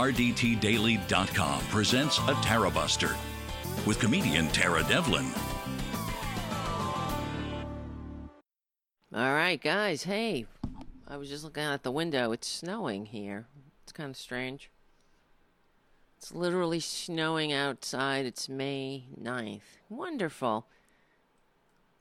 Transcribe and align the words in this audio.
RDTDaily.com 0.00 1.60
presents 1.66 2.20
a 2.26 2.32
Tara 2.40 2.70
Buster 2.70 3.14
with 3.86 4.00
comedian 4.00 4.48
Tara 4.48 4.82
Devlin. 4.84 5.26
All 9.14 9.34
right, 9.34 9.60
guys. 9.60 10.04
Hey, 10.04 10.46
I 11.06 11.18
was 11.18 11.28
just 11.28 11.44
looking 11.44 11.64
out 11.64 11.82
the 11.82 11.90
window. 11.90 12.32
It's 12.32 12.48
snowing 12.48 13.04
here. 13.04 13.44
It's 13.82 13.92
kind 13.92 14.08
of 14.08 14.16
strange. 14.16 14.70
It's 16.16 16.32
literally 16.32 16.80
snowing 16.80 17.52
outside. 17.52 18.24
It's 18.24 18.48
May 18.48 19.04
9th. 19.22 19.60
Wonderful. 19.90 20.66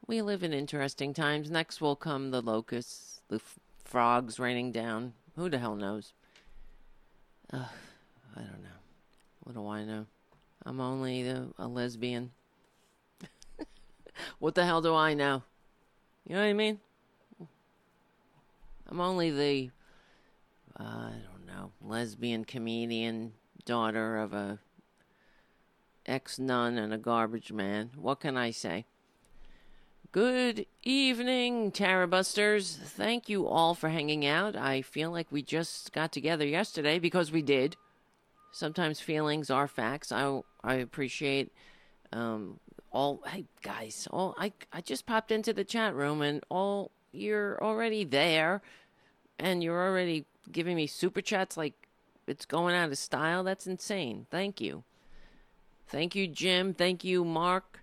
We 0.08 0.22
live 0.22 0.42
in 0.42 0.54
interesting 0.54 1.14
times. 1.14 1.52
Next 1.52 1.82
will 1.82 1.98
come 1.98 2.32
the 2.32 2.42
locusts, 2.42 3.20
the 3.28 3.36
f- 3.36 3.60
frogs 3.84 4.40
raining 4.40 4.72
down. 4.72 5.16
Who 5.36 5.50
the 5.50 5.60
hell 5.60 5.76
knows? 5.76 6.14
Ugh, 7.52 7.66
I 8.36 8.42
don't 8.42 8.64
know. 8.64 8.70
What 9.44 9.56
do 9.56 9.68
I 9.68 9.84
know? 9.84 10.06
I'm 10.66 10.80
only 10.80 11.28
a, 11.28 11.48
a 11.58 11.68
lesbian. 11.68 12.32
what 14.40 14.56
the 14.56 14.66
hell 14.66 14.82
do 14.82 14.94
I 14.94 15.14
know? 15.14 15.44
You 16.26 16.36
know 16.36 16.42
what 16.42 16.50
I 16.50 16.54
mean? 16.54 16.80
I'm 18.88 19.02
only 19.02 19.32
the, 19.32 19.72
uh, 20.80 20.84
I 20.84 21.16
don't 21.32 21.46
know, 21.48 21.72
lesbian 21.82 22.46
comedian, 22.46 23.34
daughter 23.66 24.18
of 24.18 24.34
a 24.34 24.60
ex 26.06 26.40
nun 26.40 26.78
and 26.78 26.94
a 26.94 26.98
garbage 26.98 27.52
man. 27.52 27.92
What 27.96 28.20
can 28.20 28.36
I 28.36 28.52
say? 28.52 28.86
Good 30.12 30.66
evening, 30.84 31.72
Tarabusters. 31.72 32.78
Thank 32.78 33.30
you 33.30 33.46
all 33.46 33.76
for 33.76 33.90
hanging 33.90 34.26
out. 34.26 34.56
I 34.56 34.82
feel 34.82 35.12
like 35.12 35.28
we 35.30 35.44
just 35.44 35.94
got 35.94 36.12
together 36.12 36.48
yesterday 36.48 36.98
because 36.98 37.32
we 37.32 37.44
did. 37.44 37.78
Sometimes 38.52 39.00
feelings 39.00 39.50
are 39.50 39.68
facts. 39.68 40.12
I 40.12 40.42
I 40.64 40.76
appreciate 40.76 41.52
um, 42.12 42.60
all. 42.92 43.22
Hey 43.28 43.46
guys, 43.62 44.08
all 44.12 44.36
I 44.38 44.54
I 44.74 44.82
just 44.82 45.06
popped 45.06 45.32
into 45.32 45.54
the 45.54 45.64
chat 45.64 45.94
room 45.96 46.22
and 46.22 46.44
all 46.50 46.92
you're 47.12 47.62
already 47.64 48.04
there, 48.04 48.62
and 49.38 49.64
you're 49.64 49.82
already 49.82 50.26
giving 50.52 50.76
me 50.76 50.88
super 50.88 51.22
chats 51.22 51.58
like 51.58 51.74
it's 52.28 52.46
going 52.46 52.76
out 52.76 52.92
of 52.92 52.98
style. 52.98 53.44
That's 53.44 53.68
insane. 53.68 54.26
Thank 54.30 54.62
you. 54.62 54.84
Thank 55.88 56.16
you, 56.16 56.28
Jim. 56.28 56.74
Thank 56.74 57.04
you, 57.04 57.26
Mark. 57.26 57.80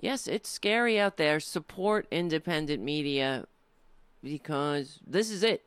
Yes, 0.00 0.26
it's 0.26 0.48
scary 0.48 0.98
out 0.98 1.16
there. 1.16 1.40
Support 1.40 2.06
independent 2.10 2.82
media 2.82 3.46
because 4.22 4.98
this 5.06 5.30
is 5.30 5.42
it. 5.42 5.64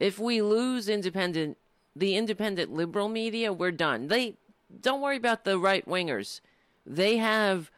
If 0.00 0.18
we 0.18 0.40
lose 0.40 0.88
independent, 0.88 1.58
the 1.98 2.16
independent 2.16 2.72
liberal 2.72 3.08
media, 3.08 3.52
we're 3.52 3.72
done. 3.72 4.08
They 4.08 4.36
don't 4.80 5.00
worry 5.00 5.16
about 5.16 5.44
the 5.44 5.58
right 5.58 5.86
wingers. 5.86 6.40
They 6.86 7.16
have 7.16 7.70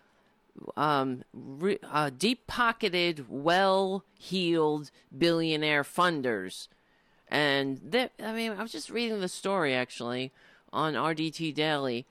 um, 0.76 1.24
re, 1.32 1.78
uh, 1.90 2.10
deep 2.16 2.46
pocketed, 2.46 3.26
well 3.28 4.04
heeled 4.18 4.90
billionaire 5.16 5.84
funders. 5.84 6.68
And 7.28 8.10
I 8.22 8.32
mean, 8.32 8.52
I 8.52 8.62
was 8.62 8.72
just 8.72 8.90
reading 8.90 9.20
the 9.20 9.28
story 9.28 9.74
actually 9.74 10.32
on 10.72 10.94
RDT 10.94 11.54
Daily 11.54 12.06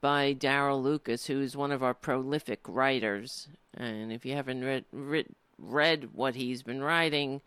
by 0.00 0.34
Daryl 0.34 0.82
Lucas, 0.82 1.26
who's 1.26 1.56
one 1.56 1.70
of 1.70 1.82
our 1.82 1.94
prolific 1.94 2.60
writers. 2.66 3.48
And 3.76 4.10
if 4.10 4.24
you 4.24 4.34
haven't 4.34 4.64
read, 4.64 4.84
read, 4.90 5.26
read 5.58 6.14
what 6.14 6.34
he's 6.34 6.62
been 6.62 6.82
writing 6.82 7.42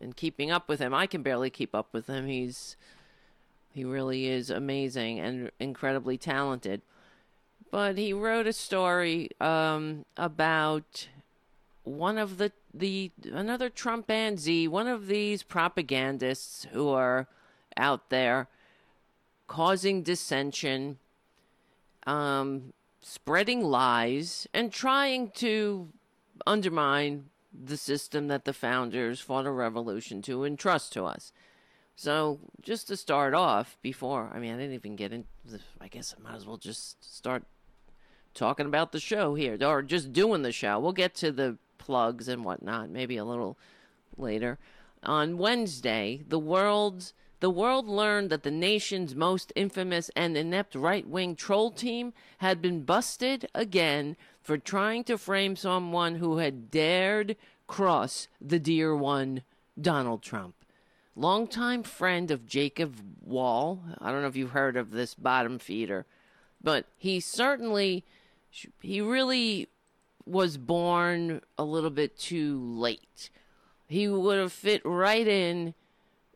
and 0.00 0.16
keeping 0.16 0.50
up 0.50 0.68
with 0.68 0.80
him, 0.80 0.92
I 0.92 1.06
can 1.06 1.22
barely 1.22 1.50
keep 1.50 1.74
up 1.74 1.88
with 1.92 2.08
him. 2.08 2.26
He's 2.26 2.76
he 3.72 3.84
really 3.84 4.26
is 4.26 4.50
amazing 4.50 5.20
and 5.20 5.50
incredibly 5.58 6.18
talented. 6.18 6.82
But 7.70 7.96
he 7.96 8.12
wrote 8.12 8.46
a 8.46 8.52
story 8.52 9.30
um, 9.40 10.04
about 10.16 11.08
one 11.84 12.18
of 12.18 12.38
the 12.38 12.52
the 12.72 13.10
another 13.32 13.70
Trumpanzee, 13.70 14.68
one 14.68 14.86
of 14.86 15.06
these 15.06 15.42
propagandists 15.42 16.66
who 16.72 16.88
are 16.88 17.26
out 17.76 18.10
there 18.10 18.48
causing 19.46 20.02
dissension 20.02 20.98
um, 22.06 22.72
spreading 23.02 23.62
lies 23.62 24.46
and 24.54 24.72
trying 24.72 25.30
to 25.30 25.88
undermine 26.46 27.24
the 27.52 27.76
system 27.76 28.28
that 28.28 28.44
the 28.44 28.52
founders 28.52 29.20
fought 29.20 29.46
a 29.46 29.50
revolution 29.50 30.22
to 30.22 30.44
entrust 30.44 30.92
to 30.92 31.04
us. 31.04 31.32
So, 32.00 32.38
just 32.62 32.88
to 32.88 32.96
start 32.96 33.34
off, 33.34 33.76
before, 33.82 34.30
I 34.32 34.38
mean, 34.38 34.54
I 34.54 34.56
didn't 34.56 34.72
even 34.72 34.96
get 34.96 35.12
in. 35.12 35.26
I 35.82 35.88
guess 35.88 36.14
I 36.16 36.22
might 36.22 36.34
as 36.34 36.46
well 36.46 36.56
just 36.56 36.96
start 37.04 37.42
talking 38.32 38.64
about 38.64 38.92
the 38.92 38.98
show 38.98 39.34
here, 39.34 39.58
or 39.62 39.82
just 39.82 40.10
doing 40.10 40.40
the 40.40 40.50
show. 40.50 40.80
We'll 40.80 40.92
get 40.92 41.14
to 41.16 41.30
the 41.30 41.58
plugs 41.76 42.26
and 42.26 42.42
whatnot 42.42 42.88
maybe 42.88 43.18
a 43.18 43.24
little 43.26 43.58
later. 44.16 44.58
On 45.02 45.36
Wednesday, 45.36 46.24
the 46.26 46.38
world's 46.38 47.12
the 47.40 47.50
world 47.50 47.86
learned 47.86 48.30
that 48.30 48.44
the 48.44 48.50
nation's 48.50 49.14
most 49.14 49.52
infamous 49.54 50.10
and 50.16 50.38
inept 50.38 50.74
right 50.74 51.06
wing 51.06 51.36
troll 51.36 51.70
team 51.70 52.14
had 52.38 52.62
been 52.62 52.80
busted 52.80 53.46
again 53.54 54.16
for 54.40 54.56
trying 54.56 55.04
to 55.04 55.18
frame 55.18 55.54
someone 55.54 56.14
who 56.14 56.38
had 56.38 56.70
dared 56.70 57.36
cross 57.66 58.26
the 58.40 58.58
dear 58.58 58.96
one, 58.96 59.42
Donald 59.78 60.22
Trump. 60.22 60.54
Longtime 61.16 61.82
friend 61.82 62.30
of 62.30 62.46
Jacob 62.46 62.96
Wohl. 63.20 63.82
I 63.98 64.10
don't 64.10 64.22
know 64.22 64.28
if 64.28 64.36
you've 64.36 64.50
heard 64.50 64.76
of 64.76 64.90
this 64.90 65.14
bottom 65.14 65.58
feeder, 65.58 66.06
but 66.62 66.86
he 66.96 67.20
certainly, 67.20 68.04
he 68.80 69.00
really 69.00 69.68
was 70.24 70.56
born 70.56 71.40
a 71.58 71.64
little 71.64 71.90
bit 71.90 72.18
too 72.18 72.58
late. 72.58 73.30
He 73.88 74.08
would 74.08 74.38
have 74.38 74.52
fit 74.52 74.82
right 74.84 75.26
in 75.26 75.74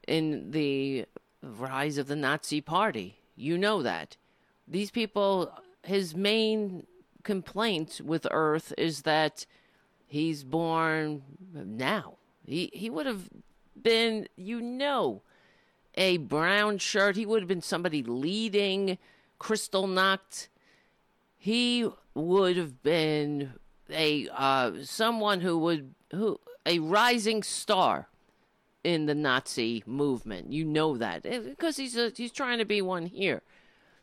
in 0.09 0.51
the 0.51 1.07
rise 1.43 1.99
of 1.99 2.09
the 2.09 2.17
Nazi 2.17 2.61
Party. 2.61 3.19
You 3.37 3.57
know 3.57 3.83
that. 3.83 4.17
These 4.67 4.91
people, 4.91 5.53
his 5.83 6.15
main 6.15 6.87
complaint 7.23 8.01
with 8.05 8.27
Earth 8.31 8.73
is 8.77 9.03
that 9.03 9.47
he's 10.07 10.45
born 10.45 11.23
now. 11.53 12.15
He 12.45 12.71
he 12.73 12.91
would 12.91 13.07
have 13.07 13.29
been, 13.81 14.29
you 14.37 14.61
know, 14.61 15.23
a 15.95 16.19
brown 16.19 16.79
shirt. 16.79 17.17
He 17.17 17.27
would 17.27 17.41
have 17.43 17.49
been 17.49 17.63
somebody 17.63 18.03
leading 18.03 18.99
Kristallnacht. 19.41 20.49
He 21.37 21.89
would 22.15 22.57
have 22.57 22.83
been 22.83 23.55
a 23.91 24.29
uh, 24.35 24.73
someone 24.83 25.41
who 25.41 25.59
would 25.59 25.95
who 26.13 26.41
a 26.67 26.79
rising 26.79 27.43
star 27.43 28.09
in 28.83 29.07
the 29.07 29.15
Nazi 29.15 29.83
movement. 29.87 30.53
You 30.53 30.65
know 30.65 30.97
that 30.97 31.23
because 31.23 31.79
eh, 31.79 31.83
he's 31.83 31.97
a, 31.97 32.13
he's 32.15 32.33
trying 32.33 32.59
to 32.59 32.65
be 32.65 32.83
one 32.83 33.07
here. 33.07 33.43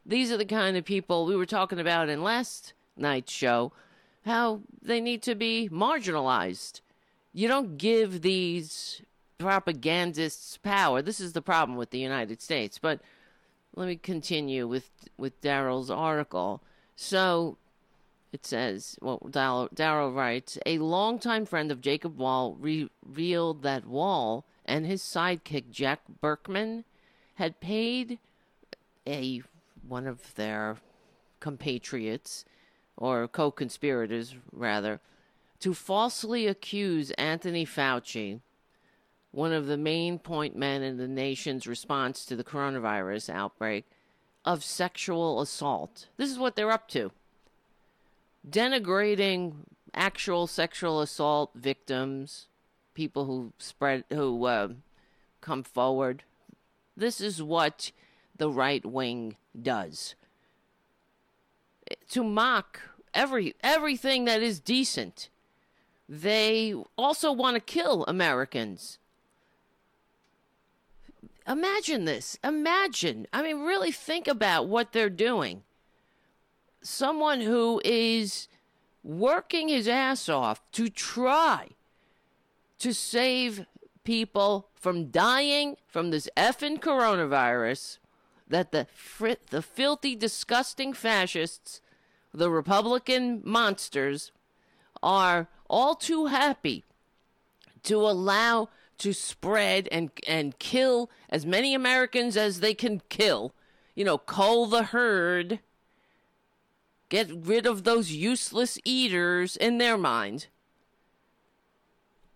These 0.06 0.32
are 0.32 0.38
the 0.38 0.46
kind 0.46 0.78
of 0.78 0.86
people 0.86 1.26
we 1.26 1.36
were 1.36 1.46
talking 1.46 1.80
about 1.80 2.10
in 2.10 2.24
last 2.24 2.74
night's 2.98 3.32
show. 3.32 3.72
How 4.26 4.62
they 4.82 5.02
need 5.02 5.22
to 5.24 5.36
be 5.36 5.70
marginalized. 5.72 6.82
You 7.34 7.48
don't 7.48 7.78
give 7.78 8.22
these 8.22 9.02
propagandists 9.42 10.58
power. 10.58 11.02
This 11.02 11.20
is 11.20 11.34
the 11.34 11.42
problem 11.42 11.78
with 11.78 11.92
the 11.92 12.00
United 12.00 12.42
States. 12.42 12.78
But 12.78 13.02
let 13.76 13.88
me 13.88 13.96
continue 13.96 14.68
with 14.68 14.90
with 15.18 15.42
Daryl's 15.42 15.90
article. 15.90 16.62
So 16.96 17.58
it 18.32 18.46
says, 18.46 18.98
well, 19.02 19.20
Daryl 19.30 20.16
writes, 20.16 20.58
a 20.66 20.78
longtime 20.78 21.46
friend 21.46 21.72
of 21.72 21.82
Jacob 21.82 22.18
Wohl 22.18 22.56
re- 22.60 22.90
revealed 23.06 23.62
that 23.64 23.86
Wohl 23.86 24.46
and 24.66 24.86
his 24.86 25.02
sidekick 25.02 25.70
Jack 25.70 26.02
Burkman 26.22 26.86
had 27.36 27.60
paid 27.60 28.20
a 29.06 29.42
one 29.86 30.08
of 30.08 30.34
their 30.36 30.78
compatriots 31.40 32.46
or 32.96 33.28
co-conspirators 33.28 34.36
rather 34.54 35.02
to 35.60 35.74
falsely 35.74 36.48
accuse 36.48 37.12
Anthony 37.12 37.66
Fauci, 37.66 38.40
one 39.32 39.54
of 39.54 39.68
the 39.68 39.78
main 39.78 40.20
point 40.20 40.56
men 40.56 40.82
in 40.82 40.98
the 40.98 41.08
nation's 41.08 41.68
response 41.68 42.26
to 42.26 42.36
the 42.36 42.44
coronavirus 42.44 43.30
outbreak, 43.30 43.86
of 44.44 44.64
sexual 44.64 45.40
assault. 45.42 46.08
This 46.18 46.32
is 46.32 46.40
what 46.40 46.56
they're 46.56 46.72
up 46.72 46.88
to. 46.90 47.12
Denigrating 48.48 49.54
actual 49.94 50.48
sexual 50.48 51.02
assault 51.02 51.52
victims 51.54 52.48
people 52.94 53.26
who 53.26 53.54
spread 53.58 54.04
who 54.12 54.46
uh, 54.46 54.70
come 55.40 55.64
forward. 55.64 56.24
This 56.96 57.22
is 57.22 57.42
what 57.42 57.92
the 58.36 58.50
right 58.50 58.86
wing 58.86 59.36
does 59.60 60.16
to 62.10 62.24
mock 62.24 62.82
every 63.14 63.56
everything 63.64 64.26
that 64.26 64.42
is 64.42 64.60
decent. 64.60 65.30
They 66.08 66.74
also 66.98 67.32
want 67.32 67.56
to 67.56 67.62
kill 67.62 68.04
Americans. 68.06 68.98
Imagine 71.48 72.06
this. 72.06 72.38
Imagine. 72.44 73.28
I 73.34 73.42
mean, 73.44 73.62
really 73.62 73.92
think 73.92 74.28
about 74.28 74.68
what 74.68 74.92
they're 74.92 75.10
doing. 75.10 75.64
Someone 76.82 77.42
who 77.42 77.82
is 77.86 78.48
working 79.04 79.70
his 79.70 79.88
ass 79.88 80.30
off 80.30 80.62
to 80.72 80.90
try 80.90 81.70
to 82.80 82.94
save 82.94 83.66
people 84.04 84.70
from 84.74 85.10
dying 85.12 85.78
from 85.88 86.10
this 86.10 86.28
effing 86.36 86.80
coronavirus 86.80 87.98
that 88.48 88.72
the 88.72 88.88
fr- 88.94 89.32
the 89.50 89.62
filthy, 89.62 90.16
disgusting 90.16 90.94
fascists, 90.94 91.82
the 92.34 92.50
Republican 92.50 93.42
monsters, 93.44 94.32
are 95.04 95.48
all 95.70 95.96
too 95.96 96.28
happy 96.28 96.84
to 97.84 97.98
allow 97.98 98.70
to 99.02 99.14
spread 99.14 99.88
and 99.92 100.12
and 100.28 100.58
kill 100.60 101.10
as 101.30 101.46
many 101.46 101.74
Americans 101.74 102.38
as 102.38 102.60
they 102.60 102.74
can 102.74 103.02
kill. 103.10 103.54
You 103.96 104.06
know, 104.06 104.18
cull 104.18 104.66
the 104.66 104.84
herd. 104.84 105.60
Get 107.10 107.30
rid 107.34 107.66
of 107.66 107.84
those 107.84 108.12
useless 108.12 108.80
eaters 108.86 109.58
in 109.58 109.78
their 109.78 109.98
mind. 109.98 110.48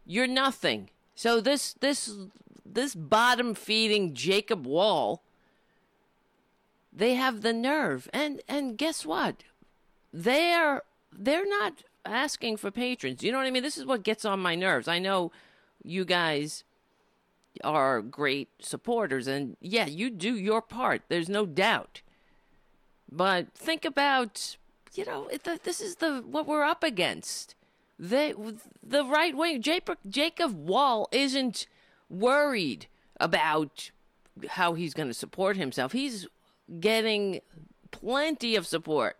You're 0.05 0.27
nothing. 0.27 0.89
So 1.15 1.39
this 1.39 1.73
this 1.73 2.13
this 2.65 2.93
bottom 2.93 3.55
feeding 3.55 4.13
Jacob 4.13 4.65
Wohl 4.65 5.21
they 6.95 7.15
have 7.15 7.41
the 7.41 7.53
nerve 7.53 8.09
and 8.13 8.41
and 8.47 8.77
guess 8.77 9.05
what 9.05 9.43
they're 10.13 10.81
they're 11.11 11.47
not 11.47 11.83
asking 12.05 12.55
for 12.55 12.71
patrons 12.71 13.21
you 13.21 13.31
know 13.31 13.37
what 13.37 13.47
i 13.47 13.51
mean 13.51 13.63
this 13.63 13.77
is 13.77 13.85
what 13.85 14.03
gets 14.03 14.23
on 14.23 14.39
my 14.39 14.55
nerves 14.55 14.87
i 14.87 14.97
know 14.97 15.31
you 15.85 16.05
guys 16.05 16.63
are 17.63 18.01
great 18.01 18.49
supporters 18.59 19.27
and 19.27 19.55
yeah 19.61 19.85
you 19.85 20.09
do 20.09 20.35
your 20.35 20.61
part 20.61 21.03
there's 21.07 21.29
no 21.29 21.45
doubt. 21.45 22.01
But 23.11 23.53
think 23.53 23.85
about 23.85 24.57
you 24.93 25.05
know 25.05 25.29
this 25.63 25.81
is 25.81 25.97
the 25.97 26.21
what 26.21 26.47
we're 26.47 26.63
up 26.63 26.83
against. 26.83 27.55
They 27.97 28.33
the 28.83 29.05
right 29.05 29.35
wing 29.35 29.61
jacob 29.61 30.53
wohl 30.53 31.07
isn't 31.11 31.67
worried 32.09 32.87
about 33.19 33.91
how 34.49 34.73
he's 34.73 34.93
going 34.93 35.07
to 35.07 35.13
support 35.13 35.55
himself. 35.57 35.91
He's 35.93 36.27
getting 36.79 37.41
plenty 37.91 38.55
of 38.55 38.67
support 38.67 39.17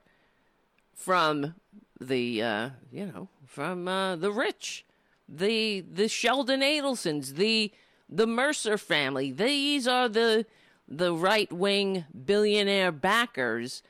from 0.94 1.56
the 2.00 2.42
uh, 2.42 2.70
you 2.92 3.06
know 3.06 3.30
from 3.46 3.88
uh, 3.88 4.16
the 4.16 4.32
rich, 4.32 4.86
the 5.28 5.82
the 5.82 6.08
Sheldon 6.08 6.62
Adelsons, 6.62 7.36
the 7.36 7.72
the 8.10 8.28
Mercer 8.28 8.78
family. 8.78 9.32
These 9.32 9.88
are 9.88 10.10
the 10.10 10.46
the 10.88 11.14
right 11.14 11.52
wing 11.52 12.06
billionaire 12.26 12.92
backers 12.92 13.82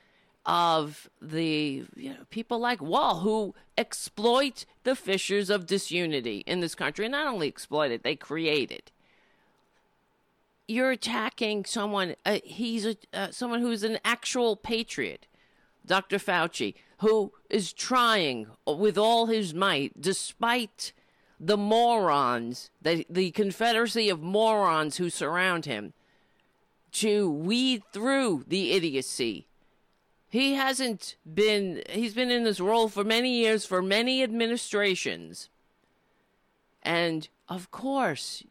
of 0.46 1.10
the 1.22 1.84
you 1.96 2.10
know, 2.12 2.18
people 2.30 2.60
like 2.60 2.82
Wohl 2.82 3.22
who 3.22 3.56
exploit 3.78 4.66
the 4.84 4.96
fissures 4.96 5.50
of 5.50 5.66
disunity 5.66 6.44
in 6.46 6.60
this 6.60 6.76
country. 6.76 7.06
And 7.06 7.14
not 7.14 7.28
only 7.28 7.48
exploit 7.48 7.92
it, 7.92 8.04
they 8.04 8.16
create 8.16 8.72
it 8.72 8.92
you're 10.68 10.92
attacking 10.92 11.66
someone. 11.66 12.16
Uh, 12.26 12.40
he's 12.44 12.86
a, 12.86 12.96
uh, 13.14 13.32
someone 13.32 13.62
who's 13.62 13.84
an 13.84 14.00
actual 14.04 14.56
patriot, 14.56 15.28
Dr. 15.86 16.18
Fauci, 16.18 16.76
who 17.00 17.34
is 17.50 17.74
trying 17.74 18.48
with 18.66 18.98
all 18.98 19.28
his 19.28 19.54
might, 19.54 20.00
despite 20.02 20.94
the 21.40 21.58
morons, 21.58 22.70
the, 22.82 23.06
the 23.10 23.32
confederacy 23.32 24.10
of 24.10 24.22
morons 24.22 24.98
who 24.98 25.10
surround 25.10 25.66
him, 25.66 25.94
to 26.92 27.30
weed 27.30 27.84
through 27.92 28.46
the 28.48 28.72
idiocy. 28.72 29.48
He 30.30 30.54
hasn't 30.54 31.16
been, 31.32 31.82
he's 31.90 32.14
been 32.14 32.32
in 32.32 32.44
this 32.44 32.60
role 32.60 32.90
for 32.90 33.04
many 33.04 33.32
years, 33.32 33.66
for 33.66 33.82
many 33.82 34.24
administrations. 34.24 35.50
And 36.84 37.28
of 37.50 37.72
course, 37.72 38.44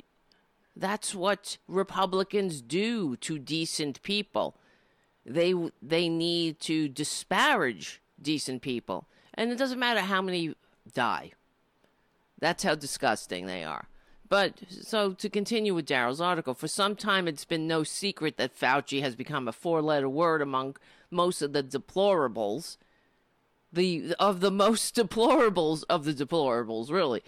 that's 0.76 1.14
what 1.14 1.58
Republicans 1.68 2.60
do 2.60 3.16
to 3.16 3.38
decent 3.38 4.02
people. 4.02 4.56
They 5.24 5.54
they 5.80 6.08
need 6.08 6.60
to 6.60 6.88
disparage 6.88 8.02
decent 8.20 8.60
people, 8.60 9.06
and 9.32 9.50
it 9.50 9.56
doesn't 9.56 9.78
matter 9.78 10.00
how 10.00 10.20
many 10.20 10.54
die. 10.92 11.32
That's 12.44 12.62
how 12.62 12.74
disgusting 12.74 13.46
they 13.46 13.64
are. 13.64 13.88
But 14.28 14.64
so 14.68 15.14
to 15.14 15.30
continue 15.30 15.74
with 15.74 15.86
Daryl's 15.86 16.20
article, 16.20 16.52
for 16.52 16.68
some 16.68 16.94
time 16.94 17.26
it's 17.26 17.46
been 17.46 17.66
no 17.66 17.84
secret 17.84 18.36
that 18.36 18.54
Fauci 18.54 19.00
has 19.00 19.16
become 19.16 19.48
a 19.48 19.52
four-letter 19.52 20.10
word 20.10 20.42
among 20.42 20.76
most 21.10 21.40
of 21.40 21.54
the 21.54 21.62
deplorables, 21.62 22.76
the 23.72 24.14
of 24.20 24.40
the 24.40 24.50
most 24.50 24.94
deplorables 24.94 25.84
of 25.88 26.04
the 26.04 26.12
deplorables, 26.12 26.90
really. 26.90 27.22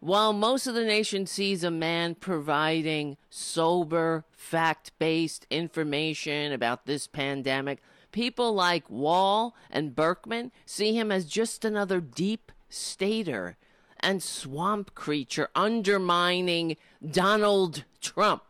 While 0.00 0.34
most 0.34 0.66
of 0.66 0.74
the 0.74 0.84
nation 0.84 1.24
sees 1.24 1.64
a 1.64 1.70
man 1.70 2.14
providing 2.14 3.16
sober, 3.30 4.26
fact 4.32 4.92
based 4.98 5.46
information 5.48 6.52
about 6.52 6.84
this 6.84 7.06
pandemic, 7.06 7.80
people 8.12 8.52
like 8.52 8.90
Wohl 8.90 9.56
and 9.70 9.96
Burkman 9.96 10.52
see 10.66 10.94
him 10.94 11.10
as 11.10 11.24
just 11.24 11.64
another 11.64 12.02
deep 12.02 12.52
stater 12.68 13.56
and 14.00 14.22
swamp 14.22 14.94
creature 14.94 15.48
undermining 15.54 16.76
Donald 17.08 17.84
Trump. 18.00 18.42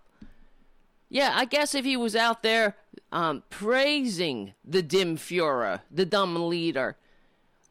Yeah, 1.08 1.32
I 1.34 1.44
guess 1.44 1.74
if 1.74 1.84
he 1.84 1.96
was 1.96 2.14
out 2.14 2.42
there 2.42 2.76
um, 3.10 3.42
praising 3.48 4.52
the 4.64 4.82
dim 4.82 5.16
Fuhrer, 5.16 5.80
the 5.90 6.04
dumb 6.04 6.48
leader, 6.48 6.96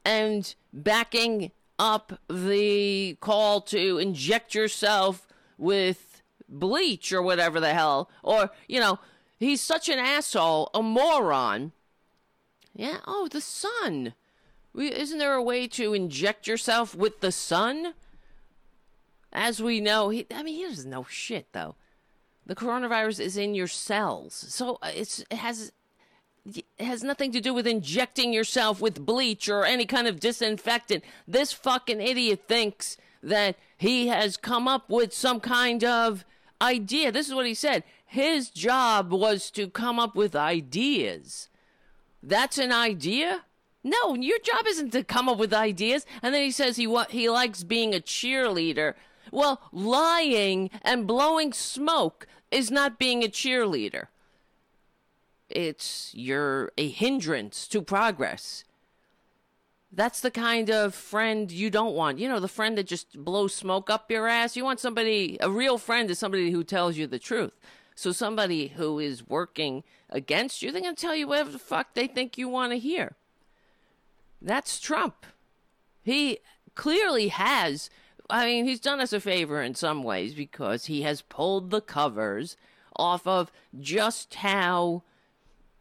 and 0.03 0.55
backing 0.73 1.51
up 1.77 2.19
the 2.29 3.17
call 3.19 3.61
to 3.61 3.99
inject 3.99 4.55
yourself 4.55 5.27
with 5.57 6.21
bleach 6.49 7.11
or 7.11 7.21
whatever 7.21 7.59
the 7.59 7.73
hell. 7.73 8.09
Or, 8.23 8.51
you 8.67 8.79
know, 8.79 8.99
he's 9.37 9.61
such 9.61 9.89
an 9.89 9.99
asshole, 9.99 10.69
a 10.73 10.81
moron. 10.81 11.73
Yeah, 12.73 12.99
oh, 13.05 13.27
the 13.27 13.41
sun. 13.41 14.13
Isn't 14.77 15.17
there 15.17 15.33
a 15.33 15.43
way 15.43 15.67
to 15.69 15.93
inject 15.93 16.47
yourself 16.47 16.95
with 16.95 17.19
the 17.19 17.31
sun? 17.31 17.93
As 19.33 19.61
we 19.61 19.81
know, 19.81 20.09
he, 20.09 20.25
I 20.33 20.43
mean, 20.43 20.55
he 20.55 20.63
doesn't 20.63 20.89
know 20.89 21.05
shit, 21.09 21.47
though. 21.51 21.75
The 22.45 22.55
coronavirus 22.55 23.19
is 23.19 23.37
in 23.37 23.55
your 23.55 23.67
cells. 23.67 24.33
So 24.33 24.79
uh, 24.81 24.91
it's, 24.93 25.19
it 25.29 25.37
has 25.37 25.71
it 26.55 26.65
has 26.79 27.03
nothing 27.03 27.33
to 27.33 27.41
do 27.41 27.53
with 27.53 27.67
injecting 27.67 28.31
yourself 28.31 28.79
with 28.79 29.05
bleach 29.05 29.49
or 29.49 29.65
any 29.65 29.85
kind 29.85 30.07
of 30.07 30.19
disinfectant. 30.19 31.03
This 31.27 31.51
fucking 31.51 31.99
idiot 31.99 32.43
thinks 32.47 32.95
that 33.21 33.57
he 33.77 34.07
has 34.07 34.37
come 34.37 34.67
up 34.67 34.89
with 34.89 35.13
some 35.13 35.41
kind 35.41 35.83
of 35.83 36.23
idea. 36.61 37.11
This 37.11 37.27
is 37.27 37.35
what 37.35 37.45
he 37.45 37.53
said. 37.53 37.83
His 38.05 38.49
job 38.49 39.11
was 39.11 39.51
to 39.51 39.67
come 39.67 39.99
up 39.99 40.15
with 40.15 40.35
ideas. 40.35 41.49
That's 42.23 42.57
an 42.57 42.71
idea? 42.71 43.43
No, 43.83 44.15
your 44.15 44.39
job 44.39 44.65
isn't 44.67 44.91
to 44.91 45.03
come 45.03 45.29
up 45.29 45.37
with 45.37 45.53
ideas. 45.53 46.05
And 46.21 46.33
then 46.33 46.43
he 46.43 46.51
says 46.51 46.75
he 46.77 46.87
wa- 46.87 47.05
he 47.09 47.29
likes 47.29 47.63
being 47.63 47.93
a 47.93 47.99
cheerleader. 47.99 48.93
Well, 49.31 49.61
lying 49.71 50.69
and 50.81 51.07
blowing 51.07 51.53
smoke 51.53 52.27
is 52.51 52.71
not 52.71 52.99
being 52.99 53.23
a 53.23 53.27
cheerleader 53.27 54.07
it's 55.49 56.11
you're 56.13 56.71
a 56.77 56.89
hindrance 56.89 57.67
to 57.69 57.81
progress. 57.81 58.63
That's 59.91 60.19
the 60.19 60.31
kind 60.31 60.69
of 60.69 60.93
friend 60.93 61.51
you 61.51 61.69
don't 61.69 61.95
want. 61.95 62.19
You 62.19 62.27
know, 62.27 62.39
the 62.39 62.47
friend 62.47 62.77
that 62.77 62.87
just 62.87 63.23
blows 63.23 63.55
smoke 63.55 63.89
up 63.89 64.11
your 64.11 64.27
ass. 64.27 64.57
You 64.57 64.63
want 64.63 64.79
somebody, 64.79 65.37
a 65.39 65.49
real 65.49 65.77
friend 65.77 66.09
is 66.11 66.19
somebody 66.19 66.51
who 66.51 66.63
tells 66.63 66.97
you 66.97 67.07
the 67.07 67.19
truth. 67.19 67.53
So 67.95 68.11
somebody 68.11 68.67
who 68.67 68.99
is 68.99 69.27
working 69.27 69.83
against 70.09 70.61
you, 70.61 70.71
they're 70.71 70.81
going 70.81 70.95
to 70.95 71.01
tell 71.01 71.15
you 71.15 71.27
whatever 71.27 71.51
the 71.51 71.59
fuck 71.59 71.93
they 71.93 72.05
think 72.05 72.37
you 72.37 72.49
want 72.49 72.73
to 72.73 72.77
hear. 72.77 73.15
That's 74.41 74.79
Trump. 74.79 75.25
He 76.03 76.39
clearly 76.75 77.29
has, 77.29 77.89
I 78.29 78.45
mean, 78.45 78.65
he's 78.65 78.79
done 78.79 78.99
us 78.99 79.13
a 79.13 79.19
favor 79.19 79.61
in 79.61 79.75
some 79.75 80.03
ways 80.03 80.33
because 80.33 80.85
he 80.85 81.01
has 81.01 81.21
pulled 81.21 81.69
the 81.69 81.81
covers 81.81 82.55
off 82.95 83.27
of 83.27 83.51
just 83.79 84.35
how 84.35 85.03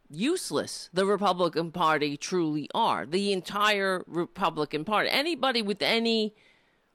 useless 0.09 0.89
the 0.93 1.05
Republican 1.05 1.71
Party 1.71 2.17
truly 2.17 2.69
are. 2.73 3.05
The 3.05 3.31
entire 3.31 4.03
Republican 4.07 4.85
Party. 4.85 5.09
Anybody 5.09 5.61
with 5.61 5.81
any 5.81 6.33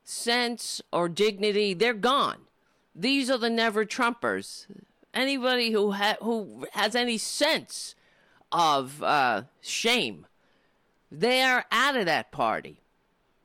sense 0.04 0.80
or 0.92 1.08
dignity, 1.08 1.74
they're 1.74 1.94
gone. 1.94 2.38
These 2.94 3.30
are 3.30 3.38
the 3.38 3.50
never 3.50 3.84
Trumpers. 3.84 4.66
Anybody 5.14 5.72
who 5.72 5.92
ha- 5.92 6.16
who 6.22 6.66
has 6.72 6.94
any 6.94 7.18
sense 7.18 7.94
of 8.50 9.02
uh, 9.02 9.42
shame, 9.60 10.26
they 11.12 11.42
are 11.42 11.66
out 11.70 11.96
of 11.96 12.06
that 12.06 12.32
party. 12.32 12.80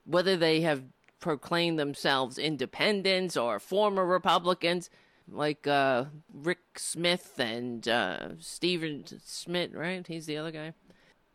Whether 0.05 0.37
they 0.37 0.61
have 0.61 0.83
proclaimed 1.19 1.77
themselves 1.77 2.37
independents 2.37 3.35
or 3.35 3.59
former 3.59 4.05
Republicans, 4.05 4.89
like 5.29 5.67
uh, 5.67 6.05
Rick 6.33 6.59
Smith 6.77 7.33
and 7.37 7.85
uh, 7.87 8.29
Steven 8.39 9.03
Smith, 9.23 9.73
right? 9.73 10.07
He's 10.07 10.25
the 10.25 10.37
other 10.37 10.51
guy. 10.51 10.73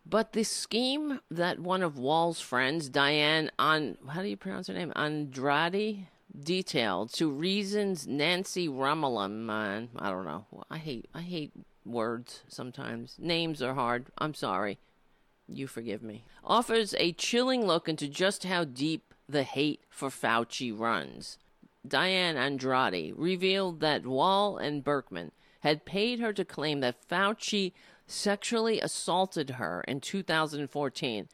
But 0.06 0.32
the 0.32 0.42
scheme 0.42 1.20
that 1.30 1.60
one 1.60 1.82
of 1.82 1.98
Wohl's 1.98 2.40
friends, 2.40 2.88
Diane 2.88 3.50
on 3.58 3.98
how 4.08 4.22
do 4.22 4.28
you 4.28 4.36
pronounce 4.36 4.68
her 4.68 4.74
name? 4.74 4.92
Andrade, 4.96 6.06
detailed 6.36 7.12
to 7.14 7.30
reasons 7.30 8.06
Nancy 8.06 8.68
Rummelum, 8.68 9.44
man, 9.44 9.90
I 9.96 10.10
don't 10.10 10.24
know. 10.24 10.46
I 10.70 10.78
hate 10.78 11.08
I 11.14 11.20
hate 11.20 11.52
words 11.84 12.42
sometimes. 12.48 13.16
Names 13.18 13.62
are 13.62 13.74
hard. 13.74 14.06
I'm 14.18 14.34
sorry. 14.34 14.78
You 15.54 15.66
forgive 15.66 16.02
me. 16.02 16.24
Offers 16.44 16.94
a 16.98 17.12
chilling 17.12 17.66
look 17.66 17.88
into 17.88 18.08
just 18.08 18.44
how 18.44 18.64
deep 18.64 19.14
the 19.28 19.42
hate 19.42 19.80
for 19.88 20.08
Fauci 20.08 20.76
runs. 20.76 21.38
Diane 21.86 22.36
Andrade 22.36 23.14
revealed 23.16 23.80
that 23.80 24.06
Wohl 24.06 24.56
and 24.58 24.84
Burkman 24.84 25.32
had 25.60 25.84
paid 25.84 26.20
her 26.20 26.32
to 26.32 26.44
claim 26.44 26.80
that 26.80 27.08
Fauci 27.08 27.72
sexually 28.06 28.80
assaulted 28.80 29.50
her 29.50 29.84
in 29.86 30.00
2014. 30.00 31.28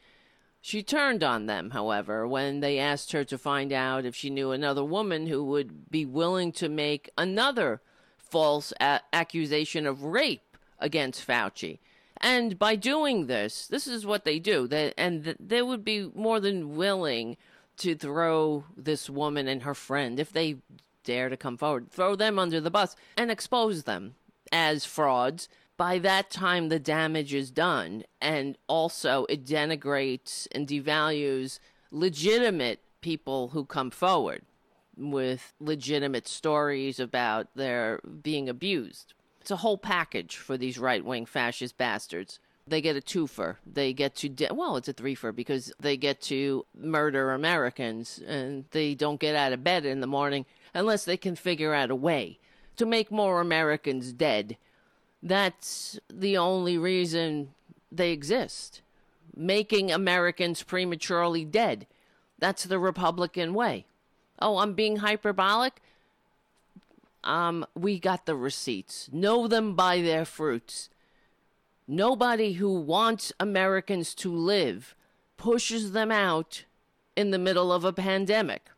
She 0.60 0.82
turned 0.82 1.22
on 1.22 1.46
them, 1.46 1.70
however, 1.70 2.26
when 2.26 2.60
they 2.60 2.78
asked 2.78 3.12
her 3.12 3.24
to 3.24 3.38
find 3.38 3.72
out 3.72 4.04
if 4.04 4.14
she 4.14 4.30
knew 4.30 4.50
another 4.50 4.84
woman 4.84 5.26
who 5.26 5.44
would 5.44 5.90
be 5.90 6.04
willing 6.04 6.52
to 6.52 6.68
make 6.68 7.10
another 7.16 7.80
false 8.16 8.72
a- 8.80 9.00
accusation 9.12 9.86
of 9.86 10.02
rape 10.02 10.56
against 10.78 11.26
Fauci. 11.26 11.78
And 12.20 12.58
by 12.58 12.76
doing 12.76 13.26
this, 13.26 13.66
this 13.66 13.86
is 13.86 14.04
what 14.04 14.24
they 14.24 14.38
do. 14.38 14.66
They, 14.66 14.92
and 14.98 15.24
th- 15.24 15.36
they 15.38 15.62
would 15.62 15.84
be 15.84 16.10
more 16.14 16.40
than 16.40 16.76
willing 16.76 17.36
to 17.78 17.94
throw 17.94 18.64
this 18.76 19.08
woman 19.08 19.46
and 19.46 19.62
her 19.62 19.74
friend, 19.74 20.18
if 20.18 20.32
they 20.32 20.56
dare 21.04 21.28
to 21.28 21.36
come 21.36 21.56
forward, 21.56 21.90
throw 21.90 22.16
them 22.16 22.38
under 22.38 22.60
the 22.60 22.70
bus 22.70 22.96
and 23.16 23.30
expose 23.30 23.84
them 23.84 24.14
as 24.52 24.84
frauds. 24.84 25.48
By 25.76 26.00
that 26.00 26.28
time, 26.28 26.68
the 26.68 26.80
damage 26.80 27.32
is 27.32 27.52
done. 27.52 28.02
And 28.20 28.58
also, 28.66 29.24
it 29.28 29.44
denigrates 29.44 30.48
and 30.50 30.66
devalues 30.66 31.60
legitimate 31.90 32.80
people 33.00 33.48
who 33.48 33.64
come 33.64 33.90
forward 33.90 34.42
with 34.96 35.54
legitimate 35.60 36.26
stories 36.26 36.98
about 36.98 37.46
their 37.54 38.00
being 38.22 38.48
abused. 38.48 39.14
It's 39.48 39.52
a 39.52 39.56
whole 39.56 39.78
package 39.78 40.36
for 40.36 40.58
these 40.58 40.78
right 40.78 41.02
wing 41.02 41.24
fascist 41.24 41.78
bastards. 41.78 42.38
They 42.66 42.82
get 42.82 42.96
a 42.96 43.00
twofer. 43.00 43.56
They 43.66 43.94
get 43.94 44.14
to, 44.16 44.28
de- 44.28 44.52
well, 44.52 44.76
it's 44.76 44.88
a 44.88 44.92
threefer 44.92 45.34
because 45.34 45.72
they 45.80 45.96
get 45.96 46.20
to 46.24 46.66
murder 46.78 47.30
Americans 47.30 48.20
and 48.28 48.66
they 48.72 48.94
don't 48.94 49.18
get 49.18 49.34
out 49.34 49.54
of 49.54 49.64
bed 49.64 49.86
in 49.86 50.02
the 50.02 50.06
morning 50.06 50.44
unless 50.74 51.06
they 51.06 51.16
can 51.16 51.34
figure 51.34 51.72
out 51.72 51.90
a 51.90 51.94
way 51.94 52.38
to 52.76 52.84
make 52.84 53.10
more 53.10 53.40
Americans 53.40 54.12
dead. 54.12 54.58
That's 55.22 55.98
the 56.12 56.36
only 56.36 56.76
reason 56.76 57.54
they 57.90 58.12
exist. 58.12 58.82
Making 59.34 59.90
Americans 59.90 60.62
prematurely 60.62 61.46
dead. 61.46 61.86
That's 62.38 62.64
the 62.64 62.78
Republican 62.78 63.54
way. 63.54 63.86
Oh, 64.42 64.58
I'm 64.58 64.74
being 64.74 64.96
hyperbolic? 64.96 65.80
Um, 67.24 67.66
we 67.74 67.98
got 67.98 68.26
the 68.26 68.36
receipts. 68.36 69.08
Know 69.12 69.48
them 69.48 69.74
by 69.74 70.00
their 70.00 70.24
fruits. 70.24 70.88
Nobody 71.86 72.54
who 72.54 72.80
wants 72.80 73.32
Americans 73.40 74.14
to 74.16 74.32
live 74.32 74.94
pushes 75.36 75.92
them 75.92 76.10
out 76.10 76.64
in 77.16 77.30
the 77.30 77.38
middle 77.38 77.72
of 77.72 77.84
a 77.84 77.92
pandemic. 77.92 78.70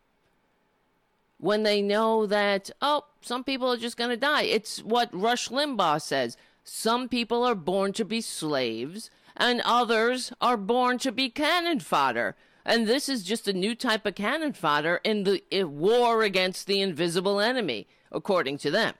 When 1.39 1.63
they 1.63 1.83
know 1.83 2.27
that, 2.27 2.71
oh, 2.81 3.05
some 3.21 3.45
people 3.45 3.73
are 3.73 3.77
just 3.77 3.97
going 3.97 4.11
to 4.11 4.17
die. 4.17 4.43
It's 4.43 4.83
what 4.83 5.09
Rush 5.13 5.49
Limbaugh 5.49 6.01
says. 6.01 6.37
Some 6.63 7.09
people 7.09 7.43
are 7.43 7.55
born 7.55 7.93
to 7.95 8.05
be 8.05 8.21
slaves, 8.21 9.11
and 9.37 9.63
others 9.65 10.33
are 10.41 10.57
born 10.57 10.99
to 10.99 11.11
be 11.11 11.31
cannon 11.31 11.81
fodder. 11.81 12.37
And 12.65 12.87
this 12.87 13.09
is 13.09 13.23
just 13.23 13.49
a 13.49 13.53
new 13.53 13.75
type 13.75 14.07
of 14.07 14.15
cannon 14.15 14.53
fodder 14.53 15.01
in 15.03 15.25
the 15.25 15.43
in 15.51 15.79
war 15.79 16.23
against 16.23 16.67
the 16.67 16.81
invisible 16.81 17.41
enemy, 17.41 17.89
according 18.13 18.59
to 18.59 18.71
them. 18.71 18.95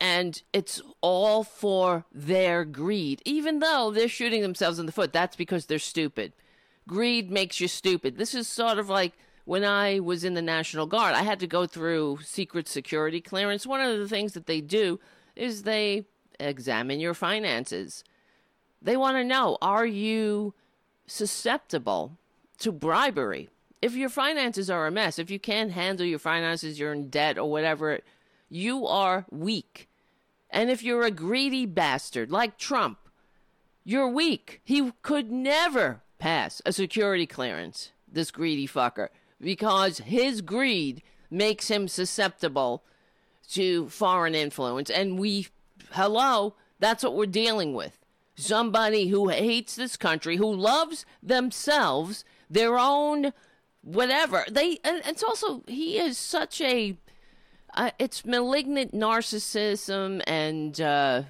And 0.00 0.42
it's 0.52 0.82
all 1.00 1.44
for 1.44 2.04
their 2.12 2.64
greed, 2.64 3.22
even 3.24 3.60
though 3.60 3.92
they're 3.92 4.08
shooting 4.08 4.42
themselves 4.42 4.80
in 4.80 4.86
the 4.86 4.92
foot. 4.92 5.12
That's 5.12 5.36
because 5.36 5.66
they're 5.66 5.78
stupid. 5.78 6.32
Greed 6.88 7.30
makes 7.30 7.60
you 7.60 7.68
stupid. 7.68 8.18
This 8.18 8.34
is 8.34 8.48
sort 8.48 8.78
of 8.78 8.88
like 8.88 9.12
when 9.44 9.64
I 9.64 10.00
was 10.00 10.24
in 10.24 10.34
the 10.34 10.42
National 10.42 10.86
Guard, 10.86 11.14
I 11.14 11.22
had 11.22 11.40
to 11.40 11.46
go 11.46 11.66
through 11.66 12.18
secret 12.24 12.68
security 12.68 13.20
clearance. 13.20 13.66
One 13.66 13.80
of 13.80 13.98
the 13.98 14.08
things 14.08 14.32
that 14.32 14.46
they 14.46 14.60
do 14.60 15.00
is 15.36 15.62
they 15.62 16.04
examine 16.38 17.00
your 17.00 17.14
finances. 17.14 18.04
They 18.80 18.96
want 18.96 19.16
to 19.16 19.24
know 19.24 19.58
are 19.62 19.86
you 19.86 20.54
susceptible 21.06 22.18
to 22.58 22.72
bribery? 22.72 23.48
If 23.82 23.96
your 23.96 24.08
finances 24.08 24.70
are 24.70 24.86
a 24.86 24.92
mess, 24.92 25.18
if 25.18 25.28
you 25.28 25.40
can't 25.40 25.72
handle 25.72 26.06
your 26.06 26.20
finances, 26.20 26.78
you're 26.78 26.92
in 26.92 27.10
debt 27.10 27.36
or 27.36 27.50
whatever, 27.50 27.98
you 28.48 28.86
are 28.86 29.26
weak. 29.30 29.88
And 30.50 30.70
if 30.70 30.84
you're 30.84 31.02
a 31.02 31.10
greedy 31.10 31.66
bastard 31.66 32.30
like 32.30 32.56
Trump, 32.56 32.98
you're 33.84 34.08
weak. 34.08 34.60
He 34.62 34.92
could 35.02 35.32
never 35.32 36.00
pass 36.20 36.62
a 36.64 36.72
security 36.72 37.26
clearance, 37.26 37.90
this 38.06 38.30
greedy 38.30 38.68
fucker, 38.68 39.08
because 39.40 39.98
his 39.98 40.42
greed 40.42 41.02
makes 41.28 41.68
him 41.68 41.88
susceptible 41.88 42.84
to 43.50 43.88
foreign 43.88 44.36
influence. 44.36 44.90
And 44.90 45.18
we, 45.18 45.48
hello, 45.90 46.54
that's 46.78 47.02
what 47.02 47.16
we're 47.16 47.26
dealing 47.26 47.74
with. 47.74 47.98
Somebody 48.36 49.08
who 49.08 49.28
hates 49.28 49.74
this 49.74 49.96
country, 49.96 50.36
who 50.36 50.54
loves 50.54 51.04
themselves, 51.22 52.24
their 52.48 52.78
own 52.78 53.32
whatever. 53.82 54.44
They, 54.50 54.78
and 54.84 55.02
it's 55.04 55.22
also, 55.22 55.62
he 55.66 55.98
is 55.98 56.16
such 56.18 56.60
a, 56.60 56.96
uh, 57.74 57.90
it's 57.98 58.24
malignant 58.24 58.94
narcissism 58.94 60.22
and, 60.26 60.80
uh, 60.80 61.22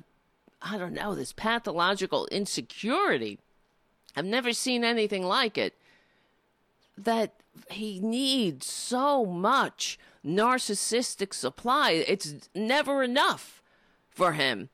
I 0.61 0.79
don't 0.79 0.95
know, 0.95 1.15
this 1.15 1.33
pathological 1.33 2.27
insecurity. 2.27 3.39
I've 4.17 4.25
never 4.25 4.53
seen 4.53 4.85
anything 4.85 5.25
like 5.25 5.59
it. 5.59 5.75
That 6.97 7.33
he 7.71 8.01
needs 8.01 8.67
so 8.67 9.25
much 9.25 9.99
narcissistic 10.25 11.35
supply. 11.35 11.91
It's 11.93 12.35
never 12.55 13.03
enough 13.03 13.63
for 14.11 14.33
him. 14.33 14.69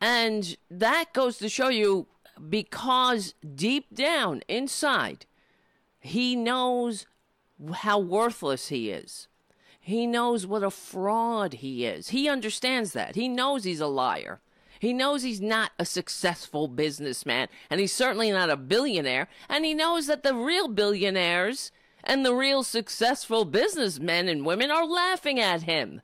And 0.00 0.56
that 0.70 1.12
goes 1.12 1.38
to 1.38 1.48
show 1.48 1.68
you 1.68 2.06
because 2.48 3.34
deep 3.54 3.94
down 3.94 4.42
inside, 4.46 5.26
he 6.08 6.36
knows 6.36 7.06
how 7.72 7.98
worthless 7.98 8.68
he 8.68 8.90
is. 8.90 9.28
He 9.80 10.06
knows 10.06 10.46
what 10.46 10.62
a 10.62 10.70
fraud 10.70 11.54
he 11.54 11.86
is. 11.86 12.08
He 12.08 12.28
understands 12.28 12.92
that. 12.92 13.14
He 13.14 13.28
knows 13.28 13.64
he's 13.64 13.80
a 13.80 13.86
liar. 13.86 14.40
He 14.80 14.92
knows 14.92 15.22
he's 15.22 15.40
not 15.40 15.72
a 15.78 15.84
successful 15.84 16.68
businessman, 16.68 17.48
and 17.68 17.80
he's 17.80 17.92
certainly 17.92 18.30
not 18.30 18.50
a 18.50 18.56
billionaire. 18.56 19.28
And 19.48 19.64
he 19.64 19.74
knows 19.74 20.06
that 20.06 20.22
the 20.22 20.34
real 20.34 20.68
billionaires 20.68 21.72
and 22.04 22.24
the 22.24 22.34
real 22.34 22.62
successful 22.62 23.44
businessmen 23.44 24.28
and 24.28 24.46
women 24.46 24.70
are 24.70 24.86
laughing 24.86 25.40
at 25.40 25.62
him. 25.62 26.00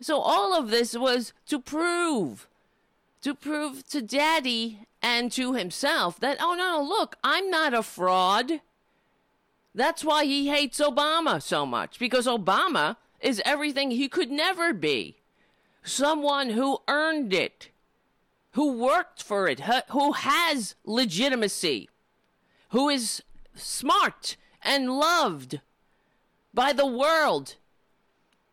So 0.00 0.18
all 0.18 0.54
of 0.54 0.70
this 0.70 0.96
was 0.96 1.32
to 1.46 1.60
prove, 1.60 2.46
to 3.22 3.34
prove 3.34 3.88
to 3.88 4.02
Daddy 4.02 4.80
and 5.00 5.32
to 5.32 5.54
himself 5.54 6.20
that, 6.20 6.36
oh 6.40 6.54
no, 6.58 6.80
no, 6.80 6.86
look, 6.86 7.16
I'm 7.24 7.48
not 7.48 7.72
a 7.72 7.82
fraud. 7.82 8.60
That's 9.76 10.02
why 10.02 10.24
he 10.24 10.48
hates 10.48 10.80
Obama 10.80 11.40
so 11.40 11.66
much, 11.66 11.98
because 11.98 12.26
Obama 12.26 12.96
is 13.20 13.42
everything 13.44 13.90
he 13.90 14.08
could 14.08 14.30
never 14.30 14.72
be. 14.72 15.16
Someone 15.84 16.50
who 16.50 16.78
earned 16.88 17.34
it, 17.34 17.68
who 18.52 18.72
worked 18.72 19.22
for 19.22 19.46
it, 19.46 19.60
who 19.90 20.12
has 20.12 20.76
legitimacy, 20.86 21.90
who 22.70 22.88
is 22.88 23.22
smart 23.54 24.38
and 24.62 24.90
loved 24.90 25.60
by 26.54 26.72
the 26.72 26.86
world. 26.86 27.56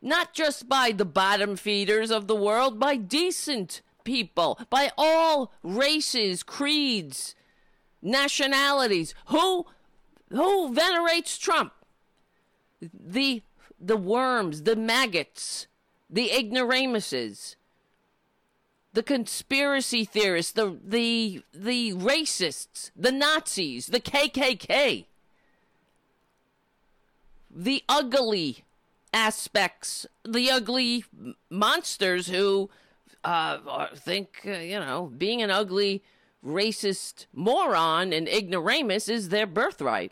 Not 0.02 0.34
just 0.34 0.68
by 0.68 0.92
the 0.92 1.06
bottom 1.06 1.56
feeders 1.56 2.12
of 2.12 2.28
the 2.28 2.36
world, 2.36 2.78
by 2.78 2.98
decent 2.98 3.82
people, 4.04 4.60
by 4.70 4.92
all 4.98 5.54
races, 5.64 6.44
creeds, 6.44 7.34
nationalities. 8.02 9.16
Who 9.28 9.68
who 10.34 10.74
venerates 10.74 11.38
Trump? 11.38 11.74
The 12.82 13.44
the 13.80 13.98
worms, 13.98 14.64
the 14.64 14.76
maggots, 14.76 15.68
the 16.10 16.32
ignoramuses, 16.32 17.56
the 18.94 19.04
conspiracy 19.04 20.06
theorists, 20.06 20.52
the 20.52 20.78
the 20.84 21.44
the 21.54 21.94
racists, 21.94 22.92
the 22.96 23.12
Nazis, 23.12 23.88
the 23.88 24.00
KKK, 24.00 25.06
the 27.50 27.84
ugly, 27.88 28.64
aspects, 29.14 30.06
the 30.26 30.50
ugly 30.50 31.06
monsters 31.50 32.28
who 32.28 32.70
uh, 33.24 33.88
think, 33.96 34.42
uh, 34.46 34.52
you 34.52 34.80
know, 34.80 35.12
being 35.18 35.42
an 35.42 35.52
ugly, 35.52 36.04
racist 36.46 37.28
moron 37.34 38.12
and 38.12 38.28
ignoramus 38.28 39.08
is 39.08 39.30
their 39.30 39.48
birthright. 39.48 40.12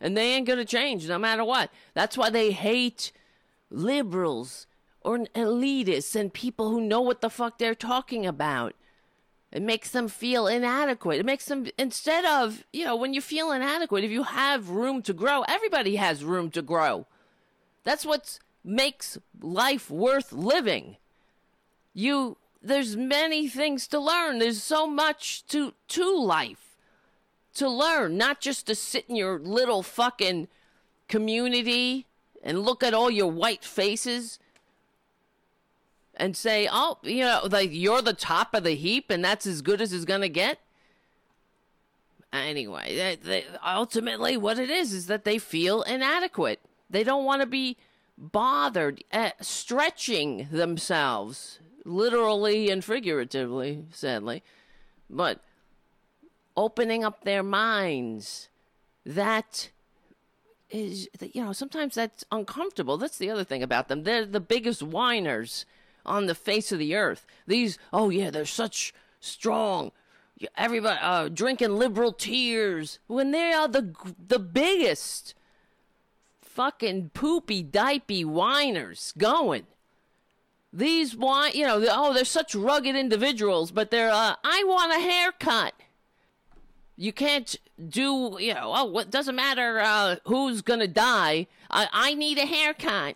And 0.00 0.16
they 0.16 0.34
ain't 0.34 0.46
going 0.46 0.58
to 0.58 0.64
change 0.64 1.08
no 1.08 1.18
matter 1.18 1.44
what. 1.44 1.70
That's 1.94 2.16
why 2.16 2.30
they 2.30 2.52
hate 2.52 3.12
liberals 3.70 4.66
or 5.00 5.18
elitists 5.18 6.14
and 6.14 6.32
people 6.32 6.70
who 6.70 6.80
know 6.80 7.00
what 7.00 7.20
the 7.20 7.30
fuck 7.30 7.58
they're 7.58 7.74
talking 7.74 8.26
about. 8.26 8.74
It 9.50 9.62
makes 9.62 9.90
them 9.90 10.08
feel 10.08 10.46
inadequate. 10.46 11.18
It 11.18 11.26
makes 11.26 11.46
them, 11.46 11.66
instead 11.78 12.24
of, 12.24 12.64
you 12.72 12.84
know, 12.84 12.96
when 12.96 13.14
you 13.14 13.20
feel 13.20 13.50
inadequate, 13.50 14.04
if 14.04 14.10
you 14.10 14.24
have 14.24 14.68
room 14.68 15.00
to 15.02 15.14
grow, 15.14 15.42
everybody 15.48 15.96
has 15.96 16.22
room 16.22 16.50
to 16.50 16.62
grow. 16.62 17.06
That's 17.82 18.04
what 18.04 18.38
makes 18.62 19.16
life 19.40 19.90
worth 19.90 20.32
living. 20.32 20.96
You, 21.94 22.36
there's 22.62 22.94
many 22.96 23.48
things 23.48 23.86
to 23.88 23.98
learn. 23.98 24.38
There's 24.38 24.62
so 24.62 24.86
much 24.86 25.46
to, 25.46 25.72
to 25.88 26.16
life 26.16 26.67
to 27.58 27.68
learn, 27.68 28.16
not 28.16 28.40
just 28.40 28.66
to 28.66 28.74
sit 28.74 29.04
in 29.08 29.16
your 29.16 29.38
little 29.38 29.82
fucking 29.82 30.48
community 31.08 32.06
and 32.42 32.62
look 32.62 32.82
at 32.82 32.94
all 32.94 33.10
your 33.10 33.30
white 33.30 33.64
faces 33.64 34.38
and 36.14 36.36
say, 36.36 36.68
oh, 36.70 36.98
you 37.02 37.20
know, 37.20 37.46
like 37.50 37.70
you're 37.72 38.02
the 38.02 38.12
top 38.12 38.54
of 38.54 38.64
the 38.64 38.74
heap 38.74 39.10
and 39.10 39.24
that's 39.24 39.46
as 39.46 39.62
good 39.62 39.80
as 39.80 39.92
it's 39.92 40.04
going 40.04 40.20
to 40.20 40.28
get. 40.28 40.58
Anyway, 42.32 42.94
they, 42.94 43.16
they, 43.16 43.44
ultimately, 43.66 44.36
what 44.36 44.58
it 44.58 44.68
is 44.68 44.92
is 44.92 45.06
that 45.06 45.24
they 45.24 45.38
feel 45.38 45.82
inadequate. 45.82 46.60
They 46.90 47.02
don't 47.02 47.24
want 47.24 47.40
to 47.40 47.46
be 47.46 47.76
bothered 48.18 49.02
at 49.10 49.44
stretching 49.44 50.48
themselves, 50.50 51.60
literally 51.84 52.68
and 52.70 52.84
figuratively, 52.84 53.84
sadly, 53.92 54.42
but 55.08 55.40
opening 56.58 57.04
up 57.04 57.22
their 57.22 57.44
minds. 57.44 58.48
That 59.06 59.70
is, 60.70 61.08
you 61.32 61.42
know, 61.42 61.52
sometimes 61.52 61.94
that's 61.94 62.24
uncomfortable. 62.32 62.98
That's 62.98 63.16
the 63.16 63.30
other 63.30 63.44
thing 63.44 63.62
about 63.62 63.86
them. 63.86 64.02
They're 64.02 64.26
the 64.26 64.40
biggest 64.40 64.82
whiners 64.82 65.64
on 66.04 66.26
the 66.26 66.34
face 66.34 66.72
of 66.72 66.80
the 66.80 66.96
earth. 66.96 67.24
These, 67.46 67.78
oh 67.92 68.10
yeah, 68.10 68.30
they're 68.30 68.44
such 68.44 68.92
strong. 69.20 69.92
Everybody 70.56 70.98
uh, 71.00 71.28
drinking 71.28 71.76
liberal 71.76 72.12
tears 72.12 72.98
when 73.06 73.30
they 73.30 73.52
are 73.52 73.68
the 73.68 73.94
the 74.28 74.38
biggest 74.38 75.34
fucking 76.40 77.10
poopy 77.14 77.62
dipey 77.62 78.24
whiners 78.24 79.12
going. 79.16 79.66
These 80.72 81.16
wine, 81.16 81.52
you 81.54 81.66
know, 81.66 81.84
oh, 81.88 82.12
they're 82.12 82.24
such 82.24 82.54
rugged 82.54 82.94
individuals, 82.94 83.70
but 83.70 83.90
they're, 83.90 84.10
uh, 84.10 84.34
I 84.44 84.64
want 84.66 84.92
a 84.92 85.00
haircut. 85.00 85.72
You 87.00 87.12
can't 87.12 87.54
do, 87.88 88.36
you 88.40 88.54
know, 88.54 88.72
oh, 88.74 88.84
what 88.86 89.08
doesn't 89.08 89.36
matter 89.36 89.78
uh, 89.78 90.16
who's 90.24 90.62
gonna 90.62 90.88
die. 90.88 91.46
I, 91.70 91.86
I 91.92 92.14
need 92.14 92.38
a 92.38 92.44
haircut. 92.44 93.14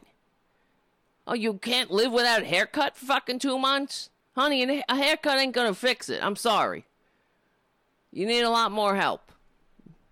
Oh, 1.27 1.35
you 1.35 1.55
can't 1.55 1.91
live 1.91 2.13
without 2.13 2.43
a 2.43 2.47
haircut 2.47 2.97
for 2.97 3.07
fucking 3.07 3.41
two 3.41 3.59
months? 3.59 4.09
Honey, 4.37 4.85
a 4.89 4.97
haircut 4.97 5.39
ain't 5.39 5.53
gonna 5.53 5.75
fix 5.75 6.09
it. 6.09 6.23
I'm 6.23 6.37
sorry. 6.37 6.85
You 8.13 8.25
need 8.25 8.43
a 8.43 8.51
lot 8.51 8.71
more 8.71 8.95
help. 8.95 9.33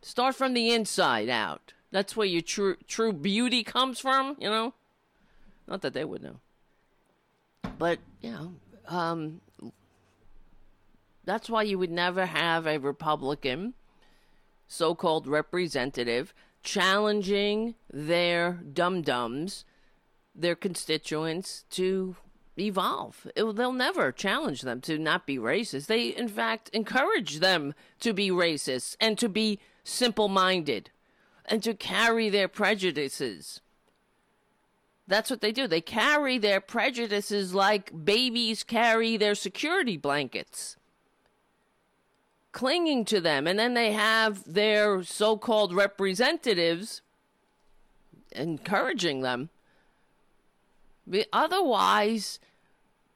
Start 0.02 0.34
from 0.34 0.52
the 0.52 0.72
inside 0.72 1.28
out. 1.28 1.72
That's 1.92 2.16
where 2.16 2.26
your 2.26 2.42
true 2.42 2.76
true 2.88 3.12
beauty 3.12 3.62
comes 3.62 4.00
from, 4.00 4.36
you 4.40 4.50
know? 4.50 4.74
Not 5.68 5.82
that 5.82 5.94
they 5.94 6.04
would 6.04 6.24
know. 6.24 6.40
But, 7.78 8.00
you 8.20 8.32
know, 8.32 8.54
um, 8.88 9.40
that's 11.24 11.50
why 11.50 11.62
you 11.62 11.78
would 11.78 11.90
never 11.90 12.26
have 12.26 12.66
a 12.66 12.78
Republican 12.78 13.74
so 14.66 14.94
called 14.94 15.26
representative 15.26 16.32
challenging 16.62 17.74
their 17.92 18.52
dum 18.72 19.02
dums 19.02 19.64
their 20.34 20.54
constituents 20.54 21.64
to 21.70 22.16
evolve. 22.58 23.26
It, 23.34 23.56
they'll 23.56 23.72
never 23.72 24.12
challenge 24.12 24.62
them 24.62 24.80
to 24.82 24.98
not 24.98 25.26
be 25.26 25.38
racist. 25.38 25.86
They, 25.86 26.08
in 26.08 26.28
fact, 26.28 26.68
encourage 26.72 27.40
them 27.40 27.74
to 28.00 28.12
be 28.12 28.30
racist 28.30 28.96
and 29.00 29.18
to 29.18 29.28
be 29.28 29.58
simple 29.82 30.28
minded 30.28 30.90
and 31.46 31.62
to 31.62 31.74
carry 31.74 32.28
their 32.28 32.48
prejudices. 32.48 33.60
That's 35.06 35.30
what 35.30 35.40
they 35.40 35.52
do. 35.52 35.66
They 35.66 35.80
carry 35.80 36.38
their 36.38 36.60
prejudices 36.60 37.54
like 37.54 38.04
babies 38.04 38.62
carry 38.62 39.16
their 39.16 39.34
security 39.34 39.96
blankets, 39.96 40.76
clinging 42.52 43.04
to 43.06 43.20
them. 43.20 43.46
And 43.46 43.58
then 43.58 43.74
they 43.74 43.92
have 43.92 44.42
their 44.52 45.02
so 45.02 45.36
called 45.36 45.74
representatives 45.74 47.02
encouraging 48.32 49.22
them 49.22 49.50
Otherwise, 51.32 52.38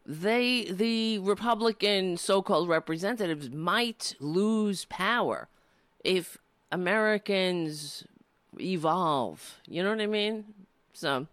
they 0.04 0.64
the 0.64 1.18
Republican 1.20 2.16
so-called 2.16 2.68
representatives 2.68 3.50
might 3.50 4.14
lose 4.20 4.84
power 4.86 5.48
if 6.02 6.36
Americans 6.72 8.04
evolve. 8.58 9.60
You 9.66 9.82
know 9.82 9.90
what 9.90 10.00
I 10.00 10.06
mean? 10.06 10.44
So, 10.92 11.26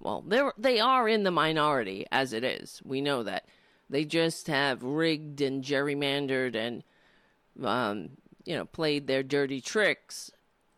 well, 0.00 0.22
they 0.26 0.42
they 0.58 0.80
are 0.80 1.08
in 1.08 1.22
the 1.22 1.30
minority 1.30 2.06
as 2.12 2.32
it 2.32 2.44
is. 2.44 2.80
We 2.84 3.00
know 3.00 3.22
that 3.22 3.46
they 3.88 4.04
just 4.04 4.46
have 4.46 4.82
rigged 4.82 5.40
and 5.40 5.64
gerrymandered 5.64 6.54
and 6.54 6.82
um, 7.62 8.10
you 8.44 8.56
know 8.56 8.64
played 8.64 9.06
their 9.06 9.22
dirty 9.22 9.60
tricks 9.60 10.30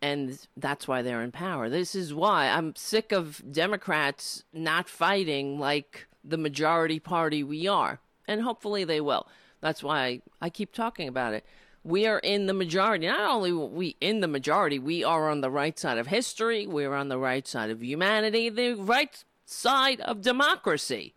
and 0.05 0.39
that's 0.59 0.87
why 0.87 1.01
they're 1.01 1.23
in 1.23 1.33
power. 1.33 1.71
This 1.71 1.95
is 1.95 2.13
why 2.13 2.49
I'm 2.49 2.77
sick 2.77 3.11
of 3.11 3.43
Democrats 3.51 4.45
not 4.53 4.87
fighting 4.87 5.59
like 5.59 6.07
the 6.23 6.37
majority 6.37 6.99
party 7.01 7.43
we 7.43 7.67
are. 7.67 8.01
And 8.29 8.43
hopefully 8.43 8.85
they 8.85 9.01
will. 9.01 9.27
That's 9.63 9.83
why 9.83 10.21
I 10.43 10.51
keep 10.51 10.75
talking 10.75 11.09
about 11.09 11.33
it. 11.33 11.47
We 11.83 12.07
are 12.07 12.19
in 12.19 12.45
the 12.45 12.53
majority. 12.53 13.07
Not 13.07 13.21
only 13.21 13.53
we 13.53 13.97
in 13.99 14.21
the 14.21 14.29
majority, 14.29 14.79
we 14.79 15.03
are 15.03 15.31
on 15.31 15.41
the 15.41 15.51
right 15.51 15.79
side 15.79 15.97
of 15.97 16.09
history, 16.09 16.67
we're 16.67 16.93
on 16.93 17.09
the 17.09 17.19
right 17.19 17.49
side 17.49 17.71
of 17.71 17.83
humanity, 17.83 18.51
the 18.51 18.75
right 18.75 19.25
side 19.47 20.03
of 20.03 20.21
democracy. 20.21 21.15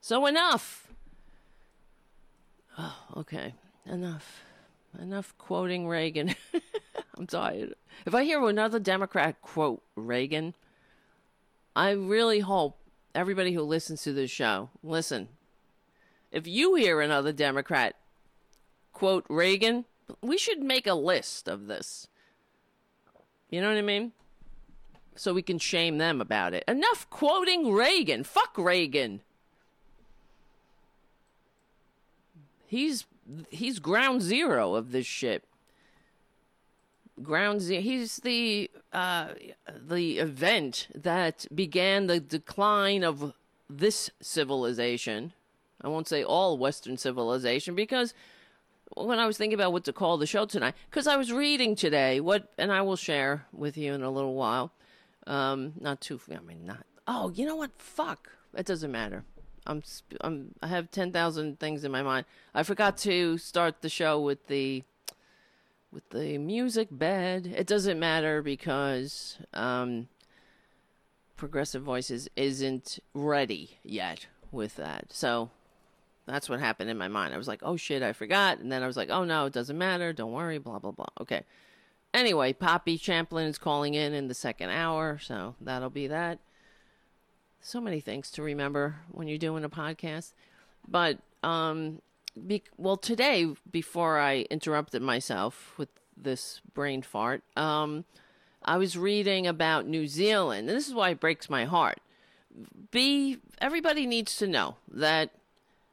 So 0.00 0.26
enough. 0.26 0.92
Oh, 2.78 2.96
okay. 3.16 3.54
Enough. 3.86 4.44
Enough 5.00 5.36
quoting 5.38 5.86
Reagan. 5.88 6.34
I'm 7.18 7.26
tired. 7.26 7.74
If 8.06 8.14
I 8.14 8.24
hear 8.24 8.46
another 8.48 8.78
Democrat 8.78 9.40
quote 9.42 9.82
Reagan, 9.94 10.54
I 11.76 11.90
really 11.90 12.40
hope 12.40 12.78
everybody 13.14 13.52
who 13.52 13.62
listens 13.62 14.02
to 14.02 14.12
this 14.12 14.30
show, 14.30 14.70
listen. 14.82 15.28
If 16.32 16.46
you 16.46 16.74
hear 16.74 17.00
another 17.00 17.32
Democrat 17.32 17.96
quote 18.92 19.24
Reagan, 19.28 19.84
we 20.20 20.38
should 20.38 20.62
make 20.62 20.86
a 20.86 20.94
list 20.94 21.48
of 21.48 21.66
this. 21.66 22.08
You 23.50 23.60
know 23.60 23.68
what 23.68 23.78
I 23.78 23.82
mean? 23.82 24.12
So 25.16 25.32
we 25.32 25.42
can 25.42 25.58
shame 25.58 25.98
them 25.98 26.20
about 26.20 26.54
it. 26.54 26.64
Enough 26.66 27.08
quoting 27.10 27.72
Reagan. 27.72 28.24
Fuck 28.24 28.58
Reagan. 28.58 29.20
He's 32.66 33.06
he's 33.50 33.78
ground 33.78 34.22
zero 34.22 34.74
of 34.74 34.92
this 34.92 35.06
shit 35.06 35.44
ground 37.22 37.60
zero. 37.60 37.80
He's 37.80 38.16
the 38.18 38.70
uh, 38.92 39.28
the 39.68 40.18
event 40.18 40.88
that 40.94 41.46
began 41.54 42.06
the 42.06 42.20
decline 42.20 43.04
of 43.04 43.32
this 43.68 44.10
civilization. 44.20 45.32
I 45.80 45.88
won't 45.88 46.08
say 46.08 46.22
all 46.24 46.58
Western 46.58 46.96
civilization 46.96 47.74
because 47.74 48.14
when 48.96 49.18
I 49.18 49.26
was 49.26 49.36
thinking 49.36 49.54
about 49.54 49.72
what 49.72 49.84
to 49.84 49.92
call 49.92 50.16
the 50.16 50.26
show 50.26 50.46
tonight, 50.46 50.74
because 50.88 51.06
I 51.06 51.16
was 51.16 51.32
reading 51.32 51.76
today 51.76 52.20
what, 52.20 52.52
and 52.58 52.72
I 52.72 52.82
will 52.82 52.96
share 52.96 53.46
with 53.52 53.76
you 53.76 53.92
in 53.92 54.02
a 54.02 54.10
little 54.10 54.34
while. 54.34 54.72
Um, 55.26 55.72
not 55.80 56.00
too. 56.00 56.20
I 56.30 56.38
mean, 56.40 56.66
not. 56.66 56.84
Oh, 57.06 57.30
you 57.30 57.46
know 57.46 57.56
what? 57.56 57.70
Fuck. 57.76 58.30
It 58.56 58.66
doesn't 58.66 58.92
matter. 58.92 59.24
I'm. 59.66 59.82
I'm. 60.20 60.54
I 60.62 60.68
have 60.68 60.90
ten 60.90 61.12
thousand 61.12 61.58
things 61.58 61.84
in 61.84 61.92
my 61.92 62.02
mind. 62.02 62.26
I 62.54 62.62
forgot 62.62 62.96
to 62.98 63.38
start 63.38 63.80
the 63.80 63.88
show 63.88 64.20
with 64.20 64.46
the 64.48 64.84
with 65.92 66.10
the 66.10 66.38
music 66.38 66.88
bed. 66.90 67.52
It 67.56 67.66
doesn't 67.66 67.98
matter 67.98 68.42
because 68.42 69.38
um, 69.54 70.08
Progressive 71.36 71.82
Voices 71.82 72.28
isn't 72.36 72.98
ready 73.14 73.78
yet 73.82 74.26
with 74.50 74.76
that. 74.76 75.12
So 75.12 75.50
that's 76.26 76.48
what 76.48 76.60
happened 76.60 76.90
in 76.90 76.98
my 76.98 77.08
mind. 77.08 77.32
I 77.32 77.38
was 77.38 77.48
like, 77.48 77.60
oh 77.62 77.76
shit, 77.76 78.02
I 78.02 78.12
forgot. 78.12 78.58
And 78.58 78.72
then 78.72 78.82
I 78.82 78.86
was 78.86 78.96
like, 78.96 79.10
oh 79.10 79.24
no, 79.24 79.46
it 79.46 79.52
doesn't 79.52 79.78
matter. 79.78 80.12
Don't 80.12 80.32
worry, 80.32 80.58
blah, 80.58 80.78
blah, 80.78 80.90
blah. 80.92 81.06
Okay. 81.20 81.44
anyway, 82.12 82.52
Poppy 82.52 82.96
Champlin 82.98 83.46
is 83.46 83.58
calling 83.58 83.94
in 83.94 84.14
in 84.14 84.28
the 84.28 84.34
second 84.34 84.70
hour, 84.70 85.18
so 85.18 85.54
that'll 85.60 85.90
be 85.90 86.06
that. 86.06 86.38
So 87.66 87.80
many 87.80 87.98
things 87.98 88.30
to 88.32 88.42
remember 88.42 88.96
when 89.10 89.26
you're 89.26 89.38
doing 89.38 89.64
a 89.64 89.70
podcast. 89.70 90.34
But, 90.86 91.16
um, 91.42 92.02
be- 92.46 92.62
well, 92.76 92.98
today, 92.98 93.54
before 93.72 94.18
I 94.18 94.42
interrupted 94.50 95.00
myself 95.00 95.72
with 95.78 95.88
this 96.14 96.60
brain 96.74 97.00
fart, 97.00 97.42
um, 97.56 98.04
I 98.62 98.76
was 98.76 98.98
reading 98.98 99.46
about 99.46 99.86
New 99.86 100.06
Zealand, 100.06 100.68
and 100.68 100.76
this 100.76 100.86
is 100.86 100.92
why 100.92 101.08
it 101.08 101.20
breaks 101.20 101.48
my 101.48 101.64
heart. 101.64 102.00
Be 102.90 103.38
everybody 103.62 104.06
needs 104.06 104.36
to 104.36 104.46
know 104.46 104.76
that 104.92 105.30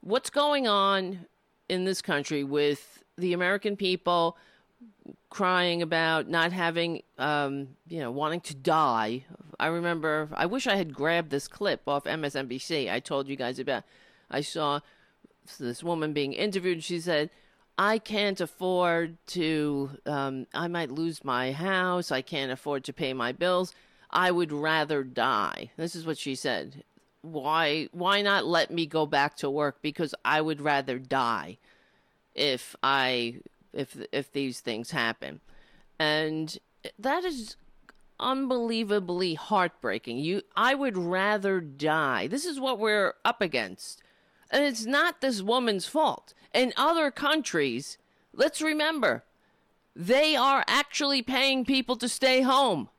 what's 0.01 0.29
going 0.29 0.67
on 0.67 1.25
in 1.69 1.85
this 1.85 2.01
country 2.01 2.43
with 2.43 3.01
the 3.17 3.31
American 3.31 3.77
people 3.77 4.35
crying 5.29 5.81
about 5.81 6.27
not 6.27 6.51
having, 6.51 7.03
um, 7.17 7.69
you 7.87 7.99
know, 7.99 8.11
wanting 8.11 8.41
to 8.41 8.55
die. 8.55 9.25
I 9.59 9.67
remember, 9.67 10.29
I 10.33 10.45
wish 10.45 10.67
I 10.67 10.75
had 10.75 10.93
grabbed 10.93 11.29
this 11.29 11.47
clip 11.47 11.87
off 11.87 12.03
MSNBC. 12.03 12.91
I 12.91 12.99
told 12.99 13.27
you 13.27 13.35
guys 13.35 13.59
about. 13.59 13.83
I 14.29 14.41
saw 14.41 14.79
this 15.59 15.83
woman 15.83 16.13
being 16.13 16.33
interviewed. 16.33 16.77
and 16.77 16.83
She 16.83 16.99
said, 16.99 17.29
I 17.77 17.97
can't 17.97 18.39
afford 18.39 19.17
to, 19.27 19.91
um, 20.05 20.47
I 20.53 20.67
might 20.67 20.91
lose 20.91 21.23
my 21.23 21.51
house. 21.51 22.11
I 22.11 22.21
can't 22.21 22.51
afford 22.51 22.83
to 22.85 22.93
pay 22.93 23.13
my 23.13 23.31
bills. 23.31 23.73
I 24.09 24.31
would 24.31 24.51
rather 24.51 25.03
die. 25.03 25.71
This 25.77 25.95
is 25.95 26.05
what 26.05 26.17
she 26.17 26.35
said. 26.35 26.83
Why, 27.21 27.87
why 27.91 28.21
not 28.21 28.45
let 28.45 28.71
me 28.71 28.85
go 28.85 29.05
back 29.05 29.37
to 29.37 29.49
work? 29.49 29.81
Because 29.81 30.13
I 30.25 30.41
would 30.41 30.61
rather 30.61 30.99
die 30.99 31.57
if 32.35 32.75
I 32.83 33.37
if 33.73 33.97
if 34.11 34.31
these 34.31 34.59
things 34.59 34.91
happen. 34.91 35.41
And 35.99 36.57
that 36.97 37.23
is 37.23 37.55
unbelievably 38.19 39.35
heartbreaking. 39.35 40.17
You 40.17 40.43
I 40.55 40.75
would 40.75 40.97
rather 40.97 41.59
die. 41.59 42.27
This 42.27 42.45
is 42.45 42.59
what 42.59 42.79
we're 42.79 43.13
up 43.25 43.41
against. 43.41 44.01
And 44.49 44.63
it's 44.65 44.85
not 44.85 45.21
this 45.21 45.41
woman's 45.41 45.87
fault. 45.87 46.33
In 46.53 46.73
other 46.75 47.09
countries, 47.09 47.97
let's 48.33 48.61
remember, 48.61 49.23
they 49.95 50.35
are 50.35 50.65
actually 50.67 51.21
paying 51.21 51.63
people 51.65 51.95
to 51.97 52.09
stay 52.09 52.41
home. 52.41 52.89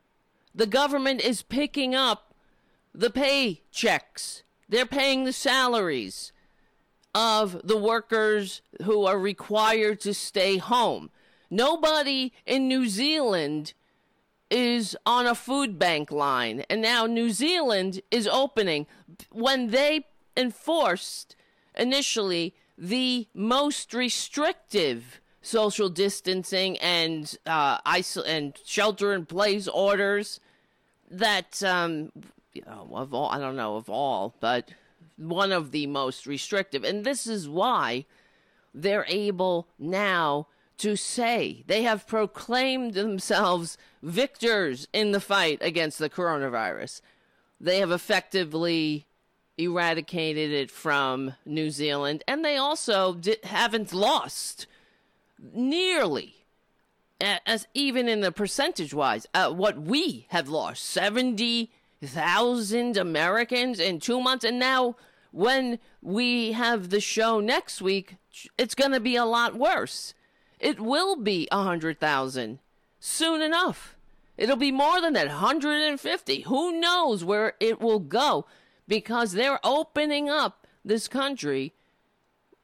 The 0.54 0.66
government 0.66 1.20
is 1.20 1.42
picking 1.42 1.94
up 1.94 2.34
the 2.94 3.10
paychecks. 3.10 4.42
They're 4.68 4.86
paying 4.86 5.24
the 5.24 5.32
salaries 5.32 6.32
of 7.14 7.60
the 7.64 7.76
workers 7.76 8.62
who 8.84 9.04
are 9.04 9.18
required 9.18 10.00
to 10.00 10.14
stay 10.14 10.56
home. 10.56 11.10
Nobody 11.50 12.32
in 12.46 12.68
New 12.68 12.88
Zealand 12.88 13.74
is 14.50 14.96
on 15.04 15.26
a 15.26 15.34
food 15.34 15.78
bank 15.78 16.10
line. 16.10 16.64
And 16.68 16.82
now 16.82 17.06
New 17.06 17.30
Zealand 17.30 18.00
is 18.10 18.26
opening. 18.26 18.86
When 19.30 19.70
they 19.70 20.06
enforced 20.36 21.36
initially 21.74 22.54
the 22.76 23.28
most 23.34 23.92
restrictive 23.94 25.20
social 25.42 25.88
distancing 25.88 26.78
and 26.78 27.36
uh, 27.46 27.78
and 28.26 28.58
shelter 28.64 29.12
in 29.12 29.26
place 29.26 29.68
orders 29.68 30.40
that 31.10 31.62
um, 31.62 32.12
you 32.52 32.62
know 32.66 32.88
of 32.92 33.12
all 33.12 33.28
I 33.28 33.38
don't 33.38 33.56
know 33.56 33.76
of 33.76 33.90
all, 33.90 34.34
but 34.40 34.70
one 35.28 35.52
of 35.52 35.70
the 35.70 35.86
most 35.86 36.26
restrictive. 36.26 36.84
And 36.84 37.04
this 37.04 37.26
is 37.26 37.48
why 37.48 38.06
they're 38.74 39.06
able 39.08 39.68
now 39.78 40.48
to 40.78 40.96
say 40.96 41.62
they 41.66 41.82
have 41.82 42.06
proclaimed 42.06 42.94
themselves 42.94 43.76
victors 44.02 44.88
in 44.92 45.12
the 45.12 45.20
fight 45.20 45.58
against 45.60 45.98
the 45.98 46.10
coronavirus. 46.10 47.00
They 47.60 47.78
have 47.78 47.92
effectively 47.92 49.06
eradicated 49.56 50.50
it 50.50 50.70
from 50.70 51.34
New 51.44 51.70
Zealand, 51.70 52.24
and 52.26 52.44
they 52.44 52.56
also 52.56 53.14
di- 53.14 53.36
haven't 53.44 53.92
lost 53.92 54.66
nearly 55.52 56.36
as 57.20 57.68
even 57.74 58.08
in 58.08 58.20
the 58.20 58.32
percentage 58.32 58.92
wise 58.92 59.28
uh, 59.34 59.50
what 59.50 59.80
we 59.80 60.26
have 60.30 60.48
lost 60.48 60.82
70,000 60.84 62.96
Americans 62.96 63.78
in 63.78 64.00
2 64.00 64.20
months 64.20 64.44
and 64.44 64.58
now 64.58 64.96
when 65.32 65.78
we 66.00 66.52
have 66.52 66.90
the 66.90 67.00
show 67.00 67.40
next 67.40 67.82
week 67.82 68.16
it's 68.56 68.74
going 68.74 68.92
to 68.92 69.00
be 69.00 69.16
a 69.16 69.24
lot 69.24 69.54
worse. 69.54 70.14
It 70.58 70.80
will 70.80 71.16
be 71.16 71.48
a 71.50 71.58
100,000 71.58 72.58
soon 73.00 73.42
enough. 73.42 73.96
It'll 74.38 74.56
be 74.56 74.72
more 74.72 75.00
than 75.00 75.12
that 75.14 75.28
150 75.28 76.40
who 76.42 76.80
knows 76.80 77.24
where 77.24 77.54
it 77.60 77.80
will 77.80 77.98
go? 77.98 78.46
Because 78.88 79.32
they're 79.32 79.60
opening 79.64 80.30
up 80.30 80.66
this 80.84 81.08
country 81.08 81.72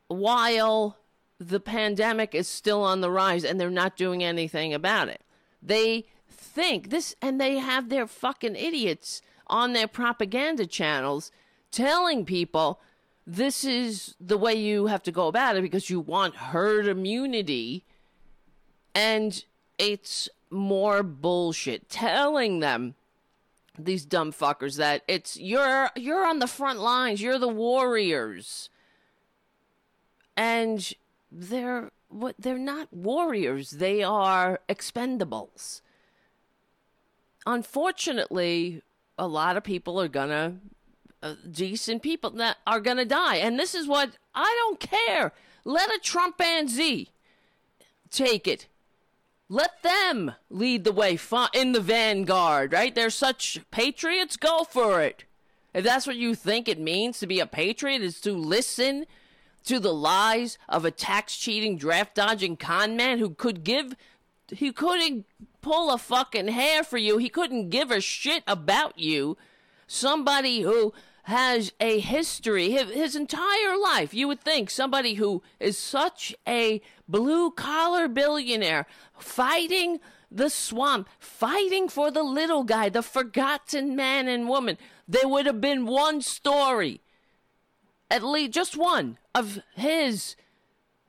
while 0.09 0.97
the 1.39 1.61
pandemic 1.61 2.35
is 2.35 2.49
still 2.49 2.83
on 2.83 3.01
the 3.01 3.11
rise 3.11 3.45
and 3.45 3.61
they're 3.61 3.71
not 3.71 3.97
doing 3.97 4.25
anything 4.25 4.73
about 4.73 5.09
it. 5.09 5.21
They 5.63 6.07
think 6.29 6.91
this, 6.91 7.15
and 7.21 7.41
they 7.41 7.59
have 7.59 7.89
their 7.89 8.07
fucking 8.07 8.57
idiots 8.57 9.23
on 9.47 9.73
their 9.73 9.89
propaganda 9.89 10.67
channels 10.67 11.31
telling 11.71 12.25
people 12.25 12.81
this 13.27 13.63
is 13.63 14.15
the 14.19 14.39
way 14.39 14.55
you 14.55 14.87
have 14.87 15.03
to 15.03 15.13
go 15.13 15.27
about 15.27 15.57
it 15.57 15.63
because 15.63 15.91
you 15.91 16.01
want 16.01 16.35
herd 16.35 16.89
immunity. 16.89 17.85
And 18.95 19.45
it's 19.77 20.31
more 20.51 21.03
bullshit. 21.03 21.91
Telling 21.91 22.61
them 22.61 22.95
these 23.79 24.05
dumb 24.07 24.33
fuckers 24.33 24.77
that 24.77 25.03
it's 25.07 25.37
you're 25.37 25.91
you're 25.95 26.27
on 26.27 26.39
the 26.39 26.47
front 26.47 26.81
lines, 26.81 27.21
you're 27.21 27.39
the 27.39 27.49
warriors. 27.49 28.71
And 30.37 30.93
they're 31.31 31.91
what 32.09 32.35
they're 32.39 32.59
not 32.59 32.93
warriors, 32.93 33.73
they 33.73 34.03
are 34.03 34.61
expendables. 34.69 35.83
Unfortunately, 37.47 38.83
a 39.19 39.29
lot 39.29 39.57
of 39.57 39.65
people 39.65 40.01
are 40.01 40.09
gonna 40.09 40.57
uh, 41.23 41.35
decent 41.51 42.03
people 42.03 42.31
that 42.31 42.59
are 42.67 42.81
gonna 42.81 43.05
die, 43.05 43.37
and 43.37 43.59
this 43.59 43.75
is 43.75 43.87
what 43.87 44.13
I 44.35 44.55
don't 44.59 44.81
care. 44.81 45.33
Let 45.65 45.91
a 45.91 46.01
Trumpanzee 46.01 47.09
take 48.11 48.47
it. 48.47 48.67
Let 49.49 49.83
them 49.83 50.33
lead 50.51 50.85
the 50.85 50.93
way 50.93 51.19
in 51.55 51.73
the 51.73 51.81
vanguard, 51.81 52.73
right? 52.73 52.95
They're 52.95 53.11
such 53.11 53.61
patriots. 53.71 54.37
Go 54.37 54.65
for 54.65 55.01
it. 55.01 55.25
If 55.73 55.85
that's 55.85 56.07
what 56.07 56.17
you 56.17 56.35
think 56.35 56.69
it 56.69 56.79
means 56.79 57.19
to 57.19 57.27
be 57.27 57.41
a 57.41 57.47
patriot, 57.47 58.03
is 58.03 58.21
to 58.23 58.33
listen 58.33 59.07
to 59.65 59.79
the 59.79 59.93
lies 59.93 60.59
of 60.69 60.85
a 60.85 60.91
tax 60.91 61.37
cheating, 61.37 61.77
draft 61.77 62.15
dodging 62.15 62.57
con 62.57 62.97
man 62.97 63.19
who 63.19 63.31
could 63.31 63.65
give, 63.65 63.95
he 64.49 64.73
couldn't 64.73 65.27
pull 65.61 65.91
a 65.91 65.99
fucking 65.99 66.49
hair 66.49 66.83
for 66.83 66.97
you. 66.99 67.19
He 67.19 67.29
couldn't 67.29 67.71
give 67.71 67.91
a 67.91 68.01
shit 68.01 68.43
about 68.47 68.99
you. 68.99 69.37
Somebody 69.87 70.63
who 70.63 70.93
has 71.29 71.75
a 71.79 72.01
history 72.01 72.71
his, 72.71 73.15
entire 73.15 73.77
life. 73.77 74.15
You 74.15 74.29
would 74.29 74.41
think 74.41 74.71
somebody 74.71 75.13
who 75.15 75.43
is 75.61 75.77
such 75.77 76.35
a 76.49 76.81
blue 77.07 77.51
collar 77.51 78.09
billionaire 78.09 78.87
fighting 79.19 80.01
the 80.31 80.49
swamp, 80.49 81.07
fighting 81.19 81.91
for 81.91 82.11
the 82.11 82.23
little 82.23 82.65
guy, 82.65 82.89
the 82.89 83.03
forgotten 83.03 83.95
man 83.95 84.27
and 84.27 84.49
woman. 84.49 84.79
There 85.07 85.29
would 85.29 85.45
have 85.45 85.61
been 85.61 85.85
one 85.85 86.23
story 86.23 87.03
at 88.11 88.23
least 88.23 88.53
just 88.53 88.75
one 88.75 89.19
of 89.35 89.59
his 89.77 90.35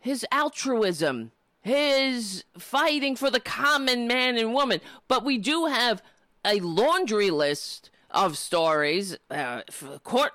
his 0.02 0.26
altruism, 0.34 1.32
his 1.62 2.44
fighting 2.58 3.16
for 3.16 3.32
the 3.32 3.40
common 3.40 4.06
man 4.06 4.38
and 4.38 4.54
woman. 4.54 4.82
But 5.08 5.24
we 5.24 5.38
do 5.38 5.68
have 5.68 6.04
a 6.44 6.60
laundry 6.60 7.30
list 7.30 7.90
of 8.12 8.38
stories, 8.38 9.18
uh, 9.30 9.62
court 10.04 10.34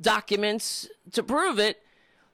documents 0.00 0.88
to 1.12 1.22
prove 1.22 1.58
it 1.58 1.82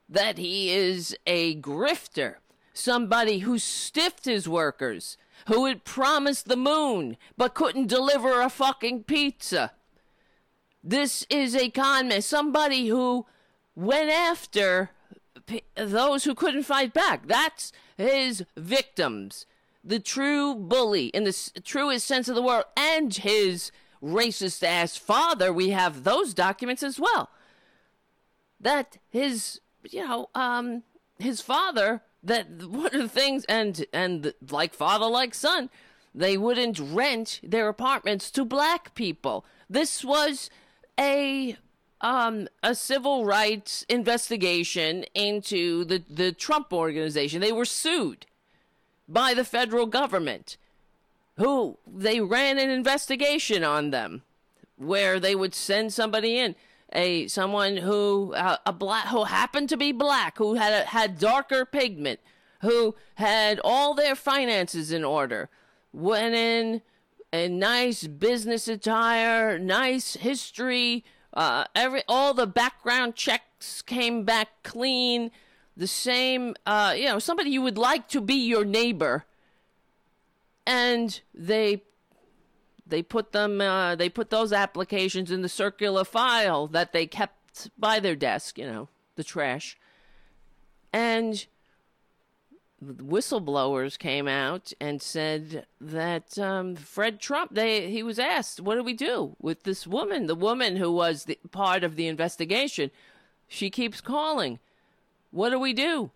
that 0.08 0.38
he 0.38 0.70
is 0.70 1.16
a 1.26 1.56
grifter, 1.56 2.36
somebody 2.72 3.40
who 3.40 3.58
stiffed 3.58 4.24
his 4.24 4.48
workers, 4.48 5.16
who 5.46 5.66
had 5.66 5.84
promised 5.84 6.48
the 6.48 6.56
moon 6.56 7.16
but 7.36 7.54
couldn't 7.54 7.86
deliver 7.88 8.40
a 8.40 8.48
fucking 8.48 9.04
pizza. 9.04 9.72
This 10.82 11.26
is 11.28 11.54
a 11.54 11.70
con 11.70 12.08
man, 12.08 12.22
somebody 12.22 12.88
who 12.88 13.26
went 13.74 14.10
after 14.10 14.90
p- 15.46 15.62
those 15.74 16.24
who 16.24 16.34
couldn't 16.34 16.62
fight 16.62 16.94
back. 16.94 17.26
That's 17.26 17.72
his 17.96 18.44
victims. 18.56 19.44
The 19.84 20.00
true 20.00 20.54
bully 20.54 21.06
in 21.08 21.24
the 21.24 21.30
s- 21.30 21.52
truest 21.64 22.06
sense 22.06 22.28
of 22.28 22.34
the 22.34 22.42
word, 22.42 22.64
and 22.76 23.14
his 23.14 23.70
racist 24.02 24.62
ass 24.62 24.96
father. 24.96 25.52
We 25.52 25.70
have 25.70 26.04
those 26.04 26.34
documents 26.34 26.82
as 26.82 26.98
well. 26.98 27.30
That 28.60 28.98
his, 29.08 29.60
you 29.90 30.06
know, 30.06 30.28
um, 30.34 30.82
his 31.18 31.40
father. 31.40 32.02
That 32.20 32.64
one 32.64 32.86
of 32.86 32.92
the 33.00 33.08
things, 33.08 33.44
and 33.44 33.86
and 33.92 34.34
like 34.50 34.74
father, 34.74 35.06
like 35.06 35.34
son, 35.34 35.70
They 36.14 36.36
wouldn't 36.36 36.80
rent 36.80 37.40
their 37.42 37.68
apartments 37.68 38.30
to 38.32 38.44
black 38.44 38.94
people. 38.94 39.44
This 39.70 40.04
was 40.04 40.50
a 40.98 41.56
um, 42.00 42.48
a 42.62 42.74
civil 42.74 43.24
rights 43.24 43.84
investigation 43.88 45.04
into 45.14 45.84
the, 45.84 46.02
the 46.08 46.32
Trump 46.32 46.72
organization. 46.72 47.40
They 47.40 47.52
were 47.52 47.64
sued 47.64 48.26
by 49.08 49.34
the 49.34 49.44
federal 49.44 49.86
government, 49.86 50.56
who 51.38 51.78
they 51.86 52.20
ran 52.20 52.58
an 52.58 52.70
investigation 52.70 53.64
on 53.64 53.90
them, 53.90 54.22
where 54.76 55.18
they 55.18 55.34
would 55.34 55.54
send 55.54 55.92
somebody 55.92 56.38
in, 56.38 56.54
a 56.92 57.26
someone 57.28 57.78
who 57.78 58.34
uh, 58.34 58.56
a 58.66 58.72
black 58.72 59.06
who 59.06 59.24
happened 59.24 59.68
to 59.70 59.76
be 59.76 59.92
black, 59.92 60.38
who 60.38 60.54
had 60.54 60.72
a, 60.72 60.84
had 60.86 61.18
darker 61.18 61.64
pigment, 61.64 62.20
who 62.60 62.94
had 63.16 63.60
all 63.64 63.94
their 63.94 64.14
finances 64.14 64.92
in 64.92 65.04
order, 65.04 65.48
went 65.92 66.34
in 66.34 66.82
a 67.32 67.48
nice 67.48 68.06
business 68.06 68.68
attire, 68.68 69.58
nice 69.58 70.14
history 70.14 71.04
uh, 71.34 71.64
every 71.74 72.02
all 72.08 72.34
the 72.34 72.46
background 72.46 73.14
checks 73.14 73.82
came 73.82 74.24
back 74.24 74.48
clean. 74.62 75.30
The 75.76 75.86
same, 75.86 76.56
uh, 76.66 76.94
you 76.96 77.04
know, 77.04 77.18
somebody 77.18 77.50
you 77.50 77.62
would 77.62 77.78
like 77.78 78.08
to 78.08 78.20
be 78.20 78.34
your 78.34 78.64
neighbor, 78.64 79.24
and 80.68 81.22
they 81.34 81.82
they 82.86 83.02
put 83.02 83.32
them 83.32 83.60
uh, 83.60 83.96
they 83.96 84.10
put 84.10 84.30
those 84.30 84.52
applications 84.52 85.30
in 85.30 85.40
the 85.40 85.48
circular 85.48 86.04
file 86.04 86.68
that 86.68 86.92
they 86.92 87.06
kept 87.06 87.70
by 87.76 87.98
their 87.98 88.14
desk, 88.14 88.58
you 88.58 88.66
know, 88.66 88.88
the 89.16 89.24
trash, 89.24 89.76
and 90.92 91.46
whistleblowers 92.84 93.98
came 93.98 94.28
out 94.28 94.72
and 94.80 95.02
said 95.02 95.66
that 95.80 96.38
um, 96.38 96.76
Fred 96.76 97.18
Trump. 97.18 97.54
They 97.54 97.90
he 97.90 98.02
was 98.02 98.18
asked, 98.18 98.60
"What 98.60 98.74
do 98.74 98.82
we 98.82 98.92
do 98.92 99.36
with 99.40 99.62
this 99.62 99.86
woman? 99.86 100.26
The 100.26 100.34
woman 100.34 100.76
who 100.76 100.92
was 100.92 101.24
the, 101.24 101.38
part 101.50 101.82
of 101.82 101.96
the 101.96 102.06
investigation. 102.06 102.90
She 103.48 103.70
keeps 103.70 104.02
calling. 104.02 104.58
What 105.30 105.48
do 105.48 105.58
we 105.58 105.72
do?" 105.72 106.10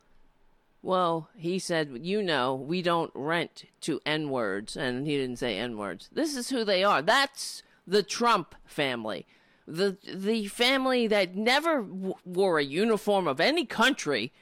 Well, 0.83 1.29
he 1.37 1.61
said, 1.61 2.01
"You 2.03 2.23
know, 2.23 2.55
we 2.55 2.83
don't 2.83 3.13
rent 3.15 3.65
to 3.83 4.01
N 4.05 4.31
words," 4.31 4.77
and 4.77 5.07
he 5.07 5.17
didn't 5.17 5.39
say 5.39 5.57
N 5.57 5.77
words. 5.77 6.09
This 6.13 6.37
is 6.37 6.51
who 6.51 6.65
they 6.65 6.83
are. 6.83 7.01
That's 7.01 7.63
the 7.87 8.03
Trump 8.03 8.57
family. 8.67 9.27
The 9.67 9.97
the 10.03 10.49
family 10.49 11.07
that 11.07 11.37
never 11.37 11.83
w- 11.83 12.15
wore 12.25 12.59
a 12.59 12.65
uniform 12.65 13.29
of 13.29 13.41
any 13.41 13.65
country 13.65 14.33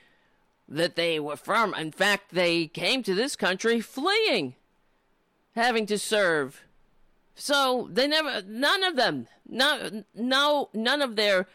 that 0.66 0.96
they 0.96 1.20
were 1.20 1.36
from. 1.36 1.74
In 1.74 1.92
fact, 1.92 2.32
they 2.32 2.68
came 2.68 3.02
to 3.02 3.14
this 3.14 3.36
country 3.36 3.80
fleeing, 3.82 4.54
having 5.54 5.84
to 5.86 5.98
serve. 5.98 6.62
So 7.34 7.88
they 7.90 8.06
never, 8.06 8.42
none 8.46 8.82
of 8.82 8.96
them, 8.96 9.26
no, 9.46 10.04
no, 10.14 10.70
none 10.72 11.02
of 11.02 11.16
their 11.16 11.48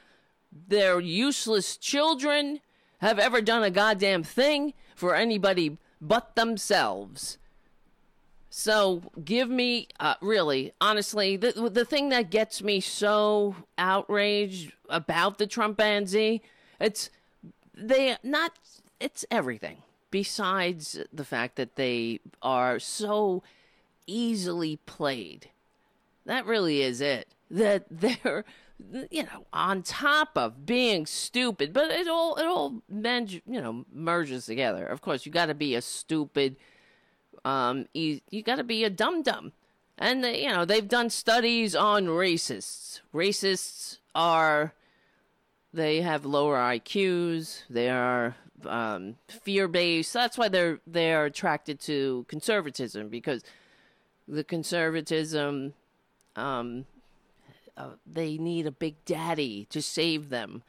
their 0.52 1.00
useless 1.00 1.76
children 1.76 2.62
have 3.00 3.20
ever 3.20 3.42
done 3.42 3.64
a 3.64 3.70
goddamn 3.70 4.24
thing 4.24 4.74
for 4.96 5.16
anybody 5.16 5.78
but 6.02 6.36
themselves. 6.36 7.38
So 8.50 9.12
give 9.24 9.50
me, 9.50 9.90
uh, 10.00 10.16
really, 10.22 10.72
honestly, 10.80 11.36
the 11.36 11.70
the 11.70 11.84
thing 11.84 12.10
that 12.10 12.30
gets 12.30 12.64
me 12.64 12.80
so 12.80 13.56
outraged 13.78 14.72
about 14.90 15.40
the 15.40 15.46
Trumpanzee, 15.48 16.40
it's 16.80 17.10
they 17.74 18.16
not 18.24 18.54
it's 19.00 19.26
everything 19.30 19.80
besides 20.10 21.00
the 21.12 21.26
fact 21.26 21.58
that 21.58 21.76
they 21.76 22.22
are 22.42 22.80
so 22.80 23.44
easily 24.08 24.78
played. 24.86 25.50
That 26.26 26.46
really 26.46 26.82
is 26.82 27.02
it. 27.02 27.28
That 27.52 27.86
they're 27.92 28.46
you 29.10 29.24
know 29.24 29.46
on 29.54 29.84
top 29.84 30.38
of 30.38 30.66
being 30.66 31.06
stupid, 31.06 31.74
but 31.74 31.92
it 31.92 32.08
all 32.08 32.36
it 32.36 32.46
all 32.46 32.82
men, 32.90 33.28
you 33.30 33.62
know 33.62 33.86
merges 33.92 34.46
together. 34.46 34.86
Of 34.86 35.02
course, 35.02 35.26
you 35.26 35.32
got 35.32 35.48
to 35.48 35.54
be 35.54 35.76
a 35.76 35.82
stupid 35.82 36.58
um 37.44 37.88
you, 37.94 38.22
you 38.30 38.42
got 38.42 38.56
to 38.56 38.64
be 38.64 38.84
a 38.84 38.90
dum 38.90 39.24
dum. 39.24 39.52
And 39.98 40.24
they, 40.24 40.44
you 40.44 40.50
know, 40.50 40.66
they've 40.66 40.88
done 40.88 41.10
studies 41.10 41.74
on 41.74 42.08
racists. 42.08 43.00
Racists 43.14 44.00
are 44.14 44.74
they 45.74 46.02
have 46.02 46.26
lower 46.26 46.58
IQs, 46.58 47.64
they 47.70 47.90
are 47.90 48.36
um, 48.66 49.16
fear 49.28 49.68
based. 49.68 50.14
That's 50.14 50.38
why 50.38 50.48
they're 50.48 50.80
they're 50.88 51.26
attracted 51.26 51.80
to 51.82 52.26
conservatism 52.28 53.10
because 53.10 53.44
the 54.28 54.44
conservatism, 54.44 55.74
um, 56.36 56.86
uh, 57.78 57.92
they 58.06 58.38
need 58.38 58.66
a 58.66 58.72
big 58.72 59.04
daddy 59.06 59.66
to 59.70 59.82
save 59.82 60.30
them 60.30 60.64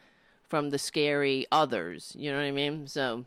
from 0.48 0.70
the 0.70 0.78
scary 0.78 1.46
others. 1.50 2.14
You 2.18 2.30
know 2.30 2.38
what 2.38 2.44
I 2.44 2.50
mean? 2.50 2.86
So 2.86 3.24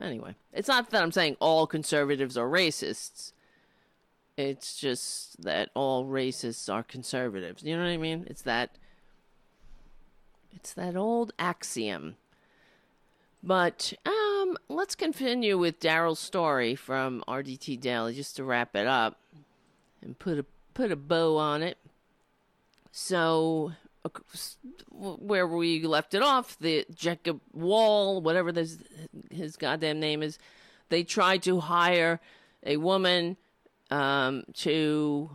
anyway, 0.00 0.34
it's 0.52 0.68
not 0.68 0.90
that 0.90 1.02
I'm 1.02 1.12
saying 1.12 1.36
all 1.40 1.66
conservatives 1.66 2.36
are 2.36 2.48
racists. 2.48 3.32
It's 4.36 4.76
just 4.76 5.42
that 5.42 5.70
all 5.74 6.06
racists 6.06 6.72
are 6.72 6.82
conservatives. 6.82 7.62
You 7.62 7.76
know 7.76 7.84
what 7.84 7.90
I 7.90 7.96
mean? 7.96 8.26
It's 8.28 8.42
that 8.42 8.76
it's 10.52 10.72
that 10.74 10.96
old 10.96 11.32
axiom 11.38 12.16
but 13.44 13.92
um, 14.06 14.56
let's 14.70 14.94
continue 14.94 15.58
with 15.58 15.78
Daryl's 15.78 16.18
story 16.18 16.74
from 16.74 17.22
RDT 17.28 17.78
Daily 17.78 18.14
just 18.14 18.36
to 18.36 18.44
wrap 18.44 18.74
it 18.74 18.86
up 18.86 19.20
and 20.00 20.18
put 20.18 20.38
a 20.38 20.46
put 20.72 20.90
a 20.90 20.96
bow 20.96 21.36
on 21.36 21.62
it. 21.62 21.76
So, 22.96 23.72
where 24.88 25.48
we 25.48 25.82
left 25.82 26.14
it 26.14 26.22
off, 26.22 26.56
the 26.60 26.86
Jacob 26.94 27.40
Wohl, 27.52 28.22
whatever 28.22 28.52
this, 28.52 28.78
his 29.32 29.56
goddamn 29.56 29.98
name 29.98 30.22
is, 30.22 30.38
they 30.90 31.02
tried 31.02 31.42
to 31.42 31.58
hire 31.58 32.20
a 32.62 32.76
woman 32.76 33.36
um, 33.90 34.44
to 34.58 35.28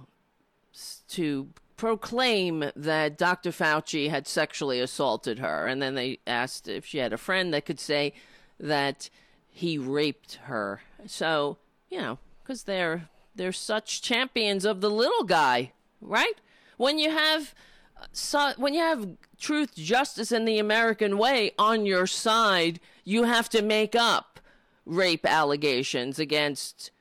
to 1.09 1.49
proclaim 1.75 2.71
that 2.77 3.17
Dr. 3.17 3.51
Fauci 3.51 4.09
had 4.09 4.25
sexually 4.25 4.79
assaulted 4.79 5.39
her. 5.39 5.67
And 5.67 5.81
then 5.81 5.95
they 5.95 6.19
asked 6.25 6.69
if 6.69 6.85
she 6.85 6.99
had 6.99 7.11
a 7.11 7.17
friend 7.17 7.53
that 7.53 7.65
could 7.65 7.81
say 7.81 8.13
that 8.57 9.09
he 9.49 9.77
raped 9.77 10.35
her. 10.43 10.81
So, 11.07 11.57
you 11.89 11.99
know, 11.99 12.19
because 12.41 12.63
they're 12.63 13.09
they're 13.35 13.51
such 13.51 14.01
champions 14.01 14.63
of 14.63 14.79
the 14.79 14.89
little 14.89 15.25
guy, 15.25 15.73
right? 15.99 16.35
When 16.79 16.97
you 16.97 17.09
have 17.09 17.53
uh, 18.01 18.05
so, 18.13 18.53
when 18.55 18.73
you 18.73 18.79
have 18.79 19.05
truth, 19.37 19.75
justice, 19.75 20.31
and 20.31 20.47
the 20.47 20.59
American 20.59 21.17
way 21.17 21.51
on 21.59 21.85
your 21.85 22.07
side, 22.07 22.79
you 23.03 23.23
have 23.25 23.49
to 23.49 23.61
make 23.61 23.95
up 23.95 24.39
rape 24.85 25.25
allegations 25.25 26.19
against 26.19 26.91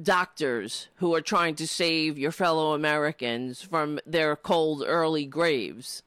doctors 0.00 0.88
who 0.96 1.14
are 1.14 1.20
trying 1.20 1.54
to 1.56 1.68
save 1.68 2.18
your 2.18 2.32
fellow 2.32 2.72
Americans 2.72 3.60
from 3.60 4.00
their 4.06 4.34
cold 4.34 4.82
early 4.86 5.26
graves. 5.26 6.02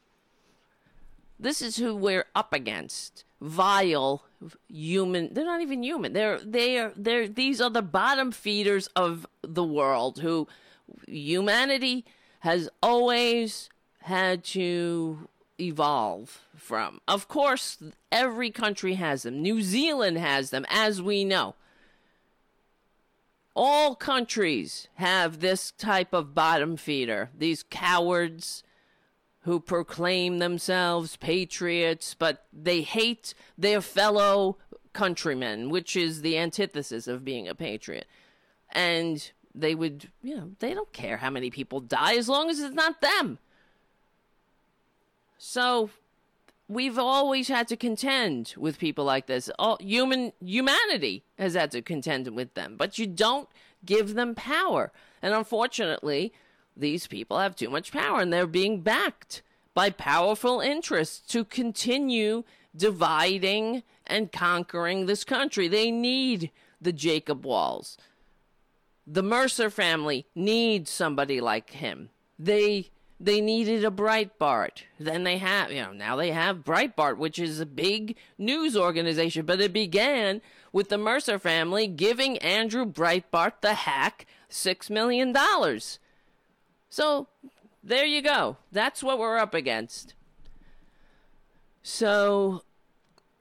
This 1.40 1.62
is 1.62 1.78
who 1.78 1.96
we're 1.96 2.26
up 2.34 2.52
against. 2.52 3.26
Vile 3.40 4.24
human 4.68 5.36
they're 5.36 5.46
not 5.46 5.62
even 5.62 5.84
human. 5.84 6.14
They're 6.14 6.40
they 6.40 6.80
are 6.80 6.94
they're 6.96 7.28
these 7.28 7.62
are 7.62 7.70
the 7.70 7.84
bottom 7.84 8.32
feeders 8.32 8.88
of 8.96 9.28
the 9.44 9.64
world 9.64 10.18
who 10.18 10.48
humanity 11.08 12.06
has 12.42 12.70
always 12.82 13.70
had 14.02 14.44
to 14.44 15.30
evolve 15.60 16.46
from. 16.56 17.00
Of 17.08 17.28
course, 17.28 17.78
every 18.12 18.50
country 18.50 18.96
has 18.96 19.24
them. 19.24 19.42
New 19.42 19.62
Zealand 19.62 20.18
has 20.18 20.50
them, 20.50 20.66
as 20.70 21.02
we 21.02 21.24
know. 21.24 21.56
All 23.56 23.96
countries 23.96 24.88
have 24.96 25.40
this 25.40 25.72
type 25.72 26.14
of 26.14 26.34
bottom 26.34 26.78
feeder, 26.78 27.30
these 27.38 27.64
cowards 27.64 28.64
who 29.42 29.60
proclaim 29.60 30.40
themselves 30.40 31.18
patriots, 31.18 32.16
but 32.18 32.46
they 32.52 32.82
hate 32.82 33.34
their 33.58 33.82
fellow 33.82 34.58
countrymen, 34.94 35.70
which 35.70 35.96
is 35.96 36.22
the 36.22 36.38
antithesis 36.38 37.08
of 37.08 37.26
being 37.26 37.48
a 37.48 37.56
patriot. 37.56 38.08
And 38.72 39.32
they 39.54 39.76
would, 39.76 40.10
you 40.22 40.36
know, 40.36 40.52
they 40.60 40.74
don't 40.74 40.92
care 40.94 41.18
how 41.18 41.30
many 41.30 41.50
people 41.50 41.80
die 41.80 42.16
as 42.16 42.30
long 42.30 42.50
as 42.50 42.60
it's 42.60 42.76
not 42.76 43.02
them. 43.02 43.40
So 45.38 45.90
we've 46.68 46.98
always 46.98 47.48
had 47.48 47.68
to 47.68 47.76
contend 47.76 48.54
with 48.58 48.80
people 48.80 49.04
like 49.04 49.28
this. 49.28 49.50
All 49.60 49.78
human 49.80 50.32
humanity 50.40 51.24
has 51.38 51.54
had 51.54 51.72
to 51.72 51.82
contend 51.82 52.28
with 52.30 52.54
them, 52.54 52.76
but 52.78 52.98
you 52.98 53.08
don't 53.08 53.50
give 53.84 54.14
them 54.14 54.36
power. 54.36 54.92
And 55.22 55.34
unfortunately, 55.34 56.34
these 56.76 57.08
people 57.08 57.40
have 57.40 57.56
too 57.56 57.70
much 57.70 57.92
power 57.92 58.22
and 58.22 58.32
they're 58.32 58.48
being 58.48 58.82
backed 58.82 59.42
by 59.74 59.90
powerful 59.90 60.60
interests 60.60 61.20
to 61.32 61.44
continue 61.44 62.44
dividing 62.76 63.84
and 64.08 64.32
conquering 64.32 65.06
this 65.06 65.24
country. 65.24 65.68
They 65.68 65.92
need 65.92 66.52
the 66.80 66.94
Jacob 66.94 67.46
Wohls. 67.46 67.98
The 69.06 69.24
Mercer 69.24 69.70
family 69.70 70.26
needs 70.36 70.90
somebody 70.90 71.42
like 71.42 71.72
him. 71.72 72.10
They 72.38 72.90
they 73.20 73.40
needed 73.40 73.86
a 73.86 73.92
Breitbart. 73.92 74.84
Then 75.00 75.24
they 75.24 75.38
have, 75.38 75.72
you 75.72 75.84
know, 75.84 75.94
now 75.94 76.16
they 76.16 76.32
have 76.32 76.64
Breitbart, 76.64 77.18
which 77.18 77.38
is 77.38 77.60
a 77.60 77.68
big 77.68 78.18
news 78.38 78.76
organization. 78.76 79.46
But 79.46 79.62
it 79.62 79.72
began 79.72 80.42
with 80.74 80.90
the 80.90 80.98
Mercer 80.98 81.38
family 81.38 81.86
giving 81.86 82.40
Andrew 82.40 82.86
Breitbart 82.86 83.62
the 83.62 83.76
hack 83.76 84.26
six 84.50 84.90
million 84.90 85.32
dollars. 85.34 86.00
So 86.90 87.28
there 87.84 88.06
you 88.06 88.22
go. 88.22 88.58
That's 88.72 89.04
what 89.04 89.20
we're 89.20 89.38
up 89.38 89.54
against. 89.54 90.14
So 91.84 92.64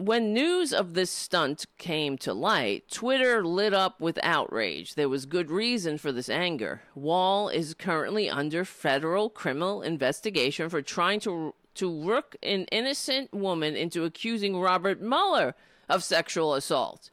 when 0.01 0.33
news 0.33 0.73
of 0.73 0.95
this 0.95 1.11
stunt 1.11 1.67
came 1.77 2.17
to 2.17 2.33
light, 2.33 2.89
Twitter 2.91 3.45
lit 3.45 3.75
up 3.75 4.01
with 4.01 4.19
outrage. 4.23 4.95
There 4.95 5.11
was 5.11 5.27
good 5.27 5.51
reason 5.51 5.99
for 5.99 6.11
this 6.11 6.31
anger. 6.31 6.81
Wohl 6.95 7.51
is 7.51 7.75
currently 7.75 8.31
under 8.31 8.65
federal 8.65 9.29
criminal 9.29 9.83
investigation 9.83 10.71
for 10.71 10.81
trying 10.81 11.21
to 11.21 11.55
to 11.75 12.03
rook 12.03 12.35
an 12.43 12.65
innocent 12.73 13.33
woman 13.33 13.77
into 13.77 14.05
accusing 14.05 14.59
Robert 14.59 15.03
Mueller 15.03 15.55
of 15.89 16.03
sexual 16.03 16.55
assault. 16.55 17.11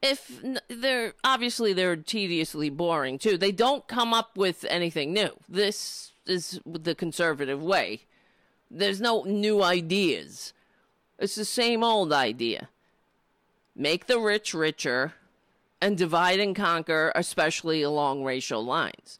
If 0.00 0.40
they're 0.68 1.14
obviously 1.24 1.72
they're 1.72 1.96
tediously 1.96 2.70
boring 2.70 3.18
too. 3.18 3.36
They 3.36 3.52
don't 3.52 3.86
come 3.88 4.14
up 4.14 4.36
with 4.36 4.64
anything 4.70 5.12
new. 5.12 5.30
This 5.48 6.12
is 6.24 6.60
the 6.64 6.94
conservative 6.94 7.60
way. 7.60 8.02
There's 8.70 9.00
no 9.00 9.24
new 9.24 9.64
ideas 9.64 10.52
it's 11.20 11.34
the 11.34 11.44
same 11.44 11.84
old 11.84 12.12
idea. 12.12 12.68
Make 13.76 14.06
the 14.06 14.18
rich 14.18 14.54
richer 14.54 15.14
and 15.80 15.96
divide 15.96 16.40
and 16.40 16.56
conquer, 16.56 17.12
especially 17.14 17.82
along 17.82 18.24
racial 18.24 18.64
lines. 18.64 19.18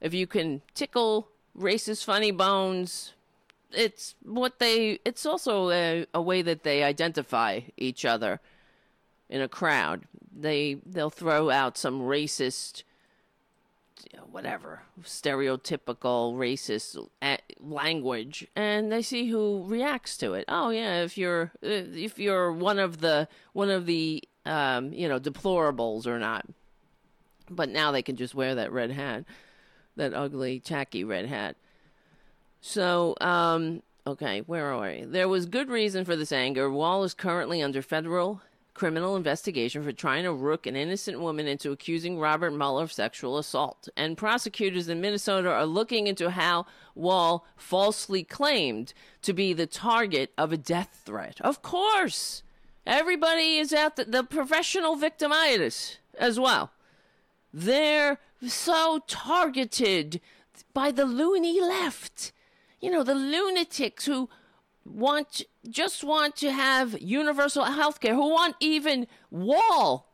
If 0.00 0.14
you 0.14 0.26
can 0.26 0.62
tickle 0.74 1.28
racist 1.56 2.04
funny 2.04 2.30
bones, 2.30 3.12
it's 3.72 4.14
what 4.22 4.58
they 4.58 5.00
it's 5.04 5.26
also 5.26 5.70
a, 5.70 6.06
a 6.14 6.22
way 6.22 6.42
that 6.42 6.62
they 6.62 6.82
identify 6.82 7.60
each 7.76 8.04
other 8.04 8.40
in 9.28 9.40
a 9.40 9.48
crowd. 9.48 10.02
They 10.34 10.78
they'll 10.86 11.10
throw 11.10 11.50
out 11.50 11.76
some 11.76 12.00
racist 12.00 12.84
whatever 14.32 14.82
stereotypical 15.02 16.34
racist 16.34 16.96
language 17.60 18.46
and 18.56 18.90
they 18.90 19.02
see 19.02 19.28
who 19.28 19.64
reacts 19.66 20.16
to 20.16 20.34
it. 20.34 20.44
Oh 20.48 20.70
yeah 20.70 21.02
if 21.02 21.18
you're 21.18 21.52
if 21.60 22.18
you're 22.18 22.52
one 22.52 22.78
of 22.78 23.00
the 23.00 23.28
one 23.52 23.70
of 23.70 23.86
the 23.86 24.22
um, 24.44 24.92
you 24.92 25.08
know 25.08 25.20
deplorables 25.20 26.06
or 26.06 26.18
not. 26.18 26.46
But 27.50 27.68
now 27.68 27.92
they 27.92 28.02
can 28.02 28.16
just 28.16 28.34
wear 28.34 28.54
that 28.54 28.72
red 28.72 28.90
hat 28.90 29.24
that 29.96 30.14
ugly 30.14 30.58
tacky 30.60 31.04
red 31.04 31.26
hat. 31.26 31.56
So 32.60 33.14
um 33.20 33.82
okay 34.06 34.40
where 34.40 34.72
are 34.72 34.80
we? 34.80 35.04
There 35.04 35.28
was 35.28 35.46
good 35.46 35.68
reason 35.68 36.04
for 36.04 36.16
this 36.16 36.32
anger. 36.32 36.70
Wohl 36.70 37.04
is 37.04 37.14
currently 37.14 37.62
under 37.62 37.82
federal 37.82 38.40
criminal 38.74 39.16
investigation 39.16 39.82
for 39.82 39.92
trying 39.92 40.24
to 40.24 40.32
rook 40.32 40.66
an 40.66 40.76
innocent 40.76 41.20
woman 41.20 41.46
into 41.46 41.72
accusing 41.72 42.18
Robert 42.18 42.52
Mueller 42.52 42.84
of 42.84 42.92
sexual 42.92 43.38
assault. 43.38 43.88
And 43.96 44.16
prosecutors 44.16 44.88
in 44.88 45.00
Minnesota 45.00 45.50
are 45.50 45.66
looking 45.66 46.06
into 46.06 46.30
how 46.30 46.66
Wohl 46.94 47.44
falsely 47.56 48.24
claimed 48.24 48.94
to 49.22 49.32
be 49.32 49.52
the 49.52 49.66
target 49.66 50.32
of 50.38 50.52
a 50.52 50.56
death 50.56 51.02
threat. 51.04 51.40
Of 51.40 51.62
course, 51.62 52.42
everybody 52.86 53.58
is 53.58 53.72
out 53.72 53.96
the, 53.96 54.04
the 54.04 54.24
professional 54.24 54.96
victimitis 54.96 55.98
as 56.18 56.40
well. 56.40 56.70
They're 57.52 58.18
so 58.46 59.00
targeted 59.06 60.20
by 60.72 60.90
the 60.90 61.04
loony 61.04 61.60
left. 61.60 62.32
You 62.80 62.90
know, 62.90 63.02
the 63.02 63.14
lunatics 63.14 64.06
who 64.06 64.28
want 64.84 65.42
just 65.68 66.02
want 66.04 66.36
to 66.36 66.50
have 66.50 67.00
universal 67.00 67.64
health 67.64 68.00
care, 68.00 68.14
who 68.14 68.30
want 68.30 68.56
even 68.60 69.06
Wohl 69.30 70.06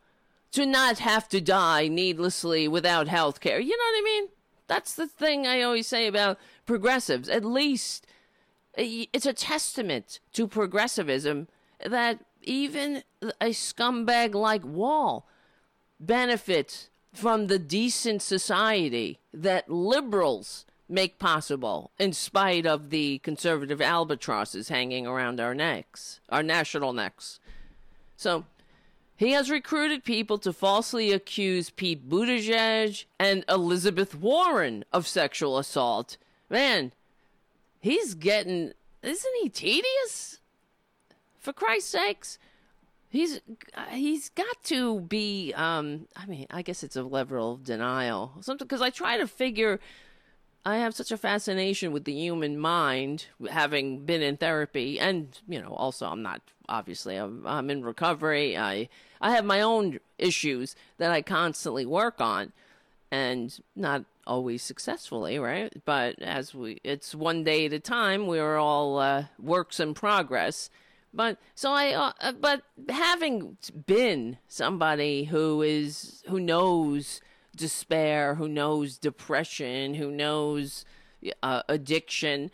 to 0.52 0.66
not 0.66 0.98
have 0.98 1.28
to 1.28 1.40
die 1.40 1.88
needlessly 1.88 2.68
without 2.68 3.08
health 3.08 3.40
care. 3.40 3.60
You 3.60 3.70
know 3.70 3.84
what 3.92 4.00
I 4.00 4.04
mean? 4.04 4.28
That's 4.66 4.94
the 4.94 5.06
thing 5.06 5.46
I 5.46 5.62
always 5.62 5.86
say 5.86 6.06
about 6.06 6.38
progressives. 6.66 7.28
At 7.28 7.44
least 7.44 8.06
eh, 8.76 9.06
it's 9.12 9.26
a 9.26 9.32
testament 9.32 10.20
to 10.34 10.46
progressivism 10.46 11.48
that 11.84 12.20
even 12.42 13.02
a 13.40 13.50
scumbag 13.50 14.34
like 14.34 14.64
Wohl 14.64 15.26
benefits 16.00 16.90
from 17.12 17.46
the 17.46 17.58
decent 17.58 18.22
society 18.22 19.18
that 19.32 19.70
liberals 19.70 20.64
make 20.88 21.18
possible 21.18 21.90
in 21.98 22.12
spite 22.12 22.66
of 22.66 22.90
the 22.90 23.18
conservative 23.18 23.80
albatrosses 23.80 24.68
hanging 24.68 25.06
around 25.06 25.40
our 25.40 25.54
necks, 25.54 26.20
our 26.28 26.42
national 26.42 26.92
necks. 26.92 27.40
So 28.16 28.44
he 29.18 29.32
has 29.32 29.50
recruited 29.50 30.04
people 30.04 30.38
to 30.38 30.52
falsely 30.52 31.12
accuse 31.12 31.70
Pete 31.70 32.08
Buttigieg 32.08 33.04
and 33.18 33.44
Elizabeth 33.48 34.14
Warren 34.14 34.84
of 34.92 35.08
sexual 35.08 35.58
assault. 35.58 36.16
Man, 36.48 36.92
he's 37.80 38.14
getting. 38.14 38.72
Isn't 39.02 39.34
he 39.42 39.48
tedious? 39.48 40.38
For 41.38 41.52
Christ's 41.52 41.90
sakes. 41.90 42.38
He's 43.10 43.40
he's 43.90 44.28
got 44.28 44.62
to 44.64 45.00
be. 45.00 45.52
Um, 45.54 46.06
I 46.16 46.26
mean, 46.26 46.46
I 46.50 46.62
guess 46.62 46.84
it's 46.84 46.96
a 46.96 47.02
level 47.02 47.54
of 47.54 47.64
denial. 47.64 48.34
Something 48.40 48.66
because 48.66 48.82
I 48.82 48.90
try 48.90 49.16
to 49.16 49.26
figure 49.26 49.80
I 50.68 50.76
have 50.76 50.94
such 50.94 51.10
a 51.10 51.16
fascination 51.16 51.92
with 51.92 52.04
the 52.04 52.12
human 52.12 52.58
mind, 52.58 53.28
having 53.50 54.04
been 54.04 54.20
in 54.20 54.36
therapy, 54.36 55.00
and 55.00 55.38
you 55.48 55.62
know, 55.62 55.72
also 55.72 56.06
I'm 56.06 56.22
not 56.22 56.42
obviously 56.68 57.16
I'm, 57.16 57.46
I'm 57.46 57.70
in 57.70 57.82
recovery. 57.82 58.54
I 58.54 58.90
I 59.18 59.30
have 59.30 59.46
my 59.46 59.62
own 59.62 59.98
issues 60.18 60.76
that 60.98 61.10
I 61.10 61.22
constantly 61.22 61.86
work 61.86 62.20
on, 62.20 62.52
and 63.10 63.58
not 63.74 64.04
always 64.26 64.62
successfully, 64.62 65.38
right? 65.38 65.72
But 65.86 66.20
as 66.20 66.54
we, 66.54 66.82
it's 66.84 67.14
one 67.14 67.44
day 67.44 67.64
at 67.64 67.72
a 67.72 67.80
time. 67.80 68.26
We're 68.26 68.58
all 68.58 68.98
uh, 68.98 69.24
works 69.38 69.80
in 69.80 69.94
progress. 69.94 70.68
But 71.14 71.38
so 71.54 71.72
I, 71.72 71.92
uh, 71.94 72.12
uh 72.20 72.32
but 72.32 72.60
having 72.90 73.56
been 73.86 74.36
somebody 74.48 75.24
who 75.24 75.62
is 75.62 76.22
who 76.28 76.38
knows 76.38 77.22
despair, 77.58 78.36
who 78.36 78.48
knows 78.48 78.96
depression, 78.96 79.94
who 79.94 80.10
knows 80.10 80.86
uh, 81.42 81.62
addiction, 81.68 82.50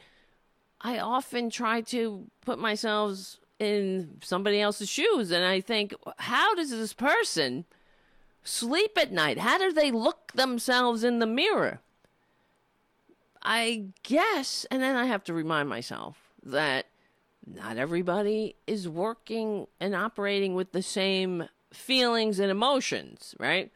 I 0.80 0.98
often 0.98 1.50
try 1.50 1.80
to 1.82 2.26
put 2.44 2.58
myself 2.58 3.36
in 3.60 4.18
somebody 4.22 4.60
else's 4.60 4.88
shoes 4.88 5.30
and 5.30 5.44
I 5.44 5.60
think, 5.60 5.94
how 6.18 6.54
does 6.56 6.70
this 6.70 6.92
person 6.92 7.64
sleep 8.42 8.98
at 8.98 9.12
night? 9.12 9.38
How 9.38 9.58
do 9.58 9.72
they 9.72 9.90
look 9.90 10.32
themselves 10.32 11.04
in 11.04 11.20
the 11.20 11.26
mirror? 11.26 11.80
I 13.42 13.86
guess, 14.02 14.66
and 14.70 14.82
then 14.82 14.96
I 14.96 15.06
have 15.06 15.22
to 15.24 15.34
remind 15.34 15.68
myself 15.68 16.16
that 16.42 16.86
not 17.46 17.76
everybody 17.76 18.56
is 18.66 18.88
working 18.88 19.66
and 19.78 19.94
operating 19.94 20.54
with 20.54 20.72
the 20.72 20.82
same 20.82 21.48
feelings 21.72 22.38
and 22.38 22.50
emotions, 22.50 23.34
right? 23.38 23.70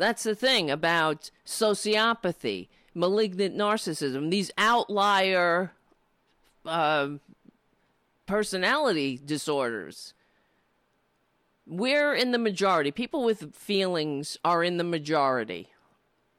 That's 0.00 0.22
the 0.22 0.34
thing 0.34 0.70
about 0.70 1.30
sociopathy, 1.44 2.68
malignant 2.94 3.54
narcissism, 3.54 4.30
these 4.30 4.50
outlier 4.56 5.72
uh, 6.64 7.08
personality 8.24 9.20
disorders. 9.22 10.14
We're 11.66 12.14
in 12.14 12.32
the 12.32 12.38
majority. 12.38 12.90
People 12.90 13.24
with 13.24 13.54
feelings 13.54 14.38
are 14.42 14.64
in 14.64 14.78
the 14.78 14.84
majority. 14.84 15.68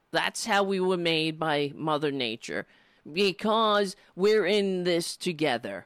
That's 0.09 0.47
how 0.47 0.63
we 0.63 0.79
were 0.79 0.97
made 0.97 1.37
by 1.37 1.71
Mother 1.75 2.09
Nature 2.09 2.65
because 3.13 3.95
we're 4.15 4.47
in 4.47 4.85
this 4.85 5.15
together. 5.15 5.85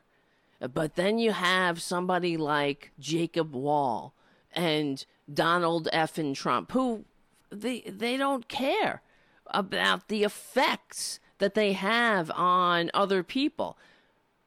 But 0.62 0.96
then 0.96 1.20
you 1.20 1.34
have 1.34 1.82
somebody 1.82 2.38
like 2.38 2.94
Jacob 2.98 3.54
Wohl 3.54 4.14
and 4.54 5.06
Donald 5.32 5.90
F. 5.92 6.18
and 6.18 6.34
Trump, 6.34 6.72
who 6.72 7.04
they 7.50 7.82
they 7.82 8.18
don't 8.18 8.48
care 8.48 9.02
about 9.48 10.08
the 10.08 10.24
effects 10.24 11.20
that 11.38 11.54
they 11.54 11.74
have 11.74 12.32
on 12.32 12.90
other 12.94 13.24
people. 13.24 13.78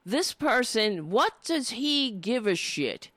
This 0.04 0.32
person, 0.32 1.10
what 1.10 1.34
does 1.44 1.70
he 1.70 2.10
give 2.10 2.46
a 2.46 2.54
shit? 2.54 3.10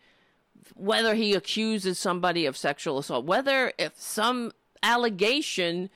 Whether 0.75 1.15
he 1.15 1.33
accuses 1.33 1.97
somebody 1.97 2.45
of 2.45 2.57
sexual 2.57 2.97
assault, 2.97 3.25
whether 3.25 3.71
if 3.77 3.99
some 3.99 4.51
allegation 4.83 5.89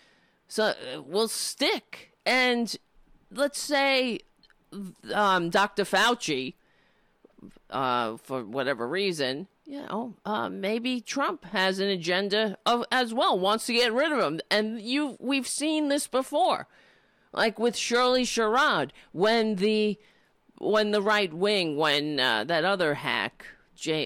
so, 0.48 0.74
will 1.06 1.28
stick, 1.28 2.12
and 2.26 2.76
let's 3.32 3.60
say 3.60 4.20
um, 5.14 5.50
Dr. 5.50 5.84
Fauci, 5.84 6.54
uh, 7.70 8.18
for 8.18 8.44
whatever 8.44 8.88
reason, 8.88 9.48
you 9.66 9.82
know, 9.82 10.14
uh, 10.26 10.48
maybe 10.48 11.02
Trump 11.02 11.44
has 11.46 11.80
an 11.80 11.88
agenda 11.88 12.58
of 12.66 12.86
as 12.92 13.14
well, 13.14 13.38
wants 13.38 13.66
to 13.66 13.74
get 13.74 13.92
rid 13.92 14.12
of 14.12 14.20
him. 14.20 14.40
And 14.52 14.80
you, 14.80 15.18
we've 15.20 15.48
seen 15.48 15.90
this 15.90 16.08
before, 16.08 16.68
like 17.34 17.58
with 17.58 17.76
Shirley 17.76 18.24
Sherrod, 18.24 18.92
when 19.12 19.56
the 19.56 19.98
when 20.58 20.92
the 20.92 21.02
right 21.02 21.34
wing, 21.34 21.78
when 21.78 22.20
uh, 22.20 22.44
that 22.46 22.64
other 22.64 22.94
hack, 22.94 23.46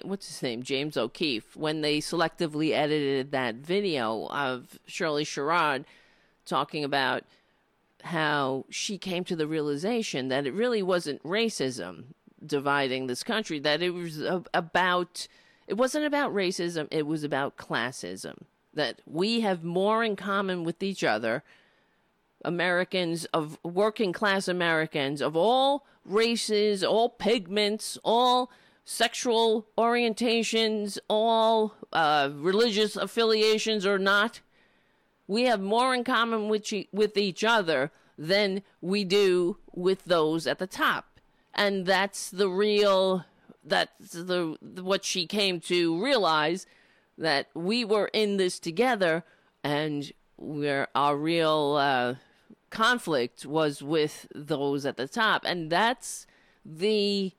what's 0.04 0.28
his 0.28 0.42
name, 0.42 0.64
James 0.64 0.98
O'Keefe, 0.98 1.56
when 1.56 1.82
they 1.82 2.00
selectively 2.00 2.72
edited 2.72 3.32
that 3.32 3.56
video 3.56 4.28
of 4.28 4.80
Shirley 4.88 5.26
Sherrod 5.26 5.86
talking 6.46 6.84
about 6.84 7.24
how 8.02 8.66
she 8.70 8.98
came 8.98 9.24
to 9.26 9.36
the 9.36 9.46
realization 9.46 10.30
that 10.30 10.48
it 10.48 10.54
really 10.54 10.82
wasn't 10.82 11.22
racism 11.22 12.06
dividing 12.44 13.08
this 13.08 13.24
country, 13.24 13.60
that 13.60 13.82
it 13.82 13.92
was 13.92 14.24
about 14.54 15.28
it 15.70 15.78
wasn't 15.78 16.04
about 16.04 16.34
racism, 16.34 16.88
it 16.90 17.06
was 17.06 17.24
about 17.24 17.56
classism. 17.56 18.44
That 18.74 19.02
we 19.06 19.42
have 19.42 19.64
more 19.64 20.04
in 20.04 20.16
common 20.16 20.64
with 20.64 20.82
each 20.82 21.04
other, 21.04 21.44
Americans, 22.44 23.26
of 23.26 23.60
working 23.64 24.12
class 24.12 24.48
Americans, 24.48 25.22
of 25.22 25.36
all 25.36 25.86
races, 26.04 26.84
all 26.84 27.10
pigments, 27.10 28.00
all 28.04 28.52
sexual 28.84 29.68
orientations, 29.78 30.98
all 31.08 31.76
uh, 31.94 32.30
religious 32.34 32.96
affiliations 32.96 33.86
or 33.86 34.00
not. 34.00 34.42
We 35.28 35.44
have 35.44 35.62
more 35.62 35.94
in 35.94 36.04
common 36.04 36.50
with, 36.50 36.74
with 36.92 37.16
each 37.16 37.44
other 37.44 37.92
than 38.18 38.64
we 38.82 39.04
do 39.04 39.58
with 39.72 40.06
those 40.06 40.48
at 40.48 40.58
the 40.58 40.66
top. 40.66 41.20
And 41.54 41.86
that's 41.86 42.32
the 42.32 42.50
real 42.50 43.26
that's 43.70 44.12
the 44.12 44.58
what 44.82 45.04
she 45.04 45.26
came 45.26 45.60
to 45.62 46.02
realize 46.02 46.66
that 47.18 47.48
we 47.54 47.86
were 47.86 48.10
in 48.14 48.38
this 48.38 48.60
together 48.60 49.24
and 49.64 50.12
where 50.38 50.88
our 50.96 51.18
real 51.18 51.76
uh, 51.80 52.16
conflict 52.70 53.46
was 53.46 53.82
with 53.82 54.28
those 54.34 54.86
at 54.86 54.98
the 54.98 55.08
top. 55.08 55.44
And 55.46 55.70
that's 55.70 56.26
the 56.66 57.34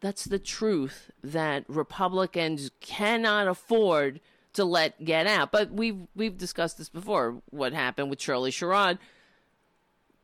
that's 0.00 0.24
the 0.24 0.38
truth 0.38 1.10
that 1.24 1.64
republicans 1.66 2.70
cannot 2.80 3.48
afford 3.48 4.20
to 4.52 4.64
let 4.64 5.04
get 5.04 5.26
out. 5.26 5.50
But 5.50 5.72
we've 5.72 6.06
we've 6.14 6.36
discussed 6.36 6.78
this 6.78 6.88
before 6.88 7.42
what 7.50 7.72
happened 7.72 8.10
with 8.10 8.20
shirley 8.20 8.50
sherrod 8.50 8.98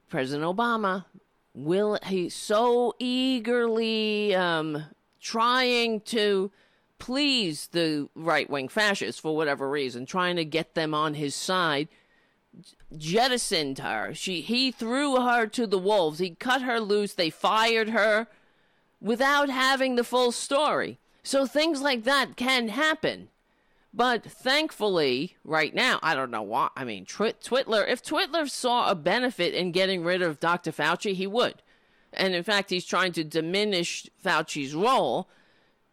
president 0.08 0.44
obama 0.44 1.06
will 1.54 1.98
he 2.04 2.28
so 2.28 2.94
eagerly 2.98 4.34
um, 4.34 4.84
trying 5.20 6.00
to 6.00 6.50
please 6.98 7.68
the 7.68 8.08
right 8.14 8.50
wing 8.50 8.68
fascists 8.68 9.20
for 9.20 9.36
whatever 9.36 9.70
reason, 9.70 10.04
trying 10.04 10.36
to 10.36 10.44
get 10.44 10.74
them 10.74 10.92
on 10.94 11.14
his 11.14 11.34
side, 11.34 11.88
jettisoned 12.96 13.78
her. 13.78 14.12
She 14.14 14.40
he 14.40 14.70
threw 14.70 15.20
her 15.20 15.46
to 15.46 15.66
the 15.66 15.78
wolves. 15.78 16.18
He 16.18 16.30
cut 16.30 16.62
her 16.62 16.80
loose. 16.80 17.14
They 17.14 17.30
fired 17.30 17.90
her 17.90 18.26
without 19.00 19.50
having 19.50 19.96
the 19.96 20.04
full 20.04 20.32
story. 20.32 20.98
So 21.22 21.46
things 21.46 21.80
like 21.80 22.04
that 22.04 22.36
can 22.36 22.68
happen. 22.68 23.28
But 23.96 24.24
thankfully, 24.24 25.36
right 25.44 25.72
now, 25.72 26.00
I 26.02 26.16
don't 26.16 26.32
know 26.32 26.42
why. 26.42 26.68
I 26.74 26.84
mean, 26.84 27.06
Twitler, 27.06 27.88
if 27.88 28.02
Twitler 28.02 28.50
saw 28.50 28.90
a 28.90 28.94
benefit 28.96 29.54
in 29.54 29.70
getting 29.70 30.02
rid 30.02 30.20
of 30.20 30.40
Dr. 30.40 30.72
Fauci, 30.72 31.14
he 31.14 31.28
would. 31.28 31.62
And 32.12 32.34
in 32.34 32.42
fact, 32.42 32.70
he's 32.70 32.84
trying 32.84 33.12
to 33.12 33.22
diminish 33.22 34.10
Fauci's 34.24 34.74
role 34.74 35.28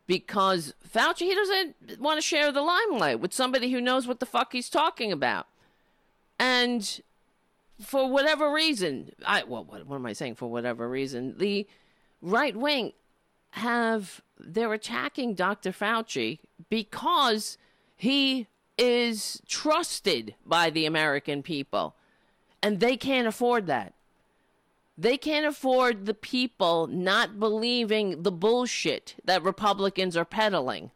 because 0.07 0.73
Fauci, 0.87 1.19
he 1.19 1.35
doesn't 1.35 1.99
want 1.99 2.17
to 2.17 2.21
share 2.21 2.51
the 2.51 2.61
limelight 2.63 3.19
with 3.19 3.33
somebody 3.33 3.71
who 3.71 3.79
knows 3.79 4.07
what 4.07 4.19
the 4.19 4.25
fuck 4.25 4.51
he's 4.51 4.69
talking 4.69 5.11
about. 5.11 5.45
And 6.39 7.01
for 7.79 8.09
whatever 8.09 8.51
reason, 8.51 9.11
I, 9.23 9.43
well, 9.43 9.63
what, 9.63 9.85
what 9.85 9.97
am 9.97 10.07
I 10.07 10.13
saying? 10.13 10.35
For 10.35 10.47
whatever 10.47 10.89
reason, 10.89 11.37
the 11.37 11.67
right 12.19 12.55
wing 12.55 12.93
have, 13.51 14.21
they're 14.39 14.73
attacking 14.73 15.35
Dr. 15.35 15.71
Fauci 15.71 16.39
because 16.67 17.59
he 18.01 18.47
is 18.79 19.43
trusted 19.47 20.33
by 20.43 20.71
the 20.71 20.87
American 20.87 21.43
people, 21.43 21.93
and 22.63 22.79
they 22.79 22.97
can't 22.97 23.27
afford 23.27 23.67
that. 23.67 23.93
They 24.97 25.17
can't 25.17 25.45
afford 25.45 26.07
the 26.07 26.15
people 26.15 26.87
not 26.87 27.39
believing 27.39 28.23
the 28.23 28.31
bullshit 28.31 29.17
that 29.23 29.43
Republicans 29.43 30.17
are 30.17 30.25
peddling. 30.25 30.89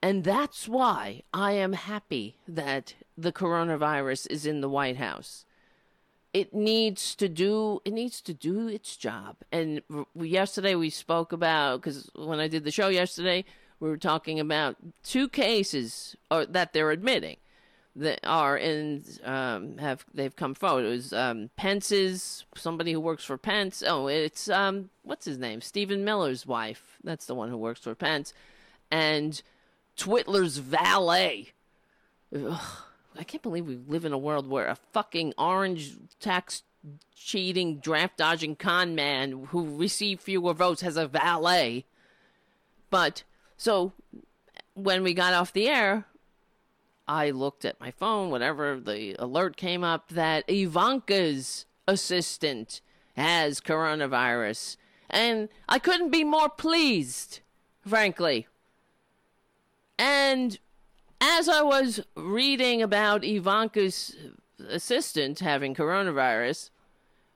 And 0.00 0.22
that's 0.22 0.68
why 0.68 1.22
I 1.34 1.54
am 1.54 1.72
happy 1.72 2.36
that 2.46 2.94
the 3.16 3.32
coronavirus 3.32 4.28
is 4.30 4.46
in 4.46 4.60
the 4.60 4.68
White 4.68 4.98
House. 4.98 5.44
It 6.32 6.54
needs 6.54 7.16
to 7.16 7.28
do 7.28 7.82
it 7.84 7.92
needs 7.92 8.20
to 8.20 8.32
do 8.32 8.68
its 8.68 8.96
job. 8.96 9.38
And 9.50 9.82
yesterday 10.14 10.76
we 10.76 10.90
spoke 10.90 11.32
about 11.32 11.82
cuz 11.82 12.08
when 12.14 12.38
I 12.38 12.46
did 12.46 12.62
the 12.62 12.70
show 12.70 12.86
yesterday, 12.86 13.44
we 13.80 13.88
were 13.88 13.96
talking 13.96 14.40
about 14.40 14.76
two 15.02 15.28
cases 15.28 16.16
or, 16.30 16.46
that 16.46 16.72
they're 16.72 16.90
admitting 16.90 17.36
that 17.96 18.20
are 18.24 18.56
in 18.56 19.02
um, 19.24 19.78
have 19.78 20.04
they've 20.14 20.36
come 20.36 20.54
forward. 20.54 20.84
It 20.84 20.90
was 20.90 21.12
um, 21.12 21.50
Pence's 21.56 22.44
somebody 22.54 22.92
who 22.92 23.00
works 23.00 23.24
for 23.24 23.36
Pence. 23.36 23.82
Oh, 23.86 24.06
it's 24.06 24.48
um, 24.48 24.90
what's 25.02 25.26
his 25.26 25.38
name? 25.38 25.60
Stephen 25.60 26.04
Miller's 26.04 26.46
wife. 26.46 26.98
That's 27.02 27.26
the 27.26 27.34
one 27.34 27.48
who 27.50 27.56
works 27.56 27.80
for 27.80 27.94
Pence, 27.94 28.32
and 28.90 29.42
Twitler's 29.96 30.58
valet. 30.58 31.52
Ugh, 32.34 32.60
I 33.18 33.24
can't 33.24 33.42
believe 33.42 33.66
we 33.66 33.78
live 33.88 34.04
in 34.04 34.12
a 34.12 34.18
world 34.18 34.48
where 34.48 34.68
a 34.68 34.76
fucking 34.92 35.34
orange 35.36 35.96
tax 36.20 36.62
cheating, 37.16 37.78
draft 37.78 38.16
dodging 38.16 38.54
con 38.54 38.94
man 38.94 39.46
who 39.50 39.76
received 39.76 40.22
fewer 40.22 40.54
votes 40.54 40.82
has 40.82 40.96
a 40.96 41.08
valet. 41.08 41.84
But 42.90 43.24
so 43.58 43.92
when 44.74 45.02
we 45.02 45.12
got 45.12 45.34
off 45.34 45.52
the 45.52 45.68
air, 45.68 46.06
I 47.08 47.30
looked 47.30 47.64
at 47.64 47.80
my 47.80 47.90
phone, 47.90 48.30
whatever, 48.30 48.78
the 48.78 49.16
alert 49.18 49.56
came 49.56 49.82
up 49.82 50.10
that 50.10 50.44
Ivanka's 50.48 51.66
assistant 51.88 52.80
has 53.16 53.60
coronavirus. 53.60 54.76
And 55.10 55.48
I 55.68 55.80
couldn't 55.80 56.10
be 56.10 56.22
more 56.22 56.48
pleased, 56.48 57.40
frankly. 57.84 58.46
And 59.98 60.58
as 61.20 61.48
I 61.48 61.62
was 61.62 62.00
reading 62.14 62.80
about 62.80 63.24
Ivanka's 63.24 64.14
assistant 64.68 65.40
having 65.40 65.74
coronavirus, 65.74 66.70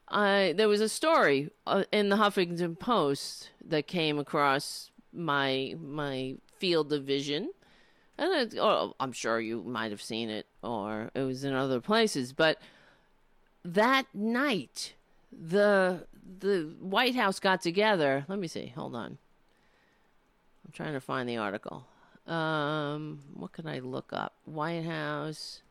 I, 0.06 0.54
there 0.56 0.68
was 0.68 0.80
a 0.80 0.88
story 0.88 1.50
uh, 1.66 1.82
in 1.90 2.10
the 2.10 2.16
Huffington 2.16 2.78
Post 2.78 3.50
that 3.66 3.88
came 3.88 4.18
across 4.18 4.91
my 5.12 5.74
my 5.80 6.36
field 6.58 6.92
of 6.92 7.04
vision. 7.04 7.50
And 8.18 8.52
it, 8.52 8.58
oh, 8.58 8.94
I'm 9.00 9.12
sure 9.12 9.40
you 9.40 9.62
might 9.62 9.90
have 9.90 10.02
seen 10.02 10.28
it, 10.28 10.46
or 10.62 11.10
it 11.14 11.22
was 11.22 11.44
in 11.44 11.54
other 11.54 11.80
places. 11.80 12.32
But 12.32 12.58
that 13.64 14.06
night, 14.14 14.94
the 15.32 16.06
the 16.38 16.74
White 16.80 17.14
House 17.14 17.40
got 17.40 17.62
together. 17.62 18.24
Let 18.28 18.38
me 18.38 18.48
see. 18.48 18.72
Hold 18.76 18.94
on. 18.94 19.18
I'm 20.64 20.72
trying 20.72 20.92
to 20.94 21.00
find 21.00 21.28
the 21.28 21.38
article. 21.38 21.86
Um, 22.26 23.20
what 23.34 23.52
can 23.52 23.66
I 23.66 23.80
look 23.80 24.12
up? 24.12 24.34
White 24.44 24.84
House 24.84 25.62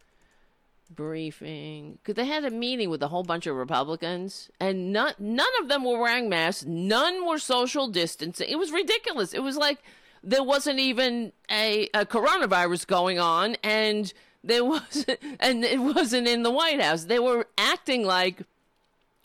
briefing 0.95 1.97
because 1.97 2.15
they 2.15 2.25
had 2.25 2.45
a 2.45 2.51
meeting 2.51 2.89
with 2.89 3.01
a 3.03 3.07
whole 3.07 3.23
bunch 3.23 3.47
of 3.47 3.55
Republicans, 3.55 4.49
and 4.59 4.91
none 4.91 5.13
none 5.19 5.47
of 5.61 5.67
them 5.67 5.83
were 5.83 5.99
wearing 5.99 6.29
masks. 6.29 6.65
None 6.65 7.25
were 7.27 7.39
social 7.39 7.87
distancing. 7.87 8.49
It 8.49 8.57
was 8.57 8.71
ridiculous. 8.71 9.33
It 9.33 9.43
was 9.43 9.57
like 9.57 9.79
there 10.23 10.43
wasn't 10.43 10.79
even 10.79 11.33
a, 11.49 11.89
a 11.93 12.05
coronavirus 12.05 12.87
going 12.87 13.19
on, 13.19 13.55
and 13.63 14.13
there 14.43 14.65
was 14.65 15.05
and 15.39 15.63
it 15.63 15.79
wasn't 15.79 16.27
in 16.27 16.43
the 16.43 16.51
White 16.51 16.81
House. 16.81 17.05
They 17.05 17.19
were 17.19 17.47
acting 17.57 18.05
like 18.05 18.43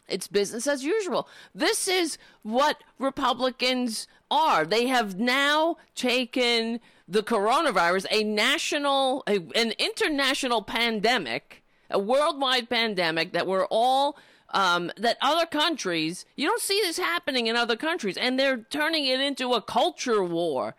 it's 0.09 0.29
business 0.29 0.67
as 0.67 0.85
usual. 0.85 1.29
This 1.55 1.89
is 1.89 2.19
what 2.43 2.83
Republicans 2.99 4.07
are. 4.31 4.64
They 4.64 4.87
have 4.87 5.19
now 5.19 5.77
taken 5.95 6.81
the 7.09 7.23
coronavirus, 7.23 8.07
a 8.11 8.25
national, 8.25 9.23
a, 9.27 9.39
an 9.55 9.73
international 9.79 10.63
pandemic, 10.63 11.63
a 11.91 11.99
worldwide 11.99 12.69
pandemic 12.69 13.33
that 13.33 13.47
we're 13.47 13.67
all, 13.67 14.17
um, 14.51 14.91
that 14.97 15.17
other 15.21 15.47
countries, 15.47 16.25
you 16.37 16.47
don't 16.47 16.63
see 16.63 16.81
this 16.81 16.99
happening 16.99 17.47
in 17.47 17.57
other 17.57 17.77
countries, 17.77 18.17
and 18.17 18.39
they're 18.39 18.59
turning 18.71 19.07
it 19.07 19.21
into 19.21 19.53
a 19.53 19.63
culture 19.63 20.23
war. 20.25 20.75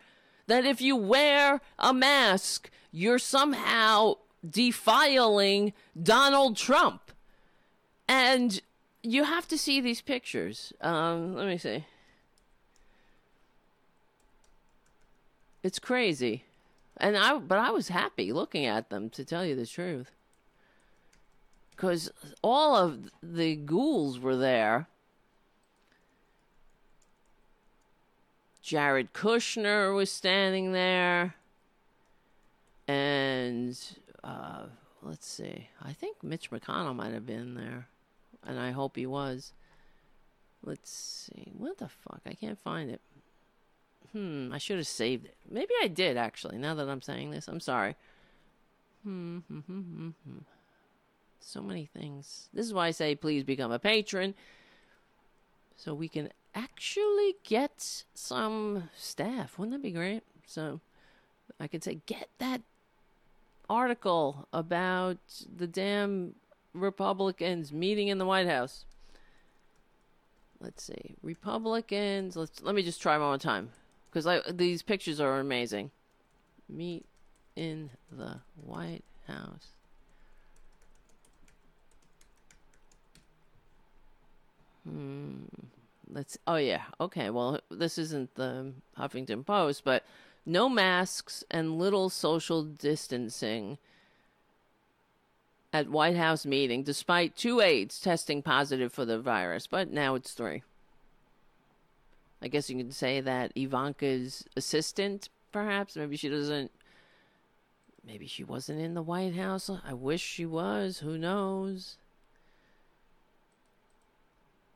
That 0.48 0.66
if 0.66 0.82
you 0.82 0.96
wear 0.96 1.60
a 1.78 1.94
mask, 1.94 2.70
you're 2.92 3.20
somehow 3.20 4.16
defiling 4.50 5.74
Donald 6.02 6.56
Trump. 6.56 7.12
And 8.08 8.62
you 9.04 9.26
have 9.26 9.48
to 9.50 9.58
see 9.58 9.82
these 9.82 10.02
pictures. 10.02 10.72
Um, 10.80 11.36
let 11.36 11.48
me 11.48 11.58
see. 11.58 11.86
It's 15.68 15.80
crazy. 15.80 16.46
And 16.96 17.18
I 17.18 17.38
but 17.40 17.58
I 17.58 17.72
was 17.72 17.90
happy 17.90 18.32
looking 18.32 18.66
at 18.66 18.90
them 18.90 19.10
to 19.10 19.26
tell 19.26 19.46
you 19.46 19.54
the 19.54 19.66
truth. 19.66 20.12
Cuz 21.76 22.10
all 22.42 22.74
of 22.74 23.10
the 23.22 23.58
ghouls 23.58 24.18
were 24.18 24.38
there. 24.38 24.88
Jared 28.62 29.12
Kushner 29.12 29.94
was 29.94 30.10
standing 30.10 30.72
there. 30.72 31.36
And 32.88 33.78
uh, 34.24 34.68
let's 35.02 35.28
see. 35.28 35.68
I 35.84 35.92
think 35.92 36.24
Mitch 36.24 36.50
McConnell 36.50 36.96
might 36.96 37.14
have 37.14 37.26
been 37.26 37.56
there. 37.56 37.90
And 38.42 38.58
I 38.58 38.72
hope 38.72 38.96
he 38.96 39.06
was. 39.06 39.52
Let's 40.64 40.90
see. 40.90 41.52
What 41.52 41.80
the 41.80 41.90
fuck? 41.90 42.22
I 42.26 42.36
can't 42.36 42.58
find 42.58 42.90
it. 42.90 43.02
Hmm, 44.14 44.52
I 44.54 44.58
should 44.58 44.78
have 44.78 44.88
saved 44.88 45.26
it. 45.26 45.36
Maybe 45.50 45.74
I 45.82 45.88
did 45.88 46.18
actually. 46.18 46.58
Now 46.58 46.76
that 46.76 46.90
I'm 46.90 47.02
saying 47.02 47.32
this, 47.32 47.48
I'm 47.48 47.60
sorry. 47.60 47.96
Hmm, 49.04 49.40
hmm, 49.40 49.60
hmm, 49.60 49.82
hmm, 49.82 50.10
hmm. 50.10 50.38
So 51.40 51.62
many 51.62 51.86
things. 51.86 52.50
This 52.54 52.66
is 52.66 52.74
why 52.74 52.88
I 52.88 52.92
say 52.92 53.16
please 53.16 53.44
become 53.44 53.72
a 53.72 53.80
patron 53.80 54.34
so 55.76 55.94
we 55.94 56.10
can 56.10 56.30
actually 56.56 57.36
get 57.44 58.04
some 58.14 58.90
staff. 58.98 59.58
Wouldn't 59.58 59.76
that 59.76 59.84
be 59.84 59.92
great? 59.92 60.24
So 60.46 60.82
I 61.60 61.68
could 61.68 61.84
say 61.84 62.00
get 62.06 62.30
that 62.40 62.62
article 63.70 64.48
about 64.52 65.18
the 65.56 65.68
damn 65.68 66.36
Republicans 66.74 67.72
meeting 67.72 68.08
in 68.08 68.18
the 68.18 68.26
White 68.26 68.48
House. 68.48 68.86
Let's 70.60 70.84
see. 70.84 71.16
Republicans, 71.22 72.36
let's 72.36 72.64
let 72.64 72.74
me 72.74 72.82
just 72.82 73.02
try 73.02 73.18
one 73.18 73.28
more 73.28 73.38
time 73.38 73.70
because 74.24 74.56
these 74.56 74.82
pictures 74.82 75.20
are 75.20 75.40
amazing. 75.40 75.92
Meet 76.70 77.06
in 77.56 77.90
the 78.12 78.40
White 78.56 79.04
House. 79.28 79.68
Hmm. 84.88 85.44
Let's. 86.10 86.38
Oh 86.48 86.56
yeah. 86.56 86.84
Okay. 87.00 87.30
Well, 87.30 87.60
this 87.70 87.98
isn't 87.98 88.36
the 88.36 88.74
Huffington 88.98 89.46
Post, 89.46 89.84
but 89.84 90.04
no 90.46 90.70
masks 90.70 91.44
and 91.52 91.78
little 91.78 92.10
social 92.10 92.64
distancing 92.64 93.78
at 95.74 95.90
White 95.90 96.16
House 96.16 96.46
meeting, 96.46 96.84
despite 96.84 97.36
two 97.36 97.60
aides 97.60 98.00
testing 98.00 98.42
positive 98.42 98.94
for 98.94 99.04
the 99.04 99.20
virus. 99.20 99.68
But 99.68 99.92
now 99.92 100.16
it's 100.16 100.32
three. 100.32 100.64
I 102.42 102.48
guess 102.48 102.70
you 102.70 102.78
can 102.78 102.92
say 102.92 103.20
that 103.22 103.52
Ivanka's 103.56 104.46
assistant, 104.56 105.30
perhaps, 105.52 105.96
maybe 105.96 106.18
she 106.18 106.30
doesn't. 106.30 106.72
Maybe 108.06 108.28
she 108.28 108.44
wasn't 108.44 108.80
in 108.80 108.94
the 108.94 109.02
White 109.02 109.36
House. 109.36 109.70
I 109.70 109.94
wish 109.94 110.22
she 110.22 110.46
was. 110.46 111.00
Who 111.00 111.18
knows? 111.18 111.98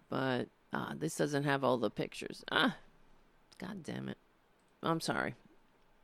But 0.09 0.49
ah, 0.73 0.93
this 0.97 1.15
doesn't 1.15 1.45
have 1.45 1.63
all 1.63 1.77
the 1.77 1.89
pictures. 1.89 2.43
Ah, 2.51 2.75
god 3.57 3.83
damn 3.83 4.09
it. 4.09 4.17
I'm 4.83 4.99
sorry. 4.99 5.35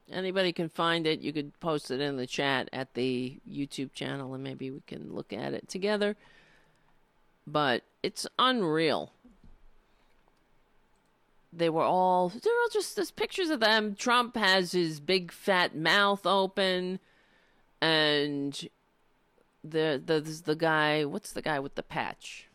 Anybody 0.09 0.53
can 0.53 0.69
find 0.69 1.05
it. 1.05 1.19
You 1.19 1.33
could 1.33 1.59
post 1.59 1.91
it 1.91 1.99
in 1.99 2.15
the 2.15 2.27
chat 2.27 2.69
at 2.71 2.93
the 2.93 3.39
YouTube 3.49 3.91
channel 3.93 4.33
and 4.33 4.43
maybe 4.43 4.71
we 4.71 4.81
can 4.87 5.13
look 5.13 5.33
at 5.33 5.53
it 5.53 5.67
together. 5.67 6.15
But 7.45 7.83
it's 8.01 8.25
unreal 8.39 9.11
they 11.57 11.69
were 11.69 11.83
all 11.83 12.29
they're 12.29 12.53
all 12.53 12.69
just 12.71 12.95
there's 12.95 13.11
pictures 13.11 13.49
of 13.49 13.59
them. 13.59 13.95
Trump 13.95 14.35
has 14.35 14.71
his 14.71 14.99
big 14.99 15.31
fat 15.31 15.75
mouth 15.75 16.25
open, 16.25 16.99
and 17.81 18.69
the 19.63 20.01
the 20.03 20.21
the 20.45 20.55
guy 20.55 21.03
what's 21.05 21.31
the 21.31 21.41
guy 21.41 21.59
with 21.59 21.75
the 21.75 21.83
patch? 21.83 22.47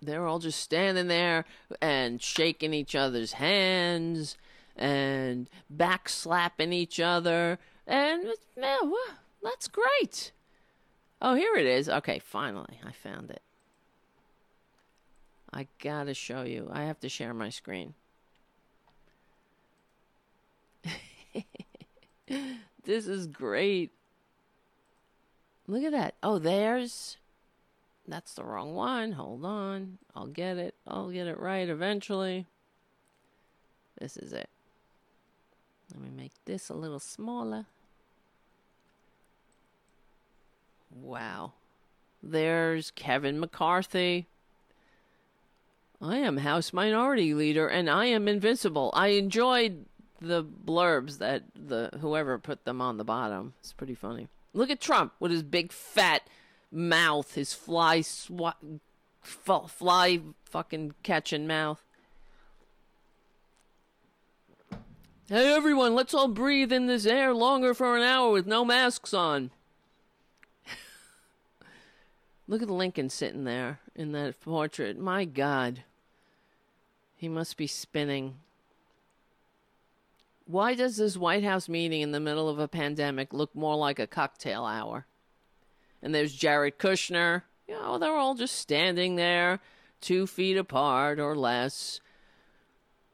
They're 0.00 0.26
all 0.26 0.40
just 0.40 0.58
standing 0.58 1.06
there 1.06 1.44
and 1.80 2.20
shaking 2.20 2.74
each 2.74 2.96
other's 2.96 3.34
hands 3.34 4.36
and 4.76 5.48
backslapping 5.74 6.72
each 6.72 6.98
other, 6.98 7.60
and 7.86 8.24
man, 8.56 8.92
that's 9.42 9.68
great. 9.68 10.32
Oh, 11.20 11.34
here 11.34 11.54
it 11.54 11.66
is. 11.66 11.88
Okay, 11.88 12.18
finally, 12.18 12.80
I 12.84 12.90
found 12.90 13.30
it. 13.30 13.42
I 15.52 15.66
gotta 15.82 16.14
show 16.14 16.42
you. 16.42 16.70
I 16.72 16.84
have 16.84 17.00
to 17.00 17.08
share 17.08 17.34
my 17.34 17.50
screen. 17.50 17.94
this 22.84 23.06
is 23.06 23.26
great. 23.26 23.90
Look 25.66 25.84
at 25.84 25.92
that. 25.92 26.14
Oh, 26.22 26.38
there's. 26.38 27.18
That's 28.08 28.34
the 28.34 28.44
wrong 28.44 28.74
one. 28.74 29.12
Hold 29.12 29.44
on. 29.44 29.98
I'll 30.16 30.26
get 30.26 30.56
it. 30.56 30.74
I'll 30.86 31.10
get 31.10 31.26
it 31.26 31.38
right 31.38 31.68
eventually. 31.68 32.46
This 34.00 34.16
is 34.16 34.32
it. 34.32 34.48
Let 35.92 36.02
me 36.02 36.10
make 36.16 36.32
this 36.46 36.68
a 36.68 36.74
little 36.74 36.98
smaller. 36.98 37.66
Wow. 40.90 41.52
There's 42.22 42.90
Kevin 42.90 43.38
McCarthy. 43.38 44.26
I 46.02 46.18
am 46.18 46.38
House 46.38 46.72
Minority 46.72 47.32
Leader 47.32 47.68
and 47.68 47.88
I 47.88 48.06
am 48.06 48.26
invincible. 48.26 48.90
I 48.92 49.08
enjoyed 49.08 49.86
the 50.20 50.42
blurbs 50.42 51.18
that 51.18 51.44
the 51.54 51.90
whoever 52.00 52.38
put 52.38 52.64
them 52.64 52.80
on 52.80 52.96
the 52.96 53.04
bottom. 53.04 53.54
It's 53.60 53.72
pretty 53.72 53.94
funny. 53.94 54.26
Look 54.52 54.68
at 54.68 54.80
Trump 54.80 55.12
with 55.20 55.30
his 55.30 55.44
big 55.44 55.70
fat 55.70 56.22
mouth, 56.72 57.34
his 57.34 57.54
fly 57.54 58.00
swat, 58.00 58.56
fly 59.22 60.20
fucking 60.44 60.94
catching 61.04 61.46
mouth. 61.46 61.84
Hey 65.28 65.54
everyone, 65.54 65.94
let's 65.94 66.14
all 66.14 66.28
breathe 66.28 66.72
in 66.72 66.88
this 66.88 67.06
air 67.06 67.32
longer 67.32 67.74
for 67.74 67.96
an 67.96 68.02
hour 68.02 68.32
with 68.32 68.46
no 68.46 68.64
masks 68.64 69.14
on. 69.14 69.52
Look 72.48 72.60
at 72.60 72.68
Lincoln 72.68 73.08
sitting 73.08 73.44
there 73.44 73.78
in 73.94 74.10
that 74.12 74.40
portrait. 74.40 74.98
My 74.98 75.24
God. 75.24 75.84
He 77.22 77.28
must 77.28 77.56
be 77.56 77.68
spinning. 77.68 78.34
Why 80.44 80.74
does 80.74 80.96
this 80.96 81.16
White 81.16 81.44
House 81.44 81.68
meeting 81.68 82.00
in 82.00 82.10
the 82.10 82.18
middle 82.18 82.48
of 82.48 82.58
a 82.58 82.66
pandemic 82.66 83.32
look 83.32 83.54
more 83.54 83.76
like 83.76 84.00
a 84.00 84.08
cocktail 84.08 84.64
hour? 84.64 85.06
And 86.02 86.12
there's 86.12 86.34
Jared 86.34 86.80
Kushner. 86.80 87.42
You 87.68 87.74
know, 87.74 87.96
they're 87.96 88.16
all 88.16 88.34
just 88.34 88.56
standing 88.56 89.14
there, 89.14 89.60
two 90.00 90.26
feet 90.26 90.56
apart 90.56 91.20
or 91.20 91.36
less. 91.36 92.00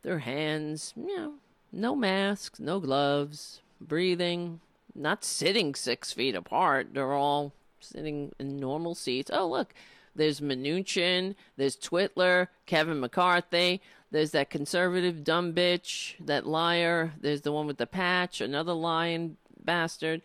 Their 0.00 0.20
hands, 0.20 0.94
you 0.96 1.14
know, 1.14 1.34
no 1.70 1.94
masks, 1.94 2.58
no 2.58 2.80
gloves, 2.80 3.60
breathing, 3.78 4.60
not 4.94 5.22
sitting 5.22 5.74
six 5.74 6.14
feet 6.14 6.34
apart. 6.34 6.94
They're 6.94 7.12
all 7.12 7.52
sitting 7.78 8.34
in 8.38 8.56
normal 8.56 8.94
seats. 8.94 9.30
Oh, 9.30 9.46
look, 9.46 9.74
there's 10.16 10.40
Mnuchin, 10.40 11.34
there's 11.58 11.76
Twitler, 11.76 12.48
Kevin 12.64 13.00
McCarthy. 13.00 13.82
There's 14.10 14.30
that 14.30 14.50
conservative 14.50 15.22
dumb 15.22 15.52
bitch, 15.52 16.14
that 16.24 16.46
liar. 16.46 17.12
There's 17.20 17.42
the 17.42 17.52
one 17.52 17.66
with 17.66 17.76
the 17.76 17.86
patch, 17.86 18.40
another 18.40 18.72
lying 18.72 19.36
bastard. 19.62 20.22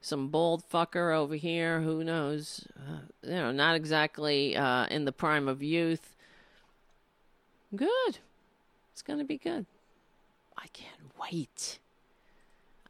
Some 0.00 0.28
bold 0.28 0.62
fucker 0.68 1.16
over 1.16 1.34
here. 1.34 1.80
Who 1.80 2.04
knows? 2.04 2.66
Uh, 2.76 2.98
you 3.22 3.34
know, 3.34 3.50
not 3.50 3.74
exactly 3.74 4.56
uh, 4.56 4.86
in 4.86 5.04
the 5.04 5.12
prime 5.12 5.48
of 5.48 5.62
youth. 5.62 6.14
Good. 7.74 8.18
It's 8.92 9.02
going 9.02 9.18
to 9.18 9.24
be 9.24 9.38
good. 9.38 9.66
I 10.56 10.66
can't 10.68 11.10
wait. 11.20 11.78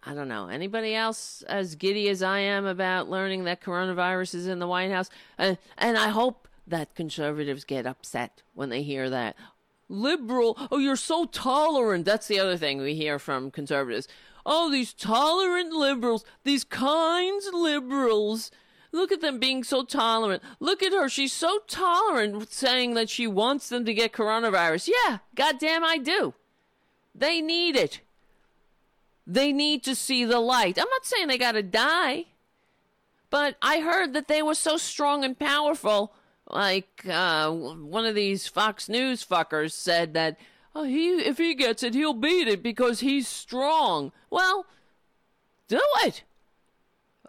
I 0.06 0.12
don't 0.12 0.28
know. 0.28 0.48
Anybody 0.48 0.94
else 0.94 1.42
as 1.48 1.76
giddy 1.76 2.08
as 2.10 2.22
I 2.22 2.40
am 2.40 2.66
about 2.66 3.08
learning 3.08 3.44
that 3.44 3.62
coronavirus 3.62 4.34
is 4.34 4.46
in 4.46 4.58
the 4.58 4.66
White 4.66 4.90
House? 4.90 5.08
Uh, 5.38 5.54
and 5.78 5.96
I 5.96 6.08
hope 6.08 6.46
that 6.66 6.94
conservatives 6.94 7.64
get 7.64 7.86
upset 7.86 8.42
when 8.54 8.68
they 8.68 8.82
hear 8.82 9.08
that 9.08 9.36
liberal. 9.94 10.58
Oh, 10.70 10.78
you're 10.78 10.96
so 10.96 11.24
tolerant. 11.26 12.04
That's 12.04 12.26
the 12.26 12.38
other 12.38 12.56
thing 12.56 12.78
we 12.78 12.94
hear 12.94 13.18
from 13.18 13.50
conservatives. 13.50 14.08
Oh, 14.46 14.70
these 14.70 14.92
tolerant 14.92 15.72
liberals, 15.72 16.24
these 16.44 16.64
kind 16.64 17.40
liberals. 17.52 18.50
Look 18.92 19.10
at 19.10 19.20
them 19.20 19.38
being 19.38 19.64
so 19.64 19.82
tolerant. 19.84 20.42
Look 20.60 20.82
at 20.82 20.92
her. 20.92 21.08
She's 21.08 21.32
so 21.32 21.60
tolerant 21.66 22.52
saying 22.52 22.94
that 22.94 23.10
she 23.10 23.26
wants 23.26 23.68
them 23.68 23.84
to 23.86 23.94
get 23.94 24.12
coronavirus. 24.12 24.88
Yeah, 24.88 25.18
goddamn, 25.34 25.82
I 25.82 25.98
do. 25.98 26.34
They 27.14 27.40
need 27.40 27.74
it. 27.74 28.00
They 29.26 29.52
need 29.52 29.82
to 29.84 29.94
see 29.94 30.24
the 30.24 30.40
light. 30.40 30.78
I'm 30.78 30.88
not 30.90 31.06
saying 31.06 31.28
they 31.28 31.38
got 31.38 31.52
to 31.52 31.62
die. 31.62 32.26
But 33.30 33.56
I 33.60 33.80
heard 33.80 34.12
that 34.12 34.28
they 34.28 34.42
were 34.42 34.54
so 34.54 34.76
strong 34.76 35.24
and 35.24 35.36
powerful 35.36 36.14
like 36.48 37.06
uh, 37.08 37.50
one 37.50 38.04
of 38.04 38.14
these 38.14 38.46
Fox 38.46 38.88
News 38.88 39.24
fuckers 39.24 39.72
said 39.72 40.14
that 40.14 40.36
oh, 40.74 40.84
he 40.84 41.10
if 41.10 41.38
he 41.38 41.54
gets 41.54 41.82
it, 41.82 41.94
he'll 41.94 42.14
beat 42.14 42.48
it 42.48 42.62
because 42.62 43.00
he's 43.00 43.28
strong. 43.28 44.12
Well, 44.30 44.66
do 45.68 45.80
it. 46.02 46.24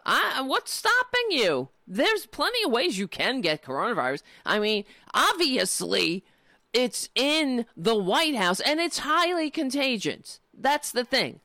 I, 0.04 0.42
what's 0.42 0.72
stopping 0.72 1.30
you? 1.30 1.68
There's 1.86 2.26
plenty 2.26 2.62
of 2.64 2.70
ways 2.70 2.98
you 2.98 3.08
can 3.08 3.40
get 3.40 3.64
coronavirus. 3.64 4.22
I 4.44 4.58
mean, 4.60 4.84
obviously, 5.12 6.24
it's 6.72 7.08
in 7.14 7.66
the 7.76 7.96
White 7.96 8.36
House 8.36 8.60
and 8.60 8.80
it's 8.80 9.00
highly 9.00 9.50
contagious. 9.50 10.40
That's 10.54 10.92
the 10.92 11.04
thing. 11.04 11.40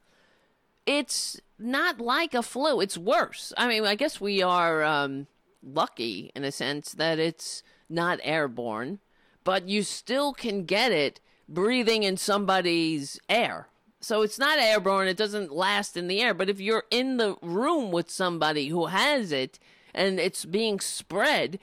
It's 0.85 1.39
not 1.57 1.99
like 1.99 2.33
a 2.33 2.43
flu. 2.43 2.81
It's 2.81 2.97
worse. 2.97 3.53
I 3.57 3.67
mean, 3.67 3.85
I 3.85 3.95
guess 3.95 4.21
we 4.21 4.41
are 4.41 4.83
um, 4.83 5.27
lucky 5.63 6.31
in 6.35 6.43
a 6.43 6.51
sense 6.51 6.91
that 6.91 7.19
it's 7.19 7.63
not 7.89 8.19
airborne, 8.23 8.99
but 9.43 9.67
you 9.67 9.83
still 9.83 10.33
can 10.33 10.65
get 10.65 10.91
it 10.91 11.19
breathing 11.47 12.03
in 12.03 12.17
somebody's 12.17 13.19
air. 13.29 13.67
So 13.99 14.23
it's 14.23 14.39
not 14.39 14.57
airborne, 14.57 15.07
it 15.07 15.17
doesn't 15.17 15.51
last 15.51 15.95
in 15.95 16.07
the 16.07 16.21
air. 16.21 16.33
But 16.33 16.49
if 16.49 16.59
you're 16.59 16.85
in 16.89 17.17
the 17.17 17.35
room 17.41 17.91
with 17.91 18.09
somebody 18.09 18.69
who 18.69 18.87
has 18.87 19.31
it 19.31 19.59
and 19.93 20.19
it's 20.19 20.45
being 20.45 20.79
spread, 20.79 21.59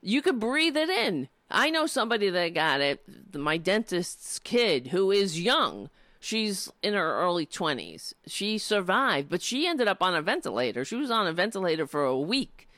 you 0.00 0.22
could 0.22 0.38
breathe 0.38 0.76
it 0.76 0.88
in. 0.88 1.28
I 1.50 1.70
know 1.70 1.86
somebody 1.86 2.30
that 2.30 2.54
got 2.54 2.80
it, 2.80 3.02
my 3.34 3.56
dentist's 3.56 4.38
kid, 4.38 4.88
who 4.88 5.10
is 5.10 5.40
young. 5.40 5.90
She's 6.20 6.70
in 6.82 6.94
her 6.94 7.18
early 7.18 7.46
20s. 7.46 8.12
She 8.26 8.56
survived, 8.56 9.28
but 9.28 9.42
she 9.42 9.66
ended 9.66 9.88
up 9.88 10.00
on 10.00 10.14
a 10.14 10.22
ventilator. 10.22 10.84
She 10.84 10.94
was 10.94 11.10
on 11.10 11.26
a 11.26 11.32
ventilator 11.32 11.86
for 11.88 12.04
a 12.04 12.18
week, 12.18 12.68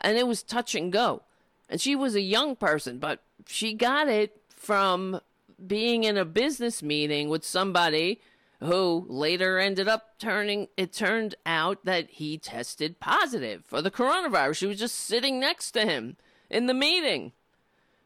and 0.00 0.16
it 0.16 0.26
was 0.26 0.42
touch 0.42 0.74
and 0.74 0.92
go. 0.92 1.22
And 1.68 1.80
she 1.80 1.94
was 1.94 2.14
a 2.14 2.20
young 2.20 2.56
person, 2.56 2.98
but 2.98 3.22
she 3.46 3.74
got 3.74 4.08
it 4.08 4.36
from 4.56 5.20
being 5.64 6.04
in 6.04 6.16
a 6.16 6.24
business 6.24 6.82
meeting 6.82 7.28
with 7.28 7.44
somebody 7.44 8.20
who 8.60 9.06
later 9.08 9.58
ended 9.58 9.88
up 9.88 10.18
turning 10.18 10.68
it 10.76 10.92
turned 10.92 11.34
out 11.46 11.84
that 11.84 12.10
he 12.10 12.36
tested 12.36 13.00
positive 13.00 13.64
for 13.64 13.80
the 13.80 13.90
coronavirus. 13.90 14.56
She 14.56 14.66
was 14.66 14.78
just 14.78 14.96
sitting 14.96 15.40
next 15.40 15.72
to 15.72 15.86
him 15.86 16.16
in 16.50 16.66
the 16.66 16.74
meeting. 16.74 17.32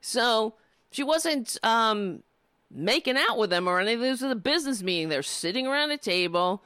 So 0.01 0.55
she 0.91 1.03
wasn't 1.03 1.57
um, 1.65 2.23
making 2.71 3.17
out 3.17 3.37
with 3.37 3.53
him 3.53 3.67
or 3.67 3.81
anything. 3.81 4.03
This 4.03 4.21
was 4.21 4.31
a 4.31 4.37
business 4.37 4.83
meeting. 4.83 5.09
They're 5.09 5.23
sitting 5.23 5.67
around 5.67 5.91
a 5.91 5.97
table, 5.97 6.63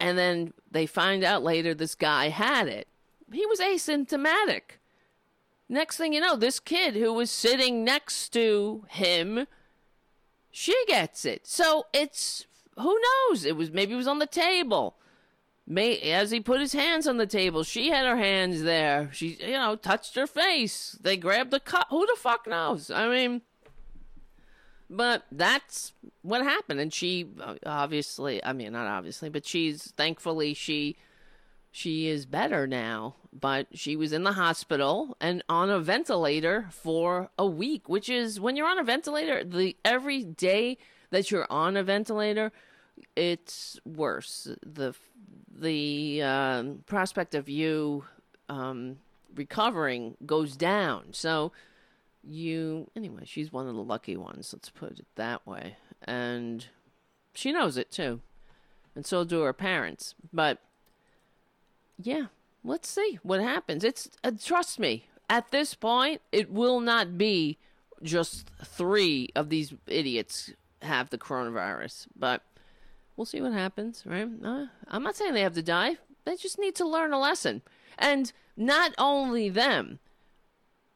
and 0.00 0.16
then 0.16 0.54
they 0.70 0.86
find 0.86 1.22
out 1.22 1.42
later 1.42 1.74
this 1.74 1.94
guy 1.94 2.28
had 2.28 2.68
it. 2.68 2.88
He 3.32 3.44
was 3.46 3.60
asymptomatic. 3.60 4.78
Next 5.68 5.96
thing 5.96 6.12
you 6.12 6.20
know, 6.20 6.36
this 6.36 6.60
kid 6.60 6.94
who 6.94 7.12
was 7.12 7.30
sitting 7.30 7.84
next 7.84 8.28
to 8.30 8.84
him, 8.88 9.46
she 10.50 10.76
gets 10.86 11.24
it. 11.24 11.46
So 11.46 11.86
it's 11.92 12.46
who 12.78 12.98
knows? 13.00 13.44
It 13.44 13.56
was 13.56 13.70
maybe 13.70 13.94
it 13.94 13.96
was 13.96 14.06
on 14.06 14.20
the 14.20 14.26
table. 14.26 14.96
May 15.66 15.98
as 15.98 16.30
he 16.30 16.38
put 16.38 16.60
his 16.60 16.72
hands 16.72 17.08
on 17.08 17.16
the 17.16 17.26
table, 17.26 17.64
she 17.64 17.90
had 17.90 18.06
her 18.06 18.16
hands 18.16 18.62
there. 18.62 19.10
She, 19.12 19.36
you 19.40 19.52
know, 19.52 19.74
touched 19.74 20.14
her 20.14 20.28
face. 20.28 20.96
They 21.00 21.16
grabbed 21.16 21.50
the 21.50 21.58
cup. 21.58 21.88
Who 21.90 22.06
the 22.06 22.16
fuck 22.16 22.46
knows? 22.46 22.88
I 22.88 23.08
mean, 23.08 23.42
but 24.88 25.24
that's 25.32 25.92
what 26.22 26.42
happened, 26.44 26.78
and 26.78 26.92
she 26.92 27.26
obviously, 27.64 28.44
I 28.44 28.52
mean, 28.52 28.72
not 28.72 28.86
obviously, 28.86 29.28
but 29.28 29.44
she's 29.44 29.92
thankfully 29.96 30.54
she 30.54 30.96
she 31.76 32.08
is 32.08 32.24
better 32.24 32.66
now. 32.66 33.16
But 33.38 33.66
she 33.74 33.96
was 33.96 34.10
in 34.10 34.22
the 34.22 34.32
hospital 34.32 35.14
and 35.20 35.44
on 35.46 35.68
a 35.68 35.78
ventilator 35.78 36.68
for 36.70 37.28
a 37.38 37.44
week, 37.44 37.86
which 37.86 38.08
is 38.08 38.40
when 38.40 38.56
you're 38.56 38.66
on 38.66 38.78
a 38.78 38.82
ventilator, 38.82 39.44
the 39.44 39.76
every 39.84 40.24
day 40.24 40.78
that 41.10 41.30
you're 41.30 41.46
on 41.50 41.76
a 41.76 41.82
ventilator, 41.82 42.50
it's 43.14 43.78
worse. 43.84 44.48
the 44.64 44.94
The 45.54 46.22
uh, 46.22 46.62
prospect 46.86 47.34
of 47.34 47.50
you 47.50 48.04
um, 48.48 48.96
recovering 49.34 50.16
goes 50.24 50.56
down. 50.56 51.12
So 51.12 51.52
you, 52.24 52.90
anyway, 52.96 53.24
she's 53.26 53.52
one 53.52 53.68
of 53.68 53.74
the 53.74 53.82
lucky 53.82 54.16
ones. 54.16 54.50
Let's 54.54 54.70
put 54.70 54.98
it 54.98 55.06
that 55.16 55.46
way, 55.46 55.76
and 56.02 56.64
she 57.34 57.52
knows 57.52 57.76
it 57.76 57.90
too, 57.90 58.20
and 58.94 59.04
so 59.04 59.24
do 59.24 59.42
her 59.42 59.52
parents. 59.52 60.14
But 60.32 60.58
yeah, 61.98 62.26
let's 62.64 62.88
see 62.88 63.18
what 63.22 63.40
happens. 63.40 63.84
It's 63.84 64.10
uh, 64.24 64.32
trust 64.42 64.78
me. 64.78 65.06
At 65.28 65.50
this 65.50 65.74
point, 65.74 66.22
it 66.30 66.50
will 66.50 66.80
not 66.80 67.18
be 67.18 67.58
just 68.02 68.48
three 68.64 69.30
of 69.34 69.48
these 69.48 69.74
idiots 69.86 70.52
have 70.82 71.10
the 71.10 71.18
coronavirus, 71.18 72.06
but 72.16 72.42
we'll 73.16 73.24
see 73.24 73.40
what 73.40 73.52
happens, 73.52 74.04
right? 74.06 74.28
Uh, 74.44 74.66
I'm 74.88 75.02
not 75.02 75.16
saying 75.16 75.34
they 75.34 75.40
have 75.40 75.54
to 75.54 75.62
die. 75.62 75.96
They 76.24 76.36
just 76.36 76.58
need 76.58 76.74
to 76.76 76.86
learn 76.86 77.12
a 77.12 77.18
lesson. 77.18 77.62
And 77.98 78.32
not 78.56 78.92
only 78.98 79.48
them, 79.48 79.98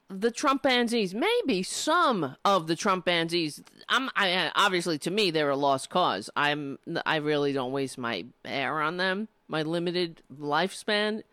the 0.09 0.31
Trumpanzees, 0.31 1.15
maybe 1.15 1.63
some 1.63 2.37
of 2.45 2.67
the 2.67 2.75
Trumpanzees. 2.75 3.63
I'm 3.89 4.11
I, 4.17 4.51
obviously 4.57 4.99
to 4.99 5.11
me 5.11 5.31
they're 5.31 5.51
a 5.51 5.57
lost 5.57 5.89
cause. 5.89 6.29
I'm 6.35 6.79
I 7.07 7.17
really 7.17 7.53
don't 7.53 7.73
waste 7.73 7.97
my 7.97 8.27
air 8.45 8.81
on 8.81 8.97
them. 8.97 9.29
My 9.51 9.63
limited 9.63 10.23
lifespan. 10.33 11.25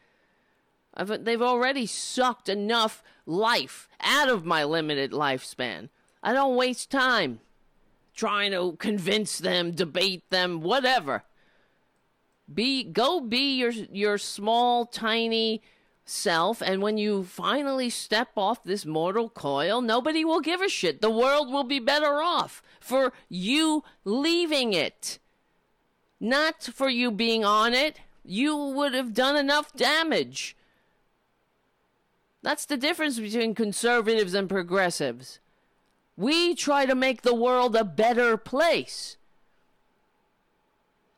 I've, 0.96 1.24
they've 1.24 1.42
already 1.42 1.86
sucked 1.86 2.50
enough 2.50 3.04
life 3.28 3.88
out 4.02 4.28
of 4.28 4.44
my 4.44 4.64
limited 4.64 5.12
lifespan. 5.12 5.90
I 6.24 6.34
don't 6.34 6.56
waste 6.56 6.90
time 6.90 7.42
trying 8.16 8.52
to 8.52 8.76
convince 8.80 9.38
them, 9.38 9.72
debate 9.72 10.28
them, 10.32 10.62
whatever. 10.62 11.24
Be 12.52 12.84
go 12.84 13.22
be 13.22 13.58
your 13.58 13.72
your 13.72 14.18
small 14.18 14.86
tiny 14.86 15.62
self 16.06 16.62
and 16.62 16.82
when 16.82 16.98
you 16.98 17.24
finally 17.24 17.90
step 17.90 18.30
off 18.36 18.64
this 18.64 18.86
mortal 18.86 19.30
coil, 19.30 19.82
nobody 19.82 20.26
will 20.26 20.40
give 20.40 20.62
a 20.62 20.70
shit. 20.70 21.02
The 21.02 21.12
world 21.12 21.52
will 21.52 21.66
be 21.66 21.80
better 21.80 22.22
off 22.22 22.64
for 22.80 23.14
you 23.30 23.84
leaving 24.06 24.74
it. 24.74 25.20
Not 26.20 26.64
for 26.64 26.90
you 26.90 27.12
being 27.12 27.46
on 27.46 27.74
it. 27.74 28.00
You 28.28 28.58
would 28.58 28.94
have 28.94 29.14
done 29.14 29.38
enough 29.38 29.74
damage. 29.74 30.56
That's 32.44 32.66
the 32.66 32.76
difference 32.76 33.18
between 33.18 33.56
conservatives 33.56 34.34
and 34.34 34.50
progressives. 34.50 35.40
We 36.18 36.54
try 36.54 36.86
to 36.86 36.94
make 36.94 37.22
the 37.22 37.34
world 37.34 37.76
a 37.76 37.86
better 37.86 38.36
place. 38.36 39.16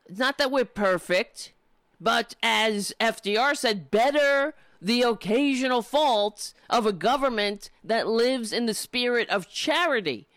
It's 0.08 0.20
not 0.20 0.38
that 0.38 0.52
we're 0.52 0.66
perfect, 0.66 1.54
but 2.00 2.36
as 2.44 2.94
FDR 3.00 3.58
said, 3.58 3.90
better 3.90 4.54
the 4.82 5.02
occasional 5.02 5.82
faults 5.82 6.54
of 6.70 6.86
a 6.86 6.94
government 6.94 7.72
that 7.84 8.08
lives 8.08 8.54
in 8.54 8.68
the 8.68 8.74
spirit 8.74 9.28
of 9.30 9.50
charity 9.50 10.28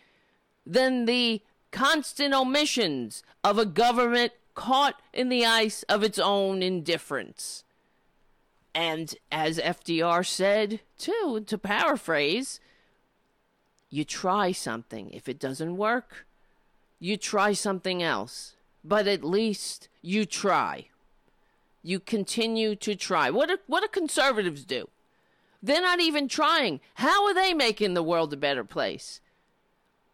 than 0.67 1.05
the 1.05 1.43
constant 1.71 2.33
omissions 2.35 3.23
of 3.45 3.59
a 3.59 3.67
government 3.67 4.33
caught 4.55 5.01
in 5.13 5.29
the 5.29 5.45
ice 5.45 5.83
of 5.85 6.03
its 6.03 6.19
own 6.19 6.63
indifference. 6.63 7.65
And 8.75 9.15
as 9.31 9.59
FDR 9.59 10.27
said, 10.27 10.81
too, 10.99 11.45
to 11.47 11.59
paraphrase, 11.59 12.61
you 13.91 14.05
try 14.05 14.53
something. 14.53 15.11
If 15.11 15.29
it 15.29 15.39
doesn't 15.39 15.77
work, 15.77 16.27
you 16.99 17.17
try 17.17 17.53
something 17.53 18.03
else. 18.03 18.55
But 18.85 19.07
at 19.07 19.23
least 19.23 19.89
you 20.01 20.25
try. 20.25 20.87
You 21.83 22.01
continue 22.01 22.75
to 22.77 22.95
try. 22.95 23.31
What 23.31 23.49
do, 23.49 23.59
what 23.67 23.83
do 23.83 23.89
conservatives 23.89 24.65
do? 24.65 24.89
They're 25.63 25.83
not 25.83 26.01
even 26.01 26.27
trying. 26.27 26.81
How 26.95 27.27
are 27.27 27.35
they 27.35 27.55
making 27.55 27.95
the 27.95 28.03
world 28.03 28.33
a 28.33 28.37
better 28.37 28.65
place? 28.65 29.21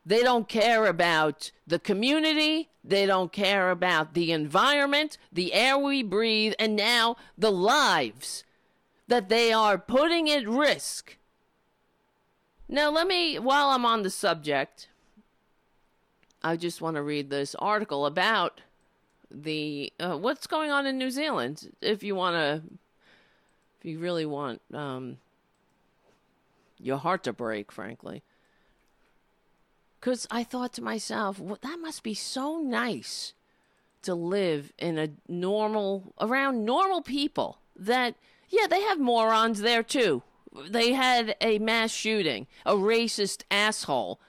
They 0.08 0.22
don't 0.22 0.48
care 0.48 0.86
about 0.86 1.52
the 1.66 1.78
community. 1.78 2.68
They 2.82 3.06
don't 3.06 3.32
care 3.32 3.70
about 3.70 4.14
the 4.14 4.32
environment, 4.32 5.18
the 5.30 5.52
air 5.52 5.78
we 5.78 6.02
breathe, 6.02 6.54
and 6.58 6.74
now 6.74 7.16
the 7.36 7.52
lives 7.52 8.44
that 9.06 9.28
they 9.28 9.52
are 9.52 9.78
putting 9.78 10.28
at 10.30 10.48
risk 10.48 11.18
now, 12.68 12.90
let 12.90 13.06
me, 13.06 13.38
while 13.38 13.68
I'm 13.68 13.86
on 13.86 14.02
the 14.02 14.10
subject, 14.10 14.88
I 16.42 16.56
just 16.56 16.82
want 16.82 16.96
to 16.96 17.02
read 17.02 17.30
this 17.30 17.54
article 17.54 18.04
about 18.04 18.60
the 19.30 19.92
uh, 19.98 20.16
what's 20.18 20.46
going 20.46 20.70
on 20.70 20.86
in 20.86 20.98
New 20.98 21.10
Zealand. 21.10 21.74
If 21.80 22.02
you 22.02 22.14
want 22.14 22.36
to, 22.36 22.62
if 23.78 23.86
you 23.86 23.98
really 23.98 24.26
want 24.26 24.60
um, 24.74 25.16
your 26.78 26.98
heart 26.98 27.24
to 27.24 27.32
break, 27.32 27.72
frankly. 27.72 28.22
Because 30.00 30.26
I 30.30 30.44
thought 30.44 30.72
to 30.74 30.82
myself, 30.82 31.38
well, 31.40 31.58
that 31.62 31.78
must 31.80 32.02
be 32.02 32.14
so 32.14 32.58
nice 32.58 33.34
to 34.02 34.14
live 34.14 34.72
in 34.78 34.96
a 34.98 35.10
normal, 35.26 36.14
around 36.20 36.64
normal 36.64 37.02
people 37.02 37.58
that, 37.74 38.14
yeah, 38.48 38.66
they 38.68 38.82
have 38.82 39.00
morons 39.00 39.60
there 39.60 39.82
too 39.82 40.22
they 40.68 40.92
had 40.92 41.36
a 41.40 41.58
mass 41.58 41.90
shooting. 41.90 42.46
A 42.64 42.74
racist 42.74 43.44
asshole 43.50 44.20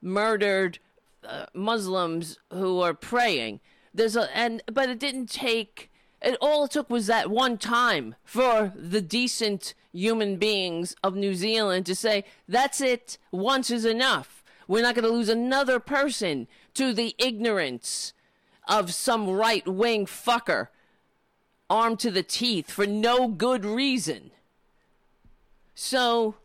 murdered 0.00 0.78
uh, 1.26 1.46
Muslims 1.54 2.38
who 2.52 2.80
are 2.80 2.94
praying. 2.94 3.60
There's 3.92 4.16
a 4.16 4.34
and 4.36 4.62
but 4.70 4.88
it 4.88 4.98
didn't 4.98 5.28
take. 5.28 5.90
It 6.20 6.36
all 6.40 6.64
it 6.64 6.72
took 6.72 6.90
was 6.90 7.06
that 7.06 7.30
one 7.30 7.58
time 7.58 8.16
for 8.24 8.72
the 8.74 9.00
decent 9.00 9.74
human 9.92 10.36
beings 10.36 10.94
of 11.02 11.14
New 11.14 11.34
Zealand 11.34 11.86
to 11.86 11.94
say 11.94 12.24
that's 12.48 12.80
it. 12.80 13.18
Once 13.30 13.70
is 13.70 13.84
enough. 13.84 14.37
We're 14.68 14.82
not 14.82 14.94
going 14.94 15.04
to 15.04 15.10
lose 15.10 15.30
another 15.30 15.80
person 15.80 16.46
to 16.74 16.92
the 16.92 17.16
ignorance 17.18 18.12
of 18.68 18.92
some 18.92 19.28
right 19.28 19.66
wing 19.66 20.06
fucker 20.06 20.68
armed 21.70 21.98
to 22.00 22.10
the 22.10 22.22
teeth 22.22 22.70
for 22.70 22.86
no 22.86 23.28
good 23.28 23.64
reason. 23.64 24.30
So 25.74 26.36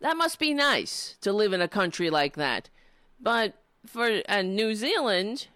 that 0.00 0.16
must 0.16 0.38
be 0.38 0.54
nice 0.54 1.16
to 1.20 1.32
live 1.32 1.52
in 1.52 1.60
a 1.60 1.68
country 1.68 2.08
like 2.08 2.36
that. 2.36 2.70
But 3.20 3.54
for 3.86 4.22
uh, 4.28 4.42
New 4.42 4.74
Zealand, 4.74 5.48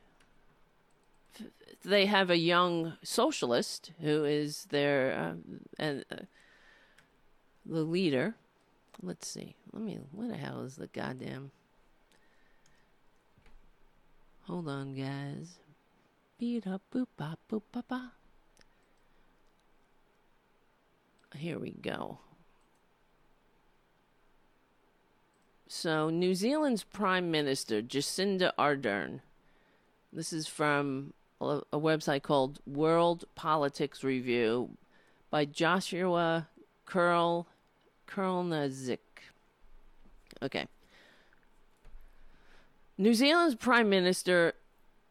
they 1.84 2.06
have 2.06 2.30
a 2.30 2.36
young 2.36 2.94
socialist 3.02 3.92
who 4.00 4.24
is 4.24 4.66
their 4.66 5.12
uh, 5.12 5.52
and 5.78 6.04
uh, 6.10 6.16
the 7.64 7.82
leader. 7.82 8.34
Let's 9.02 9.28
see. 9.28 9.56
Let 9.72 9.82
me. 9.82 9.98
What 10.12 10.28
the 10.28 10.36
hell 10.36 10.62
is 10.62 10.76
the 10.76 10.88
goddamn? 10.88 11.50
Hold 14.50 14.66
on, 14.66 14.94
guys. 14.94 15.60
Beat 16.36 16.66
up, 16.66 16.82
boop, 16.92 17.06
bop, 17.16 17.38
boop, 17.48 17.62
ba, 17.70 17.84
ba. 17.86 18.10
Here 21.36 21.56
we 21.56 21.70
go. 21.70 22.18
So, 25.68 26.10
New 26.10 26.34
Zealand's 26.34 26.82
Prime 26.82 27.30
Minister, 27.30 27.80
Jacinda 27.80 28.50
Ardern, 28.58 29.20
this 30.12 30.32
is 30.32 30.48
from 30.48 31.12
a, 31.40 31.60
a 31.72 31.78
website 31.78 32.22
called 32.22 32.58
World 32.66 33.26
Politics 33.36 34.02
Review 34.02 34.70
by 35.30 35.44
Joshua 35.44 36.48
Curl 36.86 37.46
Kurlantzick. 38.08 38.98
Okay. 40.42 40.66
New 43.00 43.14
Zealand's 43.14 43.54
Prime 43.54 43.88
Minister 43.88 44.52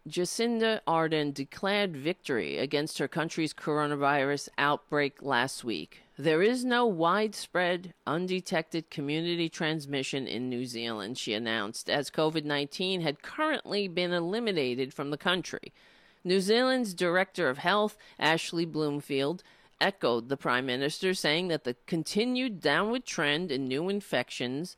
Jacinda 0.07 0.79
Ardern 0.87 1.33
declared 1.33 1.97
victory 1.97 2.59
against 2.59 2.99
her 2.99 3.07
country's 3.07 3.51
coronavirus 3.51 4.47
outbreak 4.59 5.23
last 5.23 5.63
week. 5.63 6.03
There 6.15 6.43
is 6.43 6.63
no 6.63 6.85
widespread, 6.85 7.95
undetected 8.05 8.91
community 8.91 9.49
transmission 9.49 10.27
in 10.27 10.49
New 10.49 10.67
Zealand, 10.67 11.17
she 11.17 11.33
announced, 11.33 11.89
as 11.89 12.11
COVID 12.11 12.45
19 12.45 13.01
had 13.01 13.23
currently 13.23 13.87
been 13.87 14.13
eliminated 14.13 14.93
from 14.93 15.09
the 15.09 15.17
country. 15.17 15.73
New 16.23 16.41
Zealand's 16.41 16.93
Director 16.93 17.49
of 17.49 17.57
Health, 17.57 17.97
Ashley 18.19 18.65
Bloomfield, 18.65 19.41
echoed 19.81 20.29
the 20.29 20.37
Prime 20.37 20.67
Minister, 20.67 21.15
saying 21.15 21.47
that 21.47 21.63
the 21.63 21.75
continued 21.87 22.61
downward 22.61 23.03
trend 23.03 23.51
in 23.51 23.67
new 23.67 23.89
infections 23.89 24.77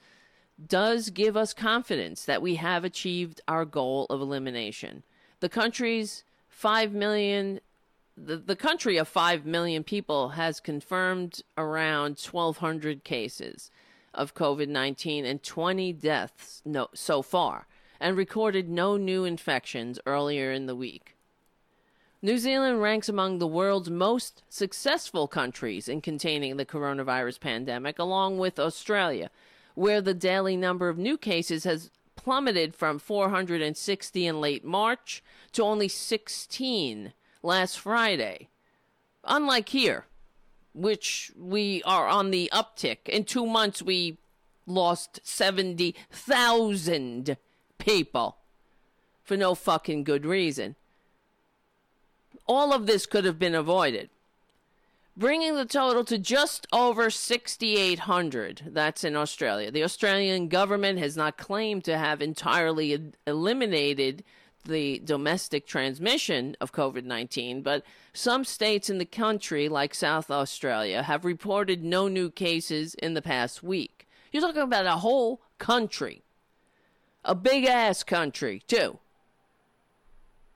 does 0.68 1.10
give 1.10 1.36
us 1.38 1.54
confidence 1.54 2.26
that 2.26 2.42
we 2.42 2.56
have 2.56 2.84
achieved 2.84 3.42
our 3.48 3.66
goal 3.66 4.06
of 4.10 4.22
elimination. 4.22 5.04
The 5.40 5.50
country's 5.50 6.24
5 6.50 6.94
million 6.94 7.62
the, 8.18 8.38
the 8.38 8.56
country 8.56 8.98
of 8.98 9.08
5 9.08 9.46
million 9.46 9.84
people 9.84 10.30
has 10.30 10.60
confirmed 10.60 11.42
around 11.58 12.20
1,200 12.20 13.04
cases 13.04 13.72
of 14.14 14.36
COVID 14.36 14.68
19 14.68 15.26
and 15.26 15.42
20 15.42 15.94
deaths 15.94 16.62
no, 16.66 16.88
so 16.94 17.22
far, 17.22 17.68
and 18.00 18.18
recorded 18.18 18.70
no 18.70 18.98
new 18.98 19.24
infections 19.26 20.00
earlier 20.06 20.52
in 20.52 20.66
the 20.66 20.76
week. 20.76 21.16
New 22.22 22.38
Zealand 22.38 22.82
ranks 22.82 23.10
among 23.10 23.40
the 23.40 23.48
world's 23.48 23.90
most 23.90 24.44
successful 24.50 25.28
countries 25.28 25.88
in 25.88 26.02
containing 26.02 26.58
the 26.58 26.66
coronavirus 26.66 27.40
pandemic, 27.40 27.98
along 27.98 28.38
with 28.38 28.60
Australia, 28.60 29.32
where 29.76 30.02
the 30.02 30.14
daily 30.14 30.58
number 30.58 30.90
of 30.90 30.98
new 30.98 31.18
cases 31.18 31.64
has 31.64 31.90
plummeted 32.16 32.76
from 32.76 33.00
460 33.00 34.28
in 34.28 34.42
late 34.42 34.64
March 34.64 35.24
to 35.54 35.64
only 35.64 35.88
16 35.88 37.14
last 37.42 37.80
Friday. 37.80 38.50
Unlike 39.24 39.70
here, 39.70 40.06
which 40.74 41.32
we 41.38 41.84
are 41.84 42.08
on 42.08 42.32
the 42.32 42.50
uptick. 42.54 43.08
In 43.08 43.24
two 43.24 43.46
months, 43.46 43.82
we 43.82 44.18
lost 44.66 45.22
70,000 45.24 47.38
people 47.78 48.38
for 49.24 49.38
no 49.38 49.56
fucking 49.56 50.04
good 50.04 50.26
reason. 50.26 50.76
All 52.48 52.74
of 52.74 52.88
this 52.88 53.06
could 53.06 53.24
have 53.26 53.38
been 53.40 53.56
avoided. 53.56 54.10
Bringing 55.18 55.56
the 55.56 55.66
total 55.66 56.06
to 56.06 56.18
just 56.18 56.66
over 56.72 57.10
6,800. 57.10 58.62
That's 58.68 59.04
in 59.04 59.18
Australia. 59.18 59.70
The 59.70 59.84
Australian 59.84 60.48
government 60.48 61.00
has 61.00 61.18
not 61.18 61.38
claimed 61.38 61.84
to 61.84 61.98
have 61.98 62.22
entirely 62.22 63.12
eliminated 63.28 64.24
the 64.64 65.00
domestic 65.00 65.66
transmission 65.66 66.56
of 66.62 66.72
COVID 66.72 67.04
19, 67.04 67.62
but 67.62 67.84
some 68.14 68.46
states 68.46 68.90
in 68.90 69.00
the 69.00 69.06
country, 69.06 69.68
like 69.68 69.94
South 69.94 70.32
Australia, 70.32 71.04
have 71.04 71.26
reported 71.26 71.84
no 71.84 72.08
new 72.08 72.30
cases 72.30 72.94
in 72.96 73.14
the 73.14 73.22
past 73.22 73.62
week. 73.64 74.08
You're 74.32 74.42
talking 74.42 74.62
about 74.62 74.86
a 74.86 74.98
whole 74.98 75.42
country, 75.58 76.24
a 77.26 77.36
big 77.36 77.66
ass 77.66 78.04
country, 78.04 78.62
too. 78.68 79.00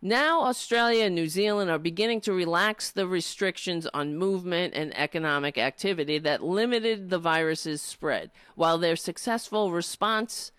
Now, 0.06 0.42
Australia 0.42 1.06
and 1.06 1.16
New 1.16 1.28
Zealand 1.28 1.72
are 1.72 1.80
beginning 1.80 2.22
to 2.22 2.32
relax 2.32 2.92
the 2.92 3.08
restrictions 3.08 3.88
on 3.92 4.16
movement 4.16 4.76
and 4.76 4.96
economic 4.96 5.58
activity 5.58 6.20
that 6.20 6.44
limited 6.44 7.10
the 7.10 7.18
virus's 7.18 7.82
spread, 7.82 8.30
while 8.54 8.78
their 8.78 8.96
successful 8.96 9.72
response 9.72 10.52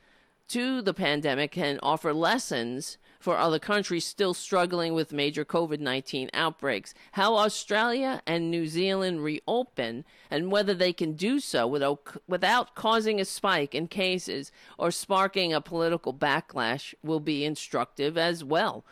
to 0.48 0.82
the 0.82 0.92
pandemic 0.92 1.52
can 1.52 1.78
offer 1.80 2.12
lessons 2.12 2.98
for 3.20 3.38
other 3.38 3.60
countries 3.60 4.04
still 4.04 4.34
struggling 4.34 4.94
with 4.94 5.12
major 5.12 5.44
COVID 5.44 5.78
19 5.78 6.28
outbreaks. 6.34 6.92
How 7.12 7.36
Australia 7.36 8.22
and 8.26 8.50
New 8.50 8.66
Zealand 8.66 9.22
reopen 9.22 10.04
and 10.28 10.50
whether 10.50 10.74
they 10.74 10.92
can 10.92 11.12
do 11.12 11.38
so 11.38 11.68
without, 11.68 12.20
without 12.26 12.74
causing 12.74 13.20
a 13.20 13.24
spike 13.24 13.76
in 13.76 13.86
cases 13.86 14.50
or 14.76 14.90
sparking 14.90 15.52
a 15.52 15.60
political 15.60 16.12
backlash 16.12 16.94
will 17.04 17.20
be 17.20 17.44
instructive 17.44 18.18
as 18.18 18.42
well. 18.42 18.84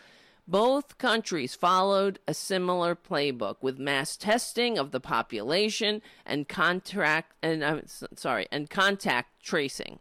Both 0.47 0.99
countries 0.99 1.55
followed 1.55 2.19
a 2.29 2.35
similar 2.35 2.95
playbook 2.95 3.57
with 3.63 3.79
mass 3.79 4.17
testing 4.17 4.77
of 4.77 4.91
the 4.91 5.01
population 5.01 6.03
and 6.27 6.49
contract 6.49 7.33
and 7.43 7.65
I'm 7.65 7.79
uh, 7.79 8.07
sorry 8.17 8.47
and 8.53 8.69
contact 8.69 9.43
tracing. 9.43 10.01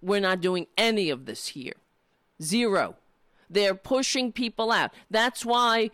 We're 0.00 0.20
not 0.20 0.40
doing 0.40 0.68
any 0.78 1.10
of 1.10 1.26
this 1.26 1.48
here. 1.48 1.74
Zero. 2.40 2.96
They're 3.50 3.74
pushing 3.74 4.30
people 4.30 4.70
out. 4.70 4.92
That's 5.10 5.44
why 5.44 5.90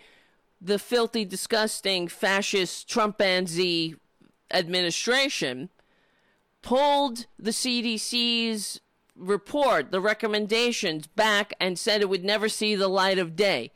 the 0.60 0.78
filthy, 0.78 1.24
disgusting, 1.24 2.08
fascist 2.08 2.88
Trumpanzee 2.88 3.96
administration 4.50 5.70
pulled 6.60 7.26
the 7.38 7.50
CDC's 7.50 8.80
report, 9.16 9.90
the 9.90 10.00
recommendations 10.00 11.06
back, 11.06 11.54
and 11.60 11.78
said 11.78 12.00
it 12.00 12.08
would 12.08 12.24
never 12.24 12.48
see 12.48 12.74
the 12.74 12.88
light 12.88 13.18
of 13.18 13.36
day 13.36 13.72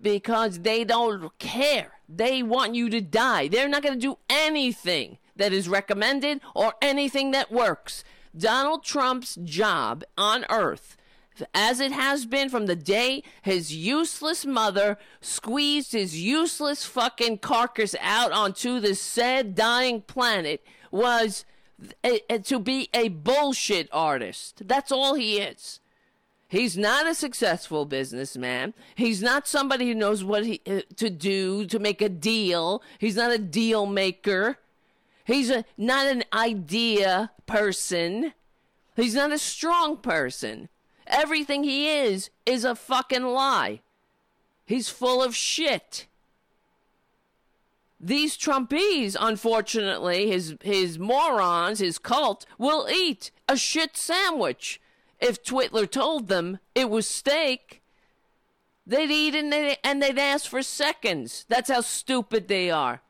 because 0.00 0.60
they 0.60 0.84
don't 0.84 1.38
care. 1.38 1.92
They 2.08 2.42
want 2.42 2.74
you 2.74 2.90
to 2.90 3.00
die. 3.00 3.48
They're 3.48 3.68
not 3.68 3.82
going 3.82 3.94
to 3.94 4.00
do 4.00 4.18
anything 4.28 5.18
that 5.36 5.52
is 5.52 5.68
recommended 5.68 6.40
or 6.54 6.74
anything 6.82 7.30
that 7.30 7.52
works. 7.52 8.04
Donald 8.36 8.82
Trump's 8.82 9.36
job 9.36 10.04
on 10.16 10.44
earth 10.50 10.96
as 11.54 11.80
it 11.80 11.92
has 11.92 12.26
been 12.26 12.48
from 12.48 12.66
the 12.66 12.76
day 12.76 13.22
his 13.42 13.74
useless 13.74 14.44
mother 14.44 14.98
squeezed 15.20 15.92
his 15.92 16.20
useless 16.20 16.84
fucking 16.84 17.38
carcass 17.38 17.94
out 18.00 18.32
onto 18.32 18.80
this 18.80 19.00
sad 19.00 19.54
dying 19.54 20.02
planet, 20.02 20.64
was 20.90 21.44
to 22.44 22.58
be 22.58 22.88
a 22.94 23.08
bullshit 23.08 23.88
artist. 23.92 24.62
That's 24.66 24.92
all 24.92 25.14
he 25.14 25.38
is. 25.38 25.80
He's 26.48 26.76
not 26.76 27.06
a 27.06 27.14
successful 27.14 27.86
businessman. 27.86 28.74
He's 28.94 29.22
not 29.22 29.48
somebody 29.48 29.86
who 29.88 29.94
knows 29.94 30.22
what 30.22 30.44
he, 30.44 30.60
uh, 30.66 30.82
to 30.96 31.08
do 31.08 31.64
to 31.64 31.78
make 31.78 32.02
a 32.02 32.10
deal. 32.10 32.82
He's 32.98 33.16
not 33.16 33.32
a 33.32 33.38
deal 33.38 33.86
maker. 33.86 34.58
He's 35.24 35.48
a, 35.48 35.64
not 35.78 36.08
an 36.08 36.24
idea 36.30 37.30
person. 37.46 38.34
He's 38.96 39.14
not 39.14 39.32
a 39.32 39.38
strong 39.38 39.96
person. 39.96 40.68
Everything 41.06 41.64
he 41.64 41.88
is 41.88 42.28
is 42.44 42.66
a 42.66 42.74
fucking 42.74 43.24
lie. 43.24 43.80
He's 44.66 44.90
full 44.90 45.22
of 45.22 45.34
shit. 45.34 46.06
These 48.04 48.36
Trumpies, 48.36 49.16
unfortunately, 49.18 50.28
his 50.28 50.56
his 50.60 50.98
morons, 50.98 51.78
his 51.78 51.98
cult, 51.98 52.44
will 52.58 52.88
eat 52.90 53.30
a 53.48 53.56
shit 53.56 53.96
sandwich 53.96 54.80
if 55.22 55.42
Twitler 55.44 55.88
told 55.88 56.26
them 56.26 56.58
it 56.74 56.90
was 56.90 57.06
steak, 57.06 57.80
they'd 58.84 59.10
eat 59.10 59.36
and 59.36 59.52
they'd, 59.52 59.78
and 59.84 60.02
they'd 60.02 60.18
ask 60.18 60.50
for 60.50 60.62
seconds. 60.62 61.46
That's 61.48 61.70
how 61.70 61.80
stupid 61.80 62.48
they 62.48 62.72
are. 62.72 63.00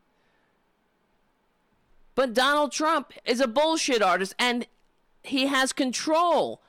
But 2.14 2.34
Donald 2.34 2.72
Trump 2.72 3.14
is 3.24 3.40
a 3.40 3.48
bullshit 3.48 4.02
artist 4.02 4.34
and 4.38 4.66
he 5.22 5.46
has 5.46 5.72
control 5.72 6.60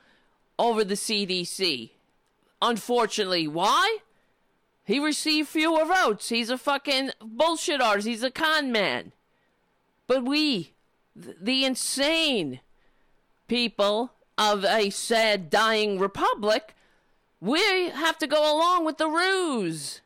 over 0.58 0.82
the 0.82 0.94
CDC. 0.94 1.90
Unfortunately, 2.62 3.46
why? 3.46 3.98
He 4.84 4.98
received 4.98 5.48
fewer 5.48 5.84
votes. 5.84 6.28
He's 6.28 6.50
a 6.50 6.58
fucking 6.58 7.10
bullshit 7.20 7.80
artist. 7.80 8.06
He's 8.06 8.22
a 8.22 8.30
con 8.30 8.70
man. 8.70 9.12
But 10.06 10.24
we, 10.24 10.74
the 11.16 11.64
insane 11.64 12.60
people 13.48 14.12
of 14.36 14.64
a 14.64 14.90
sad, 14.90 15.48
dying 15.48 15.98
republic, 15.98 16.74
we 17.40 17.88
have 17.90 18.18
to 18.18 18.26
go 18.26 18.42
along 18.42 18.84
with 18.84 18.98
the 18.98 19.08
ruse. 19.08 20.02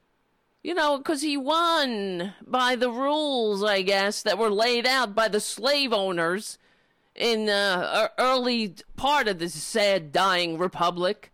You 0.62 0.74
know, 0.74 0.98
because 0.98 1.22
he 1.22 1.36
won 1.36 2.34
by 2.46 2.76
the 2.76 2.90
rules, 2.90 3.64
I 3.64 3.82
guess, 3.82 4.22
that 4.22 4.38
were 4.38 4.50
laid 4.50 4.86
out 4.86 5.14
by 5.14 5.28
the 5.28 5.40
slave 5.40 5.92
owners 5.92 6.58
in 7.14 7.46
the 7.46 7.52
uh, 7.52 8.08
early 8.18 8.74
part 8.96 9.28
of 9.28 9.38
this 9.38 9.54
sad, 9.54 10.12
dying 10.12 10.58
republic. 10.58 11.32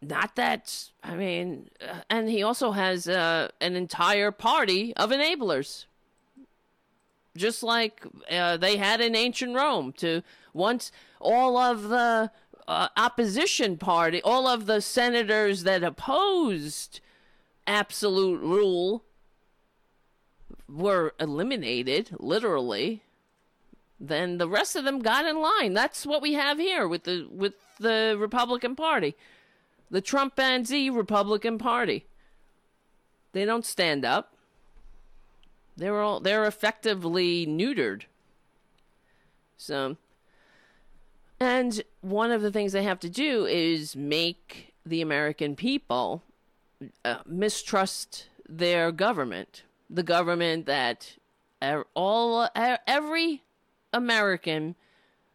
Not 0.00 0.36
that, 0.36 0.90
I 1.02 1.16
mean, 1.16 1.70
uh, 1.80 2.00
and 2.08 2.28
he 2.28 2.42
also 2.42 2.70
has 2.70 3.08
uh, 3.08 3.48
an 3.60 3.74
entire 3.74 4.30
party 4.30 4.94
of 4.96 5.10
enablers 5.10 5.86
just 7.38 7.62
like 7.62 8.02
uh, 8.30 8.56
they 8.58 8.76
had 8.76 9.00
in 9.00 9.16
ancient 9.16 9.54
Rome. 9.54 9.92
To 9.98 10.22
once 10.52 10.92
all 11.20 11.56
of 11.56 11.84
the 11.84 12.30
uh, 12.66 12.88
opposition 12.96 13.78
party, 13.78 14.20
all 14.22 14.46
of 14.46 14.66
the 14.66 14.82
senators 14.82 15.62
that 15.62 15.82
opposed 15.82 17.00
absolute 17.66 18.40
rule 18.42 19.04
were 20.68 21.14
eliminated, 21.18 22.10
literally. 22.18 23.02
Then 24.00 24.38
the 24.38 24.48
rest 24.48 24.76
of 24.76 24.84
them 24.84 25.00
got 25.00 25.26
in 25.26 25.40
line. 25.40 25.72
That's 25.72 26.06
what 26.06 26.22
we 26.22 26.34
have 26.34 26.58
here 26.58 26.86
with 26.86 27.04
the 27.04 27.26
with 27.30 27.54
the 27.80 28.16
Republican 28.18 28.76
Party, 28.76 29.16
the 29.90 30.02
Trumpanzee 30.02 30.94
Republican 30.94 31.58
Party. 31.58 32.06
They 33.32 33.44
don't 33.44 33.64
stand 33.64 34.04
up. 34.04 34.34
They're 35.76 36.00
all 36.00 36.20
they're 36.20 36.44
effectively 36.44 37.46
neutered. 37.46 38.02
So 39.56 39.96
and 41.40 41.82
one 42.00 42.32
of 42.32 42.42
the 42.42 42.50
things 42.50 42.72
they 42.72 42.82
have 42.82 43.00
to 43.00 43.08
do 43.08 43.46
is 43.46 43.94
make 43.94 44.74
the 44.84 45.00
American 45.00 45.54
people 45.54 46.22
uh, 47.04 47.18
mistrust 47.26 48.26
their 48.48 48.90
government. 48.90 49.62
The 49.88 50.02
government 50.02 50.66
that 50.66 51.16
all 51.94 52.48
every 52.54 53.42
American 53.92 54.74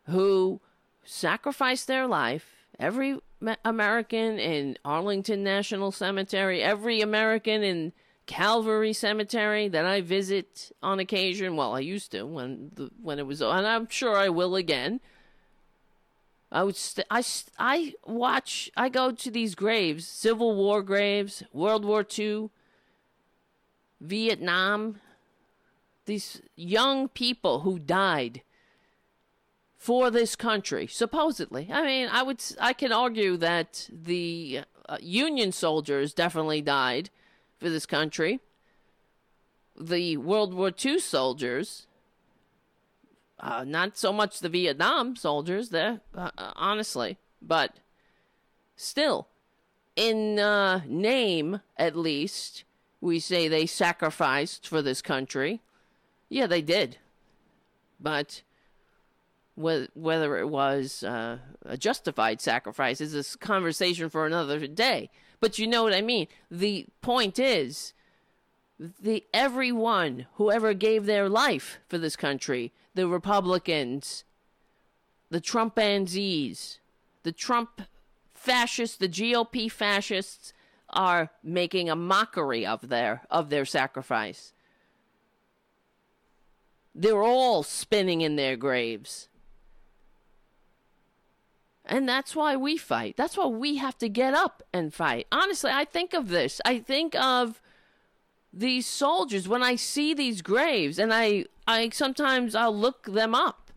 who 0.08 0.60
sacrificed 1.04 1.88
their 1.88 2.08
life, 2.08 2.66
every 2.80 3.20
American 3.66 4.39
in 4.39 4.78
Arlington 4.86 5.44
National 5.44 5.91
Cemetery, 5.91 6.62
every 6.62 7.02
American 7.02 7.64
in 7.64 7.94
Calvary 8.26 8.94
Cemetery 8.94 9.68
that 9.68 9.86
I 9.86 10.02
visit 10.02 10.72
on 10.82 11.00
occasion. 11.00 11.56
Well, 11.56 11.76
I 11.76 11.80
used 11.80 12.12
to 12.12 12.24
when 12.24 12.72
the 12.74 12.89
when 13.02 13.20
it 13.20 13.28
was, 13.28 13.41
and 13.41 13.68
I'm 13.68 13.88
sure 13.89 14.18
I 14.18 14.30
will 14.30 14.56
again. 14.56 15.02
I 16.52 16.64
would 16.64 16.76
st- 16.76 17.08
I 17.10 17.22
st- 17.22 17.54
I 17.58 17.94
watch 18.06 18.72
I 18.78 18.88
go 18.89 19.12
to 19.12 19.32
these 19.32 19.56
graves, 19.56 20.08
Civil 20.08 20.56
War 20.56 20.82
graves, 20.82 21.44
World 21.52 21.84
War 21.84 22.06
II, 22.18 22.50
Vietnam. 24.00 25.02
These 26.06 26.41
young 26.56 27.08
people 27.08 27.62
who 27.62 27.80
died 27.80 28.44
for 29.84 30.10
this 30.10 30.38
country, 30.38 30.88
supposedly. 30.88 31.70
I 31.70 31.86
mean, 31.86 32.08
I 32.10 32.24
would 32.24 32.42
I 32.58 32.72
can 32.72 32.94
argue 32.94 33.36
that 33.36 33.90
the 33.92 34.62
uh, 34.88 34.98
Union 35.02 35.52
soldiers 35.52 36.14
definitely 36.14 36.62
died 36.62 37.10
for 37.58 37.70
this 37.70 37.86
country. 37.86 38.40
The 39.78 40.16
World 40.16 40.54
War 40.54 40.72
II 40.74 41.00
soldiers, 41.00 41.88
uh, 43.42 43.66
not 43.68 43.98
so 43.98 44.14
much 44.14 44.40
the 44.40 44.48
Vietnam 44.48 45.18
soldiers, 45.18 45.68
there, 45.68 46.00
uh, 46.16 46.32
honestly, 46.56 47.18
but 47.42 47.76
still, 48.78 49.28
in 49.98 50.40
uh, 50.40 50.80
name 50.88 51.60
at 51.76 51.98
least, 51.98 52.64
we 53.02 53.20
say 53.20 53.50
they 53.50 53.66
sacrificed 53.66 54.66
for 54.66 54.82
this 54.82 55.02
country. 55.02 55.60
Yeah, 56.30 56.48
they 56.48 56.62
did. 56.62 57.00
But 58.00 58.44
whether 59.56 60.38
it 60.38 60.49
was 60.49 61.04
uh, 61.04 61.38
a 61.66 61.78
justified 61.78 62.41
sacrifice 62.41 62.99
is 62.99 63.14
a 63.14 63.38
conversation 63.38 64.10
for 64.10 64.26
another 64.26 64.66
day. 64.68 65.10
But 65.39 65.60
you 65.60 65.68
know 65.68 65.84
what 65.84 65.93
I 65.93 66.01
mean. 66.01 66.28
The 66.49 66.88
point 67.01 67.38
is, 67.38 67.93
the 68.80 69.24
everyone 69.34 70.26
who 70.36 70.51
ever 70.51 70.74
gave 70.74 71.06
their 71.06 71.30
life 71.30 71.80
for 71.88 71.97
this 71.97 72.16
country, 72.16 72.74
the 72.95 73.08
Republicans, 73.08 74.24
the 75.30 75.41
Trumpanzees, 75.41 76.80
the 77.24 77.32
Trump 77.32 77.82
fascists, 78.34 78.97
the 78.97 79.10
GOP 79.10 79.72
fascists 79.72 80.54
are 80.89 81.30
making 81.43 81.89
a 81.89 81.95
mockery 81.95 82.66
of 82.66 82.89
their 82.89 83.24
of 83.30 83.49
their 83.49 83.66
sacrifice. 83.66 84.54
They're 86.95 87.24
all 87.24 87.64
spinning 87.64 88.22
in 88.22 88.36
their 88.36 88.56
graves. 88.56 89.28
And 91.86 92.08
that's 92.08 92.36
why 92.36 92.56
we 92.56 92.78
fight. 92.78 93.18
That's 93.18 93.36
why 93.36 93.48
we 93.48 93.76
have 93.78 93.98
to 93.98 94.08
get 94.08 94.34
up 94.34 94.64
and 94.72 94.94
fight. 94.94 95.28
Honestly, 95.32 95.72
I 95.72 95.86
think 95.86 96.14
of 96.14 96.30
this. 96.30 96.62
I 96.64 96.80
think 96.80 97.14
of 97.16 97.62
these 98.54 98.86
soldiers 98.86 99.48
when 99.48 99.64
I 99.64 99.76
see 99.76 100.14
these 100.14 100.42
graves 100.42 101.00
and 101.00 101.14
I 101.14 101.46
I 101.68 101.90
sometimes 101.90 102.56
I'll 102.56 102.76
look 102.76 103.06
them 103.06 103.34
up. 103.34 103.72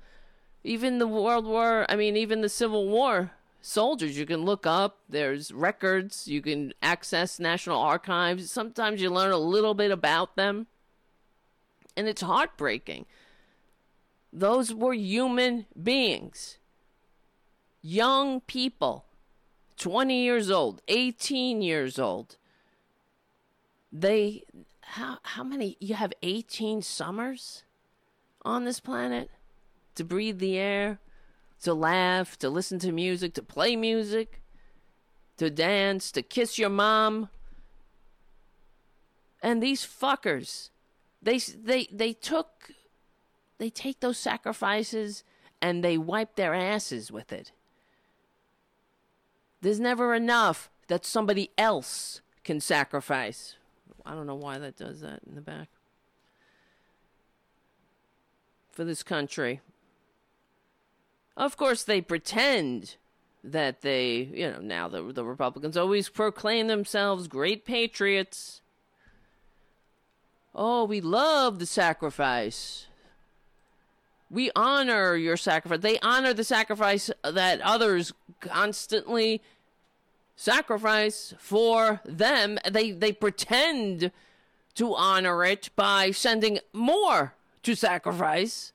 Even 0.63 0.99
the 0.99 1.07
World 1.09 1.47
War, 1.47 1.87
I 1.89 1.97
mean 1.97 2.17
even 2.17 2.43
the 2.43 2.49
Civil 2.49 2.89
War 2.89 3.33
soldiers 3.61 4.17
you 4.17 4.27
can 4.27 4.45
look 4.45 4.67
up. 4.67 4.99
There's 5.09 5.51
records, 5.51 6.29
you 6.29 6.43
can 6.43 6.75
access 6.83 7.41
National 7.41 7.81
Archives. 7.81 8.51
Sometimes 8.51 9.01
you 9.01 9.11
learn 9.11 9.33
a 9.33 9.39
little 9.39 9.75
bit 9.75 9.91
about 9.91 10.37
them. 10.37 10.67
And 11.97 12.07
it's 12.07 12.23
heartbreaking. 12.23 13.07
Those 14.33 14.75
were 14.75 14.93
human 14.93 15.65
beings 15.83 16.59
young 17.87 18.41
people, 18.41 19.05
20 19.79 20.21
years 20.21 20.51
old, 20.51 20.83
18 20.89 21.63
years 21.63 21.99
old, 21.99 22.37
they, 23.93 24.43
how, 24.81 25.19
how 25.23 25.45
many, 25.45 25.77
you 25.79 25.95
have 25.95 26.13
18 26.23 26.83
summers 26.83 27.63
on 28.45 28.65
this 28.65 28.81
planet 28.81 29.31
to 29.95 30.03
breathe 30.03 30.41
the 30.41 30.59
air, 30.59 30.99
to 31.63 31.75
laugh, 31.75 32.37
to 32.39 32.51
listen 32.51 32.81
to 32.81 32.91
music, 32.91 33.35
to 33.35 33.43
play 33.43 33.77
music, 33.77 34.43
to 35.37 35.49
dance, 35.49 36.11
to 36.11 36.23
kiss 36.23 36.59
your 36.59 36.71
mom. 36.71 37.29
And 39.43 39.63
these 39.63 39.87
fuckers, 39.87 40.71
they, 41.23 41.39
they, 41.39 41.87
they 41.93 42.13
took, 42.13 42.73
they 43.59 43.71
take 43.71 44.01
those 44.01 44.19
sacrifices 44.19 45.23
and 45.63 45.85
they 45.85 45.97
wipe 45.97 46.35
their 46.35 46.53
asses 46.53 47.13
with 47.13 47.33
it. 47.33 47.53
There's 49.61 49.81
never 49.81 50.15
enough 50.15 50.71
that 50.89 51.05
somebody 51.05 51.51
else 51.59 52.21
can 52.45 52.61
sacrifice. 52.61 53.57
I 54.05 54.15
don't 54.15 54.27
know 54.27 54.35
why 54.37 54.59
that 54.59 54.77
does 54.77 55.01
that 55.01 55.21
in 55.27 55.35
the 55.35 55.41
back. 55.41 55.69
For 58.71 58.85
this 58.85 59.03
country. 59.03 59.61
Of 61.37 61.57
course, 61.57 61.83
they 61.83 62.01
pretend 62.01 62.97
that 63.43 63.83
they, 63.83 64.29
you 64.33 64.51
know, 64.51 64.61
now 64.61 64.89
the, 64.89 65.03
the 65.13 65.25
Republicans 65.25 65.77
always 65.77 66.09
proclaim 66.09 66.67
themselves 66.67 67.29
great 67.29 67.65
patriots. 67.65 68.61
Oh, 70.55 70.85
we 70.85 71.01
love 71.01 71.59
the 71.59 71.67
sacrifice. 71.67 72.87
We 74.37 74.51
honor 74.55 75.17
your 75.17 75.39
sacrifice. 75.39 75.81
They 75.81 75.99
honor 76.01 76.35
the 76.35 76.45
sacrifice 76.45 77.11
that 77.25 77.59
others 77.63 78.13
constantly 78.41 79.41
sacrifice 80.37 81.33
for 81.39 82.03
them. 82.05 82.59
They 82.71 82.91
they 82.91 83.13
pretend 83.13 84.13
to 84.75 84.95
honor 84.95 85.43
it 85.43 85.71
by 85.75 86.11
sending 86.11 86.59
more 86.75 87.33
to 87.63 87.75
sacrifice. 87.75 88.75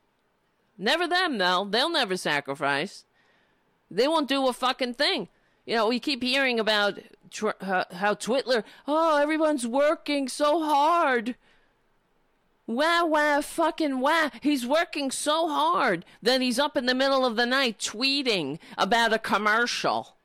Never 0.80 1.07
them 1.07 1.38
though. 1.38 1.68
They'll 1.70 1.91
never 1.91 2.18
sacrifice. 2.18 3.05
They 3.91 4.07
won't 4.07 4.30
do 4.30 4.47
a 4.47 4.53
fucking 4.53 4.95
thing. 4.95 5.28
You 5.68 5.76
know, 5.76 5.89
we 5.89 5.99
keep 5.99 6.24
hearing 6.24 6.59
about 6.59 6.97
tr- 7.30 7.62
how, 7.62 7.86
how 7.91 8.16
Twitler, 8.16 8.64
oh, 8.88 9.22
everyone's 9.22 9.68
working 9.68 10.28
so 10.28 10.64
hard. 10.64 11.36
Wah, 12.76 13.03
wah, 13.03 13.41
fucking 13.41 13.99
wah. 13.99 14.30
He's 14.41 14.65
working 14.65 15.11
so 15.11 15.47
hard 15.47 16.05
that 16.22 16.41
he's 16.41 16.59
up 16.59 16.76
in 16.78 16.86
the 16.86 16.95
middle 16.95 17.26
of 17.26 17.36
the 17.36 17.45
night 17.45 17.80
tweeting 17.80 18.59
about 18.78 19.13
a 19.13 19.19
commercial 19.19 20.15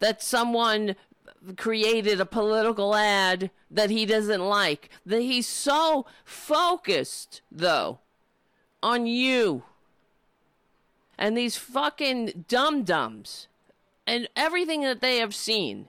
that 0.00 0.22
someone 0.22 0.96
created 1.56 2.20
a 2.20 2.26
political 2.26 2.94
ad 2.94 3.50
that 3.70 3.90
he 3.90 4.06
doesn't 4.06 4.40
like. 4.40 4.90
That 5.04 5.22
he's 5.22 5.46
so 5.46 6.06
focused, 6.24 7.42
though, 7.50 8.00
on 8.82 9.06
you 9.06 9.64
and 11.18 11.36
these 11.36 11.56
fucking 11.56 12.44
dum 12.46 12.84
dums 12.84 13.48
and 14.06 14.28
everything 14.36 14.82
that 14.82 15.00
they 15.00 15.18
have 15.18 15.34
seen. 15.34 15.88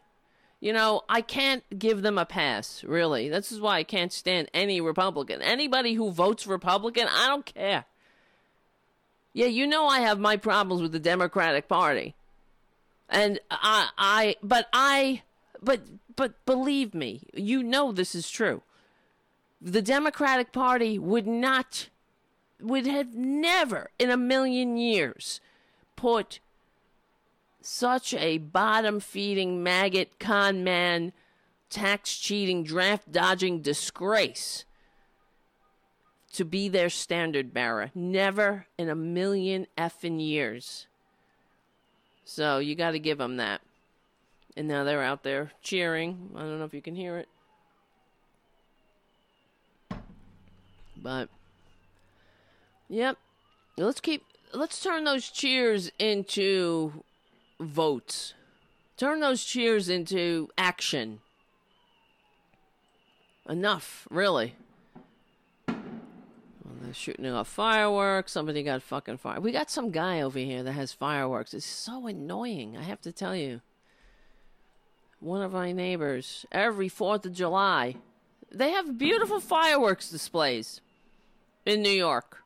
You 0.60 0.74
know, 0.74 1.03
I 1.07 1.22
can't 1.22 1.64
give 1.78 2.01
them 2.01 2.18
a 2.18 2.26
pass, 2.26 2.84
really. 2.84 3.30
This 3.30 3.51
is 3.51 3.62
why 3.62 3.78
I 3.78 3.84
can't 3.84 4.12
stand 4.12 4.49
any 4.53 4.82
Republican. 4.82 5.41
Anybody 5.41 5.93
who 5.93 6.12
votes 6.12 6.45
Republican, 6.45 7.07
I 7.10 7.28
don't 7.28 7.45
care. 7.45 7.86
Yeah, 9.32 9.45
you 9.45 9.68
know 9.68 9.88
I 9.88 9.99
have 10.01 10.20
my 10.20 10.36
problems 10.36 10.82
with 10.82 10.91
the 10.91 10.99
Democratic 10.99 11.70
Party. 11.70 12.16
And 13.07 13.39
I 13.49 13.89
I 13.97 14.36
but 14.43 14.68
I 14.74 15.24
but 15.62 15.82
but 16.16 16.45
believe 16.45 16.93
me, 16.93 17.24
you 17.34 17.64
know 17.64 17.91
this 17.91 18.14
is 18.14 18.30
true. 18.30 18.62
The 19.62 19.82
Democratic 19.82 20.51
Party 20.51 20.99
would 20.99 21.26
not 21.26 21.89
would 22.60 22.86
have 22.86 23.16
never 23.16 23.91
in 23.97 24.10
a 24.10 24.18
million 24.18 24.78
years 24.78 25.39
put 25.95 26.39
such 27.62 28.14
a 28.14 28.38
bottom 28.38 28.99
feeding 28.99 29.62
maggot 29.62 30.20
con 30.20 30.64
man 30.64 31.12
tax 31.70 32.18
cheating 32.18 32.64
draft 32.64 33.12
dodging 33.12 33.62
disgrace 33.62 34.66
to 36.34 36.45
be 36.45 36.70
their 36.70 36.89
standard 36.89 37.53
bearer. 37.53 37.91
Never 37.93 38.68
in 38.78 38.89
a 38.89 38.95
million 38.95 39.68
effing 39.78 40.22
years. 40.22 40.88
So 42.24 42.60
you 42.60 42.76
got 42.76 42.91
to 42.91 42.99
give 42.99 43.18
them 43.18 43.38
that. 43.38 43.62
And 44.55 44.68
now 44.68 44.84
they're 44.84 45.03
out 45.03 45.24
there 45.24 45.51
cheering. 45.62 46.32
I 46.36 46.41
don't 46.41 46.60
know 46.60 46.66
if 46.66 46.74
you 46.74 46.82
can 46.82 46.95
hear 46.95 47.18
it. 47.18 47.28
But 51.01 51.30
Yep. 52.89 53.18
Let's 53.78 54.01
keep 54.01 54.26
let's 54.53 54.82
turn 54.82 55.03
those 55.03 55.30
cheers 55.30 55.91
into 55.99 57.03
votes. 57.60 58.34
Turn 58.97 59.20
those 59.20 59.43
cheers 59.43 59.89
into 59.89 60.49
action. 60.57 61.20
Enough, 63.47 64.07
really. 64.10 64.55
Well, 65.68 65.78
they're 66.82 66.93
shooting 66.93 67.26
off 67.26 67.47
fireworks. 67.47 68.32
Somebody 68.32 68.64
got 68.64 68.82
fucking 68.82 69.18
fire. 69.18 69.39
We 69.39 69.51
got 69.51 69.72
some 69.72 69.91
guy 69.91 70.22
over 70.22 70.39
here 70.39 70.64
that 70.64 70.74
has 70.74 70.93
fireworks. 70.93 71.53
It's 71.53 71.66
so 71.66 72.07
annoying, 72.07 72.78
I 72.78 72.84
have 72.84 73.01
to 73.01 73.12
tell 73.12 73.36
you. 73.36 73.62
One 75.20 75.41
of 75.41 75.53
my 75.53 75.72
neighbors, 75.72 76.45
every 76.51 76.89
4th 76.89 77.26
of 77.26 77.34
July, 77.34 77.95
they 78.51 78.72
have 78.72 78.97
beautiful 78.97 79.39
fireworks 79.39 80.10
displays 80.10 80.82
in 81.66 81.82
New 81.82 81.89
York 81.89 82.39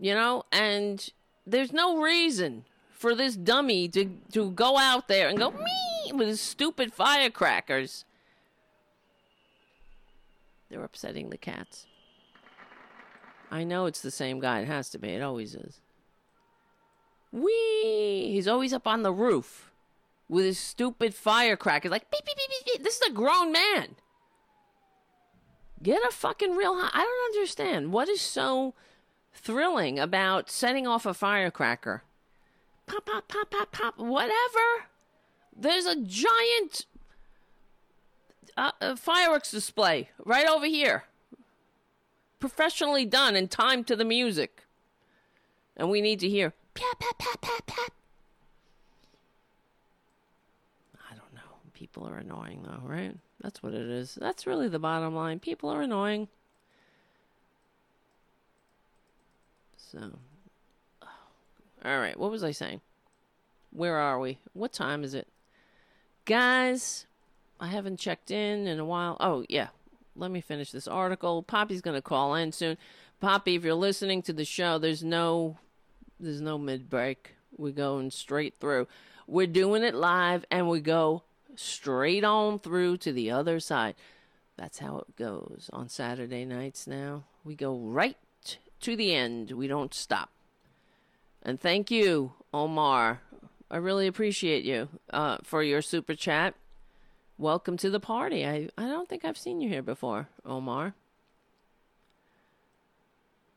you 0.00 0.14
know, 0.14 0.44
and 0.50 1.10
there's 1.46 1.72
no 1.72 2.00
reason 2.00 2.64
for 3.00 3.14
this 3.14 3.34
dummy 3.34 3.88
to 3.88 4.10
to 4.30 4.50
go 4.50 4.76
out 4.76 5.08
there 5.08 5.30
and 5.30 5.38
go 5.38 5.50
me 5.50 6.12
with 6.12 6.28
his 6.28 6.40
stupid 6.40 6.92
firecrackers. 6.92 8.04
They're 10.68 10.84
upsetting 10.84 11.30
the 11.30 11.38
cats. 11.38 11.86
I 13.50 13.64
know 13.64 13.86
it's 13.86 14.02
the 14.02 14.10
same 14.10 14.38
guy. 14.38 14.60
It 14.60 14.68
has 14.68 14.90
to 14.90 14.98
be. 14.98 15.08
It 15.08 15.22
always 15.22 15.54
is. 15.54 15.80
Wee! 17.32 18.28
He's 18.32 18.46
always 18.46 18.74
up 18.74 18.86
on 18.86 19.02
the 19.02 19.14
roof 19.14 19.72
with 20.28 20.44
his 20.44 20.58
stupid 20.58 21.14
firecrackers. 21.14 21.90
Like 21.90 22.10
beep 22.10 22.26
beep 22.26 22.36
beep 22.36 22.66
beep. 22.66 22.84
This 22.84 22.96
is 23.00 23.08
a 23.08 23.12
grown 23.12 23.50
man. 23.50 23.96
Get 25.82 26.06
a 26.06 26.12
fucking 26.12 26.54
real. 26.54 26.74
I 26.74 27.02
don't 27.02 27.34
understand. 27.34 27.94
What 27.94 28.10
is 28.10 28.20
so 28.20 28.74
thrilling 29.32 29.98
about 29.98 30.50
setting 30.50 30.86
off 30.86 31.06
a 31.06 31.14
firecracker. 31.14 32.02
Pop, 32.90 33.06
pop, 33.06 33.28
pop, 33.28 33.50
pop, 33.50 33.70
pop, 33.70 33.98
whatever. 33.98 34.88
There's 35.56 35.86
a 35.86 35.94
giant 35.94 36.86
uh, 38.56 38.96
fireworks 38.96 39.52
display 39.52 40.10
right 40.24 40.48
over 40.48 40.66
here. 40.66 41.04
Professionally 42.40 43.04
done 43.04 43.36
and 43.36 43.48
timed 43.48 43.86
to 43.86 43.94
the 43.94 44.04
music. 44.04 44.64
And 45.76 45.88
we 45.88 46.00
need 46.00 46.18
to 46.18 46.28
hear 46.28 46.52
pap, 46.74 46.98
pap, 46.98 47.16
pap, 47.18 47.40
pap, 47.40 47.66
pap. 47.66 47.92
I 51.08 51.14
don't 51.14 51.32
know. 51.32 51.60
People 51.74 52.08
are 52.08 52.16
annoying, 52.16 52.64
though, 52.64 52.82
right? 52.82 53.16
That's 53.40 53.62
what 53.62 53.72
it 53.72 53.88
is. 53.88 54.16
That's 54.20 54.48
really 54.48 54.66
the 54.66 54.80
bottom 54.80 55.14
line. 55.14 55.38
People 55.38 55.70
are 55.70 55.82
annoying. 55.82 56.26
So. 59.76 60.10
All 61.84 61.98
right. 61.98 62.18
What 62.18 62.30
was 62.30 62.44
I 62.44 62.50
saying? 62.50 62.80
Where 63.72 63.96
are 63.96 64.18
we? 64.18 64.38
What 64.52 64.72
time 64.72 65.04
is 65.04 65.14
it? 65.14 65.28
Guys, 66.24 67.06
I 67.58 67.68
haven't 67.68 67.98
checked 67.98 68.30
in 68.30 68.66
in 68.66 68.78
a 68.78 68.84
while. 68.84 69.16
Oh, 69.20 69.44
yeah. 69.48 69.68
Let 70.16 70.30
me 70.30 70.40
finish 70.40 70.72
this 70.72 70.88
article. 70.88 71.42
Poppy's 71.42 71.80
going 71.80 71.96
to 71.96 72.02
call 72.02 72.34
in 72.34 72.52
soon. 72.52 72.76
Poppy, 73.20 73.54
if 73.54 73.64
you're 73.64 73.74
listening 73.74 74.22
to 74.22 74.32
the 74.32 74.44
show, 74.44 74.78
there's 74.78 75.04
no 75.04 75.58
there's 76.18 76.40
no 76.40 76.58
mid 76.58 76.90
break. 76.90 77.34
We're 77.56 77.72
going 77.72 78.10
straight 78.10 78.54
through. 78.60 78.88
We're 79.26 79.46
doing 79.46 79.82
it 79.82 79.94
live 79.94 80.44
and 80.50 80.68
we 80.68 80.80
go 80.80 81.22
straight 81.54 82.24
on 82.24 82.58
through 82.58 82.98
to 82.98 83.12
the 83.12 83.30
other 83.30 83.60
side. 83.60 83.94
That's 84.56 84.78
how 84.78 84.98
it 84.98 85.16
goes 85.16 85.70
on 85.72 85.88
Saturday 85.88 86.44
nights 86.44 86.86
now. 86.86 87.24
We 87.44 87.54
go 87.54 87.76
right 87.76 88.16
to 88.80 88.96
the 88.96 89.14
end. 89.14 89.52
We 89.52 89.66
don't 89.66 89.94
stop. 89.94 90.30
And 91.42 91.60
thank 91.60 91.90
you, 91.90 92.32
Omar. 92.52 93.22
I 93.70 93.76
really 93.76 94.06
appreciate 94.06 94.64
you 94.64 94.88
uh, 95.10 95.38
for 95.42 95.62
your 95.62 95.80
super 95.82 96.14
chat. 96.14 96.54
Welcome 97.38 97.76
to 97.78 97.88
the 97.88 98.00
party. 98.00 98.46
I, 98.46 98.68
I 98.76 98.86
don't 98.86 99.08
think 99.08 99.24
I've 99.24 99.38
seen 99.38 99.60
you 99.60 99.68
here 99.68 99.82
before, 99.82 100.28
Omar. 100.44 100.94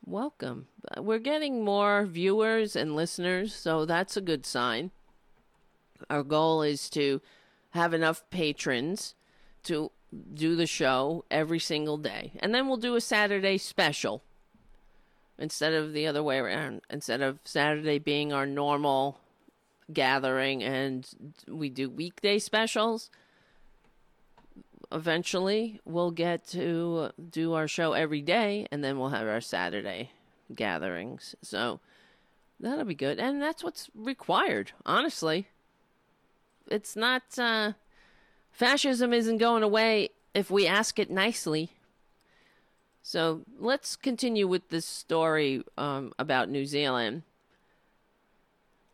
Welcome. 0.05 0.67
We're 0.97 1.19
getting 1.19 1.63
more 1.63 2.05
viewers 2.05 2.75
and 2.75 2.95
listeners, 2.95 3.53
so 3.53 3.85
that's 3.85 4.15
a 4.15 4.21
good 4.21 4.45
sign. 4.45 4.91
Our 6.09 6.23
goal 6.23 6.61
is 6.61 6.89
to 6.91 7.21
have 7.71 7.93
enough 7.93 8.23
patrons 8.29 9.15
to 9.63 9.91
do 10.33 10.55
the 10.55 10.67
show 10.67 11.25
every 11.31 11.59
single 11.59 11.97
day. 11.97 12.33
And 12.39 12.53
then 12.53 12.67
we'll 12.67 12.77
do 12.77 12.95
a 12.95 13.01
Saturday 13.01 13.57
special 13.57 14.23
instead 15.37 15.73
of 15.73 15.93
the 15.93 16.07
other 16.07 16.23
way 16.23 16.37
around. 16.37 16.81
Instead 16.89 17.21
of 17.21 17.39
Saturday 17.43 17.99
being 17.99 18.31
our 18.31 18.45
normal 18.45 19.19
gathering 19.91 20.63
and 20.63 21.09
we 21.47 21.69
do 21.69 21.89
weekday 21.89 22.39
specials, 22.39 23.09
eventually 24.91 25.81
we'll 25.85 26.11
get 26.11 26.47
to 26.47 27.09
do 27.29 27.53
our 27.53 27.67
show 27.67 27.93
every 27.93 28.21
day 28.21 28.67
and 28.71 28.83
then 28.83 28.99
we'll 28.99 29.09
have 29.09 29.27
our 29.27 29.41
Saturday 29.41 30.11
gatherings. 30.53 31.35
So 31.41 31.79
that'll 32.59 32.85
be 32.85 32.95
good. 32.95 33.19
And 33.19 33.41
that's 33.41 33.63
what's 33.63 33.89
required, 33.95 34.71
honestly. 34.85 35.47
It's 36.69 36.95
not, 36.95 37.23
uh, 37.37 37.73
fascism 38.51 39.13
isn't 39.13 39.37
going 39.37 39.63
away 39.63 40.09
if 40.33 40.49
we 40.49 40.65
ask 40.65 40.99
it 40.99 41.11
nicely. 41.11 41.71
So 43.03 43.41
let's 43.59 43.97
continue 43.97 44.47
with 44.47 44.69
this 44.69 44.85
story 44.85 45.61
um, 45.77 46.13
about 46.17 46.49
New 46.49 46.65
Zealand. 46.65 47.23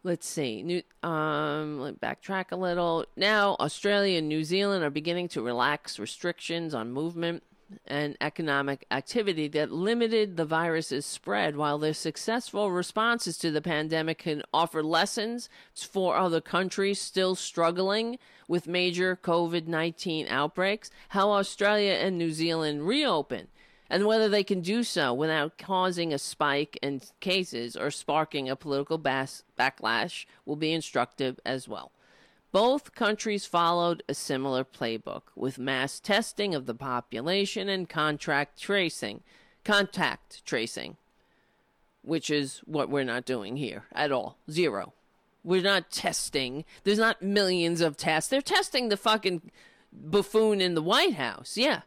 Let's 0.04 0.26
see. 0.26 0.64
New, 0.64 0.82
um, 1.08 1.80
let 1.80 2.02
backtrack 2.02 2.52
a 2.52 2.56
little. 2.56 3.06
Now, 3.16 3.56
Australia 3.60 4.18
and 4.18 4.28
New 4.28 4.44
Zealand 4.44 4.84
are 4.84 4.90
beginning 4.90 5.28
to 5.30 5.44
relax 5.44 6.00
restrictions 6.00 6.74
on 6.74 6.92
movement 6.92 7.44
and 7.86 8.18
economic 8.20 8.88
activity 8.90 9.48
that 9.50 9.72
limited 9.72 10.38
the 10.38 10.46
virus's 10.46 11.06
spread, 11.06 11.56
while 11.56 11.78
their 11.78 11.94
successful 11.94 12.72
responses 12.72 13.38
to 13.38 13.52
the 13.52 13.62
pandemic 13.62 14.18
can 14.18 14.42
offer 14.52 14.82
lessons 14.82 15.50
for 15.76 16.16
other 16.16 16.42
countries 16.42 17.00
still 17.00 17.36
struggling 17.36 18.18
with 18.48 18.68
major 18.68 19.16
COVID 19.16 19.68
19 19.68 20.28
outbreaks. 20.30 20.90
How 21.10 21.30
Australia 21.30 21.92
and 21.92 22.18
New 22.18 22.32
Zealand 22.32 22.88
reopen 22.88 23.50
and 23.90 24.06
whether 24.06 24.30
they 24.30 24.44
can 24.44 24.62
do 24.62 24.84
so 24.84 25.14
without 25.14 25.58
causing 25.58 26.14
a 26.14 26.20
spike 26.20 26.78
in 26.82 27.02
cases 27.20 27.76
or 27.76 27.90
sparking 27.90 28.50
a 28.50 28.56
political 28.56 28.98
bas- 28.98 29.44
backlash 29.58 30.26
will 30.46 30.56
be 30.56 30.72
instructive 30.72 31.40
as 31.46 31.68
well. 31.68 31.92
Both 32.52 32.96
countries 32.96 33.46
followed 33.46 34.04
a 34.10 34.14
similar 34.14 34.64
playbook 34.64 35.24
with 35.36 35.60
mass 35.60 36.00
testing 36.00 36.56
of 36.56 36.66
the 36.66 36.74
population 36.74 37.70
and 37.70 37.88
contract 37.88 38.60
tracing, 38.60 39.22
contact 39.64 40.44
tracing, 40.46 40.98
which 42.02 42.30
is 42.30 42.62
what 42.66 42.90
we're 42.90 43.04
not 43.04 43.26
doing 43.26 43.58
here 43.58 43.86
at 43.94 44.12
all. 44.12 44.38
Zero. 44.50 44.94
We're 45.44 45.62
not 45.62 45.92
testing. 45.92 46.66
There's 46.84 46.98
not 46.98 47.22
millions 47.22 47.82
of 47.82 47.98
tests. 47.98 48.30
They're 48.30 48.42
testing 48.42 48.90
the 48.90 48.98
fucking 48.98 49.52
buffoon 49.94 50.60
in 50.60 50.74
the 50.74 50.82
White 50.82 51.14
House. 51.14 51.56
Yeah. 51.56 51.82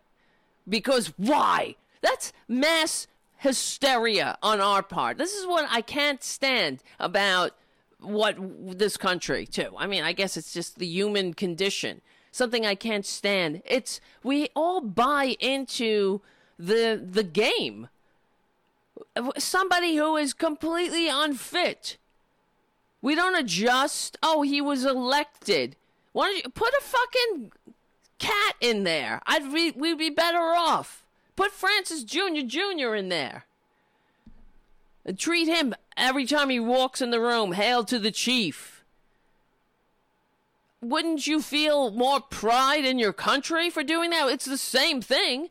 Because 0.69 1.09
why? 1.17 1.77
That's 2.03 2.33
mass 2.49 3.07
hysteria 3.39 4.37
on 4.43 4.61
our 4.61 4.83
part. 4.83 5.19
This 5.19 5.35
is 5.35 5.47
what 5.47 5.67
I 5.71 5.81
can't 5.81 6.23
stand 6.23 6.83
about 7.01 7.53
what 7.99 8.37
this 8.79 8.97
country 8.97 9.47
too. 9.47 9.73
I 9.79 9.87
mean, 9.87 10.05
I 10.05 10.13
guess 10.13 10.37
it's 10.37 10.53
just 10.53 10.79
the 10.79 10.87
human 10.87 11.35
condition. 11.35 12.03
Something 12.31 12.67
I 12.67 12.75
can't 12.75 13.07
stand. 13.07 13.63
It's 13.65 14.01
we 14.23 14.49
all 14.55 14.81
buy 14.81 15.37
into 15.41 16.21
the 16.59 17.01
the 17.03 17.25
game. 17.25 17.89
Somebody 19.39 19.97
who 19.97 20.17
is 20.17 20.33
completely 20.33 21.09
unfit. 21.09 21.99
We 23.01 23.15
don't 23.15 23.35
adjust. 23.35 24.17
Oh, 24.23 24.43
he 24.43 24.61
was 24.61 24.85
elected. 24.85 25.77
Why 26.13 26.27
don't 26.27 26.45
you 26.45 26.51
put 26.51 26.73
a 26.79 26.83
fucking 26.83 27.53
cat 28.19 28.55
in 28.61 28.85
there? 28.85 29.21
I'd 29.27 29.53
re- 29.53 29.73
we'd 29.73 29.99
be 29.99 30.11
better 30.11 30.39
off. 30.39 31.02
Put 31.37 31.53
Francis 31.53 32.05
Jr. 32.05 32.43
Jr. 32.47 32.95
in 32.95 33.09
there. 33.09 33.45
And 35.05 35.19
treat 35.19 35.49
him 35.49 35.75
every 35.97 36.27
time 36.27 36.51
he 36.51 36.61
walks 36.61 37.01
in 37.01 37.11
the 37.11 37.21
room. 37.21 37.53
Hail 37.53 37.85
to 37.85 37.99
the 37.99 38.11
chief. 38.11 38.85
Wouldn't 40.81 41.27
you 41.27 41.41
feel 41.41 41.91
more 41.91 42.21
pride 42.21 42.85
in 42.85 42.99
your 42.99 43.13
country 43.13 43.71
for 43.71 43.83
doing 43.83 44.11
that? 44.11 44.29
It's 44.29 44.45
the 44.45 44.59
same 44.59 45.01
thing. 45.01 45.49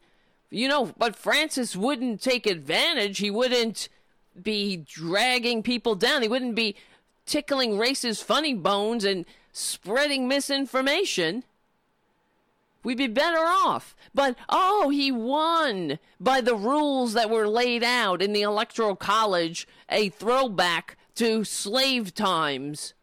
You 0.49 0.67
know, 0.67 0.93
but 0.97 1.15
Francis 1.15 1.75
wouldn't 1.75 2.21
take 2.21 2.45
advantage. 2.45 3.19
He 3.19 3.31
wouldn't 3.31 3.87
be 4.41 4.77
dragging 4.77 5.63
people 5.63 5.95
down. 5.95 6.21
He 6.21 6.27
wouldn't 6.27 6.55
be 6.55 6.75
tickling 7.25 7.73
racist 7.73 8.23
funny 8.23 8.53
bones 8.53 9.05
and 9.05 9.25
spreading 9.53 10.27
misinformation. 10.27 11.45
We'd 12.83 12.97
be 12.97 13.07
better 13.07 13.39
off. 13.39 13.95
But, 14.13 14.35
oh, 14.49 14.89
he 14.89 15.11
won 15.11 15.99
by 16.19 16.41
the 16.41 16.55
rules 16.55 17.13
that 17.13 17.29
were 17.29 17.47
laid 17.47 17.83
out 17.83 18.21
in 18.21 18.33
the 18.33 18.41
Electoral 18.41 18.95
College, 18.95 19.67
a 19.89 20.09
throwback 20.09 20.97
to 21.15 21.43
slave 21.43 22.13
times. 22.13 22.93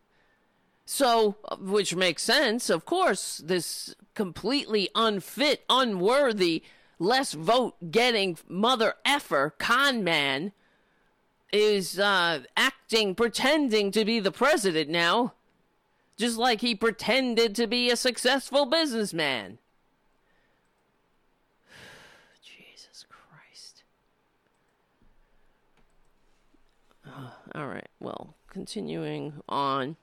So, 0.84 1.36
which 1.60 1.94
makes 1.94 2.22
sense, 2.22 2.70
of 2.70 2.84
course, 2.84 3.42
this 3.44 3.94
completely 4.14 4.88
unfit, 4.94 5.64
unworthy, 5.68 6.62
less 6.98 7.34
vote 7.34 7.90
getting 7.90 8.38
mother 8.48 8.94
effer 9.04 9.54
con 9.58 10.02
man 10.02 10.52
is 11.52 11.98
uh, 11.98 12.40
acting, 12.56 13.14
pretending 13.14 13.90
to 13.92 14.04
be 14.04 14.18
the 14.18 14.32
president 14.32 14.90
now, 14.90 15.34
just 16.16 16.36
like 16.36 16.60
he 16.60 16.74
pretended 16.74 17.54
to 17.54 17.66
be 17.66 17.90
a 17.90 17.96
successful 17.96 18.66
businessman. 18.66 19.58
All 27.58 27.66
right, 27.66 27.88
well, 27.98 28.34
continuing 28.48 29.34
on. 29.48 29.96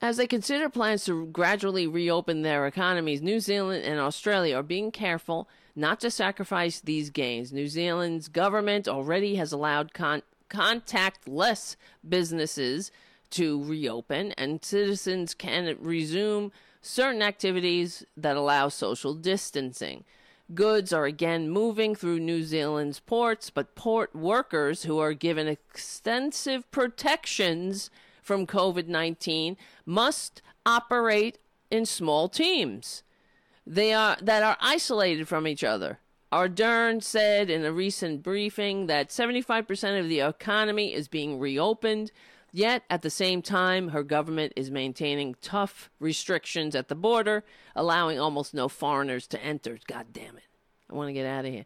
As 0.00 0.16
they 0.16 0.26
consider 0.26 0.70
plans 0.70 1.04
to 1.04 1.26
gradually 1.26 1.86
reopen 1.86 2.40
their 2.40 2.66
economies, 2.66 3.20
New 3.20 3.38
Zealand 3.38 3.84
and 3.84 4.00
Australia 4.00 4.56
are 4.56 4.62
being 4.62 4.90
careful 4.90 5.46
not 5.76 6.00
to 6.00 6.10
sacrifice 6.10 6.80
these 6.80 7.10
gains. 7.10 7.52
New 7.52 7.68
Zealand's 7.68 8.28
government 8.28 8.88
already 8.88 9.36
has 9.36 9.52
allowed 9.52 9.92
con- 9.92 10.22
contactless 10.48 11.76
businesses 12.08 12.90
to 13.30 13.62
reopen, 13.62 14.32
and 14.32 14.64
citizens 14.64 15.34
can 15.34 15.76
resume 15.80 16.50
certain 16.80 17.22
activities 17.22 18.04
that 18.16 18.36
allow 18.36 18.68
social 18.68 19.14
distancing. 19.14 20.04
Goods 20.54 20.92
are 20.92 21.06
again 21.06 21.48
moving 21.48 21.94
through 21.94 22.20
New 22.20 22.42
Zealand's 22.42 23.00
ports, 23.00 23.50
but 23.50 23.74
port 23.74 24.14
workers 24.14 24.82
who 24.82 24.98
are 24.98 25.14
given 25.14 25.46
extensive 25.46 26.70
protections 26.70 27.90
from 28.22 28.46
COVID 28.46 28.86
19 28.86 29.56
must 29.86 30.42
operate 30.66 31.38
in 31.70 31.86
small 31.86 32.28
teams. 32.28 33.02
They 33.66 33.92
are 33.92 34.16
that 34.20 34.42
are 34.42 34.56
isolated 34.60 35.28
from 35.28 35.46
each 35.46 35.64
other. 35.64 35.98
Ardern 36.32 37.02
said 37.02 37.50
in 37.50 37.64
a 37.64 37.72
recent 37.72 38.22
briefing 38.22 38.86
that 38.86 39.10
75% 39.10 40.00
of 40.00 40.08
the 40.08 40.20
economy 40.20 40.94
is 40.94 41.06
being 41.06 41.38
reopened, 41.38 42.10
yet 42.52 42.84
at 42.88 43.02
the 43.02 43.10
same 43.10 43.42
time, 43.42 43.88
her 43.88 44.02
government 44.02 44.52
is 44.54 44.70
maintaining 44.70 45.34
tough 45.42 45.90
restrictions 45.98 46.74
at 46.76 46.88
the 46.88 46.94
border, 46.94 47.44
allowing 47.74 48.20
almost 48.20 48.54
no 48.54 48.68
foreigners 48.68 49.26
to 49.28 49.42
enter. 49.42 49.78
God 49.86 50.06
damn 50.12 50.36
it. 50.36 50.44
I 50.90 50.94
want 50.94 51.08
to 51.08 51.12
get 51.12 51.26
out 51.26 51.44
of 51.44 51.52
here. 51.52 51.64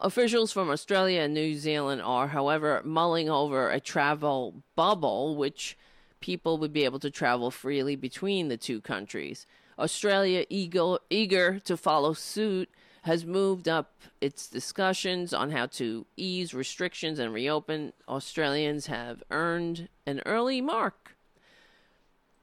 Officials 0.00 0.50
from 0.50 0.70
Australia 0.70 1.20
and 1.20 1.34
New 1.34 1.54
Zealand 1.56 2.00
are, 2.00 2.28
however, 2.28 2.80
mulling 2.84 3.28
over 3.28 3.68
a 3.68 3.80
travel 3.80 4.62
bubble, 4.74 5.36
which 5.36 5.76
people 6.20 6.56
would 6.56 6.72
be 6.72 6.84
able 6.84 7.00
to 7.00 7.10
travel 7.10 7.50
freely 7.50 7.96
between 7.96 8.48
the 8.48 8.56
two 8.56 8.80
countries. 8.80 9.46
Australia, 9.78 10.46
eager, 10.48 10.96
eager 11.10 11.58
to 11.60 11.76
follow 11.76 12.12
suit, 12.12 12.70
has 13.02 13.24
moved 13.24 13.68
up 13.68 13.92
its 14.20 14.46
discussions 14.46 15.32
on 15.32 15.50
how 15.50 15.66
to 15.66 16.06
ease 16.16 16.52
restrictions 16.52 17.18
and 17.18 17.32
reopen. 17.32 17.92
Australians 18.08 18.86
have 18.86 19.22
earned 19.30 19.88
an 20.06 20.20
early 20.26 20.60
mark. 20.60 21.16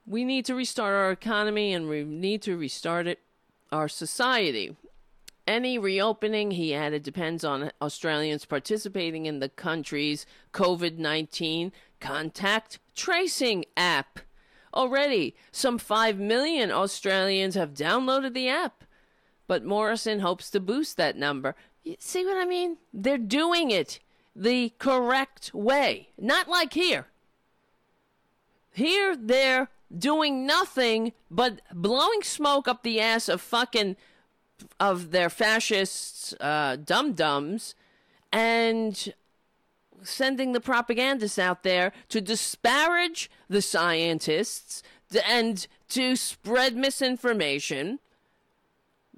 We 0.06 0.24
need 0.24 0.46
to 0.46 0.56
restart 0.56 0.94
our 0.94 1.12
economy 1.12 1.74
and 1.74 1.88
we 1.88 2.04
need 2.04 2.42
to 2.44 2.58
restart 2.58 3.08
it, 3.08 3.20
our 3.72 3.88
society. 3.88 4.76
Any 5.46 5.78
reopening, 5.78 6.52
he 6.52 6.74
added, 6.74 7.04
depends 7.04 7.46
on 7.46 7.72
Australians 7.82 8.46
participating 8.46 9.26
in 9.26 9.40
the 9.40 9.50
country's 9.50 10.26
COVID 10.54 10.98
19 10.98 11.72
contact 12.00 12.80
tracing 12.96 13.66
app. 13.76 14.20
Already, 14.74 15.36
some 15.52 15.78
5 15.78 16.20
million 16.20 16.72
Australians 16.72 17.56
have 17.56 17.74
downloaded 17.74 18.34
the 18.34 18.50
app, 18.50 18.84
but 19.48 19.66
Morrison 19.66 20.20
hopes 20.20 20.50
to 20.52 20.60
boost 20.60 20.98
that 20.98 21.18
number. 21.18 21.56
You 21.84 21.96
see 22.00 22.26
what 22.26 22.38
I 22.38 22.46
mean? 22.46 22.78
They're 22.94 23.18
doing 23.18 23.72
it 23.72 24.00
the 24.36 24.74
correct 24.78 25.54
way, 25.54 26.10
not 26.18 26.48
like 26.48 26.74
here. 26.74 27.08
Here, 28.72 29.16
they're 29.16 29.70
doing 29.96 30.46
nothing 30.46 31.14
but 31.32 31.62
blowing 31.74 32.22
smoke 32.22 32.68
up 32.68 32.84
the 32.84 33.00
ass 33.00 33.30
of 33.30 33.42
fucking 33.42 33.96
of 34.80 35.12
their 35.12 35.30
fascists, 35.30 36.34
uh, 36.40 36.76
dum 36.76 37.14
dums, 37.14 37.74
and 38.32 39.14
sending 40.04 40.52
the 40.52 40.60
propagandists 40.60 41.40
out 41.40 41.64
there 41.64 41.92
to 42.10 42.22
disparage 42.22 43.30
the 43.50 43.62
scientists 43.62 44.84
and 45.26 45.68
to 45.90 46.16
spread 46.16 46.76
misinformation 46.76 48.00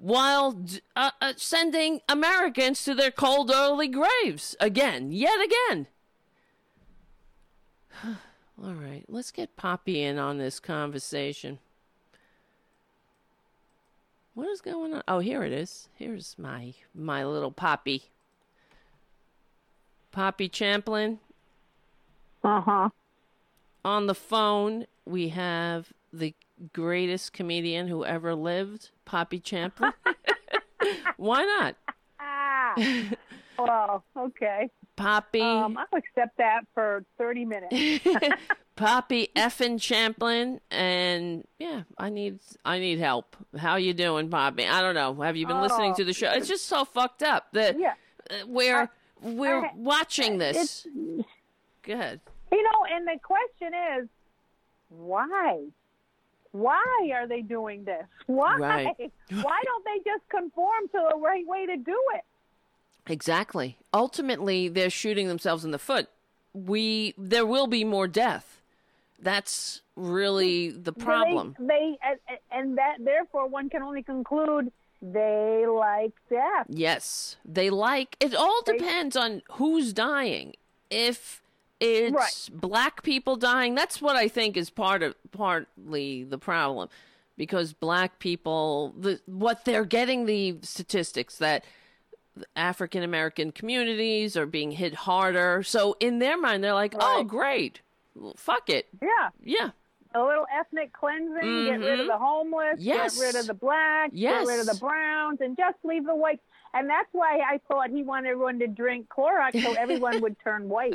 while 0.00 0.58
uh, 0.96 1.10
uh, 1.20 1.34
sending 1.36 2.00
Americans 2.08 2.82
to 2.84 2.94
their 2.94 3.10
cold 3.10 3.50
early 3.54 3.88
graves 3.88 4.56
again, 4.58 5.12
yet 5.12 5.38
again. 5.44 5.86
All 8.62 8.74
right, 8.74 9.04
let's 9.08 9.30
get 9.30 9.56
Poppy 9.56 10.02
in 10.02 10.18
on 10.18 10.38
this 10.38 10.58
conversation. 10.58 11.58
What 14.34 14.48
is 14.48 14.62
going 14.62 14.94
on? 14.94 15.02
Oh, 15.06 15.18
here 15.18 15.42
it 15.42 15.52
is. 15.52 15.88
Here's 15.94 16.34
my 16.38 16.72
my 16.94 17.24
little 17.24 17.52
Poppy. 17.52 18.04
Poppy 20.12 20.48
Champlin. 20.48 21.18
Uh 22.42 22.60
huh. 22.62 22.88
On 23.84 24.06
the 24.06 24.14
phone, 24.14 24.86
we 25.04 25.28
have 25.28 25.92
the 26.12 26.34
greatest 26.72 27.32
comedian 27.32 27.88
who 27.88 28.04
ever 28.04 28.34
lived, 28.34 28.90
Poppy 29.04 29.38
Champlin. 29.40 29.92
Why 31.16 31.44
not? 31.44 31.76
Ah. 32.18 32.74
well, 33.58 34.04
okay. 34.16 34.70
Poppy. 34.96 35.40
Um, 35.40 35.76
I'll 35.78 35.98
accept 35.98 36.36
that 36.38 36.60
for 36.74 37.04
30 37.18 37.44
minutes. 37.46 38.04
Poppy 38.76 39.28
effing 39.36 39.78
Champlin, 39.80 40.58
and 40.70 41.46
yeah, 41.58 41.82
I 41.98 42.08
need 42.08 42.38
I 42.64 42.78
need 42.78 42.98
help. 42.98 43.36
How 43.58 43.76
you 43.76 43.92
doing, 43.92 44.30
Poppy? 44.30 44.66
I 44.66 44.80
don't 44.80 44.94
know. 44.94 45.14
Have 45.20 45.36
you 45.36 45.46
been 45.46 45.60
listening 45.60 45.92
Oh. 45.92 45.96
to 45.96 46.04
the 46.04 46.14
show? 46.14 46.30
It's 46.32 46.48
just 46.48 46.64
so 46.66 46.86
fucked 46.86 47.22
up 47.22 47.48
that 47.52 47.78
Yeah. 47.78 47.92
uh, 48.30 48.34
we're 48.46 48.88
we're 49.20 49.66
I- 49.66 49.72
watching 49.74 50.38
this. 50.38 50.86
Good. 51.82 52.20
you 52.52 52.62
know, 52.62 52.84
and 52.94 53.06
the 53.06 53.18
question 53.22 53.72
is, 54.00 54.08
why? 54.88 55.64
Why 56.52 57.10
are 57.14 57.26
they 57.26 57.42
doing 57.42 57.84
this? 57.84 58.04
Why? 58.26 58.56
Right. 58.58 58.96
Why 59.30 59.60
don't 59.64 59.84
they 59.84 59.98
just 60.04 60.28
conform 60.28 60.88
to 60.88 61.08
the 61.12 61.18
right 61.18 61.46
way 61.46 61.66
to 61.66 61.76
do 61.76 61.98
it? 62.14 62.24
Exactly. 63.06 63.78
Ultimately, 63.92 64.68
they're 64.68 64.90
shooting 64.90 65.28
themselves 65.28 65.64
in 65.64 65.70
the 65.70 65.78
foot. 65.78 66.08
We 66.52 67.14
there 67.16 67.46
will 67.46 67.66
be 67.66 67.84
more 67.84 68.08
death. 68.08 68.60
That's 69.22 69.82
really 69.96 70.70
the 70.70 70.92
problem. 70.92 71.54
They, 71.58 71.98
and, 72.02 72.18
and 72.50 72.78
that 72.78 72.96
therefore 73.00 73.46
one 73.48 73.68
can 73.68 73.82
only 73.82 74.02
conclude 74.02 74.72
they 75.02 75.66
like 75.66 76.12
death. 76.28 76.66
Yes, 76.68 77.36
they 77.44 77.70
like 77.70 78.16
it. 78.20 78.34
All 78.34 78.62
They- 78.66 78.78
depends 78.78 79.16
on 79.16 79.42
who's 79.52 79.92
dying. 79.92 80.54
If 80.90 81.42
it's 81.80 82.48
black 82.48 83.02
people 83.02 83.36
dying, 83.36 83.74
that's 83.74 84.00
what 84.00 84.16
I 84.16 84.28
think 84.28 84.56
is 84.56 84.70
part 84.70 85.02
of 85.02 85.14
partly 85.32 86.24
the 86.24 86.38
problem, 86.38 86.88
because 87.36 87.72
black 87.72 88.18
people, 88.18 88.94
the 88.98 89.20
what 89.26 89.64
they're 89.64 89.84
getting 89.84 90.26
the 90.26 90.58
statistics 90.62 91.38
that 91.38 91.64
African 92.54 93.02
American 93.02 93.52
communities 93.52 94.36
are 94.36 94.46
being 94.46 94.72
hit 94.72 94.94
harder. 94.94 95.62
So 95.62 95.96
in 96.00 96.18
their 96.18 96.38
mind, 96.38 96.62
they're 96.62 96.74
like, 96.74 96.94
"Oh, 96.98 97.24
great, 97.24 97.80
Well, 98.14 98.34
fuck 98.36 98.70
it, 98.70 98.86
Yeah, 99.02 99.30
yeah, 99.42 99.70
a 100.14 100.22
little 100.22 100.46
ethnic 100.52 100.92
cleansing. 100.92 101.64
Get 101.66 101.80
rid 101.80 102.00
of 102.00 102.06
the 102.06 102.18
homeless. 102.18 102.74
Mm-hmm. 102.74 102.82
Yes. 102.82 103.18
Get 103.18 103.26
rid 103.26 103.36
of 103.36 103.46
the 103.46 103.54
blacks. 103.54 104.12
Yes. 104.14 104.46
Get 104.46 104.52
rid 104.52 104.60
of 104.60 104.66
the 104.66 104.78
browns, 104.80 105.40
and 105.40 105.56
just 105.56 105.76
leave 105.84 106.04
the 106.04 106.14
whites. 106.14 106.42
And 106.72 106.88
that's 106.88 107.08
why 107.12 107.38
I 107.38 107.60
thought 107.68 107.90
he 107.90 108.02
wanted 108.02 108.30
everyone 108.30 108.58
to 108.60 108.66
drink 108.66 109.08
Clorox 109.08 109.60
so 109.62 109.72
everyone 109.74 110.20
would 110.20 110.36
turn 110.42 110.68
white. 110.68 110.94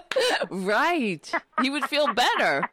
right." 0.50 1.32
he 1.60 1.70
would 1.70 1.84
feel 1.84 2.12
better. 2.14 2.70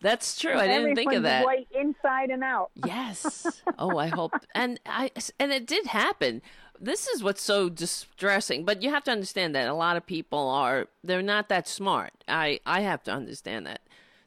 That's 0.00 0.38
true. 0.38 0.54
I 0.54 0.66
didn't 0.66 0.96
think 0.96 1.14
of 1.14 1.22
that. 1.22 1.44
White 1.46 1.68
inside 1.74 2.28
and 2.28 2.44
out. 2.44 2.70
Yes. 2.84 3.62
Oh, 3.78 3.96
I 3.96 4.08
hope. 4.08 4.34
And 4.54 4.78
I 4.84 5.10
and 5.40 5.50
it 5.50 5.66
did 5.66 5.86
happen. 5.86 6.42
This 6.78 7.06
is 7.08 7.22
what's 7.22 7.40
so 7.42 7.70
distressing. 7.70 8.64
But 8.64 8.82
you 8.82 8.90
have 8.90 9.04
to 9.04 9.10
understand 9.10 9.54
that 9.54 9.66
a 9.66 9.72
lot 9.72 9.96
of 9.96 10.04
people 10.04 10.50
are 10.50 10.88
they're 11.02 11.22
not 11.22 11.48
that 11.48 11.66
smart. 11.66 12.12
I 12.28 12.60
I 12.66 12.82
have 12.82 13.02
to 13.04 13.12
understand 13.12 13.66
that 13.66 13.80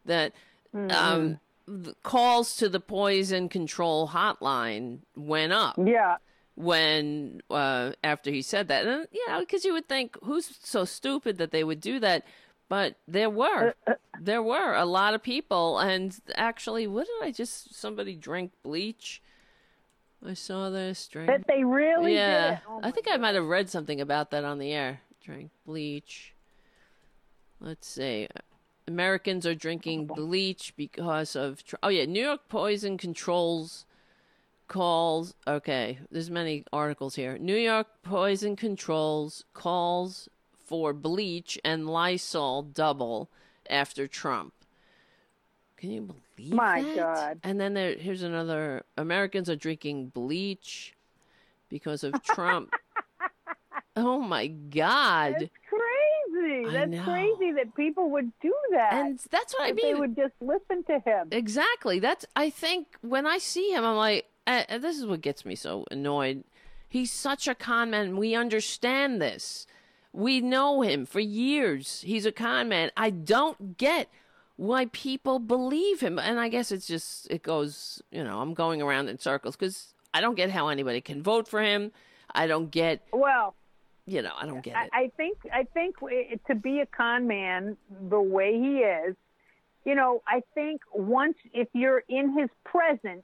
that 0.05 0.33
um 0.73 1.39
the 1.67 1.93
calls 2.01 2.55
to 2.57 2.69
the 2.69 2.79
poison 2.79 3.47
control 3.47 4.07
hotline 4.09 4.99
went 5.15 5.53
up 5.53 5.75
Yeah. 5.77 6.17
When 6.57 7.39
uh 7.51 7.91
after 8.03 8.31
he 8.31 8.41
said 8.41 8.67
that. 8.67 8.85
And 8.85 9.07
you 9.11 9.25
know, 9.27 9.45
cuz 9.45 9.63
you 9.63 9.73
would 9.73 9.87
think 9.87 10.17
who's 10.23 10.57
so 10.63 10.85
stupid 10.85 11.37
that 11.37 11.51
they 11.51 11.63
would 11.63 11.79
do 11.79 11.99
that. 11.99 12.25
But 12.67 12.95
there 13.07 13.29
were 13.29 13.75
there 14.19 14.41
were 14.41 14.73
a 14.73 14.83
lot 14.85 15.13
of 15.13 15.21
people 15.21 15.77
and 15.79 16.19
actually 16.35 16.87
what 16.87 17.05
did 17.05 17.27
I 17.27 17.31
just 17.31 17.75
somebody 17.75 18.15
drink 18.15 18.51
bleach? 18.63 19.21
I 20.25 20.33
saw 20.33 20.71
this 20.71 21.07
drink. 21.07 21.29
That 21.29 21.45
they 21.47 21.63
really 21.63 22.15
yeah. 22.15 22.59
Oh 22.67 22.81
I 22.83 22.89
think 22.89 23.07
I 23.09 23.17
might 23.17 23.35
have 23.35 23.45
read 23.45 23.69
something 23.69 24.01
about 24.01 24.31
that 24.31 24.43
on 24.43 24.57
the 24.57 24.73
air. 24.73 25.01
Drink 25.23 25.51
bleach. 25.63 26.33
Let's 27.61 27.87
see. 27.87 28.27
Americans 28.87 29.45
are 29.45 29.55
drinking 29.55 30.07
bleach 30.07 30.73
because 30.75 31.35
of 31.35 31.63
Oh 31.83 31.89
yeah, 31.89 32.05
New 32.05 32.23
York 32.23 32.49
Poison 32.49 32.97
Controls 32.97 33.85
calls 34.67 35.33
okay, 35.47 35.99
there's 36.11 36.29
many 36.29 36.63
articles 36.71 37.15
here. 37.15 37.37
New 37.37 37.55
York 37.55 37.87
Poison 38.03 38.55
Controls 38.55 39.43
calls 39.53 40.29
for 40.65 40.93
bleach 40.93 41.57
and 41.63 41.87
Lysol 41.87 42.63
double 42.63 43.29
after 43.69 44.07
Trump. 44.07 44.53
Can 45.77 45.91
you 45.91 46.15
believe 46.35 46.53
My 46.53 46.81
that? 46.81 46.95
God. 46.95 47.39
And 47.43 47.59
then 47.59 47.73
there 47.73 47.95
here's 47.95 48.23
another 48.23 48.83
Americans 48.97 49.49
are 49.49 49.55
drinking 49.55 50.07
bleach 50.07 50.95
because 51.69 52.03
of 52.03 52.21
Trump. 52.23 52.73
oh 53.95 54.19
my 54.19 54.47
god. 54.47 55.35
It's 55.39 55.53
crazy. 55.69 56.67
I 56.67 56.71
That's 56.71 56.91
know. 56.91 57.03
crazy 57.03 57.51
that 57.53 57.75
people 57.75 58.09
would 58.11 58.31
do 58.41 58.53
that. 58.71 58.93
And 58.93 59.19
that's 59.31 59.53
what 59.53 59.69
I 59.69 59.71
mean. 59.73 59.85
they 59.85 59.93
would 59.93 60.15
just 60.15 60.33
listen 60.41 60.83
to 60.85 60.99
him. 60.99 61.27
Exactly. 61.31 61.99
That's 61.99 62.25
I 62.35 62.49
think 62.49 62.87
when 63.01 63.25
I 63.25 63.37
see 63.37 63.71
him, 63.71 63.85
I'm 63.85 63.95
like, 63.97 64.25
and 64.47 64.81
this 64.83 64.97
is 64.97 65.05
what 65.05 65.21
gets 65.21 65.45
me 65.45 65.55
so 65.55 65.85
annoyed. 65.91 66.43
He's 66.89 67.11
such 67.11 67.47
a 67.47 67.53
con 67.53 67.91
man. 67.91 68.17
We 68.17 68.33
understand 68.33 69.21
this. 69.21 69.67
We 70.13 70.41
know 70.41 70.81
him 70.81 71.05
for 71.05 71.19
years. 71.19 72.01
He's 72.05 72.25
a 72.25 72.31
con 72.31 72.69
man. 72.69 72.91
I 72.97 73.09
don't 73.09 73.77
get 73.77 74.09
why 74.55 74.85
people 74.87 75.37
believe 75.37 75.99
him, 75.99 76.17
and 76.17 76.39
I 76.39 76.49
guess 76.49 76.71
it's 76.71 76.87
just 76.87 77.29
it 77.29 77.43
goes. 77.43 78.01
You 78.11 78.23
know, 78.23 78.39
I'm 78.39 78.53
going 78.53 78.81
around 78.81 79.09
in 79.09 79.19
circles 79.19 79.55
because 79.55 79.93
I 80.13 80.21
don't 80.21 80.35
get 80.35 80.49
how 80.49 80.69
anybody 80.69 81.01
can 81.01 81.21
vote 81.21 81.47
for 81.47 81.61
him. 81.61 81.91
I 82.33 82.47
don't 82.47 82.71
get. 82.71 83.01
Well, 83.11 83.53
You 84.07 84.21
know, 84.21 84.31
I 84.39 84.45
don't 84.45 84.63
get 84.63 84.75
it. 84.81 84.89
I 84.93 85.11
think 85.17 85.37
I 85.53 85.65
think 85.73 85.97
to 86.47 86.55
be 86.55 86.79
a 86.79 86.85
con 86.85 87.27
man 87.27 87.75
the 88.09 88.21
way 88.21 88.53
he 88.53 88.77
is, 88.77 89.15
you 89.83 89.95
know, 89.95 90.23
I 90.25 90.41
think 90.55 90.81
once 90.93 91.35
if 91.53 91.67
you're 91.73 92.03
in 92.07 92.37
his 92.39 92.49
presence, 92.63 93.23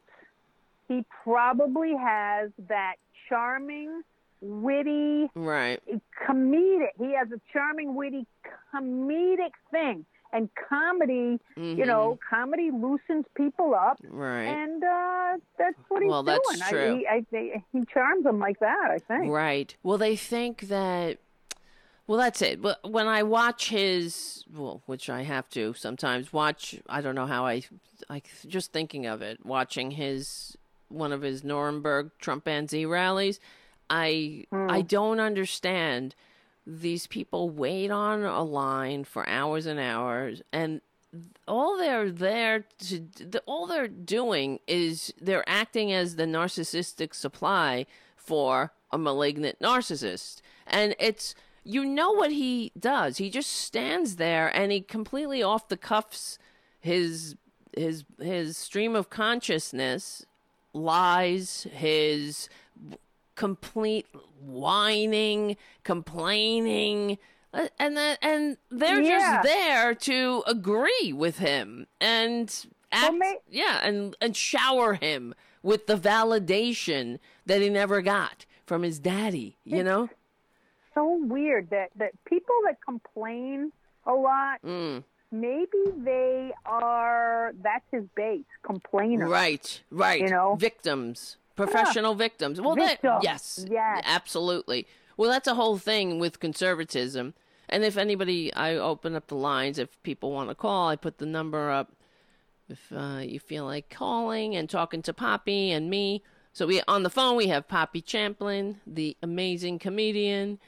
he 0.97 1.05
probably 1.23 1.93
has 1.99 2.51
that 2.67 2.95
charming, 3.29 4.01
witty, 4.41 5.29
Right. 5.35 5.81
comedic. 6.27 6.89
He 6.97 7.13
has 7.15 7.27
a 7.31 7.39
charming, 7.51 7.95
witty, 7.95 8.25
comedic 8.73 9.51
thing. 9.71 10.05
And 10.31 10.49
comedy, 10.67 11.39
you 11.55 11.85
know, 11.85 12.17
Mm-hmm. 12.19 12.35
comedy 12.35 12.71
loosens 12.71 13.25
people 13.35 13.75
up, 13.75 13.99
Right. 14.03 14.45
and 14.47 14.83
uh, 14.83 15.37
that's 15.59 15.77
what 15.89 16.01
he's 16.01 16.09
Well, 16.09 16.23
that's 16.23 16.49
doing. 16.57 16.69
true. 16.69 17.05
I, 17.07 17.23
he, 17.29 17.37
I, 17.37 17.63
he 17.71 17.85
charms 17.93 18.23
them 18.23 18.39
like 18.39 18.59
that. 18.59 18.89
I 18.89 18.97
think. 18.97 19.31
Right. 19.31 19.75
Well, 19.83 19.99
they 19.99 20.15
think 20.15 20.61
that. 20.69 21.19
Well, 22.07 22.17
that's 22.17 22.41
it. 22.41 22.59
When 22.83 23.07
I 23.07 23.21
watch 23.21 23.69
his, 23.69 24.43
well, 24.51 24.81
which 24.87 25.07
I 25.07 25.21
have 25.21 25.47
to 25.51 25.73
sometimes 25.75 26.33
watch. 26.33 26.79
I 26.89 26.99
don't 27.01 27.13
know 27.15 27.27
how 27.27 27.45
I, 27.45 27.61
I 28.09 28.23
just 28.47 28.73
thinking 28.73 29.05
of 29.05 29.21
it, 29.21 29.45
watching 29.45 29.91
his 29.91 30.57
one 30.93 31.11
of 31.11 31.21
his 31.21 31.43
Nuremberg 31.43 32.11
Trumpanzee 32.21 32.89
rallies. 32.89 33.39
I 33.89 34.45
I 34.51 34.81
hmm. 34.81 34.87
don't 34.87 35.19
understand. 35.19 36.15
These 36.65 37.07
people 37.07 37.49
wait 37.49 37.91
on 37.91 38.23
a 38.23 38.41
line 38.41 39.03
for 39.03 39.27
hours 39.27 39.65
and 39.65 39.81
hours, 39.81 40.41
and 40.53 40.79
all 41.47 41.77
they're 41.77 42.09
there 42.09 42.65
to 42.79 42.99
the, 43.19 43.43
all 43.45 43.67
they're 43.67 43.87
doing 43.87 44.59
is 44.67 45.13
they're 45.21 45.47
acting 45.47 45.91
as 45.91 46.15
the 46.15 46.25
narcissistic 46.25 47.13
supply 47.13 47.85
for 48.15 48.71
a 48.91 48.97
malignant 48.97 49.59
narcissist 49.59 50.41
and 50.65 50.95
it's 50.99 51.35
you 51.63 51.85
know 51.85 52.11
what 52.11 52.31
he 52.31 52.71
does 52.79 53.17
he 53.17 53.29
just 53.29 53.49
stands 53.49 54.15
there 54.15 54.55
and 54.55 54.71
he 54.71 54.81
completely 54.81 55.43
off 55.43 55.67
the 55.67 55.77
cuffs 55.77 56.37
his 56.79 57.35
his 57.75 58.05
his 58.19 58.57
stream 58.57 58.95
of 58.95 59.09
consciousness 59.09 60.25
lies 60.73 61.67
his 61.71 62.49
complete 63.35 64.05
whining 64.41 65.57
complaining 65.83 67.17
uh, 67.53 67.67
and 67.79 67.95
then 67.97 68.17
and 68.21 68.57
they're 68.69 69.01
Yeah. 69.01 69.41
just 69.41 69.43
there 69.43 69.95
to 69.95 70.43
agree 70.47 71.13
with 71.13 71.39
him 71.39 71.87
and 72.01 72.53
act, 72.91 73.13
may- 73.15 73.39
yeah 73.49 73.79
and 73.83 74.15
and 74.21 74.35
shower 74.35 74.93
him 74.95 75.33
with 75.61 75.87
the 75.87 75.95
validation 75.95 77.19
that 77.45 77.61
he 77.61 77.69
never 77.69 78.01
got 78.01 78.45
from 78.65 78.83
his 78.83 78.99
daddy 78.99 79.55
you 79.63 79.83
know 79.83 80.09
so 80.93 81.17
weird 81.23 81.69
that 81.71 81.89
that 81.95 82.11
people 82.25 82.55
that 82.65 82.77
complain 82.85 83.71
a 84.05 84.13
lot 84.13 84.61
Mm. 84.63 85.03
Maybe 85.33 85.83
they 86.03 86.53
are 86.65 87.53
that's 87.61 87.83
his 87.91 88.03
base 88.15 88.45
complainers 88.61 89.27
right 89.29 89.81
right. 89.89 90.21
You 90.21 90.29
know? 90.29 90.55
victims. 90.55 91.37
Professional 91.55 92.15
victims. 92.15 92.61
Well 92.61 92.75
that 92.75 92.99
yes. 93.21 93.65
Yes. 93.69 94.01
absolutely. 94.05 94.87
Well 95.17 95.29
that's 95.29 95.47
a 95.47 95.55
whole 95.55 95.77
thing 95.77 96.19
with 96.19 96.39
conservatism. 96.39 97.33
And 97.67 97.83
if 97.83 97.97
anybody 97.97 98.53
i 98.53 98.75
open 98.75 99.15
up 99.15 99.27
the 99.27 99.35
lines 99.35 99.79
if 99.79 100.01
people 100.03 100.31
want 100.31 100.49
to 100.49 100.55
call 100.55 100.89
i 100.89 100.95
put 100.95 101.17
the 101.17 101.25
number 101.25 101.69
up. 101.69 101.91
If 102.69 102.93
uh, 102.95 103.19
you 103.19 103.39
feel 103.39 103.65
like 103.65 103.89
calling 103.89 104.55
and 104.55 104.69
talking 104.69 105.01
to 105.03 105.13
Poppy 105.13 105.71
and 105.71 105.89
me. 105.89 106.23
So 106.53 106.65
we 106.65 106.81
on 106.87 107.03
the 107.03 107.09
phone 107.09 107.35
we 107.35 107.47
have 107.47 107.67
Poppy 107.67 108.01
Champlin, 108.01 108.79
the 108.85 109.17
amazing 109.21 109.79
comedian, 109.79 110.59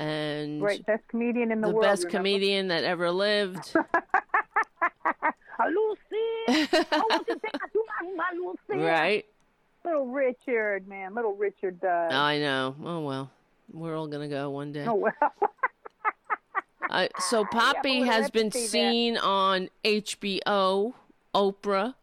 and 0.00 0.62
right 0.62 0.84
best 0.86 1.06
comedian 1.08 1.52
in 1.52 1.60
the, 1.60 1.68
the 1.68 1.74
world 1.74 1.84
best 1.84 2.04
remember? 2.04 2.18
comedian 2.18 2.68
that 2.68 2.84
ever 2.84 3.10
lived. 3.10 3.74
Lucy. 5.68 6.68
oh, 6.92 7.04
what 7.08 7.28
you 7.28 7.38
think 7.38 7.54
I 7.54 7.66
do 7.72 7.84
my, 8.02 8.30
my 8.32 8.38
Lucy? 8.38 8.82
Right. 8.82 9.26
Little 9.84 10.06
Richard, 10.06 10.88
man. 10.88 11.14
Little 11.14 11.34
Richard 11.34 11.80
died. 11.80 12.12
I 12.12 12.38
know. 12.38 12.74
Oh 12.84 13.00
well, 13.00 13.30
we're 13.72 13.96
all 13.96 14.06
gonna 14.06 14.28
go 14.28 14.50
one 14.50 14.72
day. 14.72 14.86
oh, 14.86 14.94
well. 14.94 15.12
Uh, 16.88 17.06
so 17.20 17.44
Poppy 17.52 18.00
little 18.00 18.12
has 18.12 18.30
been 18.30 18.50
seen 18.50 19.16
on 19.16 19.68
HBO, 19.84 20.92
Oprah, 21.32 21.94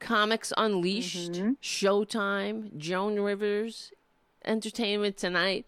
Comics 0.00 0.54
Unleashed, 0.56 1.32
Mm-hmm. 1.32 1.50
Showtime, 1.62 2.74
Joan 2.78 3.20
Rivers, 3.20 3.92
Entertainment 4.42 5.18
Tonight, 5.18 5.66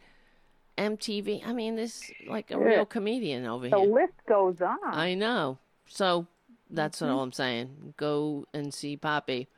MTV. 0.79 1.47
I 1.47 1.53
mean, 1.53 1.77
this 1.77 2.11
like 2.27 2.51
a 2.51 2.59
real 2.59 2.85
comedian 2.87 3.47
over 3.47 3.69
the 3.69 3.77
here. 3.77 3.87
The 3.87 3.93
list 3.93 4.13
goes 4.29 4.61
on. 4.61 4.79
I 4.85 5.15
know. 5.15 5.59
So 5.87 6.27
that's 6.71 7.01
Mm-hmm. 7.01 7.13
all 7.13 7.21
I'm 7.21 7.33
saying. 7.33 7.95
Go 7.97 8.47
and 8.55 8.73
see 8.73 8.97
Poppy. 8.97 9.49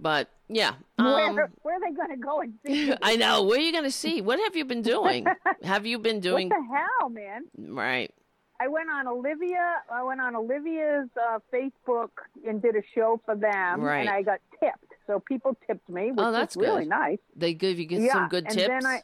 But 0.00 0.28
yeah, 0.48 0.74
where, 0.96 1.28
um, 1.28 1.34
where 1.62 1.74
are 1.76 1.80
they 1.80 1.92
going 1.94 2.10
to 2.10 2.16
go 2.16 2.40
and 2.40 2.54
see? 2.64 2.92
I 3.02 3.16
know. 3.16 3.42
Where 3.42 3.58
are 3.58 3.60
you 3.60 3.72
going 3.72 3.82
to 3.84 3.90
see? 3.90 4.20
What 4.20 4.38
have 4.38 4.54
you 4.54 4.64
been 4.64 4.82
doing? 4.82 5.26
have 5.64 5.86
you 5.86 5.98
been 5.98 6.20
doing? 6.20 6.48
what 6.48 6.56
the 6.58 6.76
hell, 7.00 7.08
man? 7.08 7.44
right? 7.74 8.14
I 8.60 8.68
went 8.68 8.90
on 8.90 9.06
Olivia. 9.08 9.74
I 9.92 10.02
went 10.04 10.20
on 10.20 10.34
Olivia's 10.36 11.08
uh, 11.20 11.38
Facebook 11.52 12.10
and 12.46 12.60
did 12.62 12.76
a 12.76 12.82
show 12.94 13.20
for 13.24 13.34
them, 13.36 13.80
Right. 13.80 14.00
and 14.00 14.08
I 14.08 14.22
got 14.22 14.40
tipped. 14.60 14.92
So 15.06 15.20
people 15.20 15.56
tipped 15.66 15.88
me, 15.88 16.10
which 16.10 16.18
Oh, 16.18 16.30
that's 16.32 16.56
was 16.56 16.66
really 16.66 16.84
nice. 16.86 17.18
They 17.36 17.54
give 17.54 17.78
you 17.78 17.86
get 17.86 18.00
yeah, 18.02 18.12
some 18.12 18.28
good 18.28 18.44
and 18.46 18.54
tips. 18.54 18.68
then 18.68 18.86
I, 18.86 19.02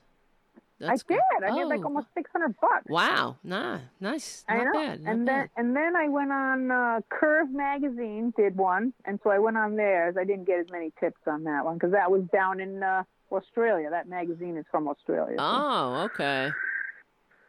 I 0.88 0.96
did. 0.96 1.18
I 1.44 1.54
did 1.56 1.66
like 1.66 1.80
Oh, 1.80 1.84
almost 1.84 2.06
six 2.14 2.30
hundred 2.32 2.54
bucks. 2.60 2.84
Wow, 2.88 3.36
nah, 3.44 3.78
nice, 4.00 4.44
I 4.48 4.64
know. 4.64 4.72
bad, 4.72 5.02
not 5.02 5.10
and 5.14 5.26
bad. 5.26 5.50
then 5.56 5.66
and 5.66 5.76
then 5.76 5.96
I 5.96 6.08
went 6.08 6.32
on 6.32 6.70
uh, 6.70 7.00
Curve 7.10 7.50
magazine, 7.50 8.32
did 8.36 8.56
one, 8.56 8.92
and 9.04 9.18
so 9.22 9.30
I 9.30 9.38
went 9.38 9.56
on 9.56 9.76
theirs. 9.76 10.16
I 10.18 10.24
didn't 10.24 10.44
get 10.46 10.58
as 10.60 10.66
many 10.70 10.92
tips 11.00 11.20
on 11.26 11.44
that 11.44 11.64
one 11.64 11.74
because 11.74 11.92
that 11.92 12.10
was 12.10 12.22
down 12.32 12.60
in 12.60 12.82
uh, 12.82 13.02
Australia. 13.32 13.90
That 13.90 14.08
magazine 14.08 14.56
is 14.56 14.64
from 14.70 14.88
Australia. 14.88 15.36
so- 15.38 15.44
Oh, 15.44 16.02
okay, 16.12 16.50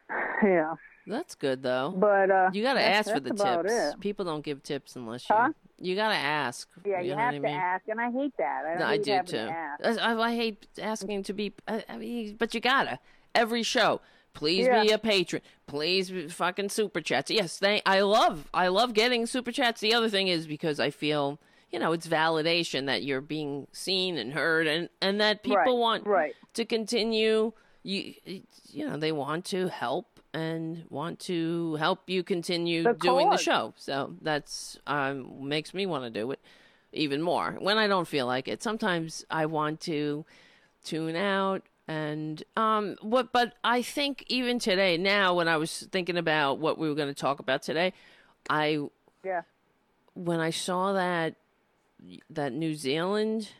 yeah, 0.42 0.74
that's 1.06 1.34
good 1.34 1.62
though. 1.62 1.92
but 1.96 2.30
uh, 2.30 2.50
You 2.52 2.62
got 2.62 2.74
to 2.74 2.82
ask 2.82 3.10
for 3.10 3.20
the 3.20 3.30
tips. 3.30 3.72
it. 3.72 4.00
People 4.00 4.24
don't 4.24 4.44
give 4.44 4.62
tips 4.62 4.96
unless 4.96 5.28
you. 5.28 5.34
Huh? 5.36 5.50
You 5.78 5.94
got 5.94 6.08
to 6.08 6.14
ask. 6.16 6.68
Yeah, 6.86 7.00
you 7.00 7.10
you, 7.10 7.16
know 7.16 7.18
have 7.20 7.34
to 7.34 7.40
mean? 7.40 7.52
ask, 7.54 7.86
and 7.88 8.00
I 8.00 8.10
hate 8.10 8.32
that. 8.38 8.62
I, 8.66 8.78
No, 8.78 8.86
I 8.86 8.96
do 8.96 9.18
too. 9.20 9.32
to 9.36 9.40
ask. 9.40 10.00
I, 10.00 10.14
I 10.18 10.34
hate 10.34 10.66
asking 10.80 11.24
to 11.24 11.32
be. 11.34 11.52
I 11.68 11.96
mean, 11.98 12.36
but 12.38 12.54
you 12.54 12.60
gotta 12.60 12.98
every 13.36 13.62
show. 13.62 14.00
Please 14.32 14.68
be 14.68 14.90
a 14.90 14.98
patron. 14.98 15.40
Please 15.66 16.10
be 16.10 16.28
fucking 16.28 16.68
super 16.68 17.00
chats. 17.00 17.30
Yes, 17.30 17.58
thank. 17.58 17.82
I 17.86 18.00
love. 18.00 18.48
I 18.52 18.68
love 18.68 18.92
getting 18.92 19.24
super 19.26 19.50
chats. 19.50 19.80
The 19.80 19.94
other 19.94 20.10
thing 20.10 20.28
is 20.28 20.46
because 20.46 20.78
I 20.78 20.90
feel 20.90 21.38
you 21.70 21.78
know 21.78 21.92
it's 21.92 22.06
validation 22.06 22.84
that 22.86 23.02
you're 23.02 23.22
being 23.22 23.66
seen 23.72 24.18
and 24.18 24.32
heard, 24.34 24.66
and 24.66 24.88
and 25.00 25.20
that 25.22 25.42
people 25.42 25.56
Right, 25.56 25.76
want 25.78 26.06
right. 26.06 26.34
to 26.54 26.64
continue. 26.66 27.52
You 27.82 28.14
you 28.72 28.86
know 28.86 28.98
they 28.98 29.12
want 29.12 29.44
to 29.46 29.68
help 29.68 30.20
and 30.34 30.84
want 30.90 31.18
to 31.20 31.76
help 31.76 32.10
you 32.10 32.22
continue 32.22 32.82
The 32.82 32.92
doing 32.92 33.30
the 33.30 33.38
show. 33.38 33.72
So 33.76 34.16
that's 34.20 34.78
um 34.86 35.48
makes 35.48 35.72
me 35.72 35.86
want 35.86 36.04
to 36.04 36.10
do 36.10 36.30
it 36.32 36.40
even 36.92 37.22
more 37.22 37.56
when 37.58 37.78
I 37.78 37.86
don't 37.86 38.06
feel 38.06 38.26
like 38.26 38.48
it. 38.48 38.62
Sometimes 38.62 39.24
I 39.30 39.46
want 39.46 39.80
to 39.82 40.26
tune 40.84 41.16
out 41.16 41.62
and 41.88 42.42
um 42.56 42.96
what 43.00 43.32
but 43.32 43.54
I 43.62 43.80
think 43.82 44.24
even 44.28 44.58
today 44.58 44.96
now 44.96 45.34
when 45.34 45.48
I 45.48 45.56
was 45.56 45.86
thinking 45.92 46.16
about 46.16 46.58
what 46.58 46.78
we 46.78 46.88
were 46.88 46.94
going 46.94 47.08
to 47.08 47.14
talk 47.14 47.38
about 47.38 47.62
today, 47.62 47.92
I 48.50 48.80
Yeah. 49.24 49.42
when 50.14 50.40
I 50.40 50.50
saw 50.50 50.92
that 50.92 51.36
that 52.30 52.52
New 52.52 52.74
Zealand 52.74 53.50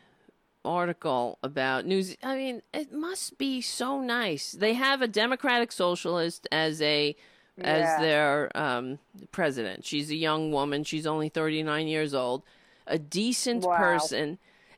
article 0.65 1.39
about 1.41 1.85
New 1.85 2.03
Ze- 2.03 2.17
I 2.21 2.35
mean, 2.35 2.61
it 2.73 2.91
must 2.91 3.37
be 3.37 3.61
so 3.61 4.01
nice. 4.01 4.51
They 4.51 4.73
have 4.73 5.01
a 5.01 5.07
democratic 5.07 5.71
socialist 5.71 6.47
as 6.51 6.81
a 6.81 7.15
as 7.59 7.99
their 7.99 8.55
um, 8.55 8.99
president. 9.31 9.83
She's 9.83 10.11
a 10.11 10.15
young 10.15 10.51
woman. 10.51 10.83
She's 10.83 11.07
only 11.07 11.27
39 11.29 11.87
years 11.87 12.13
old. 12.13 12.43
A 12.85 12.99
decent 12.99 13.63
Wow. 13.65 13.77
person. 13.77 14.37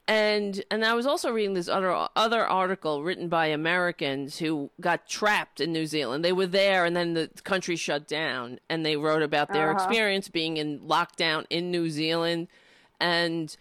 And 0.10 0.64
and 0.72 0.84
I 0.84 0.96
was 0.96 1.06
also 1.06 1.30
reading 1.30 1.54
this 1.54 1.70
other 1.70 1.94
other 2.16 2.44
article 2.44 3.04
written 3.04 3.30
by 3.30 3.46
Americans 3.48 4.40
who 4.40 4.72
got 4.82 5.08
trapped 5.08 5.62
in 5.62 5.72
New 5.72 5.86
Zealand. 5.86 6.26
They 6.26 6.34
were 6.34 6.48
there 6.48 6.84
and 6.84 6.96
then 6.96 7.14
the 7.14 7.30
country 7.44 7.76
shut 7.76 8.08
down 8.08 8.60
and 8.70 8.84
they 8.84 8.96
wrote 8.98 9.22
about 9.22 9.54
their 9.54 9.70
Uh-huh. 9.70 9.86
experience 9.86 10.28
being 10.28 10.58
in 10.58 10.80
lockdown 10.80 11.46
in 11.52 11.70
New 11.70 11.92
Zealand 11.92 12.48
and 13.00 13.56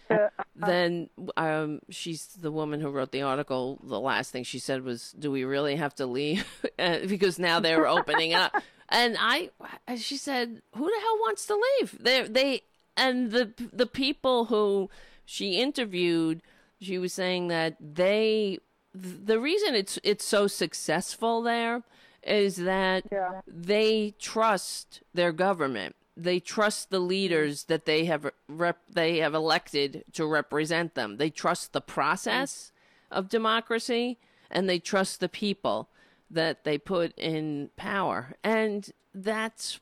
then 0.55 1.09
um, 1.37 1.81
she's 1.89 2.25
the 2.25 2.51
woman 2.51 2.81
who 2.81 2.89
wrote 2.89 3.11
the 3.11 3.21
article. 3.21 3.79
The 3.83 3.99
last 3.99 4.31
thing 4.31 4.43
she 4.43 4.59
said 4.59 4.83
was, 4.83 5.13
"Do 5.17 5.29
we 5.31 5.43
really 5.43 5.75
have 5.75 5.93
to 5.95 6.05
leave?" 6.07 6.45
Uh, 6.79 6.99
because 7.07 7.37
now 7.37 7.59
they're 7.59 7.87
opening 7.87 8.33
up. 8.33 8.51
And 8.91 9.17
I, 9.19 9.51
she 9.97 10.17
said, 10.17 10.63
"Who 10.75 10.85
the 10.85 10.99
hell 10.99 11.17
wants 11.19 11.45
to 11.45 11.55
leave?" 11.79 11.95
They, 12.01 12.23
they, 12.23 12.61
and 12.97 13.29
the 13.31 13.53
the 13.71 13.85
people 13.85 14.45
who 14.45 14.89
she 15.29 15.61
interviewed, 15.61 16.41
she 16.81 16.97
was 16.97 17.13
saying 17.13 17.49
that 17.49 17.75
they, 17.79 18.59
the 18.95 19.39
reason 19.39 19.75
it's 19.75 19.99
it's 20.03 20.25
so 20.25 20.47
successful 20.47 21.43
there 21.43 21.83
is 22.23 22.55
that 22.57 23.03
Yeah. 23.11 23.41
they 23.47 24.15
trust 24.17 25.01
their 25.13 25.31
government. 25.31 25.95
They 26.17 26.39
trust 26.39 26.89
the 26.89 26.99
leaders 26.99 27.65
that 27.65 27.85
they 27.85 28.05
have 28.05 28.31
rep- 28.47 28.89
they 28.91 29.17
have 29.19 29.35
elected 29.35 30.03
to 30.13 30.25
represent 30.25 30.95
them. 30.95 31.17
They 31.17 31.29
trust 31.29 31.71
the 31.73 31.81
process 31.81 32.71
of 33.11 33.29
democracy 33.29 34.17
and 34.49 34.67
they 34.67 34.79
trust 34.79 35.19
the 35.19 35.29
people 35.29 35.89
that 36.31 36.63
they 36.63 36.77
put 36.79 37.17
in 37.17 37.69
power. 37.77 38.35
And 38.43 38.89
that's 39.13 39.79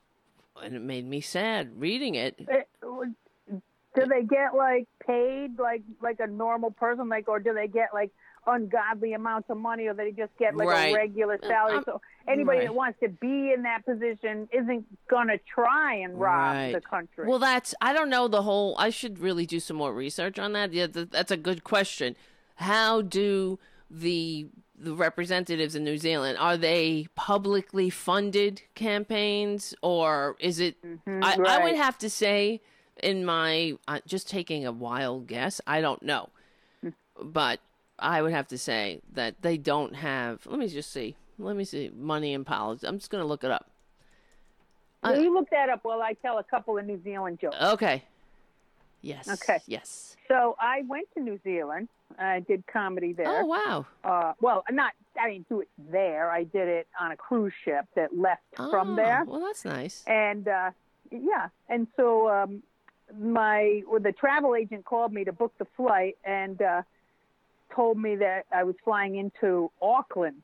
and 0.62 0.76
it 0.76 0.82
made 0.82 1.06
me 1.08 1.22
sad 1.22 1.80
reading 1.80 2.16
it. 2.16 2.36
It- 2.40 2.67
do 4.00 4.06
they 4.06 4.24
get 4.24 4.56
like 4.56 4.88
paid 5.06 5.58
like 5.60 5.82
like 6.02 6.20
a 6.20 6.28
normal 6.28 6.72
person, 6.72 7.10
like, 7.10 7.28
or 7.28 7.40
do 7.40 7.54
they 7.54 7.68
get 7.68 7.90
like 7.94 8.12
ungodly 8.46 9.14
amounts 9.14 9.50
of 9.50 9.58
money, 9.58 9.88
or 9.88 9.94
they 9.94 10.12
just 10.12 10.32
get 10.38 10.56
like 10.56 10.68
Right. 10.68 10.94
a 10.94 10.96
regular 10.96 11.38
salary? 11.42 11.78
Um, 11.78 11.84
so 11.86 12.02
anybody 12.28 12.60
right. 12.60 12.68
that 12.68 12.74
wants 12.76 13.00
to 13.02 13.10
be 13.10 13.52
in 13.54 13.64
that 13.64 13.86
position 13.86 14.48
isn't 14.54 14.86
gonna 15.10 15.38
try 15.54 15.96
and 15.96 16.20
rob 16.20 16.56
Right. 16.56 16.72
the 16.74 16.82
country. 16.82 17.28
Well, 17.28 17.40
that's 17.40 17.74
I 17.82 17.94
don't 17.94 18.10
know 18.10 18.28
the 18.28 18.44
whole. 18.44 18.76
I 18.78 18.90
should 18.90 19.20
really 19.20 19.46
do 19.46 19.60
some 19.60 19.78
more 19.78 19.94
research 19.94 20.38
on 20.40 20.54
that. 20.54 20.74
Yeah, 20.74 20.88
th- 20.88 21.10
that's 21.10 21.32
a 21.32 21.38
good 21.38 21.64
question. 21.64 22.16
How 22.56 23.02
do 23.02 23.60
the 23.90 24.48
the 24.80 24.94
representatives 24.94 25.74
in 25.76 25.84
New 25.84 25.98
Zealand 25.98 26.38
are 26.38 26.56
they 26.56 27.08
publicly 27.16 27.90
funded 27.90 28.62
campaigns 28.76 29.74
or 29.82 30.36
is 30.40 30.60
it? 30.60 30.76
I, 31.08 31.36
I 31.44 31.64
would 31.64 31.76
have 31.76 31.98
to 32.00 32.10
say, 32.10 32.62
in 33.04 33.26
my 33.26 33.78
uh, 33.88 34.00
just 34.06 34.30
taking 34.30 34.66
a 34.66 34.72
wild 34.72 35.28
guess, 35.28 35.62
I 35.68 35.82
don't 35.82 36.02
know, 36.04 36.30
but 37.22 37.60
I 38.00 38.22
would 38.22 38.32
have 38.34 38.48
to 38.50 38.58
say 38.58 39.02
that 39.14 39.42
they 39.42 39.58
don't 39.58 39.96
have. 39.96 40.46
Let 40.46 40.60
me 40.60 40.68
just 40.68 40.92
see. 40.92 41.16
Let 41.40 41.56
me 41.56 41.64
see. 41.66 41.92
Money 41.96 42.34
in 42.34 42.44
politics. 42.46 42.84
I'm 42.84 42.98
just 43.00 43.12
going 43.12 43.22
to 43.24 43.28
look 43.28 43.44
it 43.44 43.52
up. 43.52 43.70
Will 45.04 45.22
you 45.22 45.34
look 45.34 45.50
that 45.52 45.70
up 45.70 45.82
while 45.84 46.02
I 46.02 46.14
tell 46.14 46.38
a 46.40 46.44
couple 46.44 46.78
of 46.78 46.86
New 46.86 47.02
Zealand 47.04 47.40
jokes. 47.40 47.56
Okay. 47.62 48.04
Yes. 49.02 49.30
Okay. 49.30 49.60
Yes. 49.68 50.18
So 50.28 50.58
I 50.60 50.82
went 50.88 51.08
to 51.14 51.22
New 51.22 51.40
Zealand. 51.44 51.88
I 52.20 52.40
did 52.42 52.66
comedy 52.68 53.14
there. 53.14 53.28
Oh 53.28 53.46
wow. 53.46 53.86
uh, 54.04 54.34
well, 54.42 54.64
not 54.72 54.94
I 55.20 55.30
didn't 55.32 55.50
do 55.50 55.62
it 55.62 55.70
there. 55.92 56.30
I 56.32 56.44
did 56.44 56.68
it 56.68 56.88
on 57.00 57.12
a 57.12 57.16
cruise 57.16 57.54
ship 57.64 57.86
that 57.96 58.18
left 58.18 58.42
from 58.56 58.92
Oh, 58.92 58.96
there. 58.96 59.24
Well, 59.26 59.40
that's 59.40 59.64
nice. 59.66 60.04
And 60.08 60.48
uh, 60.48 60.72
yeah, 61.12 61.50
and 61.70 61.88
so 61.96 62.30
um, 62.30 62.64
my 63.16 63.84
well, 63.90 64.02
the 64.02 64.12
travel 64.12 64.56
agent 64.56 64.86
called 64.86 65.14
me 65.14 65.24
to 65.26 65.32
book 65.32 65.54
the 65.58 65.68
flight 65.76 66.18
and 66.24 66.62
uh, 66.62 66.82
told 67.76 67.98
me 67.98 68.18
that 68.18 68.46
I 68.52 68.64
was 68.64 68.76
flying 68.84 69.16
into 69.16 69.72
Auckland, 69.82 70.42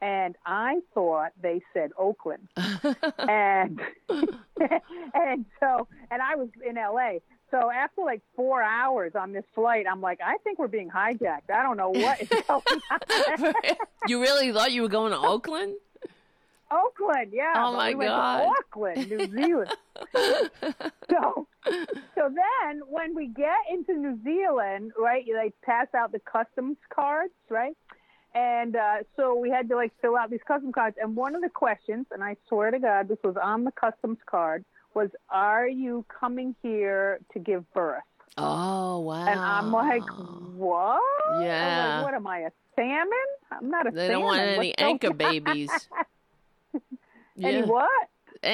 and 0.00 0.36
I 0.44 0.80
thought 0.94 1.32
they 1.40 1.62
said 1.72 1.92
Oakland, 1.98 2.48
and 2.56 3.80
and 4.08 5.44
so 5.60 5.88
and 6.10 6.22
I 6.22 6.36
was 6.36 6.48
in 6.66 6.76
L.A. 6.76 7.20
So 7.50 7.70
after 7.70 8.02
like 8.02 8.20
four 8.34 8.62
hours 8.62 9.12
on 9.14 9.32
this 9.32 9.44
flight, 9.54 9.86
I'm 9.88 10.00
like, 10.00 10.18
I 10.24 10.38
think 10.38 10.58
we're 10.58 10.66
being 10.66 10.90
hijacked. 10.90 11.50
I 11.54 11.62
don't 11.62 11.76
know 11.76 11.90
what 11.90 12.20
is 12.20 12.28
going 12.48 12.62
on. 12.90 13.54
you 14.08 14.20
really 14.20 14.50
thought 14.52 14.72
you 14.72 14.82
were 14.82 14.88
going 14.88 15.12
to 15.12 15.18
Oakland? 15.18 15.74
Oakland, 16.74 17.30
yeah. 17.32 17.52
Oh, 17.56 17.72
my 17.76 17.90
we 17.90 17.94
went 17.96 18.10
God. 18.10 18.38
To 18.40 18.48
Auckland, 18.58 19.08
New 19.10 19.30
Zealand. 19.36 19.70
so, 21.10 21.46
so 22.14 22.28
then 22.34 22.80
when 22.88 23.14
we 23.14 23.28
get 23.28 23.56
into 23.70 23.94
New 23.94 24.18
Zealand, 24.24 24.92
right? 24.98 25.24
They 25.26 25.52
pass 25.64 25.86
out 25.96 26.12
the 26.12 26.18
customs 26.20 26.76
cards, 26.94 27.32
right? 27.48 27.76
And 28.34 28.74
uh, 28.74 28.96
so 29.16 29.34
we 29.36 29.50
had 29.50 29.68
to 29.68 29.76
like 29.76 29.92
fill 30.02 30.16
out 30.16 30.30
these 30.30 30.40
customs 30.46 30.74
cards. 30.74 30.96
And 31.00 31.14
one 31.14 31.34
of 31.36 31.42
the 31.42 31.48
questions, 31.48 32.06
and 32.10 32.22
I 32.24 32.36
swear 32.48 32.70
to 32.72 32.78
God, 32.80 33.08
this 33.08 33.18
was 33.22 33.36
on 33.40 33.64
the 33.64 33.70
customs 33.72 34.18
card, 34.26 34.64
was, 34.94 35.10
"Are 35.30 35.68
you 35.68 36.04
coming 36.08 36.56
here 36.62 37.20
to 37.32 37.38
give 37.38 37.64
birth?" 37.72 38.02
Oh 38.36 38.98
wow! 39.00 39.26
And 39.28 39.38
I'm 39.38 39.70
like, 39.70 40.02
"What? 40.56 41.00
Yeah. 41.40 41.98
like, 41.98 42.04
what 42.06 42.14
am 42.14 42.26
I, 42.26 42.38
a 42.40 42.50
salmon? 42.74 43.08
I'm 43.52 43.70
not 43.70 43.86
a 43.86 43.92
They 43.92 44.08
salmon. 44.08 44.12
don't 44.12 44.24
want 44.24 44.40
any 44.40 44.68
What's 44.70 44.82
anchor 44.82 45.12
babies. 45.14 45.70
Any 47.40 47.58
Yeah. 47.58 47.64
what? 47.64 48.08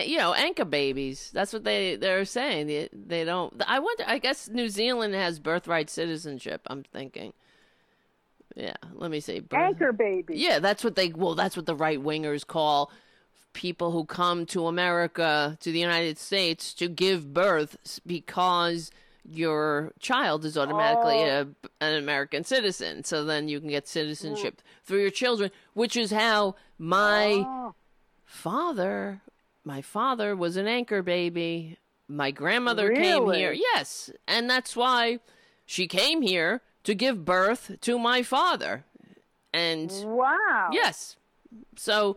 You 0.07 0.19
know, 0.19 0.35
anchor 0.35 0.65
babies. 0.65 1.31
That's 1.33 1.53
what 1.53 1.65
they 1.65 1.97
they're 1.97 2.25
saying. 2.25 2.69
They, 2.69 2.89
they 2.93 3.25
don't. 3.25 3.61
I 3.67 3.81
wonder. 3.81 4.05
I 4.07 4.19
guess 4.19 4.49
New 4.49 4.69
Zealand 4.69 5.15
has 5.15 5.41
birthright 5.41 5.91
citizenship. 5.91 6.63
I'm 6.69 6.85
thinking. 6.85 7.33
Yeah, 8.55 8.77
let 8.93 9.11
me 9.11 9.21
see. 9.21 9.41
Birth- 9.41 9.61
Anchor 9.61 9.93
baby. 9.93 10.35
Yeah, 10.37 10.59
that's 10.61 10.85
what 10.85 10.95
they. 10.95 11.09
Well, 11.09 11.35
that's 11.35 11.57
what 11.57 11.67
the 11.67 11.75
right 11.75 12.01
wingers 12.01 12.47
call 12.47 12.93
people 13.53 13.91
who 13.91 14.05
come 14.05 14.47
to 14.47 14.67
America 14.67 15.57
to 15.61 15.73
the 15.73 15.81
United 15.81 16.19
States 16.19 16.73
to 16.75 16.89
give 16.89 17.33
birth 17.35 18.01
because 18.07 18.91
your 19.29 19.93
child 19.99 20.45
is 20.45 20.57
automatically 20.57 21.23
oh. 21.25 21.47
a, 21.81 21.85
an 21.85 21.95
American 21.97 22.45
citizen. 22.45 23.05
So 23.05 23.25
then 23.25 23.49
you 23.49 23.61
can 23.61 23.69
get 23.69 23.89
citizenship 23.89 24.57
mm. 24.59 24.87
through 24.87 25.01
your 25.01 25.11
children, 25.11 25.51
which 25.75 25.97
is 25.97 26.11
how 26.11 26.55
my 26.79 27.45
Oh, 27.47 27.75
father 28.31 29.21
my 29.65 29.83
father 29.83 30.35
was 30.35 30.57
an 30.57 30.67
anchor 30.67 31.03
baby. 31.03 31.77
My 32.09 32.31
grandmother 32.31 32.93
came 32.95 33.31
here. 33.31 33.53
Yes 33.53 34.11
and 34.27 34.49
that's 34.49 34.75
why 34.75 35.19
she 35.67 35.87
came 35.87 36.23
here 36.23 36.63
to 36.85 36.95
give 36.95 37.25
birth 37.25 37.77
to 37.83 37.99
my 37.99 38.23
father. 38.23 38.85
And 39.53 39.91
wow. 40.05 40.71
yes 40.73 41.17
so 41.77 42.17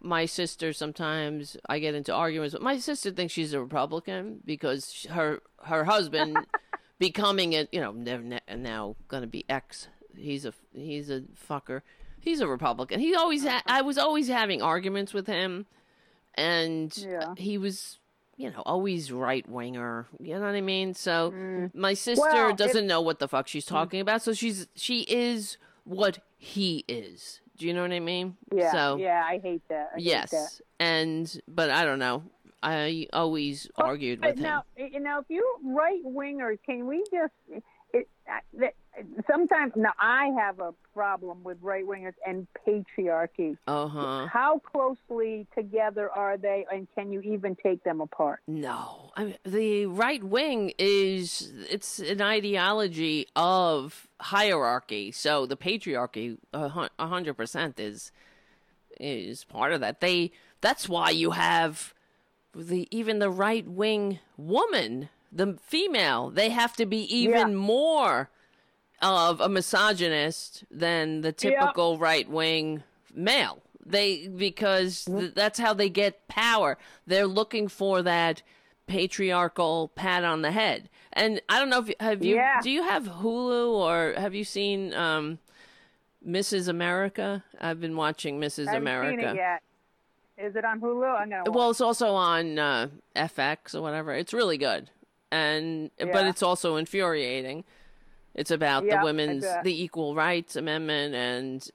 my 0.00 0.26
sister 0.26 0.72
sometimes 0.72 1.56
i 1.66 1.78
get 1.78 1.94
into 1.94 2.14
arguments 2.14 2.52
but 2.52 2.62
my 2.62 2.78
sister 2.78 3.10
thinks 3.10 3.32
she's 3.32 3.52
a 3.52 3.60
republican 3.60 4.40
because 4.44 5.06
her 5.10 5.40
her 5.64 5.84
husband 5.84 6.36
becoming 6.98 7.54
a 7.54 7.66
you 7.72 7.80
know 7.80 7.92
now 8.56 8.96
gonna 9.08 9.26
be 9.26 9.44
ex 9.48 9.88
he's 10.16 10.44
a 10.44 10.52
he's 10.72 11.10
a 11.10 11.22
fucker 11.48 11.82
he's 12.20 12.40
a 12.40 12.46
republican 12.48 13.00
he 13.00 13.14
always 13.14 13.44
ha- 13.46 13.62
i 13.66 13.80
was 13.82 13.98
always 13.98 14.28
having 14.28 14.60
arguments 14.62 15.12
with 15.14 15.26
him 15.26 15.66
and 16.34 16.96
Yeah. 16.96 17.34
he 17.36 17.58
was 17.58 17.98
you 18.36 18.50
know 18.50 18.62
always 18.64 19.10
right 19.10 19.48
winger 19.48 20.06
you 20.20 20.34
know 20.34 20.40
what 20.40 20.54
i 20.54 20.60
mean 20.60 20.94
so 20.94 21.32
my 21.74 21.94
sister 21.94 22.24
Mm. 22.24 22.32
Well, 22.46 22.54
doesn't 22.54 22.86
know 22.86 23.00
what 23.00 23.18
the 23.18 23.28
fuck 23.28 23.48
she's 23.48 23.64
talking 23.64 24.00
about 24.00 24.22
so 24.22 24.32
she's 24.32 24.66
she 24.74 25.00
is 25.02 25.56
what 25.84 26.18
he 26.36 26.84
is 26.88 27.40
do 27.56 27.66
you 27.66 27.74
know 27.74 27.82
what 27.82 27.92
i 27.92 27.98
mean 28.00 28.36
Yeah. 28.54 28.70
so 28.70 28.96
yeah, 28.96 29.24
I 29.26 29.38
hate 29.38 29.62
that. 29.68 29.90
I 29.94 29.96
hate 29.98 30.04
that. 30.04 30.30
yes 30.32 30.62
and 30.78 31.40
but 31.48 31.70
i 31.70 31.84
don't 31.84 31.98
know 31.98 32.22
i 32.62 33.06
always 33.12 33.68
argued 33.76 34.20
with 34.24 34.36
him 34.36 34.42
now, 34.42 34.64
you 34.76 35.00
know, 35.00 35.18
if 35.20 35.26
you 35.28 35.44
right 35.64 36.02
wingers, 36.04 36.58
can 36.66 36.86
we 36.88 37.04
just? 37.12 37.32
It, 37.92 38.08
that, 38.54 38.74
sometimes 39.30 39.72
now 39.76 39.92
I 39.98 40.30
have 40.38 40.60
a 40.60 40.72
problem 40.94 41.44
with 41.44 41.58
right 41.60 41.86
wingers 41.86 42.14
and 42.26 42.46
patriarchy. 42.66 43.56
uh-huh 43.66 44.28
How 44.32 44.58
closely 44.58 45.46
together 45.54 46.10
are 46.10 46.36
they, 46.36 46.66
and 46.72 46.86
can 46.94 47.12
you 47.12 47.20
even 47.20 47.56
take 47.56 47.82
them 47.84 48.00
apart? 48.00 48.40
No, 48.46 49.10
I 49.16 49.24
mean 49.24 49.36
the 49.44 49.86
right 49.86 50.22
wing 50.22 50.72
is 50.78 51.52
it's 51.70 51.98
an 51.98 52.20
ideology 52.20 53.26
of 53.36 54.08
hierarchy. 54.20 55.12
So 55.12 55.46
the 55.46 55.56
patriarchy, 55.56 56.38
a 56.52 56.68
hundred 56.98 57.34
percent, 57.34 57.78
is 57.78 58.12
is 58.98 59.44
part 59.44 59.72
of 59.72 59.80
that. 59.80 60.00
They 60.00 60.32
that's 60.60 60.88
why 60.88 61.10
you 61.10 61.32
have 61.32 61.94
the 62.54 62.88
even 62.90 63.18
the 63.18 63.30
right 63.30 63.66
wing 63.68 64.18
woman, 64.36 65.08
the 65.30 65.58
female, 65.62 66.30
they 66.30 66.50
have 66.50 66.74
to 66.76 66.86
be 66.86 67.02
even 67.14 67.50
Yeah. 67.50 67.58
more 67.58 68.30
of 69.02 69.40
a 69.40 69.48
misogynist 69.48 70.64
than 70.70 71.20
the 71.20 71.32
typical 71.32 71.98
right 71.98 72.28
wing 72.28 72.82
male. 73.14 73.62
They 73.84 74.28
because 74.28 75.04
th- 75.04 75.34
that's 75.34 75.58
how 75.58 75.72
they 75.72 75.88
get 75.88 76.28
power. 76.28 76.76
They're 77.06 77.26
looking 77.26 77.68
for 77.68 78.02
that 78.02 78.42
patriarchal 78.86 79.88
pat 79.94 80.24
on 80.24 80.42
the 80.42 80.50
head. 80.50 80.88
And 81.12 81.40
I 81.48 81.58
don't 81.58 81.70
know 81.70 81.80
if 81.80 81.92
have 82.00 82.24
you 82.24 82.36
Yeah. 82.36 82.60
do 82.62 82.70
you 82.70 82.82
have 82.82 83.04
Hulu 83.04 83.70
or 83.70 84.14
have 84.20 84.34
you 84.34 84.44
seen 84.44 84.92
um 84.94 85.38
Mrs. 86.26 86.68
America? 86.68 87.44
I've 87.60 87.80
been 87.80 87.96
watching 87.96 88.40
Mrs. 88.40 88.74
America. 88.74 89.22
I 89.22 89.30
seen 89.30 89.36
it 89.36 89.36
yet. 89.36 89.62
Is 90.36 90.54
it 90.56 90.64
on 90.64 90.80
Hulu? 90.80 91.18
I'm 91.20 91.30
gonna. 91.30 91.50
Well, 91.50 91.70
it's 91.70 91.80
also 91.80 92.10
on 92.14 92.58
uh, 92.58 92.88
FX 93.16 93.74
or 93.74 93.82
whatever. 93.82 94.12
It's 94.12 94.32
really 94.32 94.58
good, 94.58 94.90
and 95.32 95.90
but 95.98 96.26
it's 96.26 96.42
also 96.42 96.76
infuriating. 96.76 97.64
It's 98.38 98.52
about 98.52 98.84
Yeah, 98.84 99.00
the 99.00 99.04
women's 99.04 99.44
the 99.64 99.82
Equal 99.82 100.14
Rights 100.14 100.54
Amendment 100.54 101.14
and 101.14 101.68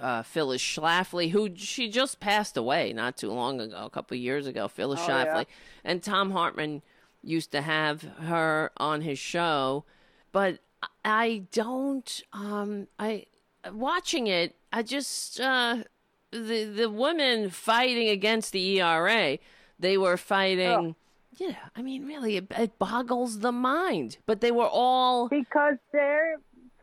uh, 0.00 0.22
Phyllis 0.22 0.62
Schlafly, 0.62 1.30
who 1.30 1.50
she 1.56 1.88
just 1.90 2.20
passed 2.20 2.56
away 2.56 2.92
not 2.92 3.16
too 3.16 3.32
long 3.32 3.60
ago, 3.60 3.84
a 3.84 3.90
couple 3.90 4.14
of 4.14 4.20
years 4.20 4.46
ago. 4.46 4.68
Phyllis 4.68 5.00
Oh, 5.02 5.08
yeah. 5.08 5.24
Schlafly 5.26 5.46
and 5.82 6.02
Thom 6.02 6.30
Hartmann 6.30 6.82
used 7.22 7.50
to 7.50 7.62
have 7.62 8.02
her 8.02 8.70
on 8.76 9.00
his 9.00 9.18
show, 9.18 9.84
but 10.30 10.60
I 11.04 11.42
don't. 11.50 12.22
Um, 12.32 12.86
I 12.98 13.26
watching 13.72 14.28
it. 14.28 14.54
I 14.72 14.84
just 14.84 15.40
uh, 15.40 15.78
the 16.30 16.64
the 16.64 16.88
women 16.88 17.50
fighting 17.50 18.08
against 18.08 18.52
the 18.52 18.80
ERA. 18.80 19.38
They 19.80 19.98
were 19.98 20.16
fighting. 20.16 20.94
Yeah, 21.36 21.56
I 21.74 21.82
mean, 21.82 22.06
really, 22.06 22.36
it, 22.36 22.46
it 22.56 22.78
boggles 22.78 23.40
the 23.40 23.52
mind. 23.52 24.18
But 24.26 24.40
they 24.40 24.50
were 24.52 24.68
all 24.68 25.28
because 25.28 25.76
they're 25.92 26.36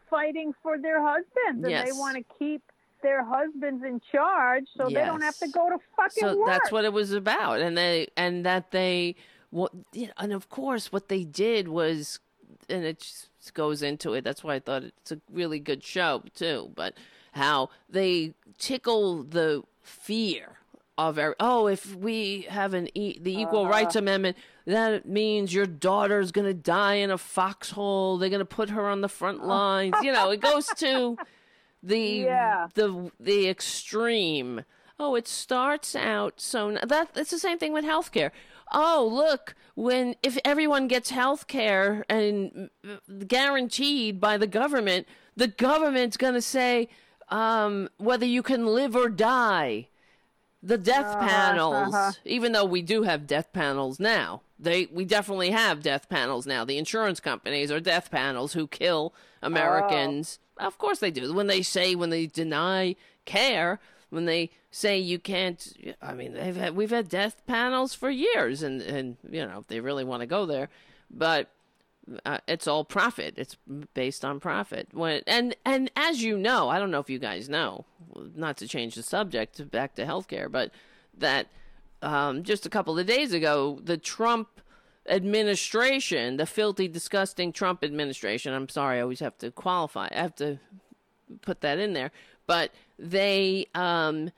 fighting 0.09 0.53
for 0.61 0.77
their 0.77 1.01
husbands, 1.01 1.63
and 1.63 1.69
Yes. 1.69 1.85
they 1.85 1.91
want 1.97 2.17
to 2.17 2.23
keep 2.37 2.61
their 3.01 3.23
husbands 3.25 3.83
in 3.83 3.99
charge, 4.11 4.65
so 4.77 4.85
they 4.87 4.93
don't 5.05 5.21
have 5.21 5.37
to 5.39 5.47
go 5.47 5.69
to 5.69 5.77
fucking 5.95 6.21
so 6.21 6.37
work. 6.37 6.45
that's 6.47 6.71
what 6.71 6.85
it 6.85 6.93
was 6.93 7.11
about 7.13 7.59
and 7.59 7.75
they 7.75 8.07
and 8.15 8.45
that 8.45 8.69
they 8.71 9.15
what 9.49 9.71
you 9.93 10.05
know, 10.05 10.13
and 10.17 10.31
of 10.33 10.49
course 10.49 10.91
what 10.91 11.07
they 11.07 11.23
did 11.23 11.67
was 11.67 12.19
and 12.69 12.83
it 12.85 12.99
just 12.99 13.53
goes 13.55 13.81
into 13.81 14.13
it 14.13 14.23
that's 14.23 14.43
why 14.43 14.53
i 14.55 14.59
thought 14.59 14.83
it's 14.83 15.11
a 15.11 15.19
really 15.31 15.59
good 15.59 15.83
show 15.83 16.21
too 16.35 16.71
but 16.75 16.93
how 17.31 17.69
they 17.89 18.33
tickle 18.59 19.23
the 19.23 19.63
fear 19.81 20.57
of 21.09 21.17
every, 21.17 21.35
oh 21.39 21.67
if 21.67 21.95
we 21.95 22.41
have 22.49 22.73
an 22.73 22.87
e- 22.97 23.17
the 23.19 23.35
equal 23.41 23.61
Uh-huh. 23.61 23.71
rights 23.71 23.95
amendment 23.95 24.37
that 24.65 25.05
means 25.07 25.53
your 25.53 25.65
daughter's 25.65 26.31
going 26.31 26.47
to 26.47 26.53
die 26.53 26.95
in 26.95 27.09
a 27.11 27.17
foxhole 27.17 28.17
they're 28.17 28.29
going 28.29 28.39
to 28.39 28.45
put 28.45 28.69
her 28.69 28.87
on 28.87 29.01
the 29.01 29.09
front 29.09 29.43
lines 29.57 29.95
you 30.01 30.11
know 30.11 30.29
it 30.31 30.39
goes 30.41 30.67
to 30.77 31.17
the 31.83 31.99
Yeah. 31.99 32.67
the 32.75 33.11
the 33.19 33.47
extreme. 33.49 34.63
Oh, 35.03 35.15
it 35.15 35.27
starts 35.27 35.95
out 35.95 36.39
so 36.39 36.77
that 36.83 37.09
it's 37.15 37.31
the 37.31 37.39
same 37.39 37.57
thing 37.57 37.73
with 37.73 37.83
healthcare. 37.83 38.29
Oh, 38.71 39.09
look, 39.11 39.55
when 39.73 40.15
if 40.21 40.37
everyone 40.45 40.87
gets 40.87 41.11
healthcare 41.11 42.03
and 42.07 42.69
mm, 42.85 43.27
guaranteed 43.27 44.21
by 44.21 44.37
the 44.37 44.45
government, 44.45 45.07
the 45.35 45.47
government's 45.47 46.17
going 46.17 46.35
to 46.35 46.41
say 46.41 46.87
um, 47.29 47.89
whether 47.97 48.27
you 48.27 48.43
can 48.43 48.67
live 48.67 48.95
or 48.95 49.09
die. 49.09 49.87
The 50.63 50.77
death 50.77 51.19
panels, 51.19 51.93
uh-huh. 51.93 52.11
even 52.23 52.51
though 52.51 52.65
we 52.65 52.81
do 52.83 53.03
have 53.03 53.25
death 53.25 53.51
panels 53.51 53.99
now, 53.99 54.41
they 54.59 54.87
we 54.91 55.05
definitely 55.05 55.49
have 55.49 55.81
death 55.81 56.07
panels 56.07 56.45
now. 56.45 56.63
The 56.63 56.77
insurance 56.77 57.19
companies 57.19 57.71
are 57.71 57.79
death 57.79 58.11
panels 58.11 58.53
who 58.53 58.67
kill 58.67 59.13
Americans. 59.41 60.37
Of 60.57 60.77
course 60.77 60.99
they 60.99 61.09
do. 61.09 61.33
When 61.33 61.47
they 61.47 61.63
say 61.63 61.95
when 61.95 62.11
they 62.11 62.27
deny 62.27 62.95
care, 63.25 63.79
when 64.11 64.25
they 64.25 64.51
say 64.69 64.99
you 64.99 65.17
can't, 65.17 65.75
I 65.99 66.13
mean 66.13 66.33
they've 66.33 66.55
had 66.55 66.75
we've 66.75 66.91
had 66.91 67.09
death 67.09 67.41
panels 67.47 67.95
for 67.95 68.11
years, 68.11 68.61
and 68.61 68.81
and 68.81 69.17
you 69.27 69.43
know 69.45 69.59
if 69.59 69.67
they 69.67 69.79
really 69.79 70.03
want 70.03 70.21
to 70.21 70.27
go 70.27 70.45
there, 70.45 70.69
but 71.09 71.49
uh, 72.25 72.39
it's 72.47 72.67
all 72.67 72.83
profit. 72.83 73.35
It's 73.37 73.57
based 73.93 74.25
on 74.25 74.39
profit. 74.39 74.89
When 74.91 75.21
and 75.27 75.55
and 75.65 75.91
as 75.95 76.23
you 76.23 76.37
know, 76.37 76.69
I 76.69 76.79
don't 76.79 76.91
know 76.91 76.99
if 76.99 77.09
you 77.09 77.19
guys 77.19 77.49
know, 77.49 77.85
not 78.35 78.57
to 78.57 78.67
change 78.67 78.95
the 78.95 79.03
subject 79.03 79.69
back 79.71 79.95
to 79.95 80.05
healthcare, 80.05 80.51
but 80.51 80.71
that 81.17 81.47
um, 82.01 82.43
just 82.43 82.65
a 82.65 82.69
couple 82.69 82.97
of 82.97 83.05
days 83.05 83.33
ago, 83.33 83.79
the 83.83 83.97
Trump 83.97 84.61
administration, 85.07 86.37
the 86.37 86.45
filthy, 86.45 86.87
disgusting 86.87 87.51
Trump 87.51 87.83
administration. 87.83 88.53
I'm 88.53 88.69
sorry, 88.69 88.99
I 88.99 89.01
always 89.01 89.19
have 89.19 89.37
to 89.39 89.51
qualify. 89.51 90.07
I 90.11 90.17
have 90.17 90.35
to 90.35 90.59
put 91.41 91.61
that 91.61 91.79
in 91.79 91.93
there, 91.93 92.11
but 92.47 92.71
they 92.97 93.67
um, 93.73 94.31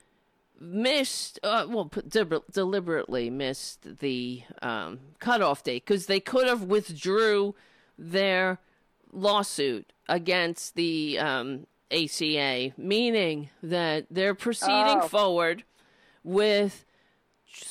missed, 0.60 1.38
uh, 1.42 1.66
well, 1.68 1.90
de- 2.08 2.42
deliberately 2.50 3.30
missed 3.30 3.98
the 4.00 4.42
um, 4.62 5.00
cutoff 5.18 5.62
date 5.64 5.84
because 5.86 6.06
they 6.06 6.20
could 6.20 6.46
have 6.46 6.62
withdrew 6.62 7.54
their 7.98 8.58
lawsuit 9.12 9.92
against 10.08 10.74
the 10.74 11.18
um, 11.18 11.66
ACA, 11.90 12.72
meaning 12.76 13.50
that 13.62 14.06
they're 14.10 14.34
proceeding 14.34 15.00
Oh. 15.02 15.08
forward 15.08 15.64
with 16.22 16.84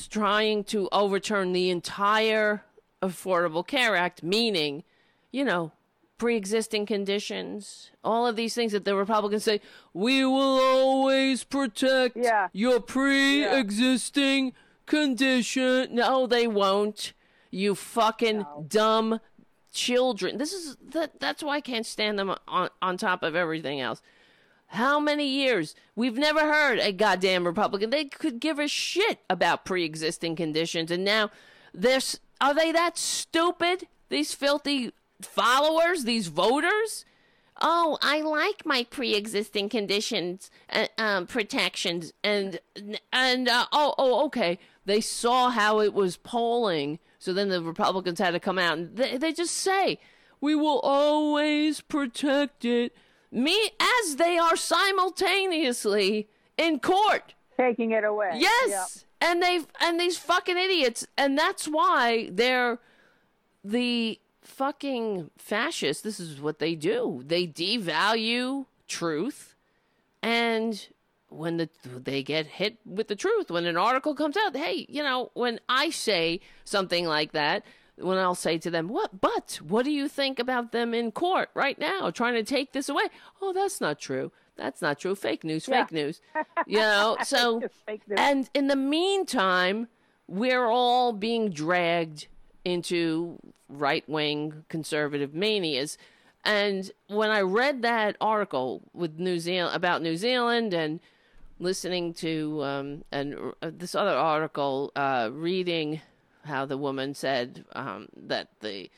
trying 0.10 0.64
to 0.64 0.88
overturn 0.92 1.52
the 1.54 1.70
entire 1.70 2.64
Affordable 3.02 3.66
Care 3.68 3.96
Act, 3.98 4.24
meaning, 4.24 4.84
you 5.32 5.44
know, 5.44 5.72
pre 6.18 6.36
existing 6.38 6.86
conditions, 6.86 7.92
all 8.04 8.26
of 8.28 8.36
these 8.36 8.54
things 8.56 8.72
that 8.72 8.86
the 8.86 8.96
Republicans 8.96 9.44
say, 9.44 9.62
we 9.94 10.26
will 10.26 10.60
always 10.60 11.44
protect 11.44 12.16
Yeah. 12.18 12.48
your 12.54 12.80
pre 12.80 13.44
existing 13.46 14.54
condition. 14.86 15.94
No, 15.96 16.28
they 16.28 16.48
won't. 16.48 17.14
You 17.52 17.76
fucking 17.76 18.46
dumb 18.68 19.20
children. 19.72 20.38
This 20.38 20.54
is 20.54 20.78
that 20.82 21.20
that's 21.20 21.44
why 21.44 21.56
I 21.58 21.62
can't 21.62 21.86
stand 21.86 22.18
them 22.18 22.34
on 22.48 22.70
on 22.82 22.98
top 22.98 23.24
of 23.24 23.36
everything 23.36 23.80
else. 23.82 24.02
How 24.68 25.00
many 25.00 25.28
years? 25.28 25.76
We've 25.96 26.18
never 26.18 26.40
heard 26.40 26.80
a 26.80 26.92
goddamn 26.92 27.46
Republican. 27.46 27.92
They 27.92 28.06
could 28.06 28.40
give 28.40 28.58
a 28.58 28.68
shit 28.68 29.20
about 29.30 29.66
pre-existing 29.66 30.36
conditions, 30.36 30.90
and 30.90 31.04
now 31.04 31.30
they're 31.74 32.00
are 32.42 32.54
they 32.56 32.72
that 32.72 32.98
stupid? 32.98 33.88
These 34.10 34.34
filthy 34.34 34.92
followers, 35.26 36.04
these 36.04 36.28
voters. 36.28 37.06
Oh, 37.62 37.98
I 38.02 38.22
like 38.22 38.66
my 38.66 38.86
pre-existing 38.90 39.70
conditions 39.70 40.50
uh, 40.72 40.88
um, 40.98 41.28
protections, 41.28 42.12
and 42.24 42.60
and 43.12 43.48
uh, 43.48 43.68
oh 43.72 43.94
oh 43.98 44.26
okay. 44.26 44.60
They 44.86 45.02
saw 45.02 45.50
how 45.50 45.80
it 45.80 45.94
was 45.94 46.18
polling, 46.18 47.00
so 47.20 47.32
then 47.32 47.50
the 47.50 47.62
Republicans 47.62 48.20
had 48.20 48.32
to 48.32 48.40
come 48.40 48.60
out 48.60 48.78
and 48.78 48.96
they, 48.98 49.18
they 49.18 49.34
just 49.34 49.56
say, 49.56 50.00
"We 50.42 50.56
will 50.56 50.80
always 50.80 51.82
protect 51.82 52.66
it." 52.66 52.96
Me 53.32 53.72
as 53.80 54.18
they 54.18 54.38
are 54.38 54.56
simultaneously 54.56 56.28
in 56.58 56.80
court. 56.80 57.34
Taking 57.58 57.92
it 57.92 58.04
away. 58.04 58.32
Yes. 58.36 59.06
And 59.22 59.42
they've 59.42 59.66
and 59.80 60.00
these 60.00 60.18
fucking 60.18 60.58
idiots 60.58 61.08
and 61.18 61.38
that's 61.38 61.66
why 61.66 62.30
they're 62.32 62.80
the 63.64 64.20
fucking 64.44 65.32
fascists. 65.38 66.04
This 66.04 66.20
is 66.20 66.40
what 66.42 66.60
they 66.60 66.76
do. 66.76 67.24
They 67.26 67.48
devalue 67.48 68.66
truth 68.88 69.56
and 70.22 70.88
when 71.30 71.58
the 71.58 71.70
they 71.84 72.24
get 72.24 72.46
hit 72.46 72.78
with 72.86 73.08
the 73.08 73.16
truth 73.16 73.50
when 73.50 73.66
an 73.66 73.78
article 73.78 74.16
comes 74.16 74.38
out, 74.38 74.56
hey, 74.56 74.86
you 74.88 75.04
know, 75.04 75.32
when 75.34 75.60
I 75.68 75.90
say 75.90 76.40
something 76.64 77.06
like 77.06 77.32
that, 77.32 77.66
when 77.98 78.18
I'll 78.18 78.36
say 78.36 78.58
to 78.60 78.70
them, 78.72 78.88
"What? 78.88 79.20
But 79.20 79.60
what 79.68 79.84
do 79.84 79.92
you 79.92 80.08
think 80.08 80.40
about 80.40 80.72
them 80.72 80.94
in 80.94 81.12
court 81.12 81.50
right 81.54 81.78
now 81.78 82.12
trying 82.12 82.36
to 82.36 82.44
take 82.44 82.72
this 82.72 82.90
away?" 82.90 83.06
Oh, 83.42 83.52
that's 83.54 83.82
not 83.82 84.00
true. 84.00 84.32
That's 84.56 84.82
not 84.82 85.00
true. 85.00 85.16
Fake 85.16 85.44
news. 85.44 85.68
Yeah. 85.68 85.86
Fake 85.86 85.92
news. 85.92 86.22
You 86.68 86.80
know. 86.80 87.18
So, 87.24 87.62
and 88.16 88.50
in 88.54 88.68
the 88.68 88.76
meantime, 88.76 89.88
we're 90.28 90.68
all 90.68 91.14
being 91.14 91.50
dragged 91.50 92.28
into 92.66 93.40
right 93.70 94.08
wing 94.08 94.66
conservative 94.70 95.34
manias. 95.34 95.98
And 96.46 96.92
when 97.08 97.30
I 97.30 97.42
read 97.42 97.82
that 97.84 98.18
article 98.20 98.82
with 98.94 99.18
New 99.18 99.40
Zealand 99.40 99.76
about 99.76 100.02
New 100.02 100.18
Zealand 100.18 100.74
and 100.74 101.00
listening 101.60 102.14
to 102.16 102.64
um, 102.64 103.06
and 103.12 103.54
uh, 103.62 103.72
this 103.72 103.96
other 103.96 104.16
article, 104.16 104.92
uh, 104.96 105.30
reading 105.32 106.02
how 106.44 106.66
the 106.66 106.78
woman 106.78 107.14
said 107.14 107.64
um, 107.74 108.10
that 108.16 108.50
the 108.60 108.90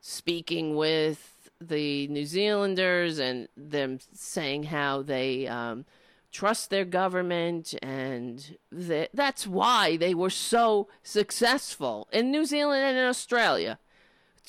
speaking 0.00 0.74
with 0.76 1.50
the 1.60 2.06
New 2.08 2.24
Zealanders 2.24 3.18
and 3.18 3.48
them 3.56 3.98
saying 4.12 4.64
how 4.64 5.02
they 5.02 5.46
um, 5.46 5.84
trust 6.30 6.70
their 6.70 6.84
government 6.84 7.74
and 7.82 8.56
that 8.70 9.10
that's 9.14 9.46
why 9.46 9.96
they 9.96 10.14
were 10.14 10.30
so 10.30 10.88
successful 11.02 12.08
in 12.12 12.30
New 12.30 12.44
Zealand 12.44 12.84
and 12.84 12.98
in 12.98 13.04
Australia 13.04 13.78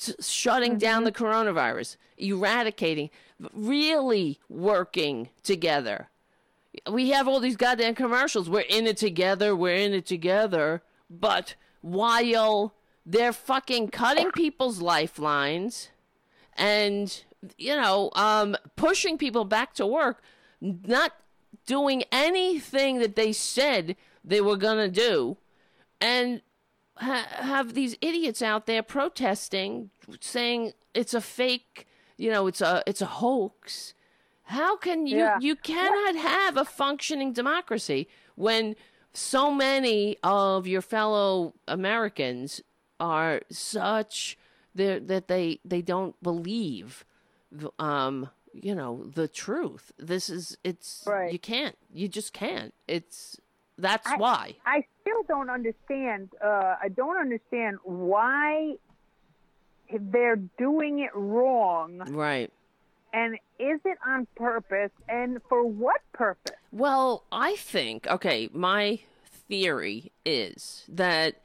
t- 0.00 0.14
shutting 0.20 0.78
down 0.78 1.04
the 1.04 1.12
coronavirus, 1.12 1.96
eradicating, 2.16 3.10
really 3.52 4.40
working 4.48 5.28
together. 5.42 6.08
We 6.90 7.10
have 7.10 7.26
all 7.26 7.40
these 7.40 7.56
goddamn 7.56 7.94
commercials. 7.94 8.48
We're 8.48 8.60
in 8.60 8.86
it 8.86 8.96
together. 8.96 9.54
We're 9.56 9.74
in 9.74 9.92
it 9.92 10.06
together. 10.06 10.82
But 11.08 11.56
while 11.80 12.74
they're 13.04 13.32
fucking 13.32 13.88
cutting 13.88 14.30
people's 14.30 14.80
lifelines 14.80 15.90
and, 16.56 17.24
you 17.58 17.74
know, 17.74 18.10
um, 18.14 18.56
pushing 18.76 19.18
people 19.18 19.44
back 19.44 19.74
to 19.74 19.86
work, 19.86 20.22
not 20.60 21.12
doing 21.76 22.02
anything 22.10 22.98
that 23.02 23.14
they 23.20 23.32
said 23.32 23.96
they 24.24 24.40
were 24.40 24.56
going 24.66 24.80
to 24.92 25.00
do, 25.08 25.36
and 26.00 26.42
ha- 26.96 27.28
have 27.54 27.74
these 27.74 27.94
idiots 28.00 28.42
out 28.42 28.66
there 28.66 28.82
protesting, 28.82 29.90
saying 30.20 30.72
it's 30.94 31.14
a 31.14 31.20
fake, 31.20 31.86
you 32.16 32.30
know, 32.30 32.46
it's 32.50 32.60
a 32.60 32.82
it's 32.90 33.02
a 33.02 33.12
hoax. 33.22 33.94
How 34.58 34.76
can 34.76 35.06
you 35.06 35.18
Yeah. 35.18 35.38
you 35.40 35.54
cannot 35.72 36.14
have 36.16 36.56
a 36.56 36.64
functioning 36.64 37.32
democracy 37.32 38.08
when 38.34 38.74
so 39.12 39.42
many 39.54 40.16
of 40.22 40.66
your 40.66 40.82
fellow 40.82 41.54
Americans 41.68 42.60
are 42.98 43.40
such 43.50 44.36
that 44.74 45.24
they 45.28 45.60
they 45.72 45.82
don't 45.82 46.16
believe 46.22 47.04
um 47.78 48.28
you 48.52 48.74
know 48.74 49.04
the 49.14 49.28
truth 49.28 49.92
this 49.98 50.28
is 50.28 50.56
it's 50.64 51.04
Right. 51.06 51.32
you 51.32 51.38
can't 51.38 51.76
you 51.92 52.08
just 52.08 52.32
can't 52.32 52.74
it's 52.88 53.38
that's 53.78 54.06
I- 54.08 54.16
why 54.16 54.56
I 54.66 54.84
still 55.00 55.22
don't 55.26 55.48
understand. 55.50 56.30
Uh, 56.44 56.76
I 56.82 56.88
don't 56.94 57.16
understand 57.16 57.78
why 57.82 58.74
they're 59.92 60.36
doing 60.36 61.00
it 61.00 61.10
wrong, 61.14 61.98
right 62.10 62.50
and 63.12 63.34
is 63.58 63.80
it 63.84 63.98
on 64.06 64.26
purpose, 64.36 64.92
and 65.08 65.40
for 65.48 65.64
what 65.66 66.00
purpose? 66.12 66.54
Well, 66.70 67.24
I 67.32 67.56
think, 67.56 68.06
okay, 68.06 68.48
my 68.52 69.00
theory 69.48 70.12
is 70.24 70.84
that 70.88 71.40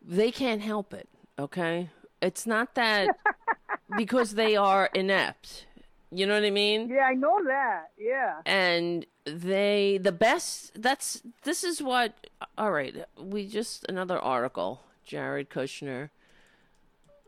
they 0.00 0.30
can't 0.30 0.62
help 0.62 0.94
it, 0.94 1.08
okay? 1.40 1.90
It's 2.20 2.46
not 2.46 2.76
that 2.76 3.16
because 3.96 4.34
they 4.34 4.54
are 4.54 4.90
inept. 4.94 5.66
You 6.14 6.26
know 6.26 6.34
what 6.34 6.44
I 6.44 6.50
mean? 6.50 6.88
Yeah, 6.90 7.06
I 7.08 7.14
know 7.14 7.38
that. 7.46 7.90
Yeah. 7.98 8.40
and 8.44 9.06
they 9.24 9.98
the 10.02 10.12
best 10.12 10.72
that's 10.82 11.22
this 11.44 11.62
is 11.62 11.80
what 11.80 12.26
all 12.58 12.72
right 12.72 12.94
we 13.16 13.46
just 13.46 13.86
another 13.88 14.18
article 14.18 14.82
jared 15.04 15.48
kushner 15.48 16.10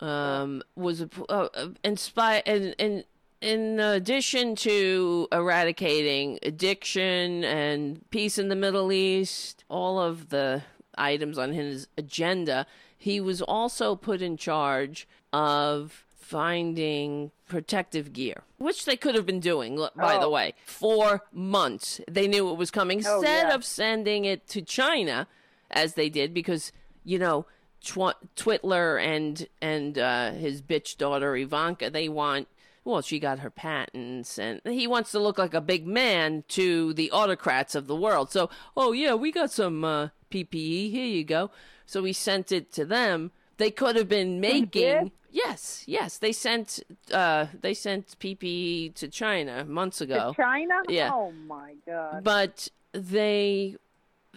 um 0.00 0.60
was 0.74 1.02
uh, 1.02 1.06
uh, 1.28 1.68
inspired 1.84 2.42
and 2.46 2.74
in 2.78 3.04
in 3.40 3.78
addition 3.78 4.56
to 4.56 5.28
eradicating 5.30 6.38
addiction 6.42 7.44
and 7.44 8.00
peace 8.10 8.38
in 8.38 8.48
the 8.48 8.56
middle 8.56 8.90
east 8.90 9.62
all 9.68 10.00
of 10.00 10.30
the 10.30 10.62
items 10.98 11.38
on 11.38 11.52
his 11.52 11.86
agenda 11.96 12.66
he 12.98 13.20
was 13.20 13.40
also 13.40 13.94
put 13.94 14.20
in 14.20 14.36
charge 14.36 15.06
of 15.32 16.04
finding 16.18 17.30
protective 17.46 18.12
gear, 18.12 18.42
which 18.58 18.84
they 18.84 18.96
could 18.96 19.14
have 19.14 19.26
been 19.26 19.40
doing, 19.40 19.76
by 19.96 20.18
the 20.18 20.26
Oh. 20.26 20.30
way, 20.30 20.54
for 20.64 21.22
months. 21.32 22.00
They 22.10 22.26
knew 22.26 22.50
it 22.50 22.56
was 22.56 22.70
coming. 22.70 23.04
Oh, 23.06 23.16
Instead 23.18 23.48
yeah. 23.48 23.54
of 23.54 23.64
sending 23.64 24.24
it 24.24 24.46
to 24.48 24.62
China, 24.62 25.26
as 25.70 25.94
they 25.94 26.08
did, 26.08 26.32
because, 26.34 26.72
you 27.04 27.18
know, 27.18 27.46
Tw- 27.82 28.16
Twitler 28.34 28.98
and 29.02 29.46
and 29.60 29.98
uh, 29.98 30.30
his 30.32 30.62
bitch 30.62 30.96
daughter 30.96 31.36
Ivanka, 31.36 31.90
they 31.90 32.08
want. 32.08 32.48
Well, 32.82 33.00
she 33.02 33.18
got 33.18 33.38
her 33.40 33.50
patents, 33.50 34.38
and 34.38 34.60
he 34.64 34.86
wants 34.86 35.10
to 35.12 35.18
look 35.18 35.38
like 35.38 35.54
a 35.54 35.60
big 35.60 35.86
man 35.86 36.44
to 36.48 36.92
the 36.94 37.10
autocrats 37.10 37.74
of 37.74 37.86
the 37.86 37.96
world. 37.96 38.30
So, 38.30 38.48
oh 38.76 38.92
yeah, 38.92 39.14
we 39.14 39.32
got 39.32 39.50
some 39.50 39.84
uh, 39.84 40.08
PPE. 40.30 40.90
Here 40.90 41.06
you 41.06 41.24
go. 41.24 41.50
So 41.86 42.02
we 42.02 42.12
sent 42.14 42.52
it 42.52 42.72
to 42.72 42.84
them. 42.86 43.30
They 43.58 43.70
could 43.70 43.96
have 43.96 44.08
been 44.08 44.40
making. 44.40 45.12
Yes, 45.34 45.82
yes. 45.88 46.18
They 46.18 46.30
sent 46.30 46.78
uh 47.12 47.46
they 47.60 47.74
sent 47.74 48.16
PPE 48.20 48.94
to 48.94 49.08
China 49.08 49.64
months 49.64 50.00
ago. 50.00 50.30
To 50.30 50.36
China? 50.40 50.74
Yeah. 50.88 51.10
Oh 51.12 51.32
my 51.32 51.74
God. 51.84 52.22
But 52.22 52.68
they 52.92 53.74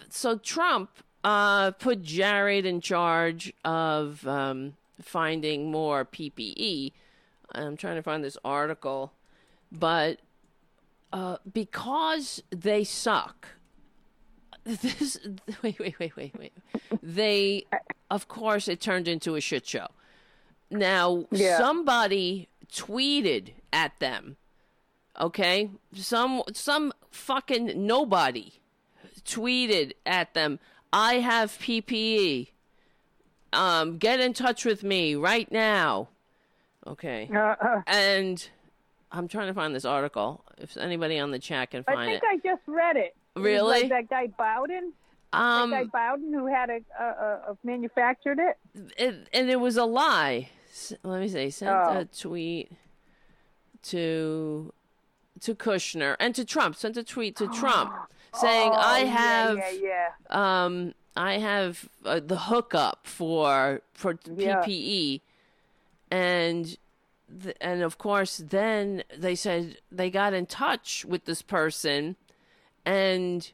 so 0.10 0.40
Trump 0.40 0.90
uh 1.24 1.70
put 1.72 2.02
Jared 2.02 2.66
in 2.66 2.82
charge 2.82 3.54
of 3.64 4.28
um 4.28 4.74
finding 5.00 5.70
more 5.70 6.04
PPE. 6.04 6.94
I'm 7.52 7.78
trying 7.78 7.98
to 7.98 8.02
find 8.04 8.24
this 8.24 8.38
article, 8.44 9.14
but 9.72 10.18
uh 11.14 11.38
because 11.54 12.42
they 12.50 12.84
suck. 12.84 13.50
This 14.66 15.20
wait 15.62 15.78
wait 15.80 16.00
wait 16.00 16.16
wait 16.18 16.34
wait. 16.40 16.54
They 17.04 17.68
of 18.10 18.28
course 18.28 18.68
it 18.68 18.82
turned 18.82 19.08
into 19.08 19.36
a 19.36 19.42
shit 19.42 19.68
show. 19.68 19.88
Now 20.70 21.26
Yeah. 21.32 21.58
somebody 21.58 22.48
tweeted 22.72 23.52
at 23.72 23.98
them 24.00 24.36
okay 25.20 25.70
some 25.94 26.44
some 26.54 26.92
fucking 27.12 27.74
nobody 27.88 28.54
tweeted 29.24 29.94
at 30.06 30.34
them 30.34 30.60
I 30.94 31.16
have 31.16 31.52
PPE. 31.60 32.50
Um, 33.54 33.98
get 33.98 34.20
in 34.20 34.34
touch 34.34 34.64
with 34.66 34.84
me 34.84 35.16
right 35.16 35.52
now. 35.52 36.08
Okay. 36.86 37.30
Uh, 37.34 37.38
uh, 37.62 37.82
And 37.88 38.50
I'm 39.12 39.28
trying 39.28 39.48
to 39.48 39.54
find 39.54 39.76
this 39.76 39.86
article. 39.86 40.44
If 40.58 40.78
anybody 40.78 41.20
on 41.20 41.32
the 41.32 41.40
chat 41.40 41.72
can 41.72 41.84
find 41.84 42.00
it. 42.00 42.04
I 42.04 42.20
think 42.20 42.24
it. 42.46 42.48
I 42.48 42.56
just 42.56 42.62
read 42.68 42.96
it. 42.96 43.16
Really? 43.36 43.82
Like 43.82 43.90
that 43.90 44.10
guy 44.10 44.28
Bowden. 44.28 44.94
um, 45.34 45.72
that 45.72 45.92
guy 45.92 46.10
Bowden 46.16 46.34
who 46.34 46.48
had 46.48 46.70
a, 46.70 46.80
a, 47.00 47.04
a, 47.04 47.52
a 47.52 47.58
manufactured 47.64 48.40
it. 48.40 48.58
it, 48.98 49.28
and 49.34 49.50
it 49.50 49.60
was 49.60 49.76
a 49.78 49.86
lie. 49.86 50.50
Let 51.04 51.22
me 51.22 51.28
say 51.28 51.50
Sent 51.50 51.72
Oh. 51.72 52.00
a 52.00 52.06
tweet 52.06 52.72
to 53.84 54.74
to 55.42 55.56
Kushner 55.56 56.16
and 56.20 56.34
to 56.36 56.44
Trump. 56.44 56.76
Sent 56.76 56.98
a 56.98 57.04
tweet 57.04 57.36
to 57.38 57.48
Trump 57.48 57.94
saying, 58.34 58.72
Oh, 58.74 58.78
"I 58.80 59.00
have 59.06 59.58
Yeah, 59.58 59.72
yeah. 59.72 60.08
um 60.64 60.94
I 61.16 61.40
have 61.40 61.90
uh, 62.06 62.20
the 62.20 62.38
hookup 62.38 63.06
for 63.08 63.82
for 63.94 64.18
Yeah. 64.36 64.62
PPE 64.64 65.22
and 66.12 66.78
th- 67.44 67.58
and 67.62 67.82
of 67.84 67.98
course 67.98 68.38
then 68.38 69.04
they 69.16 69.36
said 69.36 69.78
they 69.92 70.10
got 70.10 70.34
in 70.34 70.46
touch 70.46 71.06
with 71.06 71.26
this 71.26 71.42
person 71.42 72.16
and 72.86 73.52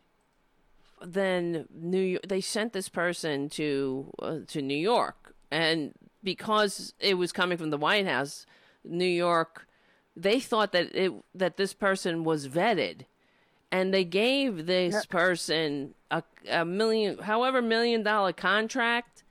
then 1.05 1.67
New 1.73 1.99
York, 1.99 2.21
they 2.27 2.39
sent 2.39 2.71
this 2.73 2.87
person 2.87 3.49
to 3.49 4.13
uh, 4.21 4.37
to 4.47 4.61
New 4.61 4.77
York 4.77 5.35
and 5.51 5.93
because 6.23 6.93
it 6.99 7.15
was 7.15 7.31
coming 7.31 7.57
from 7.57 7.69
the 7.69 7.77
White 7.77 8.05
House 8.07 8.45
New 8.83 9.05
York 9.05 9.67
they 10.15 10.39
thought 10.39 10.71
that 10.73 10.93
it 10.95 11.11
that 11.33 11.57
this 11.57 11.73
person 11.73 12.23
was 12.23 12.47
vetted. 12.47 13.05
And 13.71 13.91
they 13.91 14.03
gave 14.03 14.67
this 14.67 15.07
person 15.07 15.95
a, 16.11 16.21
a 16.47 16.63
million 16.63 17.17
however 17.17 17.61
million 17.63 18.03
dollar 18.03 18.31
contract. 18.33 19.23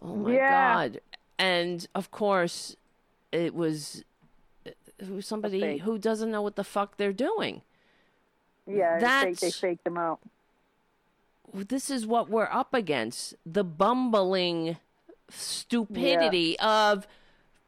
Oh 0.00 0.14
my 0.16 0.32
Yeah. 0.32 0.74
god. 0.74 1.00
And 1.38 1.86
of 1.94 2.10
course 2.10 2.76
it 3.32 3.54
was 3.54 4.02
uh, 4.66 4.70
it 4.98 5.10
was 5.10 5.26
somebody 5.26 5.76
who 5.78 5.98
doesn't 5.98 6.30
know 6.30 6.40
what 6.40 6.56
the 6.56 6.64
fuck 6.64 6.96
they're 6.96 7.12
doing. 7.12 7.60
Yeah, 8.66 8.94
they, 8.94 9.00
That's- 9.00 9.40
they 9.40 9.50
faked 9.50 9.84
them 9.84 9.98
out. 9.98 10.20
this 11.52 11.90
is 11.90 12.06
what 12.06 12.30
we're 12.30 12.48
up 12.50 12.72
against 12.72 13.34
the 13.44 13.62
bumbling 13.64 14.78
stupidity 15.34 16.58
of 16.58 17.06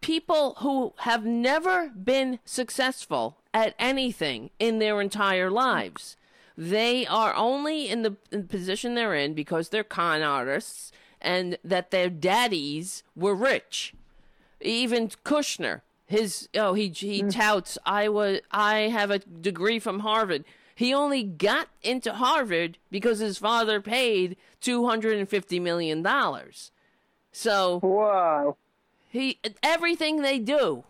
people 0.00 0.56
who 0.60 0.92
have 0.98 1.24
never 1.24 1.88
been 1.90 2.38
successful 2.44 3.38
at 3.52 3.74
anything 3.78 4.50
in 4.58 4.78
their 4.78 5.00
entire 5.00 5.50
lives. 5.50 6.16
They 6.56 7.06
are 7.06 7.34
only 7.34 7.88
in 7.88 8.02
the, 8.02 8.16
in 8.30 8.42
the 8.42 8.48
position 8.48 8.94
they're 8.94 9.14
in 9.14 9.34
because 9.34 9.68
they're 9.68 9.84
con 9.84 10.22
artists 10.22 10.92
and 11.20 11.58
that 11.64 11.90
their 11.90 12.08
daddies 12.08 13.02
were 13.14 13.34
rich. 13.34 13.94
Even 14.60 15.08
Kushner, 15.08 15.82
his 16.06 16.48
oh 16.54 16.74
he 16.74 16.88
he 16.88 17.22
mm. 17.22 17.30
touts 17.30 17.76
I 17.84 18.08
was 18.08 18.40
I 18.50 18.88
have 18.88 19.10
a 19.10 19.18
degree 19.18 19.78
from 19.78 20.00
Harvard. 20.00 20.44
He 20.74 20.94
only 20.94 21.24
got 21.24 21.68
into 21.82 22.12
Harvard 22.12 22.78
because 22.90 23.18
his 23.18 23.38
father 23.38 23.80
paid 23.80 24.36
two 24.60 24.86
hundred 24.86 25.18
and 25.18 25.28
fifty 25.28 25.58
million 25.58 26.02
dollars. 26.02 26.70
So 27.36 27.80
Whoa. 27.80 28.56
he 29.10 29.38
everything 29.62 30.22
they 30.22 30.38
do 30.38 30.84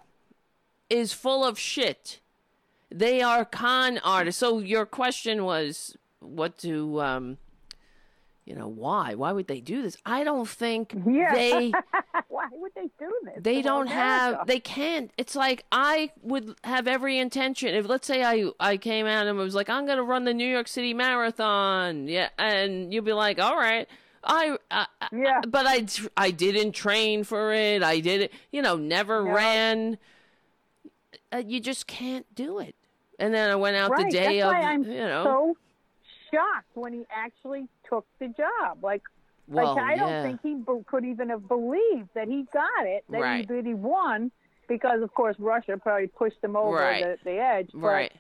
is 0.89 1.13
full 1.13 1.45
of 1.45 1.59
shit. 1.59 2.21
They 2.89 3.21
are 3.21 3.45
con 3.45 3.99
artists. 3.99 4.39
So 4.39 4.61
your 4.61 4.87
question 4.87 5.43
was 5.45 5.97
what 6.21 6.57
do 6.57 7.01
um 7.01 7.39
you 8.45 8.55
know 8.55 8.69
why? 8.69 9.15
Why 9.17 9.33
would 9.33 9.49
they 9.49 9.61
do 9.61 9.83
this? 9.83 9.97
I 10.07 10.23
don't 10.23 10.49
think 10.49 10.95
Yeah. 11.05 11.35
they 11.35 11.73
Why 12.29 12.47
would 12.53 12.71
they 12.77 12.91
do 12.97 13.11
this? 13.25 13.43
they 13.43 13.57
to 13.57 13.63
don't 13.63 13.89
have 13.89 14.47
they 14.47 14.61
can't 14.61 15.11
it's 15.19 15.35
like 15.35 15.65
i 15.73 16.11
would 16.23 16.55
have 16.63 16.87
every 16.87 17.19
intention 17.19 17.75
if 17.75 17.89
let's 17.89 18.07
say 18.07 18.23
i 18.23 18.49
i 18.61 18.77
came 18.77 19.07
out 19.07 19.27
and 19.27 19.37
was 19.37 19.55
like 19.57 19.69
i'm 19.69 19.85
gonna 19.87 20.03
run 20.03 20.25
the 20.25 20.35
new 20.35 20.47
york 20.49 20.69
city 20.69 20.95
marathon 20.95 22.07
yeah 22.09 22.29
and 22.39 22.93
you'd 22.93 23.05
be 23.05 23.13
like 23.13 23.41
all 23.41 23.57
right 23.57 23.89
i, 24.27 24.57
I 24.71 24.87
I- 25.01 25.09
Yeah. 25.13 25.41
but 25.49 25.67
i 25.67 25.87
i 26.17 26.31
didn't 26.31 26.73
train 26.73 27.25
for 27.25 27.53
it 27.53 27.83
i 27.83 28.01
did 28.01 28.21
it 28.23 28.33
you 28.53 28.63
know 28.63 28.77
never 28.77 29.25
No. 29.25 29.31
ran 29.33 29.99
uh, 31.33 31.43
you 31.47 31.61
just 31.61 31.87
can't 31.87 32.27
do 32.35 32.59
it 32.59 32.75
and 33.19 33.33
then 33.35 33.51
i 33.51 33.57
went 33.57 33.77
out 33.77 33.91
right. 33.91 34.05
the 34.07 34.11
day 34.11 34.41
That's 34.41 34.51
of 34.51 34.65
I'm 34.65 34.83
you 34.85 34.99
know 35.01 35.25
so 35.25 35.57
shocked 36.33 36.71
when 36.75 36.93
he 36.93 37.03
actually 37.15 37.69
took 37.89 38.05
the 38.19 38.27
job. 38.29 38.83
Like, 38.83 39.03
well 39.47 39.75
like 39.77 39.85
I 39.85 39.97
don't 39.97 40.23
think 40.25 40.41
he 40.43 40.55
be- 40.55 40.85
could 40.87 41.05
even 41.05 41.29
have 41.31 41.47
believed 41.47 42.09
that 42.15 42.27
he 42.27 42.47
got 42.53 42.85
it, 42.85 43.05
that 43.11 43.21
Right. 43.21 43.49
he 43.49 43.55
that 43.55 43.65
he 43.65 43.75
won, 43.75 44.33
because 44.69 45.03
of 45.03 45.15
course 45.15 45.37
Russia 45.39 45.77
probably 45.81 46.09
pushed 46.09 46.43
him 46.43 46.57
over 46.57 46.75
Right. 46.77 47.05
the, 47.05 47.31
the 47.31 47.39
edge. 47.39 47.71
But 47.73 47.81
right 47.81 48.13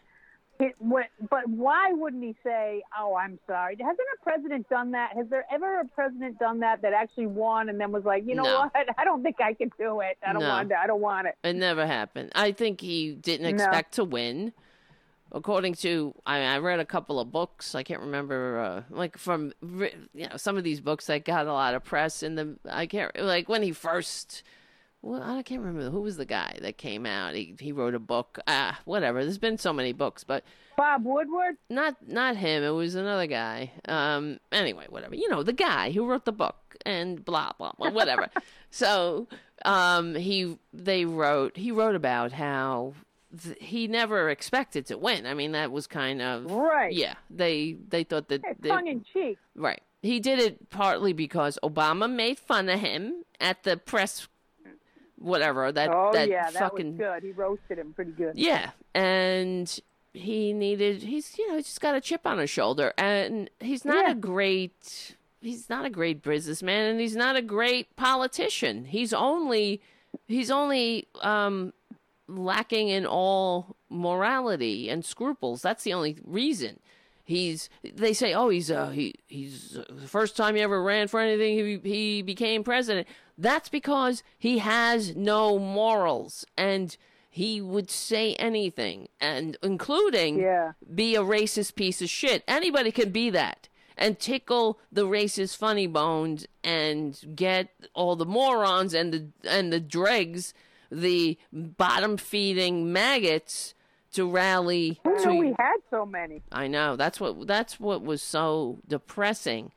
It, 0.59 0.75
what, 0.79 1.07
but 1.29 1.47
why 1.49 1.93
wouldn't 1.93 2.23
he 2.25 2.35
say, 2.43 2.83
"Oh, 2.99 3.15
I'm 3.15 3.39
sorry"? 3.47 3.77
Hasn't 3.79 3.99
a 3.99 4.23
president 4.23 4.69
done 4.71 4.93
that? 4.93 5.13
Has 5.15 5.27
there 5.29 5.45
ever 5.53 5.81
a 5.81 5.85
president 5.85 6.39
done 6.39 6.61
that 6.61 6.81
that 6.83 6.95
actually 6.95 7.27
won 7.27 7.69
and 7.69 7.79
then 7.79 7.93
was 7.93 8.05
like, 8.05 8.25
"You 8.27 8.35
know 8.37 8.45
No. 8.45 8.59
what? 8.73 8.73
I 8.99 9.05
don't 9.05 9.23
think 9.23 9.37
I 9.41 9.53
can 9.53 9.71
do 9.79 10.01
it. 10.01 10.17
I 10.27 10.33
don't 10.33 10.43
No. 10.43 10.49
want 10.49 10.71
it. 10.71 10.77
I 10.83 10.87
don't 10.87 11.01
want 11.03 11.27
it." 11.27 11.37
It 11.45 11.57
never 11.57 11.87
happened. 11.87 12.33
I 12.35 12.53
think 12.53 12.81
he 12.81 13.13
didn't 13.15 13.55
No. 13.55 13.63
expect 13.65 13.95
to 13.95 14.05
win. 14.05 14.53
According 15.33 15.75
to, 15.75 16.15
I, 16.25 16.39
I 16.45 16.59
read 16.59 16.79
a 16.81 16.87
couple 16.87 17.19
of 17.21 17.31
books. 17.33 17.75
I 17.75 17.83
can't 17.83 18.01
remember, 18.01 18.59
uh, 18.61 18.83
like 18.95 19.19
from 19.19 19.53
you 19.61 19.91
know 20.15 20.37
some 20.37 20.57
of 20.57 20.65
these 20.65 20.81
books 20.81 21.07
that 21.07 21.25
got 21.25 21.47
a 21.47 21.53
lot 21.53 21.75
of 21.75 21.85
press. 21.85 22.23
In 22.23 22.37
the, 22.37 22.57
I 22.71 22.87
can't 22.87 23.15
like 23.21 23.49
when 23.49 23.63
he 23.63 23.73
first. 23.73 24.43
Well, 25.03 25.23
I 25.23 25.43
can't 25.43 25.63
remember 25.63 25.91
who 25.91 26.01
was 26.01 26.17
the 26.17 26.25
guy 26.25 26.59
that 26.63 26.79
came 26.79 27.07
out. 27.07 27.35
He 27.35 27.55
he 27.61 27.71
wrote 27.73 27.95
a 27.95 27.99
book. 28.01 28.39
Ah, 28.49 28.81
whatever. 28.85 29.23
There's 29.23 29.39
been 29.39 29.59
so 29.59 29.73
many 29.73 29.93
books, 29.93 30.25
but 30.25 30.43
Bob 30.77 31.05
Woodward. 31.05 31.57
not 31.71 31.97
not 32.09 32.37
him. 32.37 32.63
It 32.65 32.71
was 32.71 32.95
another 32.97 33.27
guy. 33.27 33.71
Um. 33.87 34.41
Anyway, 34.51 34.87
whatever. 34.89 35.15
You 35.15 35.29
know, 35.29 35.43
the 35.43 35.53
guy 35.53 35.93
who 35.93 36.07
wrote 36.07 36.25
the 36.25 36.33
book 36.33 36.77
and 36.85 37.25
blah 37.25 37.53
blah 37.57 37.73
blah. 37.79 37.91
Whatever. 37.91 38.29
so, 38.71 39.29
um, 39.65 40.15
he 40.17 40.59
they 40.73 41.05
wrote 41.05 41.57
he 41.57 41.71
wrote 41.71 41.95
about 41.95 42.33
how 42.33 42.95
th- 43.41 43.57
he 43.61 43.87
never 43.87 44.29
expected 44.29 44.87
to 44.87 44.99
win. 44.99 45.25
I 45.25 45.35
mean, 45.35 45.53
that 45.53 45.71
was 45.71 45.87
kind 45.87 46.21
of 46.21 46.51
Right. 46.51 46.93
Yeah. 46.93 47.15
They 47.31 47.77
they 47.89 48.03
thought 48.03 48.29
that 48.29 48.43
they- 48.59 48.69
tongue 48.71 48.89
in 48.89 49.05
cheek. 49.05 49.39
right. 49.55 49.83
He 50.03 50.21
did 50.21 50.39
it 50.39 50.69
partly 50.71 51.13
because 51.13 51.59
Obama 51.65 52.11
made 52.11 52.39
fun 52.39 52.69
of 52.69 52.81
him 52.81 53.25
at 53.41 53.63
the 53.65 53.77
press. 53.77 54.29
Whatever 55.19 55.73
that 55.73 55.91
Oh 55.91 56.11
that 56.13 56.29
yeah, 56.29 56.51
that 56.51 56.59
fucking 56.59 56.99
was 56.99 56.99
good. 56.99 57.23
He 57.23 57.33
roasted 57.33 57.79
him 57.79 57.93
pretty 57.95 58.13
good. 58.13 58.33
yeah, 58.37 58.71
and 58.95 59.81
he 60.13 60.53
needed 60.53 61.03
he's 61.03 61.37
you 61.39 61.49
know 61.49 61.57
he's 61.57 61.67
just 61.67 61.81
got 61.81 61.95
a 61.95 62.01
chip 62.01 62.27
on 62.27 62.39
his 62.39 62.51
shoulder, 62.51 62.93
and 62.99 63.49
he's 63.61 63.85
not 63.85 64.05
Yeah. 64.07 64.13
a 64.13 64.15
great 64.15 65.17
he's 65.41 65.69
not 65.71 65.85
a 65.87 65.91
great 65.91 66.23
businessman, 66.23 66.91
and 66.91 67.01
he's 67.01 67.17
not 67.17 67.35
a 67.37 67.43
great 67.43 67.95
politician. 67.97 68.85
He's 68.87 69.13
only 69.13 69.81
he's 70.29 70.51
only 70.51 71.09
um 71.23 71.73
lacking 72.29 72.89
in 72.89 73.07
all 73.07 73.77
morality 73.89 74.89
and 74.89 75.05
scruples. 75.05 75.63
That's 75.63 75.85
the 75.85 75.93
only 75.95 76.19
reason. 76.25 76.81
He's 77.25 77.69
they 77.83 78.13
say 78.13 78.35
oh 78.35 78.49
he's 78.51 78.71
uh 78.71 78.91
he 78.91 79.15
he's 79.27 79.77
uh, 79.77 79.85
the 79.89 80.07
first 80.09 80.37
time 80.37 80.55
he 80.57 80.61
ever 80.63 80.83
ran 80.83 81.09
for 81.09 81.21
anything 81.21 81.57
he 81.59 81.91
he 81.91 82.23
became 82.23 82.63
president. 82.65 83.09
That's 83.39 83.69
because 83.69 84.23
he 84.39 84.59
has 84.59 85.15
no 85.15 85.59
morals 85.59 86.45
and 86.57 86.97
he 87.31 87.61
would 87.61 87.91
say 87.91 88.35
anything 88.37 89.09
and 89.21 89.59
including 89.63 90.39
Yeah. 90.39 90.73
be 90.95 91.15
a 91.17 91.21
racist 91.23 91.75
piece 91.75 92.01
of 92.01 92.09
shit. 92.09 92.43
Anybody 92.49 92.91
can 92.91 93.11
be 93.11 93.29
that 93.31 93.69
and 93.99 94.19
tickle 94.19 94.79
the 94.91 95.07
racist 95.07 95.57
funny 95.57 95.87
bones 95.87 96.47
and 96.65 97.19
get 97.35 97.69
all 97.95 98.17
the 98.17 98.25
morons 98.25 98.95
and 98.95 99.13
the 99.13 99.29
and 99.51 99.71
the 99.73 99.81
dregs, 99.81 100.55
the 100.91 101.37
bottom 101.53 102.17
feeding 102.17 102.91
maggots 102.91 103.75
to 104.15 104.27
rally 104.31 104.99
to 105.23 105.29
we 105.39 105.55
had 105.59 105.77
so 105.91 106.07
many? 106.07 106.43
I 106.51 106.69
know 106.69 106.97
that's 106.97 107.21
what 107.21 107.47
that's 107.47 107.79
what 107.79 108.03
was 108.03 108.23
so 108.23 108.79
depressing 108.89 109.73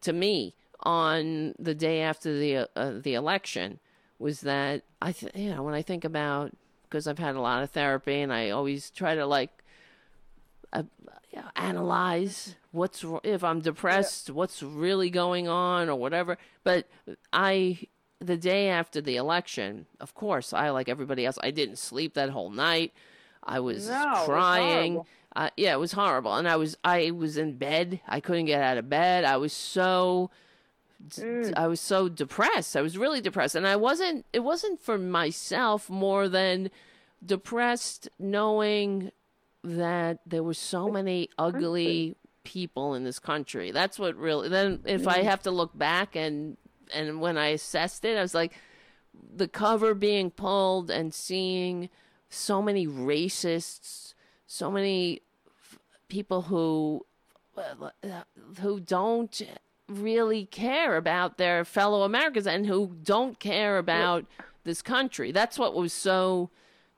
to 0.00 0.14
me 0.14 0.54
on 0.82 1.54
the 1.58 1.74
day 1.74 2.00
after 2.02 2.36
the 2.38 2.56
uh, 2.56 2.66
uh, 2.76 2.92
the 3.00 3.14
election 3.14 3.78
was 4.18 4.40
that 4.42 4.82
I 5.00 5.12
th- 5.12 5.34
you 5.34 5.50
know 5.54 5.62
when 5.62 5.74
I 5.74 5.82
think 5.82 6.04
about 6.04 6.52
because 6.84 7.06
I've 7.06 7.18
had 7.18 7.36
a 7.36 7.40
lot 7.40 7.62
of 7.62 7.70
therapy 7.70 8.20
and 8.20 8.32
I 8.32 8.50
always 8.50 8.90
try 8.90 9.14
to 9.14 9.26
like 9.26 9.50
uh, 10.72 10.82
you 11.30 11.38
know, 11.38 11.48
analyze 11.56 12.56
what's 12.72 13.04
if 13.24 13.44
I'm 13.44 13.60
depressed 13.60 14.30
what's 14.30 14.62
really 14.62 15.10
going 15.10 15.48
on 15.48 15.88
or 15.88 15.96
whatever 15.96 16.38
but 16.64 16.86
I 17.32 17.80
the 18.18 18.36
day 18.36 18.68
after 18.68 19.00
the 19.00 19.16
election 19.16 19.86
of 20.00 20.14
course 20.14 20.52
I 20.52 20.70
like 20.70 20.88
everybody 20.88 21.26
else 21.26 21.38
I 21.42 21.50
didn't 21.50 21.76
sleep 21.76 22.14
that 22.14 22.30
whole 22.30 22.50
night 22.50 22.92
I 23.42 23.60
was 23.60 23.88
No, 23.88 23.94
it 23.94 24.10
was 24.10 24.24
crying. 24.26 25.04
Uh, 25.34 25.48
yeah, 25.56 25.72
it 25.72 25.78
was 25.78 25.92
horrible, 25.92 26.34
and 26.34 26.46
I 26.46 26.56
was 26.56 26.76
I 26.84 27.10
was 27.10 27.38
in 27.38 27.56
bed. 27.56 28.00
I 28.06 28.20
couldn't 28.20 28.44
get 28.44 28.62
out 28.62 28.76
of 28.76 28.90
bed. 28.90 29.24
I 29.24 29.38
was 29.38 29.52
so 29.52 30.30
Mm. 31.08 31.52
I 31.56 31.66
was 31.66 31.80
so 31.80 32.08
depressed. 32.08 32.76
I 32.76 32.80
was 32.80 32.96
really 32.96 33.20
depressed, 33.20 33.54
and 33.54 33.66
I 33.66 33.76
wasn't. 33.76 34.26
It 34.32 34.40
wasn't 34.40 34.80
for 34.80 34.98
myself 34.98 35.90
more 35.90 36.28
than 36.28 36.70
depressed 37.24 38.08
knowing 38.18 39.10
that 39.64 40.18
there 40.26 40.42
were 40.42 40.54
so 40.54 40.88
many 40.88 41.28
ugly 41.38 42.16
people 42.44 42.94
in 42.94 43.04
this 43.04 43.18
country. 43.18 43.70
That's 43.70 43.98
what 43.98 44.16
really. 44.16 44.48
Then, 44.48 44.80
if 44.84 45.06
I 45.06 45.22
have 45.22 45.42
to 45.42 45.50
look 45.50 45.76
back 45.76 46.16
and 46.16 46.56
and 46.94 47.20
when 47.20 47.38
I 47.38 47.48
assessed 47.48 48.04
it, 48.04 48.16
I 48.16 48.22
was 48.22 48.34
like, 48.34 48.52
the 49.34 49.48
cover 49.48 49.94
being 49.94 50.30
pulled 50.30 50.90
and 50.90 51.12
seeing 51.12 51.88
so 52.28 52.62
many 52.62 52.86
racists, 52.86 54.14
so 54.46 54.70
many 54.70 55.20
people 56.08 56.42
who 56.42 57.04
uh, 57.56 57.90
who 58.60 58.80
don't 58.80 59.42
really 59.92 60.46
care 60.46 60.96
about 60.96 61.38
their 61.38 61.64
fellow 61.64 62.02
Americans 62.02 62.46
and 62.46 62.66
who 62.66 62.96
don't 63.02 63.38
care 63.38 63.78
about 63.78 64.24
this 64.64 64.82
country. 64.82 65.32
That's 65.32 65.58
what 65.58 65.74
was 65.74 65.92
so 65.92 66.50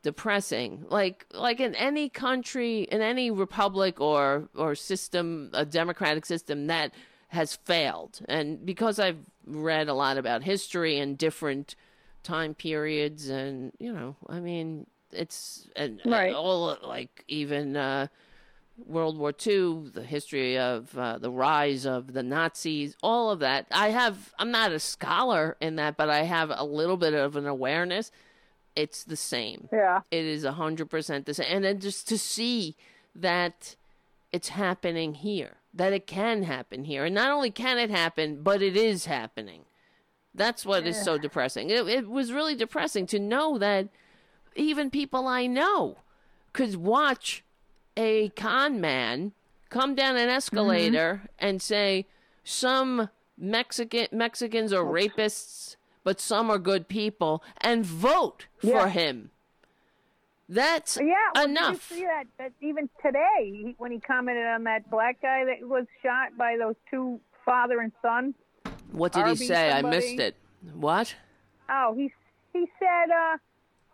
depressing. 0.03 0.85
Like 0.89 1.27
like 1.33 1.61
in 1.61 1.75
any 1.75 2.09
country, 2.09 2.83
in 2.83 3.01
any 3.01 3.31
republic 3.31 4.01
or 4.01 4.49
or 4.55 4.75
system, 4.75 5.51
a 5.53 5.65
democratic 5.65 6.27
system 6.27 6.67
that 6.69 6.93
has 7.29 7.57
failed. 7.57 8.21
And 8.29 8.65
because 8.65 8.99
I've 9.01 9.19
read 9.47 9.89
a 9.89 9.95
lot 9.95 10.19
about 10.19 10.45
history 10.45 10.99
and 10.99 11.19
different 11.19 11.75
time 12.23 12.55
periods 12.55 13.29
and 13.29 13.73
you 13.79 13.93
know, 13.93 14.17
I 14.29 14.41
mean, 14.41 14.87
it's 15.11 15.69
and 15.75 16.01
Right. 16.05 16.35
all 16.35 16.77
like 16.83 17.25
even 17.29 17.77
uh 17.77 18.07
World 18.77 19.19
War 19.19 19.33
II, 19.47 19.91
the 19.93 20.03
history 20.03 20.59
of 20.59 20.97
uh, 20.99 21.19
the 21.19 21.31
rise 21.31 21.87
of 21.87 22.13
the 22.13 22.23
Nazis, 22.23 22.97
all 23.03 23.31
of 23.31 23.39
that. 23.41 23.67
I 23.71 23.91
have, 23.91 24.35
I'm 24.39 24.51
not 24.51 24.73
a 24.73 24.81
scholar 24.81 25.57
in 25.61 25.77
that, 25.77 25.97
but 25.97 26.11
I 26.11 26.23
have 26.23 26.51
a 26.55 26.65
little 26.65 26.97
bit 26.97 27.15
of 27.15 27.37
an 27.37 27.47
awareness. 27.47 28.11
It's 28.75 29.05
the 29.05 29.17
same. 29.17 29.69
Yeah. 29.73 30.01
It 30.11 30.25
is 30.25 30.45
100% 30.45 31.25
the 31.25 31.35
same. 31.35 31.47
And 31.49 31.65
then 31.65 31.79
just 31.79 32.09
to 32.09 32.19
see 32.19 32.77
that 33.15 33.77
it's 34.33 34.49
happening 34.49 35.15
here, 35.15 35.59
that 35.73 35.93
it 35.93 36.09
can 36.09 36.43
happen 36.43 36.85
here. 36.85 37.05
And 37.05 37.15
not 37.15 37.31
only 37.31 37.53
can 37.53 37.79
it 37.79 37.91
happen, 37.91 38.43
but 38.43 38.61
it 38.61 38.77
is 38.77 39.07
happening. 39.07 39.67
That's 40.35 40.67
what 40.67 40.85
is 40.85 41.01
so 41.01 41.17
depressing. 41.17 41.71
It, 41.71 41.87
it 41.87 42.09
was 42.09 42.33
really 42.33 42.57
depressing 42.57 43.07
to 43.07 43.21
know 43.21 43.57
that 43.59 43.89
even 44.57 44.91
people 44.91 45.29
I 45.29 45.47
know 45.47 45.99
could 46.53 46.75
watch 46.75 47.45
a 47.97 48.29
con 48.31 48.81
man 48.81 49.33
come 49.71 49.95
down 49.95 50.17
an 50.17 50.29
escalator 50.29 51.23
and 51.39 51.61
say 51.61 52.07
some 52.43 53.09
Mexican 53.37 54.07
Mexicans 54.13 54.73
are 54.73 54.85
rapists, 54.85 55.77
but 56.05 56.21
some 56.21 56.51
are 56.51 56.59
good 56.59 56.89
people, 56.89 57.43
and 57.61 57.85
vote 57.85 58.47
Yeah. 58.61 58.83
for 58.83 58.89
him. 58.89 59.31
That's 60.49 60.99
Yeah, 61.01 61.15
well, 61.35 61.45
enough. 61.47 61.89
Did 61.89 61.97
you 61.97 62.03
see 62.03 62.07
that, 62.07 62.27
that 62.39 62.53
even 62.61 62.89
today, 63.03 63.75
when 63.79 63.91
he 63.91 63.99
commented 64.01 64.47
on 64.47 64.65
that 64.65 64.89
black 64.91 65.21
guy 65.23 65.45
that 65.47 65.67
was 65.67 65.87
shot 66.03 66.37
by 66.37 66.57
those 66.59 66.77
two 66.91 67.19
father 67.45 67.81
and 67.81 67.93
son? 68.03 68.35
What 68.93 69.13
did 69.13 69.21
he 69.25 69.31
Arby 69.31 69.47
say? 69.47 69.73
I 69.73 69.83
missed 69.83 70.21
it. 70.21 70.37
What? 70.75 71.15
Oh, 71.69 71.95
he 71.97 72.13
he 72.53 72.67
said, 72.79 73.11
uh, 73.11 73.39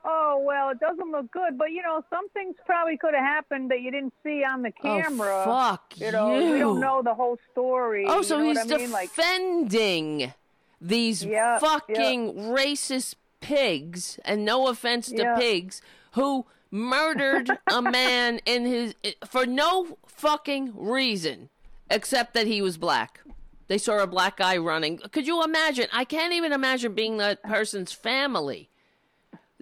"Oh 0.04 0.42
well, 0.44 0.70
it 0.70 0.80
doesn't 0.80 1.10
look 1.10 1.30
good, 1.30 1.58
but 1.58 1.70
you 1.70 1.82
know, 1.82 2.02
some 2.10 2.28
things 2.30 2.54
probably 2.66 2.96
could 2.96 3.14
have 3.14 3.24
happened 3.24 3.70
that 3.70 3.80
you 3.80 3.90
didn't 3.90 4.14
see 4.22 4.44
on 4.44 4.62
the 4.62 4.72
oh, 4.78 4.82
camera. 4.82 5.44
Oh, 5.46 5.52
fuck 5.52 5.94
you 5.96 6.12
know, 6.12 6.52
we 6.52 6.58
don't 6.58 6.80
know 6.80 7.02
the 7.02 7.14
whole 7.14 7.38
story. 7.52 8.04
Oh, 8.06 8.18
you 8.18 8.22
so 8.24 8.38
know 8.38 8.44
he's 8.44 8.58
I 8.58 8.76
mean? 8.76 8.90
Like, 8.90 9.08
defending 9.14 10.34
these 10.80 11.24
Yeah, 11.24 11.58
fucking 11.58 12.34
racist 12.34 13.14
pigs, 13.40 14.18
and 14.24 14.44
no 14.44 14.68
offense 14.68 15.08
to 15.08 15.22
Yeah. 15.22 15.36
pigs, 15.36 15.82
who 16.12 16.46
murdered 16.70 17.58
a 17.70 17.82
man 17.98 18.40
in 18.46 18.64
his 18.64 18.94
for 19.26 19.46
no 19.46 19.98
fucking 20.06 20.72
reason 20.76 21.50
except 21.90 22.34
that 22.34 22.46
he 22.46 22.62
was 22.62 22.76
black. 22.76 23.20
They 23.66 23.78
saw 23.78 24.02
a 24.02 24.06
black 24.06 24.36
guy 24.38 24.56
running. 24.56 24.98
Could 25.12 25.26
you 25.26 25.44
imagine? 25.44 25.86
I 25.92 26.04
can't 26.04 26.32
even 26.32 26.52
imagine 26.52 26.92
being 26.92 27.18
that 27.18 27.42
person's 27.42 27.92
family. 27.92 28.68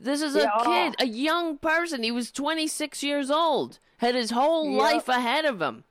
This 0.01 0.23
is 0.23 0.37
a 0.37 0.41
Yeah. 0.41 0.63
kid, 0.65 0.97
a 1.01 1.07
young 1.07 1.59
person. 1.59 2.03
He 2.05 2.13
was 2.13 2.31
26 2.31 3.03
years 3.03 3.31
old, 3.31 3.81
had 3.99 4.15
his 4.15 4.31
whole 4.31 4.71
Yep. 4.71 4.81
life 4.81 5.09
ahead 5.09 5.45
of 5.45 5.61
him. 5.61 5.85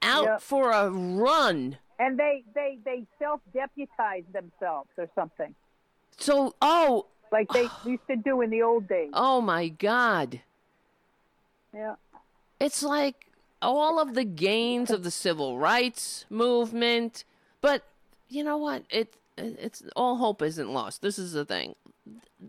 Out 0.00 0.24
Yep. 0.24 0.40
for 0.40 0.70
a 0.70 0.90
run. 0.90 1.78
and 1.98 2.18
they 2.18 2.42
they 2.54 2.78
they 2.84 3.06
self 3.18 3.40
deputized 3.52 4.32
themselves 4.32 4.90
or 4.96 5.08
something 5.14 5.54
So, 6.16 6.54
oh, 6.60 7.06
like 7.30 7.48
they 7.52 7.70
used 7.84 8.06
to 8.08 8.16
do 8.16 8.40
in 8.40 8.50
the 8.50 8.62
old 8.62 8.88
days. 8.88 9.10
oh 9.12 9.40
my 9.40 9.68
God. 9.68 10.40
Yeah. 11.72 11.94
It's 12.58 12.82
like 12.82 13.26
all 13.60 14.00
of 14.00 14.14
the 14.14 14.24
gains 14.24 14.90
of 14.90 15.04
the 15.04 15.10
civil 15.10 15.58
rights 15.58 16.24
movement, 16.30 17.24
but 17.60 17.84
you 18.28 18.42
know 18.42 18.56
what? 18.56 18.84
It 18.90 19.14
it's 19.36 19.82
all 19.94 20.16
hope 20.16 20.42
isn't 20.42 20.72
lost. 20.72 21.02
This 21.02 21.18
is 21.18 21.32
the 21.32 21.44
thing. 21.44 21.76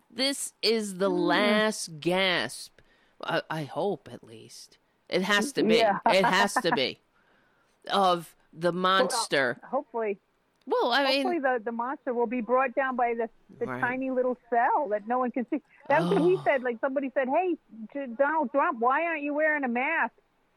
This 0.10 0.54
is 0.62 0.96
the 0.98 1.10
mm. 1.10 1.28
last 1.28 2.00
gasp. 2.00 2.80
I, 3.24 3.42
I 3.50 3.64
hope, 3.64 4.10
at 4.12 4.24
least. 4.24 4.78
It 5.10 5.22
has 5.22 5.52
to 5.54 5.64
be. 5.64 5.76
Yeah. 5.78 6.00
It 6.08 6.26
has 6.26 6.54
to 6.56 6.72
be. 6.72 7.00
Of 7.92 8.34
the 8.54 8.70
uh, 8.70 8.72
monster. 8.72 9.60
Hopefully, 9.70 10.18
Well, 10.66 10.94
I 10.94 11.04
hopefully 11.04 11.34
mean, 11.34 11.42
the 11.42 11.62
the 11.66 11.74
monster 11.74 12.14
will 12.14 12.28
be 12.28 12.40
brought 12.40 12.74
down 12.76 12.96
by 12.96 13.14
the 13.14 13.30
the 13.60 13.66
Right. 13.66 13.82
tiny 13.82 14.10
little 14.10 14.38
cell 14.50 14.88
that 14.92 15.06
no 15.06 15.20
one 15.20 15.32
can 15.32 15.46
see. 15.50 15.62
That's 15.90 16.06
what 16.06 16.22
he 16.22 16.38
Oh. 16.38 16.44
said. 16.46 16.64
Like 16.64 16.78
somebody 16.80 17.12
said, 17.14 17.28
"Hey, 17.28 17.58
Donald 18.18 18.52
Trump, 18.52 18.80
why 18.80 19.04
aren't 19.04 19.24
you 19.24 19.34
wearing 19.34 19.66
a 19.66 19.68
mask?" 19.68 20.14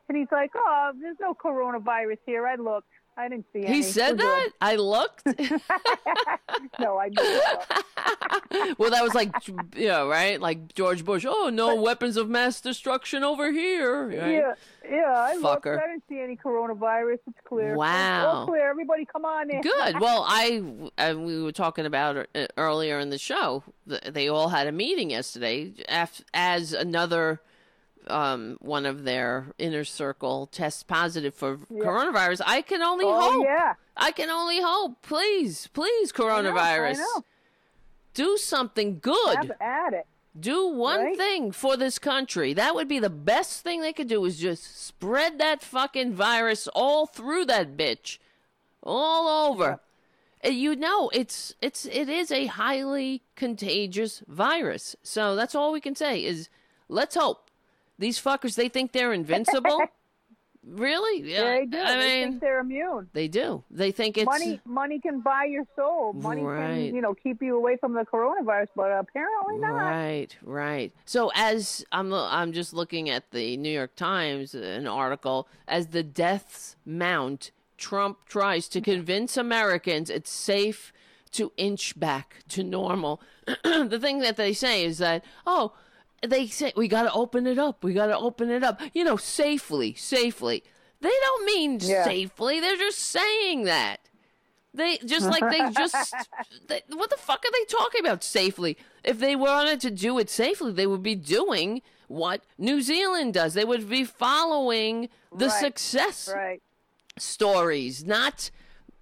And 0.09 0.17
he's 0.17 0.31
like, 0.31 0.53
"Oh, 0.55 0.93
there's 1.01 1.19
no 1.19 1.35
coronavirus 1.35 2.19
here. 2.27 2.47
I 2.47 2.55
looked. 2.55 2.89
I 3.17 3.29
didn't 3.29 3.47
see 3.53 3.65
any." 3.65 3.77
he 3.77 3.83
said 3.83 4.13
We're 4.19 4.25
that. 4.25 4.43
good." 4.45 4.53
I 4.61 4.77
looked. 4.77 5.23
No, 6.79 6.99
I 6.99 7.09
knew. 7.09 7.41
well, 8.79 8.91
that 8.91 9.03
was 9.03 9.15
like, 9.15 9.31
you 9.75 9.89
know, 9.89 10.09
right? 10.09 10.41
Like 10.41 10.75
George 10.75 11.05
Bush. 11.05 11.25
Oh, 11.29 11.51
no 11.53 11.75
weapons 11.81 12.17
of 12.17 12.29
mass 12.29 12.61
destruction 12.61 13.25
over 13.25 13.51
here. 13.51 14.09
Right? 14.09 14.33
Yeah, 14.33 14.55
yeah, 14.89 15.13
I 15.15 15.35
looked. 15.37 15.67
I 15.67 15.77
didn't 15.77 16.05
see 16.09 16.21
any 16.21 16.37
coronavirus. 16.37 17.19
It's 17.27 17.39
clear. 17.45 17.71
It's 17.71 17.79
Wow. 17.79 18.27
all 18.27 18.47
clear. 18.47 18.69
Everybody, 18.71 19.05
come 19.07 19.25
on 19.25 19.51
in. 19.51 19.61
Good. 19.63 20.01
Well, 20.07 20.25
I 20.29 20.63
uh, 20.99 21.15
we 21.17 21.43
were 21.43 21.53
talking 21.53 21.85
about 21.87 22.27
earlier 22.57 22.99
in 23.01 23.11
the 23.11 23.19
show. 23.19 23.65
They 23.87 24.29
all 24.29 24.49
had 24.51 24.67
a 24.67 24.73
meeting 24.73 25.11
yesterday 25.11 25.73
as 26.35 26.73
another 26.73 27.41
um, 28.09 28.57
one 28.61 28.87
of 28.87 29.05
their 29.05 29.47
inner 29.59 29.85
circle 29.85 30.47
tests 30.47 30.83
positive 30.83 31.35
for 31.35 31.57
coronavirus. 31.71 32.41
I 32.47 32.63
can 32.63 32.83
only 32.83 33.05
Oh 33.07 33.21
hope. 33.33 33.45
yeah. 33.45 33.75
I 33.97 34.13
can 34.13 34.31
only 34.31 34.61
hope. 34.63 35.03
Please, 35.03 35.69
please, 35.73 36.13
coronavirus, 36.13 36.97
I 36.97 36.99
know. 36.99 37.25
do 38.15 38.37
something 38.37 38.99
good. 39.01 39.37
Have 39.37 39.53
at 39.61 39.93
it. 39.95 40.07
do 40.39 40.67
one 40.69 41.01
Right? 41.01 41.17
thing 41.17 41.51
for 41.53 41.77
this 41.77 41.99
country. 41.99 42.53
That 42.53 42.75
would 42.75 42.89
be 42.89 42.99
the 42.99 43.11
best 43.11 43.63
thing 43.63 43.81
they 43.81 43.93
could 43.93 44.09
do 44.09 44.25
is 44.25 44.39
just 44.39 44.85
spread 44.87 45.39
that 45.39 45.63
fucking 45.63 46.13
virus 46.13 46.69
all 46.75 47.07
through 47.07 47.47
that 47.47 47.77
bitch. 47.77 48.19
All 48.83 49.51
over. 49.51 49.81
And 50.43 50.55
You 50.55 50.77
know, 50.77 51.09
it's 51.13 51.55
it's 51.63 51.87
it 51.87 52.09
is 52.09 52.31
a 52.31 52.47
highly 52.47 53.23
contagious 53.35 54.23
virus. 54.29 54.95
So 55.03 55.35
that's 55.35 55.55
all 55.55 55.73
we 55.73 55.81
can 55.81 55.97
say 55.97 56.23
is 56.23 56.49
let's 56.89 57.17
hope. 57.17 57.46
These 57.99 58.21
fuckers 58.21 58.55
they 58.57 58.69
think 58.69 58.93
they're 58.93 59.13
invincible. 59.13 59.81
really? 60.67 61.23
Yeah. 61.31 61.45
They 61.45 61.67
do. 61.67 61.79
I 61.79 61.95
they 61.97 61.99
mean, 62.21 62.29
think 62.31 62.41
they're 62.41 62.61
immune. 62.61 63.09
they 63.13 63.29
do. 63.29 63.63
They 63.71 63.93
think 63.93 64.19
it's 64.19 64.27
money, 64.27 64.61
money 64.65 65.01
can 65.01 65.21
buy 65.21 65.45
your 65.45 65.65
soul. 65.77 66.13
Money 66.13 66.43
Right. 66.43 66.87
can, 66.87 66.95
you 66.95 67.01
know, 67.01 67.15
keep 67.15 67.41
you 67.43 67.57
away 67.57 67.77
from 67.77 67.95
the 67.95 68.03
coronavirus, 68.05 68.69
but 68.75 68.91
apparently 68.91 69.59
not. 69.59 69.75
Right, 69.75 70.37
right. 70.43 70.93
So 71.05 71.31
as 71.35 71.85
I'm 71.93 72.13
I'm 72.13 72.53
just 72.53 72.73
looking 72.73 73.09
at 73.09 73.31
the 73.31 73.57
New 73.57 73.71
York 73.71 73.95
Times 73.97 74.55
an 74.55 74.87
article 74.87 75.49
as 75.69 75.89
the 75.89 76.03
deaths 76.03 76.77
mount, 76.85 77.51
Trump 77.79 78.19
tries 78.27 78.69
to 78.69 78.81
convince 78.81 79.37
Americans 79.37 80.11
it's 80.11 80.31
safe 80.31 80.93
to 81.33 81.53
inch 81.57 81.99
back 81.99 82.37
to 82.49 82.63
normal. 82.65 83.21
the 83.65 83.99
thing 84.01 84.21
that 84.21 84.37
they 84.37 84.53
say 84.53 84.85
is 84.85 84.99
that 84.99 85.25
oh, 85.47 85.75
they 86.27 86.47
say 86.47 86.73
we 86.77 86.89
got 86.89 87.03
to 87.03 87.13
open 87.13 87.47
it 87.47 87.59
up. 87.59 87.83
We 87.85 87.93
got 87.95 88.07
to 88.07 88.17
open 88.19 88.51
it 88.51 88.63
up. 88.63 88.81
You 88.95 89.05
know, 89.05 89.17
safely, 89.17 89.95
safely. 89.95 90.63
They 91.01 91.13
don't 91.21 91.45
mean 91.47 91.79
Yeah. 91.81 92.05
safely. 92.05 92.61
They're 92.61 92.77
just 92.77 92.99
saying 92.99 93.65
that. 93.65 94.01
They 94.73 94.99
just 94.99 95.27
like 95.29 95.49
they 95.51 95.71
just 95.71 96.15
they, 96.69 96.83
what 96.93 97.09
the 97.11 97.17
fuck 97.17 97.43
are 97.45 97.51
they 97.53 97.65
talking 97.65 98.01
about 98.01 98.23
safely? 98.23 98.77
If 99.05 99.19
they 99.19 99.35
wanted 99.35 99.81
to 99.81 99.91
do 99.91 100.19
it 100.19 100.29
safely, 100.29 100.73
they 100.73 100.87
would 100.87 101.03
be 101.03 101.15
doing 101.15 101.81
what 102.09 102.43
New 102.59 102.83
Zealand 102.83 103.35
does. 103.35 103.55
They 103.55 103.65
would 103.65 103.89
be 103.89 104.05
following 104.05 105.09
the 105.35 105.47
Right. 105.47 105.61
success 105.61 106.29
Right. 106.35 106.63
stories, 107.19 108.05
not. 108.05 108.51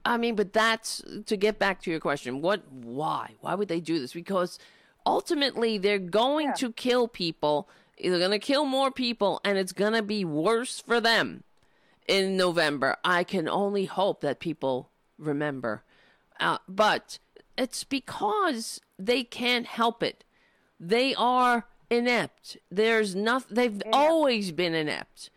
I 0.04 0.16
mean, 0.16 0.34
but 0.36 0.52
that's 0.52 1.02
to 1.26 1.36
get 1.36 1.58
back 1.58 1.80
to 1.82 1.90
your 1.90 2.00
question. 2.00 2.40
What? 2.42 2.70
Why? 2.70 3.34
Why 3.40 3.54
would 3.54 3.68
they 3.68 3.80
do 3.80 3.98
this? 3.98 4.12
Because 4.12 4.58
ultimately, 5.06 5.78
they're 5.78 5.98
going 5.98 6.48
Yeah. 6.48 6.54
to 6.54 6.72
kill 6.72 7.08
people. 7.08 7.68
They're 8.02 8.18
going 8.18 8.30
to 8.32 8.38
kill 8.38 8.64
more 8.64 8.90
people, 8.90 9.40
and 9.44 9.56
it's 9.58 9.72
going 9.72 9.92
to 9.92 10.02
be 10.02 10.24
worse 10.24 10.80
for 10.80 11.00
them 11.00 11.44
in 12.08 12.36
November. 12.36 12.96
I 13.04 13.24
can 13.24 13.48
only 13.48 13.84
hope 13.86 14.20
that 14.22 14.40
people 14.40 14.90
remember. 15.18 15.82
Uh, 16.40 16.58
but 16.68 17.18
it's 17.56 17.84
because 17.84 18.80
they 18.98 19.22
can't 19.22 19.66
help 19.66 20.02
it. 20.02 20.24
They 20.80 21.14
are 21.14 21.66
inept. 21.88 22.56
There's 22.70 23.14
nothing. 23.14 23.54
They've 23.54 23.82
always 23.92 24.50
been 24.52 24.74
inept. 24.74 25.30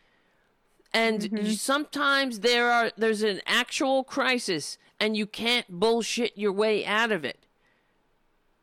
And 0.93 1.21
Mm-hmm. 1.21 1.37
you- 1.45 1.53
sometimes 1.53 2.39
there 2.39 2.71
are 2.71 2.91
there's 2.97 3.21
an 3.21 3.41
actual 3.45 4.03
crisis, 4.03 4.77
and 4.99 5.15
you 5.15 5.27
can't 5.27 5.69
bullshit 5.69 6.35
your 6.37 6.51
way 6.51 6.83
out 6.85 7.11
of 7.11 7.23
it. 7.23 7.45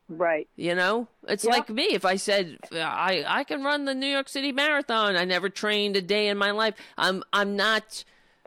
Right. 0.07 0.47
You 0.55 0.75
know, 0.75 1.07
it's 1.27 1.43
Yeah. 1.45 1.51
like 1.51 1.69
me. 1.69 1.85
If 1.85 2.05
I 2.05 2.15
said 2.15 2.59
I 2.71 3.23
I 3.27 3.43
can 3.43 3.63
run 3.63 3.85
the 3.85 3.95
New 3.95 4.07
York 4.07 4.29
City 4.29 4.51
Marathon, 4.51 5.15
I 5.15 5.25
never 5.25 5.49
trained 5.49 5.95
a 5.95 6.01
day 6.01 6.27
in 6.27 6.37
my 6.37 6.51
life. 6.51 6.75
I'm 6.97 7.23
I'm 7.33 7.55
not, 7.55 8.03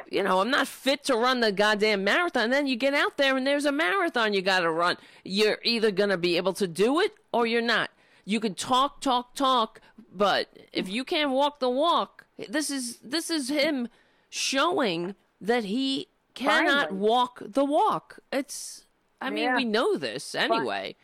you 0.08 0.22
know, 0.22 0.40
I'm 0.40 0.50
not 0.50 0.68
fit 0.68 1.02
to 1.04 1.16
run 1.16 1.40
the 1.40 1.50
goddamn 1.50 2.04
marathon. 2.04 2.50
then 2.50 2.66
you 2.68 2.76
get 2.76 2.94
out 2.94 3.16
there 3.16 3.36
and 3.36 3.44
there's 3.46 3.64
a 3.64 3.72
marathon 3.72 4.34
you 4.34 4.40
got 4.42 4.60
to 4.60 4.70
run. 4.70 4.96
You're 5.24 5.58
either 5.64 5.90
gonna 5.90 6.16
be 6.16 6.36
able 6.36 6.52
to 6.54 6.68
do 6.68 7.00
it 7.00 7.12
or 7.32 7.46
you're 7.46 7.60
not. 7.60 7.90
You 8.24 8.38
can 8.40 8.54
talk, 8.54 9.00
talk, 9.00 9.34
talk, 9.34 9.80
but 10.12 10.48
if 10.72 10.88
you 10.88 11.02
can't 11.04 11.30
walk 11.30 11.58
the 11.60 11.70
walk, 11.70 12.26
this 12.48 12.70
is 12.70 12.98
this 12.98 13.30
is 13.30 13.48
him 13.48 13.88
showing 14.30 15.14
that 15.40 15.64
he 15.64 16.06
cannot 16.34 16.90
Finally. 16.90 17.00
walk 17.00 17.42
the 17.44 17.64
walk. 17.64 18.20
It's 18.32 18.84
I 19.20 19.30
mean, 19.30 19.44
Yeah. 19.44 19.56
we 19.56 19.64
know 19.64 19.96
this 19.96 20.36
anyway. 20.36 20.94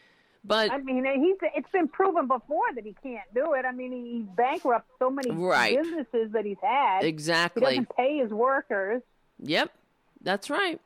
But 0.46 0.70
I 0.70 0.78
mean, 0.78 1.04
he's 1.04 1.36
it's 1.56 1.70
been 1.72 1.88
proven 1.88 2.26
before 2.26 2.66
that 2.74 2.84
he 2.84 2.94
can't 3.02 3.32
do 3.34 3.54
it. 3.54 3.64
I 3.64 3.72
mean, 3.72 3.92
he, 3.92 4.18
he's 4.18 4.26
bankrupt 4.36 4.90
so 4.98 5.10
many 5.10 5.30
Right. 5.30 5.76
businesses 5.82 6.32
that 6.32 6.44
he's 6.44 6.58
had. 6.62 7.02
He 7.02 7.08
exactly. 7.08 7.62
doesn't 7.62 7.96
pay 7.96 8.18
his 8.18 8.30
workers. 8.30 9.02
Yep, 9.38 9.72
that's 10.20 10.50
right. 10.50 10.80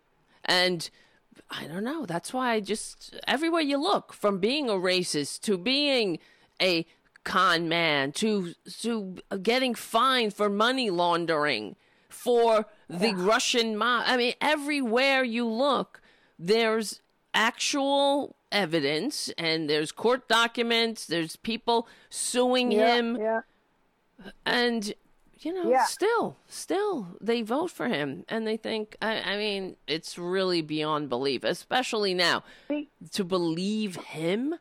And 0.44 0.88
I 1.50 1.66
don't 1.66 1.84
know. 1.84 2.06
That's 2.06 2.32
why 2.32 2.52
I 2.52 2.60
just 2.60 3.18
everywhere 3.26 3.60
you 3.60 3.78
look, 3.78 4.12
from 4.12 4.38
being 4.38 4.68
a 4.68 4.74
racist 4.74 5.40
to 5.42 5.58
being 5.58 6.18
a 6.62 6.86
con 7.24 7.68
man 7.68 8.12
to 8.12 8.54
to 8.80 9.16
getting 9.42 9.74
fined 9.74 10.34
for 10.34 10.48
money 10.48 10.88
laundering 10.88 11.76
for 12.08 12.64
the 12.88 13.12
Russian 13.14 13.76
mob. 13.76 14.04
I 14.06 14.16
mean, 14.16 14.34
everywhere 14.40 15.24
you 15.24 15.46
look, 15.46 16.00
there's 16.38 17.02
actual 17.34 18.34
evidence 18.52 19.30
and 19.38 19.68
there's 19.68 19.92
court 19.92 20.28
documents. 20.28 21.06
There's 21.06 21.36
people 21.36 21.88
suing 22.10 22.72
Yeah, 22.72 22.96
him 22.96 23.16
yeah. 23.16 23.40
and 24.46 24.92
you 25.40 25.52
know 25.54 25.70
Yeah. 25.70 25.84
still 25.84 26.36
still 26.48 27.06
they 27.20 27.42
vote 27.42 27.70
for 27.70 27.86
him 27.88 28.24
and 28.28 28.46
they 28.46 28.56
think 28.56 28.96
I, 29.00 29.20
I 29.20 29.36
mean 29.36 29.76
it's 29.86 30.18
really 30.18 30.62
beyond 30.62 31.08
belief 31.08 31.44
especially 31.44 32.12
now 32.14 32.42
See, 32.66 32.88
to 33.12 33.22
believe 33.24 33.94
him 33.96 34.56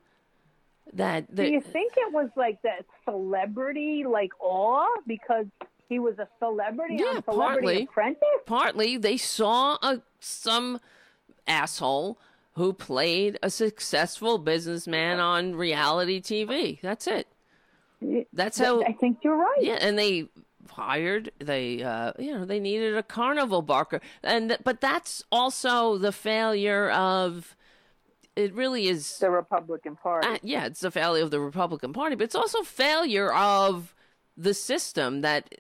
that 0.93 1.33
do 1.33 1.43
you 1.43 1.61
think 1.61 1.93
it 1.97 2.13
was 2.13 2.29
like 2.35 2.61
that 2.61 2.85
celebrity 3.05 4.03
like 4.07 4.29
awe 4.39 4.85
because 5.07 5.47
he 5.89 5.97
was 5.97 6.19
a 6.19 6.27
celebrity 6.37 6.97
Yeah, 6.99 7.05
on 7.17 7.23
Celebrity 7.23 7.61
partly. 7.65 7.83
Apprentice? 7.83 8.23
partly 8.45 8.97
they 8.97 9.17
saw 9.17 9.77
a 9.81 10.01
some 10.19 10.79
asshole 11.47 12.19
who 12.57 12.73
played 12.73 13.39
a 13.41 13.49
successful 13.49 14.37
businessman 14.37 15.19
on 15.19 15.55
reality 15.55 16.19
TV 16.21 16.79
that's 16.81 17.07
it 17.07 17.27
that's 18.33 18.59
how 18.59 18.83
I 18.83 18.91
think 18.93 19.19
you're 19.23 19.35
right. 19.37 19.57
Yeah, 19.61 19.77
and 19.81 19.97
they 19.97 20.27
hired 20.69 21.31
they 21.39 21.81
uh 21.81 22.11
you 22.19 22.31
know 22.33 22.45
they 22.45 22.59
needed 22.59 22.95
a 22.97 23.01
carnival 23.01 23.61
barker 23.61 24.01
and 24.21 24.49
th- 24.49 24.59
but 24.63 24.81
that's 24.81 25.23
also 25.31 25.97
the 25.97 26.11
failure 26.11 26.89
of 26.91 27.55
it 28.35 28.53
really 28.53 28.87
is 28.87 29.17
The 29.17 29.31
Republican 29.31 29.95
Party. 29.95 30.27
uh, 30.27 30.37
yeah 30.43 30.65
it's 30.65 30.81
the 30.81 30.91
failure 30.91 31.23
of 31.23 31.31
the 31.31 31.39
republican 31.39 31.93
party 31.93 32.15
but 32.15 32.25
it's 32.25 32.35
also 32.35 32.61
failure 32.63 33.31
of 33.33 33.95
the 34.35 34.53
system 34.53 35.21
that 35.21 35.55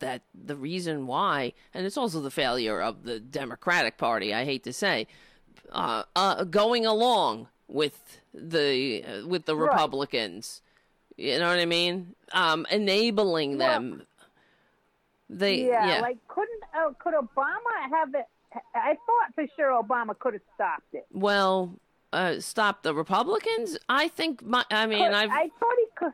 that 0.00 0.22
the 0.34 0.56
reason 0.56 1.06
why 1.06 1.52
and 1.74 1.86
it's 1.86 1.98
also 1.98 2.20
the 2.20 2.30
failure 2.30 2.80
of 2.80 3.04
the 3.04 3.20
democratic 3.20 3.98
party 3.98 4.32
i 4.34 4.44
hate 4.44 4.64
to 4.64 4.72
say 4.72 5.06
uh, 5.72 6.02
uh 6.14 6.44
going 6.44 6.86
along 6.86 7.48
with 7.68 8.20
the 8.34 9.02
uh, 9.04 9.26
with 9.26 9.44
the 9.46 9.56
Right. 9.56 9.70
republicans 9.70 10.62
you 11.16 11.38
know 11.38 11.48
what 11.48 11.58
i 11.58 11.64
mean 11.64 12.14
um 12.32 12.66
enabling 12.70 13.58
Well, 13.58 13.68
them 13.68 14.02
they 15.28 15.66
yeah, 15.68 15.86
yeah, 15.88 16.00
like 16.00 16.18
couldn't 16.28 16.62
uh, 16.78 16.92
could 16.98 17.14
Obama 17.14 17.72
have 17.90 18.14
it? 18.14 18.26
I 18.74 18.94
thought 19.06 19.34
for 19.34 19.44
sure 19.56 19.82
Obama 19.82 20.16
could 20.18 20.34
have 20.34 20.42
stopped 20.54 20.92
it. 20.92 21.06
well 21.12 21.72
uh 22.12 22.38
stop 22.38 22.82
the 22.84 22.94
republicans 22.94 23.76
i 23.88 24.06
think 24.08 24.42
my 24.44 24.64
i 24.70 24.86
mean 24.86 25.02
i've 25.12 25.30
I 25.30 25.50
thought 25.58 25.76
he 25.78 25.86
could. 25.96 26.12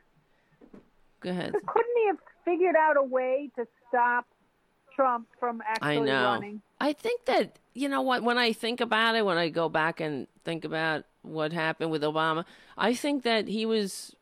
go 1.20 1.30
ahead 1.30 1.52
Couldn't 1.52 1.96
he 1.96 2.06
have 2.06 2.18
figured 2.44 2.74
out 2.76 2.96
a 2.96 3.02
way 3.02 3.50
to 3.56 3.66
stop 3.88 4.26
Trump 4.96 5.26
from 5.38 5.62
I 5.66 5.72
actually 5.72 6.06
know. 6.06 6.24
running? 6.24 6.62
I 6.82 6.92
think 6.92 7.26
that 7.26 7.58
you 7.74 7.88
know 7.88 8.02
what 8.02 8.22
when 8.24 8.38
I 8.38 8.52
think 8.52 8.80
about 8.80 9.14
it, 9.14 9.24
when 9.24 9.38
I 9.38 9.48
go 9.48 9.68
back 9.68 10.00
and 10.00 10.26
think 10.44 10.64
about 10.64 11.04
what 11.22 11.52
happened 11.52 11.92
with 11.92 12.02
Obama, 12.02 12.44
I 12.76 12.92
think 12.92 13.22
that 13.22 13.46
he 13.46 13.64
was 13.64 14.16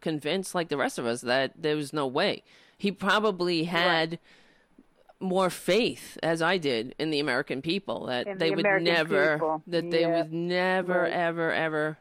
convinced, 0.00 0.54
like 0.54 0.68
the 0.70 0.78
rest 0.78 0.98
of 0.98 1.04
us, 1.04 1.20
that 1.20 1.52
there 1.60 1.76
was 1.76 1.92
no 1.92 2.06
way. 2.06 2.42
He 2.78 2.90
probably 2.90 3.64
had 3.64 4.18
more 5.20 5.50
faith, 5.50 6.18
as 6.22 6.40
I 6.40 6.56
did, 6.56 6.94
in 6.98 7.10
the 7.10 7.20
American 7.20 7.60
people 7.62 8.06
that 8.06 8.26
In 8.26 8.38
they 8.38 8.48
the 8.48 8.56
would 8.56 8.64
American 8.64 8.84
never, 8.94 9.34
people. 9.36 9.62
that 9.66 9.90
they 9.90 10.06
would 10.06 10.32
never, 10.32 11.02
Right. 11.02 11.12
ever, 11.12 11.52
ever 11.52 11.98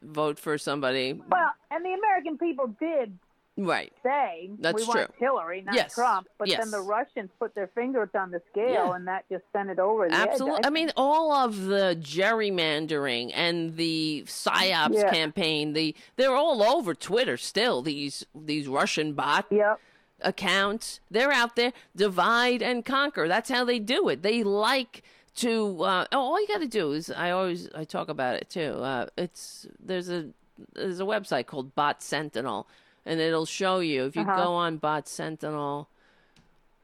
vote 0.00 0.38
for 0.38 0.56
somebody. 0.58 1.12
Well, 1.12 1.50
and 1.70 1.84
the 1.84 1.92
American 1.92 2.38
people 2.38 2.68
did 2.80 3.18
Right. 3.58 3.92
say 4.02 4.50
That's 4.58 4.74
we 4.76 4.84
want 4.86 4.98
true. 5.06 5.14
Hillary, 5.18 5.62
not 5.62 5.74
Yes. 5.74 5.94
Trump. 5.94 6.28
But 6.38 6.48
Yes. 6.48 6.60
then 6.60 6.70
the 6.70 6.80
Russians 6.82 7.30
put 7.38 7.54
their 7.54 7.68
fingers 7.68 8.10
on 8.14 8.30
the 8.30 8.42
scale, 8.50 8.70
Yeah. 8.88 8.94
and 8.94 9.08
that 9.08 9.24
just 9.30 9.44
sent 9.52 9.70
it 9.70 9.78
over. 9.78 10.06
Absolutely. 10.10 10.64
I 10.64 10.70
mean, 10.70 10.92
all 10.96 11.32
of 11.32 11.64
the 11.64 11.96
gerrymandering 12.00 13.32
and 13.34 13.76
the 13.76 14.24
psyops 14.26 14.94
Yeah. 14.94 15.10
campaign, 15.10 15.72
the 15.72 15.94
they're 16.16 16.34
all 16.36 16.62
over 16.62 16.94
Twitter 16.94 17.36
still. 17.36 17.82
These 17.82 18.26
these 18.34 18.68
Russian 18.68 19.14
bot 19.14 19.46
Yep. 19.50 19.80
accounts, 20.20 21.00
they're 21.10 21.32
out 21.32 21.56
there. 21.56 21.72
Divide 21.94 22.62
and 22.62 22.84
conquer. 22.84 23.28
That's 23.28 23.48
how 23.50 23.64
they 23.64 23.78
do 23.78 24.08
it. 24.08 24.22
They 24.22 24.42
like 24.42 25.02
to. 25.36 25.82
Uh, 25.82 26.06
oh, 26.12 26.18
all 26.18 26.40
you 26.40 26.46
got 26.48 26.60
to 26.60 26.68
do 26.68 26.92
is 26.92 27.10
I 27.10 27.30
always 27.30 27.68
I 27.74 27.84
talk 27.84 28.08
about 28.08 28.36
it 28.36 28.50
too. 28.50 28.74
Uh, 28.82 29.06
it's 29.16 29.66
there's 29.80 30.08
a 30.10 30.28
there's 30.74 31.00
a 31.00 31.04
website 31.04 31.46
called 31.46 31.74
Bot 31.74 32.02
Sentinel, 32.02 32.66
and 33.06 33.20
it'll 33.20 33.46
show 33.46 33.78
you 33.78 34.04
if 34.04 34.14
you 34.16 34.22
Uh-huh. 34.22 34.36
go 34.44 34.52
on 34.52 34.76
Bot 34.76 35.08
Sentinel 35.08 35.88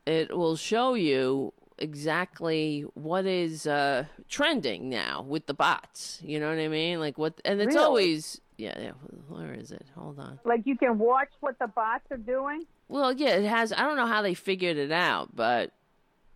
it 0.06 0.36
will 0.36 0.56
show 0.56 0.94
you 0.94 1.52
exactly 1.78 2.84
what 2.94 3.24
is 3.26 3.66
uh, 3.68 4.04
trending 4.28 4.88
now 4.88 5.22
with 5.22 5.46
the 5.46 5.54
bots. 5.54 6.20
You 6.24 6.40
know 6.40 6.48
what 6.48 6.58
I 6.58 6.66
mean? 6.68 6.98
Like 6.98 7.18
what, 7.18 7.40
and 7.44 7.60
it's 7.60 7.74
Really? 7.74 7.84
always 7.86 8.40
yeah, 8.56 8.78
yeah. 8.80 8.90
Where 9.28 9.52
is 9.54 9.70
it? 9.72 9.86
Hold 9.96 10.18
on. 10.18 10.40
Like 10.44 10.62
you 10.66 10.76
can 10.76 10.98
watch 10.98 11.30
what 11.40 11.58
the 11.58 11.66
bots 11.68 12.04
are 12.10 12.16
doing. 12.16 12.66
Well, 12.88 13.12
yeah, 13.12 13.36
it 13.36 13.44
has. 13.44 13.72
I 13.72 13.78
don't 13.82 13.96
know 13.96 14.06
how 14.06 14.22
they 14.22 14.34
figured 14.34 14.76
it 14.76 14.90
out, 14.92 15.34
but 15.36 15.72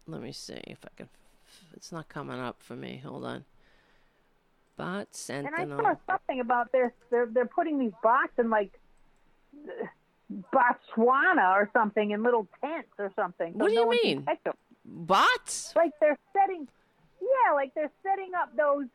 let 0.06 0.22
me 0.22 0.32
see 0.32 0.60
if 0.66 0.78
I 0.84 0.88
can. 0.96 1.08
It's 1.74 1.90
not 1.92 2.08
coming 2.08 2.38
up 2.40 2.62
for 2.62 2.74
me. 2.76 3.00
Hold 3.04 3.24
on. 3.24 3.44
Bot 4.76 5.08
Sentinel. 5.14 5.60
And 5.60 5.72
I 5.72 5.76
saw 5.82 5.94
something 6.08 6.40
about 6.40 6.70
their 6.72 6.92
they're 7.10 7.26
they're 7.26 7.46
putting 7.46 7.78
these 7.78 7.92
bots 8.02 8.32
in 8.38 8.48
like 8.50 8.78
Botswana 10.52 11.54
or 11.54 11.70
something 11.72 12.10
in 12.10 12.22
little 12.22 12.48
tents 12.60 12.88
or 12.98 13.12
something. 13.16 13.52
so 13.52 13.58
What 13.58 13.68
do 13.68 13.74
no 13.74 13.92
you 13.92 14.00
mean? 14.02 14.26
Bots? 14.84 15.72
Like 15.76 15.92
they're 16.00 16.18
setting, 16.32 16.66
yeah, 17.20 17.52
like 17.54 17.72
they're 17.74 17.92
setting 18.02 18.30
up 18.40 18.56
those 18.56 18.86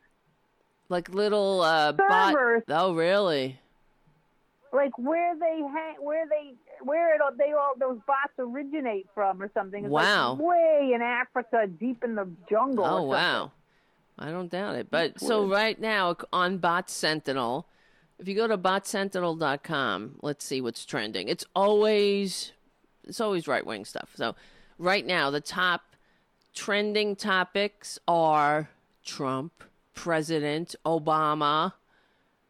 Like 0.89 1.09
little 1.09 1.61
uh, 1.61 1.91
bot. 1.93 2.33
Servers. 2.33 2.63
Oh, 2.69 2.93
really? 2.93 3.59
like 4.73 4.97
where 4.97 5.35
they 5.37 5.59
hang, 5.59 5.95
where 5.99 6.25
they 6.29 6.53
where 6.81 7.13
it 7.13 7.19
all 7.21 7.31
they 7.37 7.51
all 7.51 7.73
those 7.77 7.99
bots 8.07 8.31
originate 8.39 9.05
from 9.13 9.41
or 9.41 9.51
something. 9.53 9.83
It's 9.83 9.91
Wow. 9.91 10.33
like 10.35 10.41
way 10.41 10.91
in 10.95 11.01
Africa, 11.01 11.67
deep 11.67 12.03
in 12.05 12.15
the 12.15 12.29
jungle. 12.49 12.85
Oh 12.85 13.03
wow, 13.03 13.51
I 14.17 14.31
don't 14.31 14.49
doubt 14.49 14.75
it. 14.75 14.89
But 14.89 15.19
so 15.19 15.45
right 15.45 15.77
now 15.77 16.15
on 16.31 16.59
Bot 16.59 16.89
Sentinel, 16.89 17.67
if 18.21 18.27
you 18.27 18.35
go 18.35 18.47
to 18.47 18.57
botsentinel.com, 18.57 20.19
let's 20.21 20.45
see 20.45 20.61
what's 20.61 20.85
trending. 20.85 21.27
It's 21.27 21.43
always 21.55 22.51
it's 23.03 23.19
always 23.19 23.47
right 23.47 23.65
wing 23.65 23.83
stuff. 23.83 24.11
So 24.15 24.35
right 24.77 25.05
now 25.05 25.31
the 25.31 25.41
top 25.41 25.95
trending 26.53 27.15
topics 27.15 27.97
are 28.07 28.69
Trump, 29.03 29.63
President 29.95 30.75
Obama, 30.85 31.73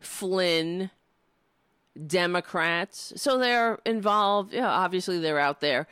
Flynn, 0.02 0.92
Democrats. 2.06 3.14
So 3.16 3.38
they're 3.38 3.80
involved. 3.86 4.54
Yeah, 4.54 4.68
obviously 4.68 5.20
they're 5.20 5.40
out 5.40 5.62
there, 5.62 5.88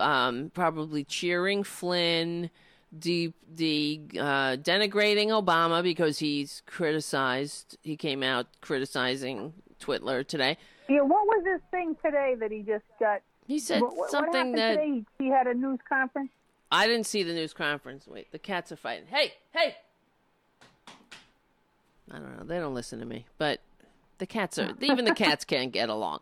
um, 0.00 0.50
probably 0.52 1.02
cheering 1.02 1.64
Flynn, 1.64 2.50
de, 2.98 3.32
the 3.54 4.00
uh, 4.18 4.56
denigrating 4.56 5.28
Obama 5.28 5.82
because 5.82 6.18
he's 6.18 6.62
criticized. 6.66 7.78
He 7.82 7.96
came 7.96 8.22
out 8.22 8.46
criticizing 8.60 9.52
Twitler 9.80 10.26
today. 10.26 10.56
Yeah, 10.88 11.00
what 11.00 11.26
was 11.26 11.44
this 11.44 11.60
thing 11.70 11.96
today 12.04 12.36
that 12.38 12.50
he 12.50 12.60
just 12.60 12.84
got? 13.00 13.22
He 13.46 13.58
said 13.58 13.82
what, 13.82 14.10
something 14.10 14.50
what 14.50 14.56
that 14.56 14.70
today? 14.76 15.04
he 15.18 15.28
had 15.28 15.46
a 15.46 15.54
news 15.54 15.80
conference. 15.88 16.30
I 16.70 16.86
didn't 16.86 17.06
see 17.06 17.22
the 17.22 17.32
news 17.32 17.52
conference. 17.52 18.06
Wait, 18.06 18.32
the 18.32 18.38
cats 18.38 18.72
are 18.72 18.76
fighting. 18.76 19.06
Hey, 19.08 19.32
hey. 19.52 19.76
I 22.10 22.18
don't 22.18 22.38
know. 22.38 22.44
They 22.44 22.58
don't 22.58 22.74
listen 22.74 22.98
to 23.00 23.06
me, 23.06 23.26
but 23.38 23.60
the 24.18 24.26
cats 24.26 24.58
are. 24.58 24.72
even 24.80 25.04
the 25.04 25.14
cats 25.14 25.44
can't 25.44 25.72
get 25.72 25.88
along. 25.88 26.20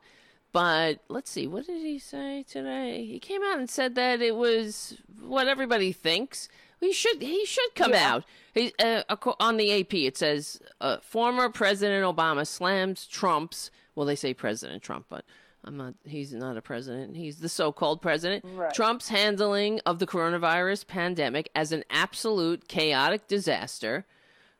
But 0.52 1.00
let's 1.08 1.30
see. 1.30 1.46
What 1.46 1.66
did 1.66 1.80
he 1.82 1.98
say 1.98 2.44
today? 2.48 3.06
He 3.06 3.18
came 3.18 3.42
out 3.42 3.58
and 3.58 3.70
said 3.70 3.94
that 3.94 4.20
it 4.20 4.36
was 4.36 4.98
what 5.20 5.48
everybody 5.48 5.92
thinks. 5.92 6.48
He 6.80 6.92
should. 6.92 7.22
He 7.22 7.46
should 7.46 7.74
come 7.74 7.92
Yeah. 7.92 8.14
out. 8.14 8.24
He, 8.52 8.72
uh, 8.78 9.02
on 9.40 9.56
the 9.56 9.72
AP, 9.72 9.94
it 10.06 10.18
says 10.18 10.60
uh, 10.80 10.98
former 11.00 11.48
President 11.48 12.04
Obama 12.04 12.46
slams 12.46 13.06
Trump's. 13.06 13.70
Well, 13.94 14.06
they 14.06 14.16
say 14.16 14.34
President 14.34 14.82
Trump, 14.82 15.06
but 15.08 15.24
I'm 15.64 15.76
not. 15.76 15.94
He's 16.04 16.32
not 16.34 16.56
a 16.56 16.62
president. 16.62 17.16
He's 17.16 17.38
the 17.38 17.48
so-called 17.48 18.02
president. 18.02 18.44
Right. 18.46 18.74
Trump's 18.74 19.08
handling 19.08 19.80
of 19.86 20.00
the 20.00 20.06
coronavirus 20.06 20.86
pandemic 20.86 21.50
as 21.54 21.72
an 21.72 21.84
absolute 21.88 22.68
chaotic 22.68 23.26
disaster 23.28 24.04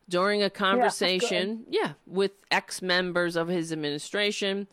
during 0.09 0.41
a 0.41 0.49
conversation, 0.49 1.65
yeah, 1.69 1.93
with 2.07 2.31
ex 2.51 2.81
members 2.81 3.35
of 3.35 3.47
his 3.47 3.71
administration, 3.73 4.67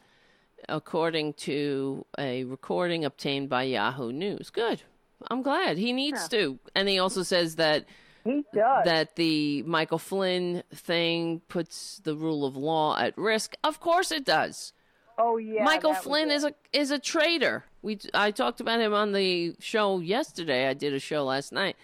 according 0.69 1.35
to 1.35 2.05
a 2.19 2.45
recording 2.45 3.05
obtained 3.05 3.49
by 3.49 3.65
Yahoo 3.65 4.12
News. 4.12 4.51
Good. 4.51 4.82
I'm 5.31 5.43
glad. 5.43 5.77
He 5.78 5.93
needs 5.93 6.28
to. 6.28 6.59
And 6.74 6.89
he 6.89 6.99
also 6.99 7.23
says 7.23 7.57
that 7.57 7.85
He 8.24 8.45
does. 8.55 8.85
that 8.85 9.16
the 9.16 9.62
Michael 9.65 9.99
Flynn 9.99 10.62
thing 10.74 11.41
puts 11.49 11.99
the 12.05 12.15
rule 12.16 12.45
of 12.47 12.57
law 12.57 12.97
at 12.99 13.16
risk. 13.19 13.55
Of 13.62 13.81
course 13.81 14.11
it 14.12 14.24
does. 14.24 14.73
oh 15.19 15.37
yeah, 15.37 15.65
Michael 15.65 15.93
Flynn 15.95 16.31
is 16.31 16.45
a 16.45 16.55
is 16.73 16.91
a 16.91 16.99
traitor. 16.99 17.65
We 17.82 17.99
I 18.15 18.31
talked 18.31 18.61
about 18.61 18.81
him 18.81 18.95
on 18.95 19.12
the 19.12 19.55
show 19.59 19.99
yesterday. 20.01 20.66
I 20.69 20.74
did 20.74 20.95
a 20.95 20.99
show 21.01 21.24
last 21.24 21.53
night. 21.53 21.77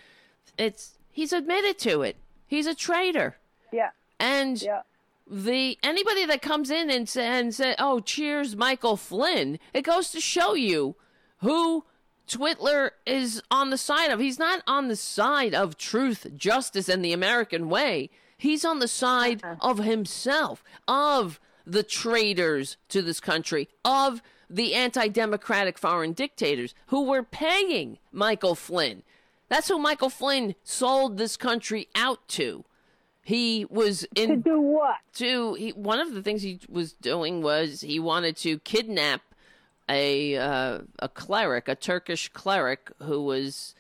It's 0.57 0.97
he's 1.11 1.33
admitted 1.35 1.79
to 1.81 2.03
it. 2.03 2.17
He's 2.47 2.67
a 2.67 2.75
traitor. 2.75 3.37
yeah, 3.73 3.91
And 4.19 4.63
yeah. 4.63 4.83
The 5.29 5.79
anybody 5.83 6.25
that 6.27 6.43
comes 6.43 6.71
in 6.71 6.91
and 6.91 7.13
and 7.17 7.55
say, 7.55 7.75
"Oh, 7.79 8.01
cheers, 8.01 8.57
Michael 8.57 8.97
Flynn," 8.97 9.59
it 9.75 9.83
goes 9.83 10.11
to 10.11 10.21
show 10.21 10.55
you 10.55 10.97
who 11.39 11.85
Twitler 12.29 12.91
is 13.05 13.43
on 13.51 13.71
the 13.71 13.79
side 13.79 14.11
of. 14.11 14.21
He's 14.21 14.39
not 14.39 14.63
on 14.67 14.89
the 14.89 14.97
side 14.97 15.55
of 15.55 15.77
truth, 15.77 16.27
justice, 16.37 16.89
and 16.89 17.05
the 17.05 17.13
American 17.13 17.69
way. 17.69 18.11
He's 18.39 18.65
on 18.65 18.81
the 18.81 18.89
side 18.89 19.43
uh-huh. 19.43 19.57
of 19.61 19.79
himself, 19.79 20.63
of 20.87 21.41
the 21.65 21.83
traitors 21.83 22.77
to 22.89 23.03
this 23.03 23.21
country, 23.21 23.69
of 23.85 24.23
the 24.49 24.75
anti-democratic 24.75 25.79
foreign 25.79 26.13
dictators 26.13 26.75
who 26.87 27.03
were 27.03 27.23
paying 27.23 27.99
Michael 28.13 28.55
Flynn. 28.55 29.03
That's 29.49 29.69
who 29.69 29.79
Michael 29.79 30.11
Flynn 30.11 30.55
sold 30.63 31.17
this 31.19 31.37
country 31.37 31.89
out 31.95 32.27
to. 32.29 32.65
He 33.27 33.67
was 33.69 34.07
in 34.15 34.29
To 34.29 34.37
do 34.37 34.61
what? 34.61 34.99
to 35.15 35.55
he, 35.55 35.71
one 35.71 35.99
of 35.99 36.15
the 36.15 36.23
things 36.23 36.43
he 36.43 36.61
was 36.69 36.93
doing 36.93 37.43
was 37.43 37.81
he 37.81 37.99
wanted 37.99 38.37
to 38.37 38.61
kidnap 38.61 39.21
a 39.89 40.37
uh, 40.37 40.83
a 41.01 41.09
cleric, 41.09 41.67
a 41.67 41.75
Turkish 41.75 42.29
cleric 42.29 42.93
who 43.03 43.21
was 43.25 43.75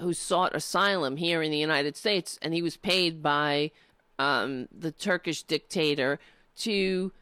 who 0.00 0.12
sought 0.12 0.56
asylum 0.56 1.18
here 1.18 1.40
in 1.40 1.52
the 1.52 1.56
United 1.56 1.96
States, 1.96 2.36
and 2.42 2.52
he 2.52 2.62
was 2.62 2.76
paid 2.76 3.22
by 3.22 3.70
um, 4.18 4.66
the 4.76 4.90
Turkish 4.90 5.44
dictator 5.44 6.18
to 6.56 7.12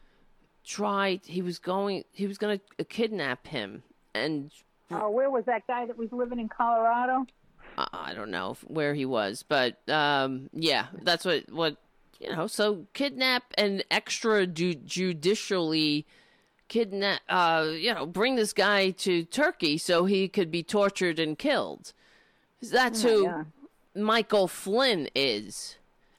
try. 0.65 1.19
He 1.23 1.43
was 1.43 1.59
going. 1.59 2.03
He 2.11 2.25
was 2.25 2.39
going 2.39 2.59
to 2.79 2.83
kidnap 2.83 3.45
him, 3.45 3.83
and 4.15 4.49
Oh, 4.89 5.11
where 5.11 5.29
was 5.29 5.45
that 5.45 5.67
guy 5.67 5.85
that 5.85 5.99
was 5.99 6.11
living 6.11 6.39
in 6.39 6.49
Colorado? 6.49 7.27
I 7.93 8.13
don't 8.13 8.31
know 8.31 8.57
where 8.65 8.93
he 8.93 9.05
was, 9.05 9.43
but 9.43 9.77
um, 9.89 10.49
yeah, 10.53 10.87
that's 11.01 11.25
what 11.25 11.51
what 11.51 11.77
you 12.19 12.35
know. 12.35 12.47
So 12.47 12.87
kidnap 12.93 13.43
and 13.57 13.83
extra 13.89 14.47
judicially 14.47 16.05
kidnap, 16.67 17.21
uh, 17.29 17.67
you 17.71 17.93
know, 17.93 18.05
bring 18.05 18.35
this 18.35 18.53
guy 18.53 18.91
to 18.91 19.23
Turkey 19.23 19.77
so 19.77 20.05
he 20.05 20.27
could 20.27 20.51
be 20.51 20.63
tortured 20.63 21.19
and 21.19 21.37
killed. 21.37 21.93
That's 22.61 23.01
who 23.03 23.23
yeah. 23.23 23.43
Michael 23.95 24.47
Flynn 24.47 25.09
is, 25.15 25.77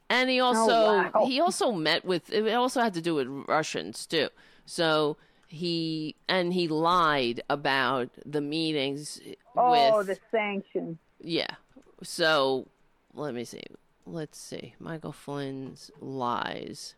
and 0.09 0.31
he 0.31 0.41
also 0.41 1.11
wow. 1.13 1.27
he 1.27 1.41
also 1.41 1.73
met 1.73 2.05
with. 2.05 2.33
It 2.33 2.53
also 2.55 2.81
had 2.81 2.95
to 2.95 3.03
do 3.03 3.15
with 3.15 3.29
Russians 3.49 4.07
too. 4.07 4.29
So. 4.67 5.17
He 5.53 6.15
and 6.29 6.53
he 6.53 6.69
lied 6.69 7.43
about 7.51 8.11
the 8.25 8.41
meetings 8.41 9.21
Oh, 9.57 9.99
with 9.99 10.07
the 10.07 10.19
sanctions. 10.31 10.99
Yeah. 11.23 11.55
So 12.03 12.67
let 13.15 13.35
me 13.35 13.45
see. 13.45 13.63
Let's 14.07 14.39
see. 14.39 14.75
Michael 14.81 15.13
Flynn's 15.13 15.91
lies. 16.01 16.95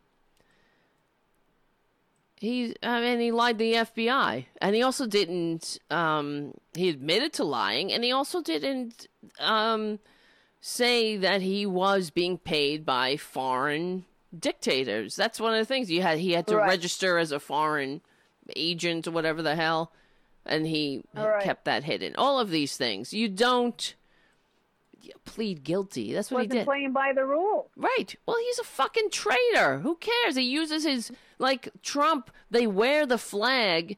He, 2.37 2.75
I 2.83 3.01
mean, 3.01 3.21
he 3.21 3.31
lied 3.31 3.59
to 3.59 3.65
the 3.65 3.75
FBI, 3.75 4.47
and 4.61 4.75
he 4.75 4.83
also 4.83 5.07
didn't. 5.07 5.79
Um, 5.91 6.55
he 6.75 6.89
admitted 6.89 7.33
to 7.35 7.45
lying, 7.45 7.93
and 7.93 8.03
he 8.03 8.11
also 8.11 8.43
didn't 8.43 9.07
um, 9.39 10.01
say 10.61 11.17
that 11.17 11.41
he 11.43 11.67
was 11.67 12.11
being 12.11 12.39
paid 12.39 12.85
by 12.85 13.17
foreign 13.17 14.07
dictators. 14.37 15.15
That's 15.15 15.39
one 15.39 15.53
of 15.53 15.61
the 15.61 15.65
things 15.67 15.89
you 15.91 16.03
had. 16.03 16.19
He 16.19 16.33
had 16.33 16.49
to 16.49 16.57
Right. 16.57 16.67
register 16.69 17.17
as 17.19 17.31
a 17.31 17.39
foreign 17.39 18.01
agent 18.57 19.07
or 19.07 19.13
whatever 19.13 19.41
the 19.41 19.55
hell, 19.55 19.93
and 20.45 20.67
he 20.67 21.05
Right. 21.15 21.45
kept 21.45 21.65
that 21.67 21.85
hidden. 21.85 22.17
All 22.17 22.41
of 22.41 22.51
these 22.51 22.77
things 22.77 23.13
you 23.13 23.29
don't 23.29 23.95
plead 25.25 25.65
guilty. 25.65 26.13
That's 26.13 26.31
what 26.31 26.39
Wasn't 26.39 26.53
he 26.53 26.59
did. 26.61 26.65
playing 26.67 26.93
by 26.93 27.13
the 27.15 27.25
rules. 27.25 27.69
Right. 27.77 28.15
Well, 28.27 28.37
he's 28.47 28.59
a 28.59 28.65
fucking 28.65 29.11
traitor. 29.11 29.79
Who 29.81 29.97
cares? 29.97 30.37
He 30.37 30.43
uses 30.43 30.85
his 30.85 31.13
like 31.39 31.69
Trump. 31.83 32.31
They 32.51 32.67
wear 32.67 33.07
the 33.07 33.19
flag 33.19 33.97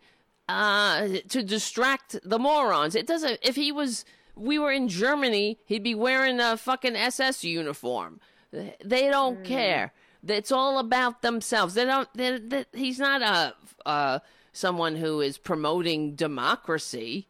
uh, 0.49 1.09
to 1.29 1.43
distract 1.43 2.17
the 2.25 2.39
morons. 2.39 2.95
It 2.95 3.07
doesn't. 3.07 3.39
If 3.43 3.57
he 3.57 3.73
was, 3.73 4.05
we 4.37 4.59
were 4.59 4.73
in 4.73 4.89
Germany, 4.89 5.59
he'd 5.65 5.83
be 5.83 5.95
wearing 5.95 6.41
a 6.41 6.57
fucking 6.57 6.97
SS 6.97 7.45
uniform. 7.45 8.21
They 8.53 9.09
don't 9.09 9.45
care. 9.45 9.93
It's 10.27 10.53
all 10.53 10.79
about 10.79 11.23
themselves. 11.23 11.75
They 11.75 11.85
don't. 11.85 12.09
They, 12.15 12.39
they, 12.39 12.65
he's 12.73 12.99
not 12.99 13.21
a 13.23 13.55
uh, 13.87 14.19
someone 14.53 14.97
who 14.97 15.21
is 15.21 15.37
promoting 15.39 16.15
democracy. 16.15 17.29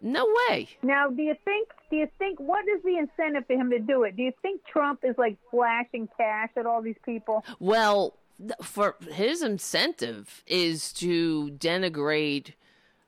No 0.00 0.26
way. 0.48 0.68
Now, 0.82 1.08
do 1.08 1.22
you 1.22 1.36
think? 1.44 1.68
Do 1.92 1.98
you 1.98 2.08
think? 2.18 2.40
What 2.40 2.64
is 2.66 2.82
the 2.82 2.96
incentive 2.96 3.46
for 3.46 3.52
him 3.52 3.68
to 3.68 3.78
do 3.78 4.04
it? 4.04 4.16
Do 4.16 4.22
you 4.22 4.32
think 4.40 4.62
Trump 4.64 5.00
is 5.04 5.14
like 5.18 5.36
flashing 5.50 6.08
cash 6.16 6.48
at 6.56 6.64
all 6.64 6.80
these 6.80 6.96
people? 7.04 7.44
Well, 7.60 8.14
for 8.62 8.96
his 9.10 9.42
incentive 9.42 10.42
is 10.46 10.90
to 10.94 11.50
denigrate 11.58 12.54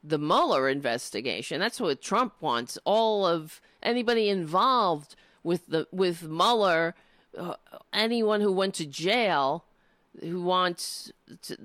the 0.02 0.18
Mueller 0.18 0.68
investigation. 0.68 1.60
That's 1.60 1.80
what 1.80 2.02
Trump 2.02 2.34
wants. 2.40 2.76
All 2.84 3.26
of 3.26 3.62
anybody 3.82 4.28
involved 4.28 5.16
with 5.42 5.66
the 5.68 5.88
with 5.90 6.24
Mueller, 6.24 6.94
uh, 7.38 7.54
anyone 7.94 8.42
who 8.42 8.52
went 8.52 8.74
to 8.74 8.86
jail, 8.86 9.64
who 10.20 10.42
wants 10.42 11.10
to. 11.42 11.56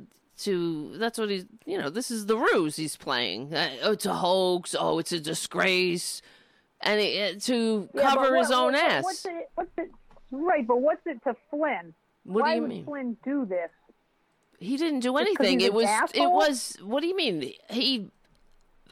To 0.44 0.94
that's 0.98 1.18
what 1.18 1.30
he's 1.30 1.46
you 1.66 1.78
know 1.78 1.90
this 1.90 2.10
is 2.10 2.28
the 2.28 2.38
ruse 2.38 2.78
he's 2.78 2.96
playing. 2.96 3.54
Uh, 3.54 3.72
oh, 3.84 3.92
it's 3.92 4.06
a 4.06 4.14
hoax. 4.14 4.74
Oh, 4.80 4.98
it's 4.98 5.12
a 5.12 5.20
disgrace, 5.20 6.22
and 6.82 7.00
it, 7.00 7.42
to 7.44 7.90
Yeah, 7.94 8.02
cover 8.02 8.36
his 8.36 8.52
own 8.52 8.74
what- 8.74 8.84
ass. 8.84 9.04
What's 9.04 9.26
it? 9.26 9.50
What's 9.56 9.72
it? 9.78 9.92
Right, 10.32 10.66
but 10.66 10.82
what's 10.82 11.06
it 11.06 11.24
to 11.24 11.36
Flynn? 11.50 11.94
What 12.24 12.44
Why 12.44 12.56
do 12.56 12.62
you 12.62 12.68
mean? 12.68 12.86
Flynn 12.86 13.18
do 13.24 13.46
this? 13.46 13.70
He 14.60 14.78
didn't 14.78 15.00
do 15.00 15.18
anything. 15.18 15.62
It 15.62 15.74
was 15.74 15.88
it 16.14 16.30
was 16.30 16.78
what 16.84 17.02
do 17.02 17.08
you 17.08 17.16
mean? 17.16 17.54
He 17.70 18.10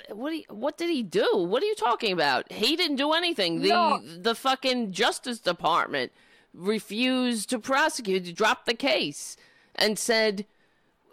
what 0.10 0.34
what 0.50 0.78
did 0.78 0.90
he 0.90 1.04
do? 1.04 1.28
What 1.36 1.62
are 1.62 1.66
you 1.66 1.76
talking 1.76 2.12
about? 2.14 2.52
He 2.52 2.76
didn't 2.76 2.96
do 2.96 3.12
anything. 3.14 3.62
The 3.62 3.70
No. 3.70 4.00
the 4.04 4.34
fucking 4.34 4.92
Justice 4.94 5.40
Department 5.40 6.12
refused 6.54 7.50
to 7.52 7.60
prosecute, 7.60 8.34
dropped 8.36 8.66
the 8.66 8.74
case 8.74 9.38
and 9.76 10.00
said 10.00 10.46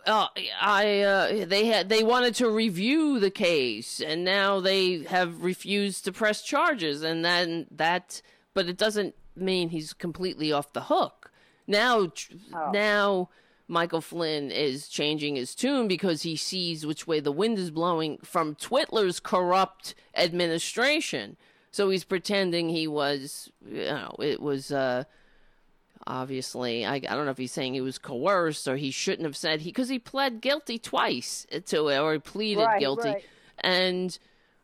uh, 0.06 0.28
I 0.60 1.00
uh, 1.00 1.44
they 1.46 1.66
had 1.66 1.88
they 1.88 2.02
wanted 2.02 2.34
to 2.36 2.48
review 2.50 3.18
the 3.20 3.30
case, 3.30 4.00
and 4.00 4.24
now 4.24 4.60
they 4.60 5.02
have 5.04 5.42
refused 5.42 6.04
to 6.04 6.12
press 6.12 6.42
charges, 6.42 7.02
and 7.02 7.24
then 7.24 7.66
that, 7.70 8.20
but 8.54 8.66
it 8.66 8.76
doesn't 8.76 9.14
mean 9.36 9.70
he's 9.70 9.92
completely 9.92 10.52
off 10.52 10.72
the 10.72 10.82
hook. 10.82 11.30
Now, 11.66 12.12
Oh. 12.54 12.70
now 12.72 13.30
Michael 13.66 14.00
Flynn 14.02 14.50
is 14.50 14.88
changing 14.88 15.36
his 15.36 15.54
tune 15.54 15.88
because 15.88 16.22
he 16.22 16.36
sees 16.36 16.84
which 16.86 17.06
way 17.06 17.20
the 17.20 17.32
wind 17.32 17.58
is 17.58 17.70
blowing 17.70 18.18
from 18.22 18.54
Twitler's 18.54 19.20
corrupt 19.20 19.94
administration. 20.14 21.36
So 21.70 21.90
he's 21.90 22.04
pretending 22.04 22.68
he 22.68 22.86
was, 22.86 23.50
you 23.66 23.84
know, 23.86 24.14
it 24.20 24.40
was. 24.40 24.70
Uh, 24.70 25.04
obviously 26.06 26.84
I, 26.84 26.94
I 26.96 26.98
don't 26.98 27.24
know 27.24 27.30
if 27.30 27.38
he's 27.38 27.52
saying 27.52 27.74
he 27.74 27.80
was 27.80 27.98
coerced 27.98 28.68
or 28.68 28.76
he 28.76 28.90
shouldn't 28.90 29.24
have 29.24 29.36
said 29.36 29.60
he 29.62 29.70
because 29.70 29.88
he 29.88 29.98
pled 29.98 30.40
guilty 30.40 30.78
twice 30.78 31.46
to 31.66 31.88
it 31.88 31.98
or 31.98 32.12
he 32.14 32.18
pleaded 32.18 32.64
Right, 32.64 32.80
guilty 32.80 33.08
right. 33.08 33.24
and 33.58 34.18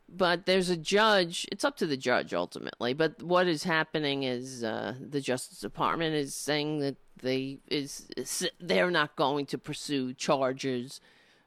but 0.07 0.45
there's 0.45 0.69
a 0.69 0.77
judge 0.77 1.47
it's 1.51 1.63
up 1.63 1.77
to 1.77 1.85
the 1.87 1.97
judge 1.97 2.33
ultimately 2.33 2.93
but 2.93 3.23
what 3.23 3.47
is 3.47 3.63
happening 3.63 4.23
is 4.23 4.63
uh, 4.63 4.93
the 4.99 5.21
justice 5.21 5.59
department 5.59 6.13
is 6.15 6.35
saying 6.35 6.79
that 6.79 6.97
they 7.21 7.59
is, 7.67 8.07
is 8.17 8.47
they're 8.59 8.91
not 8.91 9.15
going 9.15 9.45
to 9.47 9.57
pursue 9.57 10.13
charges 10.13 10.99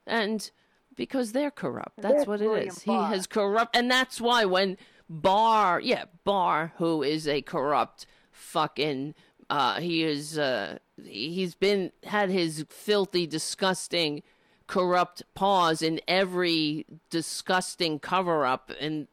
and 0.06 0.50
because 0.96 1.32
they're 1.32 1.50
corrupt 1.50 1.96
that's 2.00 2.14
That's 2.14 2.26
what 2.26 2.40
it 2.40 2.66
is. 2.68 2.82
He 2.82 2.92
has 2.92 3.26
corrupt 3.26 3.76
and 3.76 3.90
that's 3.90 4.20
why 4.20 4.44
when 4.44 4.76
Barr, 5.10 5.80
yeah, 5.80 6.04
Barr, 6.24 6.72
who 6.78 7.02
is 7.02 7.28
a 7.28 7.42
corrupt 7.42 8.06
fucking, 8.30 9.14
uh, 9.50 9.80
he 9.80 10.02
is, 10.04 10.38
uh, 10.38 10.78
he's 11.04 11.54
been 11.54 11.92
had 12.04 12.30
his 12.30 12.64
filthy, 12.68 13.26
disgusting, 13.26 14.22
corrupt 14.66 15.22
paws 15.34 15.82
in 15.82 16.00
every 16.08 16.86
disgusting 17.10 17.98
cover 17.98 18.44
up 18.46 18.70
in 18.80 19.08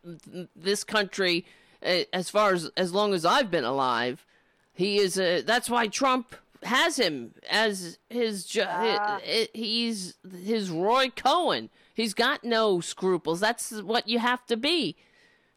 this 0.55 0.83
country, 0.83 1.45
uh, 1.85 2.03
as 2.13 2.29
far 2.29 2.53
as 2.53 2.69
as 2.77 2.93
long 2.93 3.13
as 3.13 3.25
I've 3.25 3.51
been 3.51 3.65
alive. 3.65 4.25
He 4.73 4.97
is 4.97 5.19
a. 5.19 5.41
That's 5.41 5.69
why 5.69 5.87
Trump 5.87 6.35
has 6.63 6.97
him 6.97 7.33
as 7.49 7.97
his. 8.09 8.45
Ju- 8.45 8.61
he- 9.23 9.49
he's 9.53 10.15
his 10.43 10.69
Roy 10.69 11.09
Cohn. 11.09 11.69
He's 11.93 12.13
got 12.13 12.43
no 12.43 12.79
scruples. 12.79 13.39
That's 13.41 13.81
what 13.81 14.07
you 14.07 14.19
have 14.19 14.45
to 14.47 14.55
be 14.57 14.95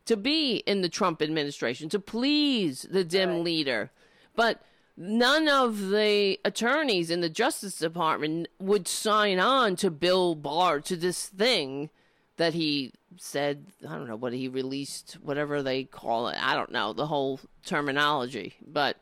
to 0.07 0.17
be 0.17 0.57
in 0.67 0.83
the 0.83 0.89
Trump 0.89 1.23
administration 1.23 1.89
to 1.91 1.99
please 2.01 2.87
the 2.91 3.05
dim 3.05 3.43
leader. 3.45 3.91
But 4.35 4.63
none 4.97 5.49
of 5.49 5.91
the 5.91 6.39
attorneys 6.45 7.11
in 7.11 7.21
the 7.21 7.29
Justice 7.29 7.79
Department 7.79 8.49
would 8.59 8.89
sign 8.89 9.39
on 9.39 9.77
to 9.77 9.91
Bill 9.91 10.35
Barr 10.35 10.81
to 10.81 10.97
this 10.97 11.27
thing 11.27 11.91
that 12.37 12.55
he 12.55 12.93
said. 13.17 13.67
I 13.89 13.93
don't 13.95 14.09
know 14.09 14.17
what 14.17 14.33
he 14.33 14.49
released, 14.49 15.19
whatever 15.23 15.63
they 15.63 15.85
call 15.85 16.29
it. 16.29 16.37
I 16.41 16.55
don't 16.55 16.73
know 16.73 16.93
the 16.93 17.07
whole 17.07 17.41
terminology, 17.65 18.55
but. 18.67 18.97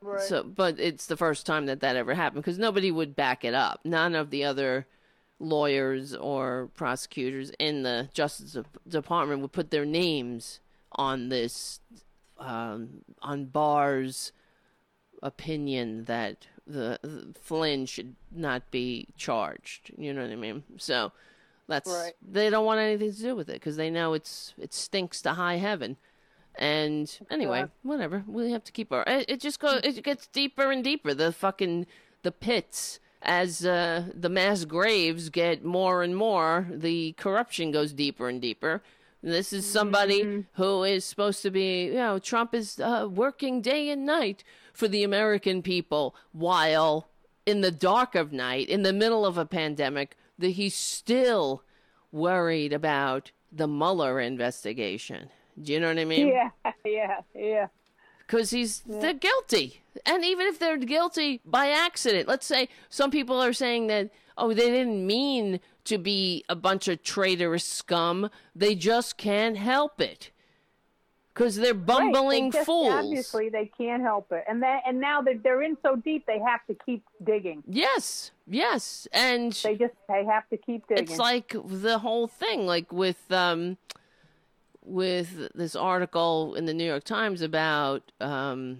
Right. 0.00 0.20
So, 0.22 0.44
but 0.44 0.78
it's 0.78 1.06
the 1.06 1.16
first 1.16 1.44
time 1.44 1.66
that 1.66 1.80
that 1.80 1.96
ever 1.96 2.14
happened 2.14 2.44
because 2.44 2.56
nobody 2.56 2.92
would 2.92 3.16
back 3.16 3.44
it 3.44 3.52
up. 3.52 3.80
None 3.84 4.14
of 4.14 4.30
the 4.30 4.44
other 4.44 4.86
lawyers 5.40 6.14
or 6.14 6.70
prosecutors 6.74 7.50
in 7.58 7.82
the 7.82 8.08
Justice 8.12 8.56
Department 8.86 9.40
would 9.40 9.52
put 9.52 9.70
their 9.70 9.84
names 9.84 10.60
on 10.92 11.28
this, 11.28 11.80
um, 12.38 13.02
on 13.22 13.46
Barr's 13.46 14.32
opinion 15.22 16.04
that 16.04 16.46
the, 16.66 16.98
the 17.02 17.34
Flynn 17.40 17.86
should 17.86 18.14
not 18.30 18.70
be 18.70 19.08
charged. 19.16 19.90
You 19.96 20.12
know 20.12 20.22
what 20.22 20.30
I 20.30 20.36
mean? 20.36 20.62
So 20.76 21.12
that's 21.66 21.90
Right. 21.90 22.12
they 22.26 22.50
don't 22.50 22.64
want 22.66 22.80
anything 22.80 23.12
to 23.12 23.18
do 23.22 23.34
with 23.36 23.48
it 23.48 23.54
because 23.54 23.76
they 23.76 23.90
know 23.90 24.14
it's 24.14 24.54
it 24.58 24.72
stinks 24.74 25.22
to 25.22 25.32
high 25.34 25.56
heaven. 25.56 25.96
And 26.56 27.16
anyway, 27.30 27.60
Sure. 27.60 27.70
whatever. 27.82 28.24
We 28.26 28.50
have 28.50 28.64
to 28.64 28.72
keep 28.72 28.92
our. 28.92 29.04
It, 29.06 29.26
it 29.30 29.40
just 29.40 29.60
goes. 29.60 29.80
It 29.84 30.02
gets 30.02 30.26
deeper 30.26 30.72
and 30.72 30.82
deeper. 30.82 31.14
The 31.14 31.32
fucking 31.32 31.86
the 32.22 32.32
pits 32.32 32.98
as 33.22 33.64
uh, 33.64 34.04
the 34.14 34.28
mass 34.28 34.64
graves 34.64 35.28
get 35.30 35.64
more 35.64 36.02
and 36.02 36.16
more. 36.16 36.66
The 36.70 37.12
corruption 37.12 37.70
goes 37.70 37.92
deeper 37.92 38.28
and 38.28 38.40
deeper. 38.42 38.82
This 39.22 39.52
is 39.52 39.66
somebody 39.68 40.46
who 40.54 40.82
is 40.84 41.04
supposed 41.04 41.42
to 41.42 41.50
be. 41.50 41.86
You 41.86 41.94
know, 41.94 42.18
Trump 42.18 42.54
is 42.54 42.80
uh, 42.80 43.08
working 43.10 43.60
day 43.62 43.88
and 43.90 44.04
night 44.04 44.42
for 44.78 44.86
the 44.86 45.02
American 45.02 45.60
people, 45.60 46.14
while 46.30 47.08
in 47.44 47.62
the 47.62 47.72
dark 47.72 48.14
of 48.14 48.32
night, 48.32 48.68
in 48.68 48.84
the 48.84 48.92
middle 48.92 49.26
of 49.26 49.36
a 49.36 49.44
pandemic, 49.44 50.16
that 50.38 50.50
he's 50.50 50.76
still 50.76 51.64
worried 52.12 52.72
about 52.72 53.32
the 53.50 53.66
Mueller 53.66 54.20
investigation. 54.20 55.30
Do 55.60 55.72
you 55.72 55.80
know 55.80 55.88
what 55.88 55.98
I 55.98 56.04
mean? 56.04 56.28
Yeah, 56.28 56.50
yeah, 56.84 57.20
yeah. 57.34 57.66
because 58.24 58.50
he's 58.50 58.84
they're 58.86 59.14
guilty 59.14 59.82
and 60.06 60.24
even 60.24 60.46
if 60.46 60.60
they're 60.60 60.76
guilty 60.76 61.40
by 61.44 61.70
accident 61.70 62.28
let's 62.28 62.46
say 62.46 62.68
some 62.88 63.10
people 63.10 63.42
are 63.42 63.52
saying 63.52 63.88
that 63.88 64.10
oh 64.36 64.54
they 64.54 64.70
didn't 64.70 65.04
mean 65.04 65.58
to 65.84 65.98
be 65.98 66.44
a 66.48 66.54
bunch 66.54 66.86
of 66.86 67.02
traitorous 67.02 67.64
scum 67.64 68.30
they 68.54 68.76
just 68.76 69.16
can't 69.16 69.56
help 69.56 70.00
it 70.00 70.30
because 71.38 71.56
they're 71.56 71.72
bumbling 71.74 72.44
right. 72.44 72.52
they 72.52 72.58
just, 72.58 72.66
fools 72.66 72.92
Obviously, 72.92 73.48
they 73.48 73.70
can't 73.78 74.02
help 74.02 74.32
it, 74.32 74.44
and 74.48 74.62
that 74.62 74.82
and 74.86 75.00
now 75.00 75.22
that 75.22 75.42
they're 75.42 75.62
in 75.62 75.76
so 75.82 75.94
deep, 75.96 76.26
they 76.26 76.38
have 76.40 76.60
to 76.66 76.76
keep 76.84 77.04
digging. 77.24 77.62
yes 77.68 78.32
yes 78.46 79.06
and 79.12 79.52
They 79.52 79.76
just 79.76 79.94
they 80.08 80.24
have 80.24 80.48
to 80.50 80.56
keep 80.56 80.86
digging. 80.88 81.04
it's 81.04 81.18
like 81.18 81.54
the 81.64 81.98
whole 82.00 82.26
thing 82.26 82.66
like 82.66 82.92
with 82.92 83.30
um 83.30 83.76
with 84.84 85.50
this 85.54 85.76
article 85.76 86.54
in 86.54 86.64
the 86.64 86.74
New 86.74 86.84
York 86.84 87.04
Times 87.04 87.40
about 87.42 88.10
um 88.20 88.78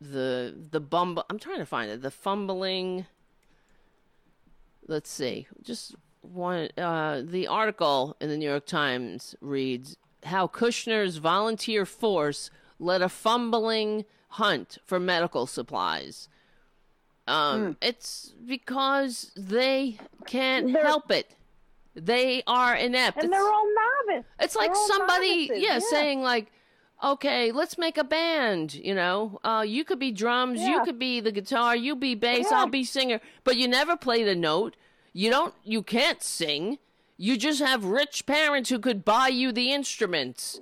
the 0.00 0.54
the 0.70 0.80
bumble 0.80 1.24
I'm 1.30 1.38
trying 1.38 1.58
to 1.58 1.66
find 1.66 1.90
it 1.90 2.00
the 2.02 2.10
fumbling 2.10 3.06
let's 4.88 5.10
see 5.10 5.46
just 5.62 5.94
one 6.22 6.68
uh 6.78 7.22
the 7.24 7.46
article 7.46 8.16
in 8.20 8.28
the 8.30 8.36
New 8.36 8.48
York 8.48 8.66
Times 8.66 9.34
reads 9.40 9.96
how 10.24 10.46
Kushner's 10.46 11.16
volunteer 11.18 11.84
force 11.86 12.50
led 12.78 13.02
a 13.02 13.08
fumbling 13.08 14.04
hunt 14.34 14.78
for 14.84 15.00
medical 15.00 15.46
supplies 15.46 16.28
um 17.28 17.76
it's 17.82 18.32
because 18.46 19.30
they 19.36 19.98
can't. 20.26 20.72
They're- 20.72 20.82
help 20.82 21.10
it 21.10 21.30
they 21.94 22.42
are 22.46 22.74
inept 22.74 23.16
and 23.18 23.26
It's- 23.26 23.30
they're 23.40 23.52
all 23.52 23.68
novice. 24.08 24.24
it's 24.38 24.56
like 24.56 24.74
somebody, 24.74 25.48
novices, 25.48 25.62
yeah, 25.62 25.78
saying 25.80 26.22
like, 26.22 26.50
"Okay, 27.02 27.50
let's 27.52 27.76
make 27.76 27.98
a 27.98 28.04
band." 28.04 28.74
You 28.74 28.94
know, 28.94 29.40
uh, 29.42 29.64
you 29.66 29.84
could 29.84 29.98
be 29.98 30.12
drums, 30.12 30.60
you 30.60 30.82
could 30.84 30.98
be 31.00 31.20
the 31.20 31.32
guitar, 31.32 31.74
you 31.76 31.96
be 31.96 32.14
bass, 32.14 32.46
Yeah. 32.50 32.58
I'll 32.60 32.66
be 32.68 32.84
singer, 32.84 33.20
but 33.44 33.56
you 33.56 33.66
never 33.68 33.96
played 33.96 34.28
a 34.28 34.36
note. 34.36 34.76
You 35.12 35.30
don't, 35.30 35.52
you 35.64 35.82
can't 35.82 36.22
sing. 36.22 36.78
You 37.20 37.36
just 37.36 37.60
have 37.60 37.84
rich 37.84 38.24
parents 38.24 38.70
who 38.70 38.78
could 38.78 39.04
buy 39.04 39.28
you 39.28 39.52
the 39.52 39.74
instruments. 39.74 40.58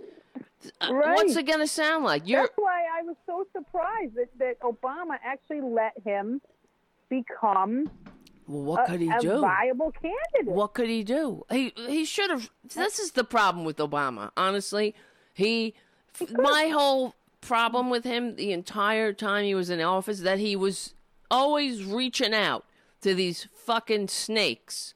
Uh, 0.80 0.90
What's 0.90 1.36
it 1.36 1.46
gonna 1.46 1.68
sound 1.68 2.04
like? 2.04 2.26
You're 2.26 2.42
That's 2.42 2.54
why 2.56 2.82
I 2.98 3.04
was 3.04 3.14
so 3.26 3.46
surprised 3.56 4.16
that, 4.16 4.36
that 4.40 4.60
Obama 4.62 5.18
actually 5.24 5.60
let 5.60 5.92
him 6.04 6.40
become 7.08 7.88
well, 8.48 8.62
what 8.64 8.88
a, 8.88 8.90
could 8.90 9.00
he 9.00 9.08
a 9.08 9.20
do? 9.20 9.40
viable 9.40 9.92
candidate. 9.92 10.52
What 10.52 10.74
could 10.74 10.88
he 10.88 11.04
do? 11.04 11.44
He 11.48 11.72
he 11.76 12.04
should 12.04 12.28
have. 12.28 12.50
This 12.74 12.98
is 12.98 13.12
the 13.12 13.22
problem 13.22 13.64
with 13.64 13.76
Obama. 13.76 14.32
Honestly, 14.36 14.96
he. 15.34 15.74
My 16.32 16.70
whole 16.72 17.14
problem 17.40 17.88
with 17.88 18.02
him 18.02 18.34
the 18.34 18.50
entire 18.50 19.12
time 19.12 19.44
he 19.44 19.54
was 19.54 19.70
in 19.70 19.80
office 19.80 20.22
that 20.22 20.40
he 20.40 20.56
was 20.56 20.94
always 21.30 21.84
reaching 21.84 22.34
out 22.34 22.64
to 23.02 23.14
these 23.14 23.46
fucking 23.54 24.08
snakes 24.08 24.94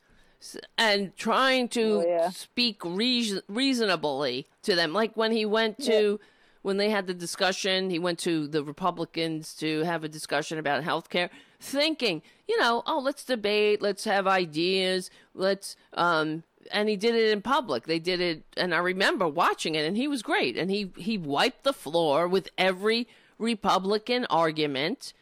and 0.78 1.16
trying 1.16 1.68
to 1.70 1.82
Oh, 1.82 2.06
yeah. 2.06 2.30
speak 2.30 2.84
reason- 2.84 3.42
reasonably 3.48 4.46
to 4.62 4.74
them. 4.74 4.92
Like 4.92 5.16
when 5.16 5.32
he 5.32 5.44
went 5.46 5.78
to. 5.84 6.20
When 6.64 6.76
they 6.76 6.90
had 6.90 7.08
the 7.08 7.14
discussion, 7.14 7.90
he 7.90 7.98
went 7.98 8.20
to 8.20 8.46
the 8.46 8.62
Republicans 8.62 9.52
to 9.56 9.80
have 9.80 10.04
a 10.04 10.08
discussion 10.08 10.58
about 10.58 10.84
health 10.84 11.08
care, 11.10 11.28
thinking, 11.58 12.22
you 12.46 12.56
know, 12.60 12.84
oh, 12.86 13.00
let's 13.00 13.24
debate, 13.24 13.82
let's 13.82 14.04
have 14.04 14.28
ideas, 14.28 15.10
let's, 15.34 15.74
um, 15.94 16.44
and 16.70 16.88
he 16.88 16.94
did 16.94 17.16
it 17.16 17.32
in 17.32 17.42
public. 17.42 17.86
They 17.88 17.98
did 17.98 18.20
it, 18.20 18.44
and 18.56 18.72
I 18.76 18.78
remember 18.78 19.26
watching 19.26 19.74
it, 19.74 19.84
and 19.84 19.96
he 19.96 20.06
was 20.06 20.22
great. 20.22 20.56
And 20.56 20.70
he 20.70 20.92
he 20.96 21.18
wiped 21.18 21.64
the 21.64 21.72
floor 21.72 22.28
with 22.28 22.48
every 22.56 23.08
Republican 23.40 24.24
argument 24.30 25.12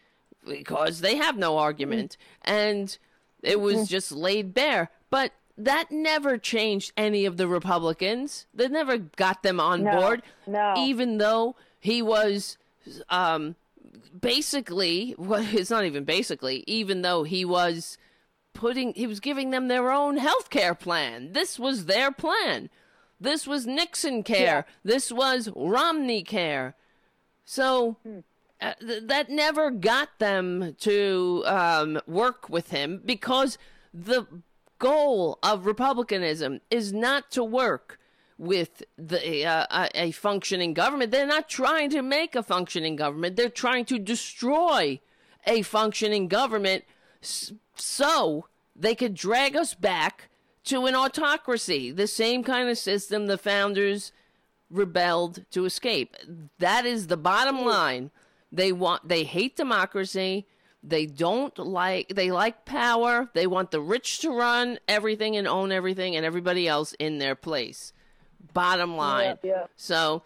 because 0.46 1.00
they 1.00 1.16
have 1.16 1.38
no 1.38 1.56
argument, 1.56 2.18
and 2.42 2.98
it 3.42 3.60
was 3.60 3.88
just 3.88 4.12
laid 4.12 4.52
bare. 4.52 4.90
But 5.10 5.32
that 5.58 5.90
never 5.90 6.38
changed 6.38 6.92
any 6.96 7.24
of 7.26 7.36
the 7.36 7.46
Republicans. 7.48 8.46
They 8.54 8.68
never 8.68 8.96
got 8.96 9.42
them 9.42 9.60
on 9.60 9.82
No, 9.82 9.92
board, 10.00 10.22
no. 10.46 10.74
even 10.78 11.18
though 11.18 11.56
he 11.78 12.00
was. 12.00 12.56
Um, 13.10 13.56
basically, 14.18 15.14
well, 15.18 15.44
it's 15.52 15.70
not 15.70 15.84
even 15.84 16.04
basically, 16.04 16.64
even 16.66 17.02
though 17.02 17.24
he 17.24 17.44
was 17.44 17.98
putting 18.52 18.92
he 18.94 19.06
was 19.06 19.20
giving 19.20 19.50
them 19.50 19.68
their 19.68 19.90
own 19.90 20.16
health 20.16 20.50
care 20.50 20.74
plan. 20.74 21.32
This 21.32 21.58
was 21.58 21.86
their 21.86 22.10
plan. 22.10 22.70
This 23.20 23.46
was 23.46 23.66
Nixon 23.66 24.22
care. 24.22 24.66
Yeah. 24.66 24.74
This 24.82 25.12
was 25.12 25.50
Romney 25.54 26.22
care. 26.22 26.74
So 27.44 27.96
uh, 28.60 28.72
th- 28.80 29.02
that 29.04 29.28
never 29.28 29.70
got 29.70 30.08
them 30.18 30.74
to 30.80 31.42
um, 31.46 32.00
work 32.06 32.48
with 32.48 32.70
him 32.70 33.02
because 33.04 33.58
the 33.92 34.26
goal 34.80 35.38
of 35.44 35.66
republicanism 35.66 36.60
is 36.70 36.92
not 36.92 37.30
to 37.30 37.44
work 37.44 38.00
with 38.36 38.82
the 38.96 39.46
uh, 39.46 39.66
a, 39.70 40.06
a 40.06 40.10
functioning 40.10 40.74
government. 40.74 41.12
They're 41.12 41.26
not 41.26 41.48
trying 41.48 41.90
to 41.90 42.02
make 42.02 42.34
a 42.34 42.42
functioning 42.42 42.96
government. 42.96 43.36
They're 43.36 43.48
trying 43.48 43.84
to 43.84 43.98
destroy 43.98 44.98
a 45.46 45.62
functioning 45.62 46.26
government 46.26 46.84
so 47.76 48.46
they 48.74 48.94
could 48.94 49.14
drag 49.14 49.54
us 49.54 49.74
back 49.74 50.30
to 50.64 50.86
an 50.86 50.94
autocracy, 50.94 51.90
the 51.90 52.06
same 52.06 52.42
kind 52.42 52.68
of 52.68 52.78
system 52.78 53.26
the 53.26 53.38
founders 53.38 54.12
rebelled 54.70 55.44
to 55.50 55.64
escape. 55.64 56.16
That 56.58 56.86
is 56.86 57.06
the 57.06 57.16
bottom 57.16 57.64
line. 57.64 58.10
They 58.50 58.72
want 58.72 59.08
they 59.08 59.24
hate 59.24 59.56
democracy. 59.56 60.46
They 60.82 61.06
don't 61.06 61.56
like 61.58 62.08
they 62.08 62.30
like 62.30 62.64
power. 62.64 63.28
They 63.34 63.46
want 63.46 63.70
the 63.70 63.80
rich 63.80 64.20
to 64.20 64.30
run 64.30 64.78
everything 64.88 65.36
and 65.36 65.46
own 65.46 65.72
everything 65.72 66.16
and 66.16 66.24
everybody 66.24 66.66
else 66.66 66.94
in 66.98 67.18
their 67.18 67.34
place. 67.34 67.92
Bottom 68.54 68.96
line. 68.96 69.36
yeah. 69.42 69.66
So 69.76 70.22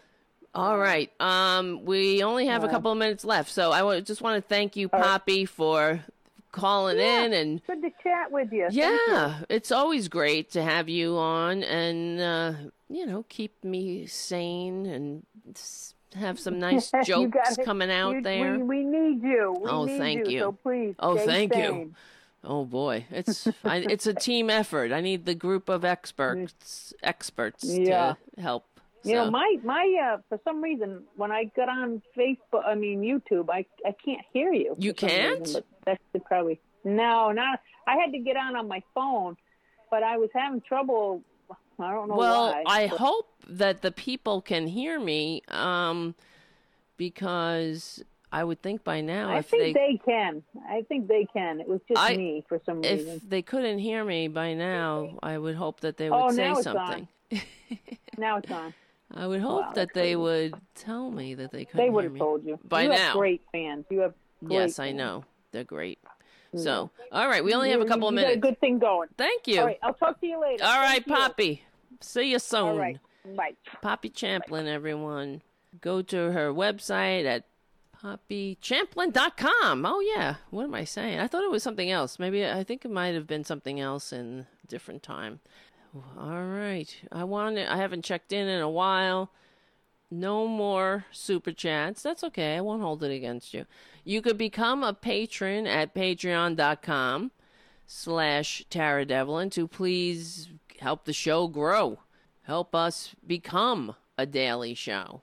all 0.55 0.79
right. 0.79 1.11
Um 1.21 1.85
we 1.85 2.23
only 2.23 2.47
have 2.47 2.63
a 2.63 2.69
couple 2.69 2.93
of 2.93 2.99
minutes 2.99 3.25
left. 3.25 3.51
So 3.51 3.73
I 3.73 4.01
just 4.01 4.23
want 4.23 4.37
to 4.43 4.49
thank 4.49 4.77
you 4.77 4.89
Poppy 4.89 5.45
for 5.45 6.05
calling 6.53 7.01
in 7.01 7.33
and 7.33 7.61
Good 7.67 7.83
to 7.83 7.91
chat 8.01 8.31
with 8.31 8.53
you. 8.53 8.63
Thank 8.71 8.75
you. 8.75 8.83
yeah, 9.09 9.41
it's 9.49 9.73
always 9.73 10.07
great 10.07 10.53
to 10.53 10.63
have 10.63 10.89
you 10.89 11.17
on 11.17 11.65
and, 11.65 12.21
uh, 12.21 12.53
you 12.89 13.05
know, 13.07 13.25
keep 13.29 13.65
me 13.65 14.07
sane 14.07 14.87
and 14.87 15.27
have 16.15 16.39
some 16.39 16.59
nice 16.69 16.91
jokes 17.05 17.33
gotta- 17.35 17.65
coming 17.65 17.91
out 17.91 18.17
you- 18.17 18.23
there. 18.23 18.59
We, 18.59 18.63
we 18.63 18.85
need 18.85 19.23
you. 19.23 19.57
We 19.61 19.69
Oh, 19.71 19.85
need 19.85 19.99
thank 19.99 20.29
you. 20.29 20.39
So 20.41 20.53
please. 20.53 20.95
Oh, 20.99 21.17
thank 21.17 21.55
you. 21.55 21.95
Oh 22.43 22.65
boy, 22.65 23.07
it's 23.11 23.47
I, 23.65 23.79
it's 23.89 24.07
a 24.07 24.15
team 24.15 24.51
effort. 24.51 24.93
I 24.93 25.01
need 25.01 25.25
the 25.25 25.35
group 25.35 25.69
of 25.69 25.85
experts 25.85 26.93
experts 27.03 27.65
Yeah. 27.65 28.15
to 28.37 28.41
help. 28.41 28.67
You 29.03 29.15
know, 29.17 29.31
my 29.31 29.59
my 29.63 30.15
uh, 30.15 30.19
for 30.31 30.41
some 30.45 30.63
reason 30.63 31.03
when 31.17 31.31
I 31.31 31.45
got 31.57 31.69
on 31.69 32.01
Facebook, 32.17 32.67
I 32.67 32.75
mean 32.75 33.03
YouTube, 33.03 33.51
I 33.51 33.67
I 33.87 33.95
can't 34.03 34.23
hear 34.33 34.51
you. 34.53 34.75
You 34.79 34.95
can't? 34.95 35.41
reason, 35.41 35.63
that's 35.85 36.01
probably 36.27 36.59
no, 36.85 37.31
not. 37.33 37.61
I 37.87 37.97
had 37.97 38.13
to 38.13 38.19
get 38.19 38.37
on 38.39 38.57
on 38.57 38.67
my 38.69 38.83
phone, 38.95 39.37
but 39.91 40.03
I 40.03 40.17
was 40.17 40.31
having 40.35 40.63
trouble. 40.63 41.23
I 41.79 41.93
don't 41.93 42.09
know 42.09 42.15
well, 42.17 42.53
why. 42.53 42.63
I 42.67 42.87
but- 42.89 42.99
hope 42.99 43.29
that 43.49 43.83
the 43.83 43.91
people 43.93 44.41
can 44.41 44.67
hear 44.67 44.99
me, 45.01 45.43
um, 45.49 46.15
because 46.97 48.03
I 48.33 48.43
would 48.45 48.63
think 48.63 48.85
by 48.85 49.01
now 49.01 49.31
I 49.31 49.39
if 49.39 49.47
think 49.47 49.63
they 49.63 49.73
they, 49.73 50.01
can. 50.05 50.43
I 50.69 50.83
think 50.83 51.09
they 51.09 51.27
can. 51.33 51.61
It 51.61 51.69
was 51.69 51.81
just 51.89 52.01
I- 52.01 52.17
me 52.17 52.45
for 52.49 52.61
some 52.65 52.81
reason. 52.83 53.17
if 53.17 53.29
they 53.29 53.43
couldn't 53.43 53.79
hear 53.79 54.05
me 54.05 54.29
by 54.29 54.55
now, 54.55 55.19
I 55.23 55.39
would 55.39 55.55
hope 55.57 55.81
that 55.81 55.97
they 55.97 56.11
would 56.11 56.17
Oh, 56.17 56.31
say 56.31 56.43
now 56.49 56.55
it's 56.55 56.63
something. 56.65 57.09
Now 58.17 58.37
it's 58.39 58.51
on. 58.51 58.73
I 59.13 59.27
would 59.27 59.41
hope 59.41 59.63
Wow, 59.67 59.73
that 59.75 59.93
they 59.93 60.01
crazy. 60.15 60.17
would 60.17 60.55
tell 60.77 61.11
me 61.11 61.35
that 61.35 61.51
they 61.51 61.65
couldn't 61.65 61.81
hear 61.81 61.87
me. 61.87 61.87
They 61.87 61.91
would 61.95 62.05
have 62.05 62.17
told 62.17 62.45
you. 62.45 62.59
By 62.65 62.83
you 62.85 62.89
now. 62.91 63.13
great 63.15 63.43
fans. 63.51 63.85
You 63.91 64.01
have. 64.01 64.15
Yes, 64.49 64.79
I 64.79 64.93
know. 64.93 65.25
They're 65.51 65.65
great. 65.65 65.99
Hmm. 66.55 66.61
So, 66.63 66.91
all 67.11 67.29
right, 67.29 67.43
we 67.45 67.53
only 67.55 67.71
have 67.71 67.81
a 67.81 67.85
couple 67.85 68.09
of 68.09 68.15
you 68.15 68.21
got 68.21 68.27
minutes. 68.29 68.37
a 68.37 68.41
good 68.41 68.61
thing 68.61 68.79
going. 68.79 69.09
Thank 69.19 69.47
you. 69.49 69.61
All 69.61 69.67
right, 69.67 69.79
I'll 69.83 69.95
talk 69.95 70.21
to 70.21 70.27
you 70.27 70.41
later. 70.41 70.65
All 70.65 70.81
right, 70.81 71.05
Thank 71.05 71.07
you. 71.09 71.15
Poppy. 71.15 71.63
See 72.01 72.31
you 72.31 72.39
soon. 72.39 72.61
All 72.61 72.79
right, 72.79 72.99
bye. 73.37 73.55
Poppy 73.83 74.09
Champlin, 74.09 74.67
everyone. 74.69 75.43
Go 75.81 76.03
to 76.03 76.17
her 76.33 76.53
website 76.53 77.25
at 77.25 77.45
poppychamplin.com. 78.01 79.87
Oh, 79.87 80.01
yeah. 80.01 80.37
What 80.51 80.65
am 80.65 80.75
I 80.75 80.85
saying? 80.85 81.19
I 81.19 81.27
thought 81.27 81.45
it 81.45 81.51
was 81.51 81.63
something 81.63 81.91
else. 81.91 82.19
Maybe 82.19 82.47
I 82.47 82.63
think 82.65 82.85
it 82.85 82.91
might 82.91 83.15
have 83.15 83.27
been 83.27 83.45
something 83.45 83.81
else 83.81 84.13
in 84.13 84.47
a 84.63 84.67
different 84.67 85.03
time. 85.03 85.41
All 86.19 86.45
right. 86.45 86.95
I 87.13 87.25
want 87.25 87.59
I 87.59 87.77
haven't 87.77 88.05
checked 88.05 88.33
in 88.33 88.49
in 88.49 88.61
a 88.61 88.69
while. 88.71 89.31
No 90.15 90.47
more 90.47 91.07
super 91.11 91.51
chats. 91.51 92.03
That's 92.03 92.23
okay. 92.23 92.57
I 92.57 92.61
won't 92.61 92.83
hold 92.83 93.03
it 93.03 93.11
against 93.11 93.53
you. 93.53 93.67
You 94.05 94.23
could 94.23 94.39
become 94.39 94.85
a 94.85 94.95
patron 94.95 95.67
at 95.67 95.93
patreon.com 95.93 97.33
slash 97.85 98.65
Tara 98.71 99.05
Devlin 99.05 99.51
to 99.51 99.67
please 99.67 100.51
help 100.79 101.05
the 101.05 101.13
show 101.13 101.49
grow. 101.49 101.99
Help 102.43 102.77
us 102.77 103.17
become 103.27 103.97
a 104.17 104.25
daily 104.25 104.75
show. 104.75 105.23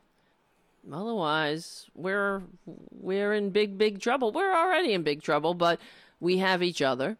Otherwise, 0.91 1.89
we're 1.95 2.41
we're 2.65 3.33
in 3.33 3.51
big 3.51 3.77
big 3.77 4.01
trouble. 4.01 4.33
We're 4.33 4.53
already 4.53 4.91
in 4.91 5.03
big 5.03 5.21
trouble, 5.21 5.53
but 5.53 5.79
we 6.19 6.39
have 6.39 6.61
each 6.61 6.81
other 6.81 7.17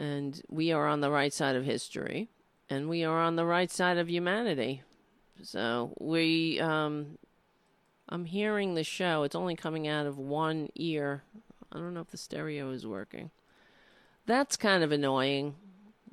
and 0.00 0.42
we 0.48 0.72
are 0.72 0.88
on 0.88 1.00
the 1.00 1.10
right 1.10 1.32
side 1.32 1.54
of 1.54 1.64
history 1.64 2.28
and 2.68 2.88
we 2.88 3.04
are 3.04 3.20
on 3.20 3.36
the 3.36 3.46
right 3.46 3.70
side 3.70 3.98
of 3.98 4.10
humanity. 4.10 4.82
So, 5.42 5.94
we 6.00 6.60
um 6.60 7.18
I'm 8.08 8.26
hearing 8.26 8.74
the 8.74 8.84
show. 8.84 9.22
It's 9.22 9.34
only 9.34 9.56
coming 9.56 9.88
out 9.88 10.06
of 10.06 10.18
one 10.18 10.68
ear. 10.74 11.22
I 11.72 11.78
don't 11.78 11.94
know 11.94 12.00
if 12.00 12.10
the 12.10 12.16
stereo 12.16 12.70
is 12.70 12.86
working. 12.86 13.30
That's 14.26 14.56
kind 14.56 14.84
of 14.84 14.92
annoying. 14.92 15.56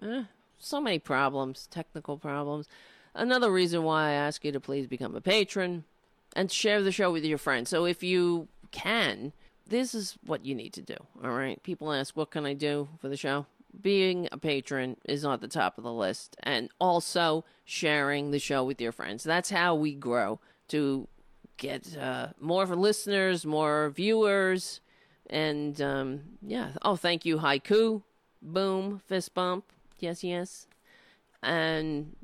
Eh, 0.02 0.24
so 0.58 0.82
many 0.82 1.00
problems, 1.00 1.68
technical 1.70 2.18
problems. 2.18 2.68
Another 3.14 3.52
reason 3.52 3.84
why 3.84 4.10
I 4.10 4.14
ask 4.14 4.44
you 4.46 4.52
to 4.52 4.60
please 4.60 4.88
become 4.88 5.16
a 5.16 5.22
patron 5.22 5.84
and 6.36 6.52
share 6.52 6.82
the 6.82 6.92
show 6.92 7.12
with 7.12 7.26
your 7.26 7.38
friends. 7.38 7.70
So 7.70 7.86
if 7.86 8.04
you 8.04 8.48
can, 8.72 9.34
this 9.68 9.94
is 9.94 10.18
what 10.26 10.46
you 10.46 10.56
need 10.56 10.74
to 10.74 10.82
do. 10.82 10.96
All 11.24 11.32
right. 11.32 11.62
People 11.62 11.92
ask, 11.92 12.16
what 12.16 12.32
can 12.32 12.46
I 12.46 12.54
do 12.54 12.88
for 13.00 13.10
the 13.10 13.18
show? 13.18 13.46
Being 13.80 14.28
a 14.32 14.38
patron 14.38 14.98
is 15.06 15.24
on 15.24 15.40
the 15.40 15.48
top 15.48 15.78
of 15.78 15.84
the 15.84 15.94
list, 15.94 16.36
and 16.44 16.70
also 16.80 17.46
sharing 17.64 18.32
the 18.32 18.40
show 18.40 18.64
with 18.64 18.82
your 18.82 18.92
friends. 18.92 19.24
That's 19.24 19.50
how 19.50 19.76
we 19.76 19.94
grow 19.94 20.40
to 20.70 21.08
get 21.58 21.98
uh, 21.98 22.30
more 22.40 22.66
listeners, 22.66 23.46
more 23.46 23.90
viewers, 23.90 24.82
and 25.30 25.82
um, 25.82 26.22
yeah. 26.42 26.72
Oh, 26.82 26.96
thank 26.96 27.26
you, 27.26 27.38
Haiku. 27.38 28.04
Boom, 28.42 29.02
fist 29.06 29.34
bump. 29.34 29.66
Yes, 30.00 30.24
yes. 30.24 30.68
And 31.42 32.16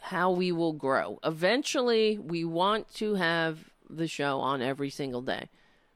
how 0.00 0.30
we 0.30 0.50
will 0.52 0.72
grow. 0.72 1.18
Eventually, 1.24 2.18
we 2.18 2.44
want 2.44 2.92
to 2.94 3.14
have 3.14 3.70
the 3.88 4.08
show 4.08 4.40
on 4.40 4.62
every 4.62 4.90
single 4.90 5.22
day. 5.22 5.48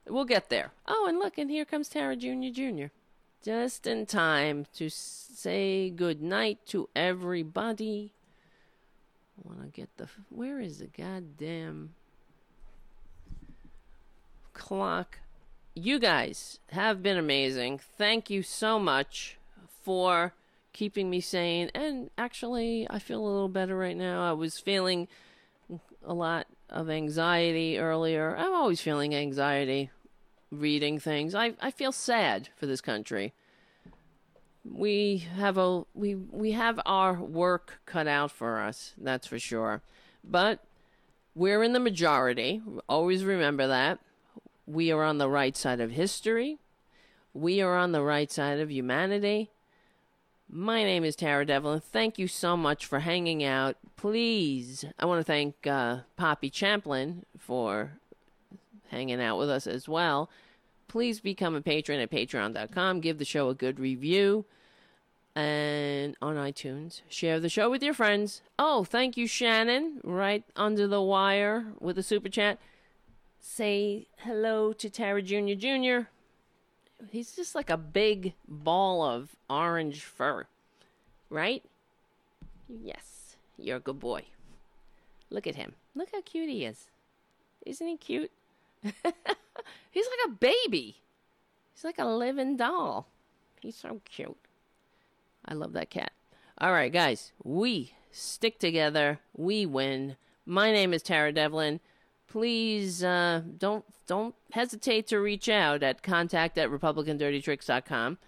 We'll 0.06 0.24
get 0.24 0.50
there. 0.50 0.72
Oh, 0.86 1.06
and 1.08 1.18
look, 1.18 1.38
and 1.38 1.50
here 1.50 1.64
comes 1.64 1.88
Tara 1.88 2.16
Jr. 2.16 2.50
Jr. 2.52 2.86
Just 3.42 3.88
in 3.88 4.06
time 4.06 4.66
to 4.74 4.88
say 4.88 5.90
good 5.90 6.22
night 6.22 6.60
to 6.66 6.88
everybody. 6.94 8.12
I 9.36 9.48
want 9.48 9.62
to 9.62 9.68
get 9.68 9.88
the. 9.96 10.08
Where 10.28 10.60
is 10.60 10.78
the 10.78 10.86
goddamn 10.86 11.94
clock? 14.52 15.18
You 15.74 15.98
guys 15.98 16.60
have 16.70 17.02
been 17.02 17.16
amazing. 17.16 17.80
Thank 17.98 18.30
you 18.30 18.44
so 18.44 18.78
much 18.78 19.38
for 19.82 20.34
keeping 20.72 21.10
me 21.10 21.20
sane. 21.20 21.68
And 21.74 22.10
actually, 22.16 22.86
I 22.88 23.00
feel 23.00 23.20
a 23.20 23.26
little 23.26 23.48
better 23.48 23.76
right 23.76 23.96
now. 23.96 24.28
I 24.28 24.34
was 24.34 24.60
feeling 24.60 25.08
a 26.04 26.14
lot 26.14 26.46
of 26.70 26.88
anxiety 26.88 27.76
earlier. 27.78 28.36
I'm 28.36 28.52
always 28.52 28.80
feeling 28.80 29.16
anxiety 29.16 29.90
reading 30.52 31.00
things. 31.00 31.34
I, 31.34 31.54
I 31.60 31.70
feel 31.72 31.90
sad 31.90 32.50
for 32.56 32.66
this 32.66 32.80
country. 32.80 33.32
We 34.64 35.26
have 35.36 35.58
a 35.58 35.84
we 35.92 36.14
we 36.14 36.52
have 36.52 36.78
our 36.86 37.14
work 37.14 37.80
cut 37.84 38.06
out 38.06 38.30
for 38.30 38.60
us, 38.60 38.94
that's 38.96 39.26
for 39.26 39.40
sure. 39.40 39.82
But 40.22 40.60
we're 41.34 41.64
in 41.64 41.72
the 41.72 41.80
majority. 41.80 42.62
Always 42.88 43.24
remember 43.24 43.66
that. 43.66 43.98
We 44.66 44.92
are 44.92 45.02
on 45.02 45.18
the 45.18 45.28
right 45.28 45.56
side 45.56 45.80
of 45.80 45.90
history. 45.90 46.58
We 47.34 47.60
are 47.60 47.76
on 47.76 47.90
the 47.90 48.02
right 48.02 48.30
side 48.30 48.60
of 48.60 48.70
humanity. 48.70 49.50
My 50.48 50.84
name 50.84 51.02
is 51.02 51.16
Tara 51.16 51.46
Devlin. 51.46 51.80
Thank 51.80 52.18
you 52.18 52.28
so 52.28 52.56
much 52.56 52.84
for 52.84 53.00
hanging 53.00 53.42
out. 53.42 53.76
Please, 53.96 54.84
I 54.98 55.06
want 55.06 55.18
to 55.20 55.24
thank 55.24 55.66
uh, 55.66 56.00
Poppy 56.16 56.50
Champlin 56.50 57.24
for 57.38 57.92
hanging 58.92 59.20
out 59.20 59.38
with 59.38 59.50
us 59.50 59.66
as 59.66 59.88
well. 59.88 60.30
Please 60.86 61.18
become 61.18 61.56
a 61.56 61.60
patron 61.60 61.98
at 61.98 62.10
patreon.com. 62.10 63.00
Give 63.00 63.18
the 63.18 63.24
show 63.24 63.48
a 63.48 63.54
good 63.54 63.80
review 63.80 64.44
and 65.34 66.14
on 66.22 66.36
iTunes. 66.36 67.00
Share 67.08 67.40
the 67.40 67.48
show 67.48 67.70
with 67.70 67.82
your 67.82 67.94
friends. 67.94 68.42
Oh, 68.58 68.84
thank 68.84 69.16
you, 69.16 69.26
Shannon, 69.26 70.00
right 70.04 70.44
under 70.54 70.86
the 70.86 71.02
wire 71.02 71.66
with 71.80 71.98
a 71.98 72.02
super 72.02 72.28
chat. 72.28 72.58
Say 73.40 74.06
hello 74.18 74.72
to 74.74 74.88
Tara 74.88 75.22
Jr. 75.22 75.54
Jr., 75.54 76.08
He's 77.10 77.34
just 77.34 77.54
like 77.54 77.70
a 77.70 77.76
big 77.76 78.34
ball 78.46 79.02
of 79.02 79.34
orange 79.50 80.02
fur, 80.02 80.46
right? 81.30 81.64
Yes, 82.68 83.36
you're 83.58 83.78
a 83.78 83.80
good 83.80 83.98
boy. 83.98 84.24
Look 85.30 85.46
at 85.46 85.56
him. 85.56 85.74
Look 85.94 86.10
how 86.12 86.20
cute 86.22 86.48
he 86.48 86.64
is. 86.64 86.88
Isn't 87.66 87.86
he 87.86 87.96
cute? 87.96 88.30
He's 89.90 90.06
like 90.06 90.26
a 90.26 90.30
baby. 90.30 90.96
He's 91.74 91.84
like 91.84 91.98
a 91.98 92.06
living 92.06 92.56
doll. 92.56 93.08
He's 93.60 93.76
so 93.76 94.00
cute. 94.04 94.36
I 95.44 95.54
love 95.54 95.72
that 95.72 95.90
cat. 95.90 96.12
All 96.58 96.72
right, 96.72 96.92
guys, 96.92 97.32
we 97.42 97.94
stick 98.10 98.58
together. 98.58 99.20
We 99.36 99.66
win. 99.66 100.16
My 100.46 100.72
name 100.72 100.92
is 100.92 101.02
Tara 101.02 101.32
Devlin. 101.32 101.80
Please 102.28 103.04
uh, 103.04 103.42
don't 103.58 103.84
don't 104.06 104.34
hesitate 104.52 105.06
to 105.08 105.20
reach 105.20 105.48
out 105.48 105.82
at 105.82 106.02
contact 106.02 106.58
at 106.58 106.70
republicandirtytricks.com 106.70 108.18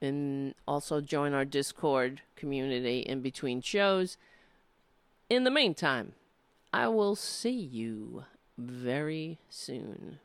and 0.00 0.54
also 0.66 1.00
join 1.00 1.34
our 1.34 1.44
Discord 1.44 2.22
community 2.36 3.00
in 3.00 3.20
between 3.20 3.60
shows. 3.60 4.16
In 5.28 5.44
the 5.44 5.50
meantime, 5.50 6.12
I 6.72 6.88
will 6.88 7.16
see 7.16 7.50
you 7.50 8.24
very 8.58 9.38
soon. 9.48 10.18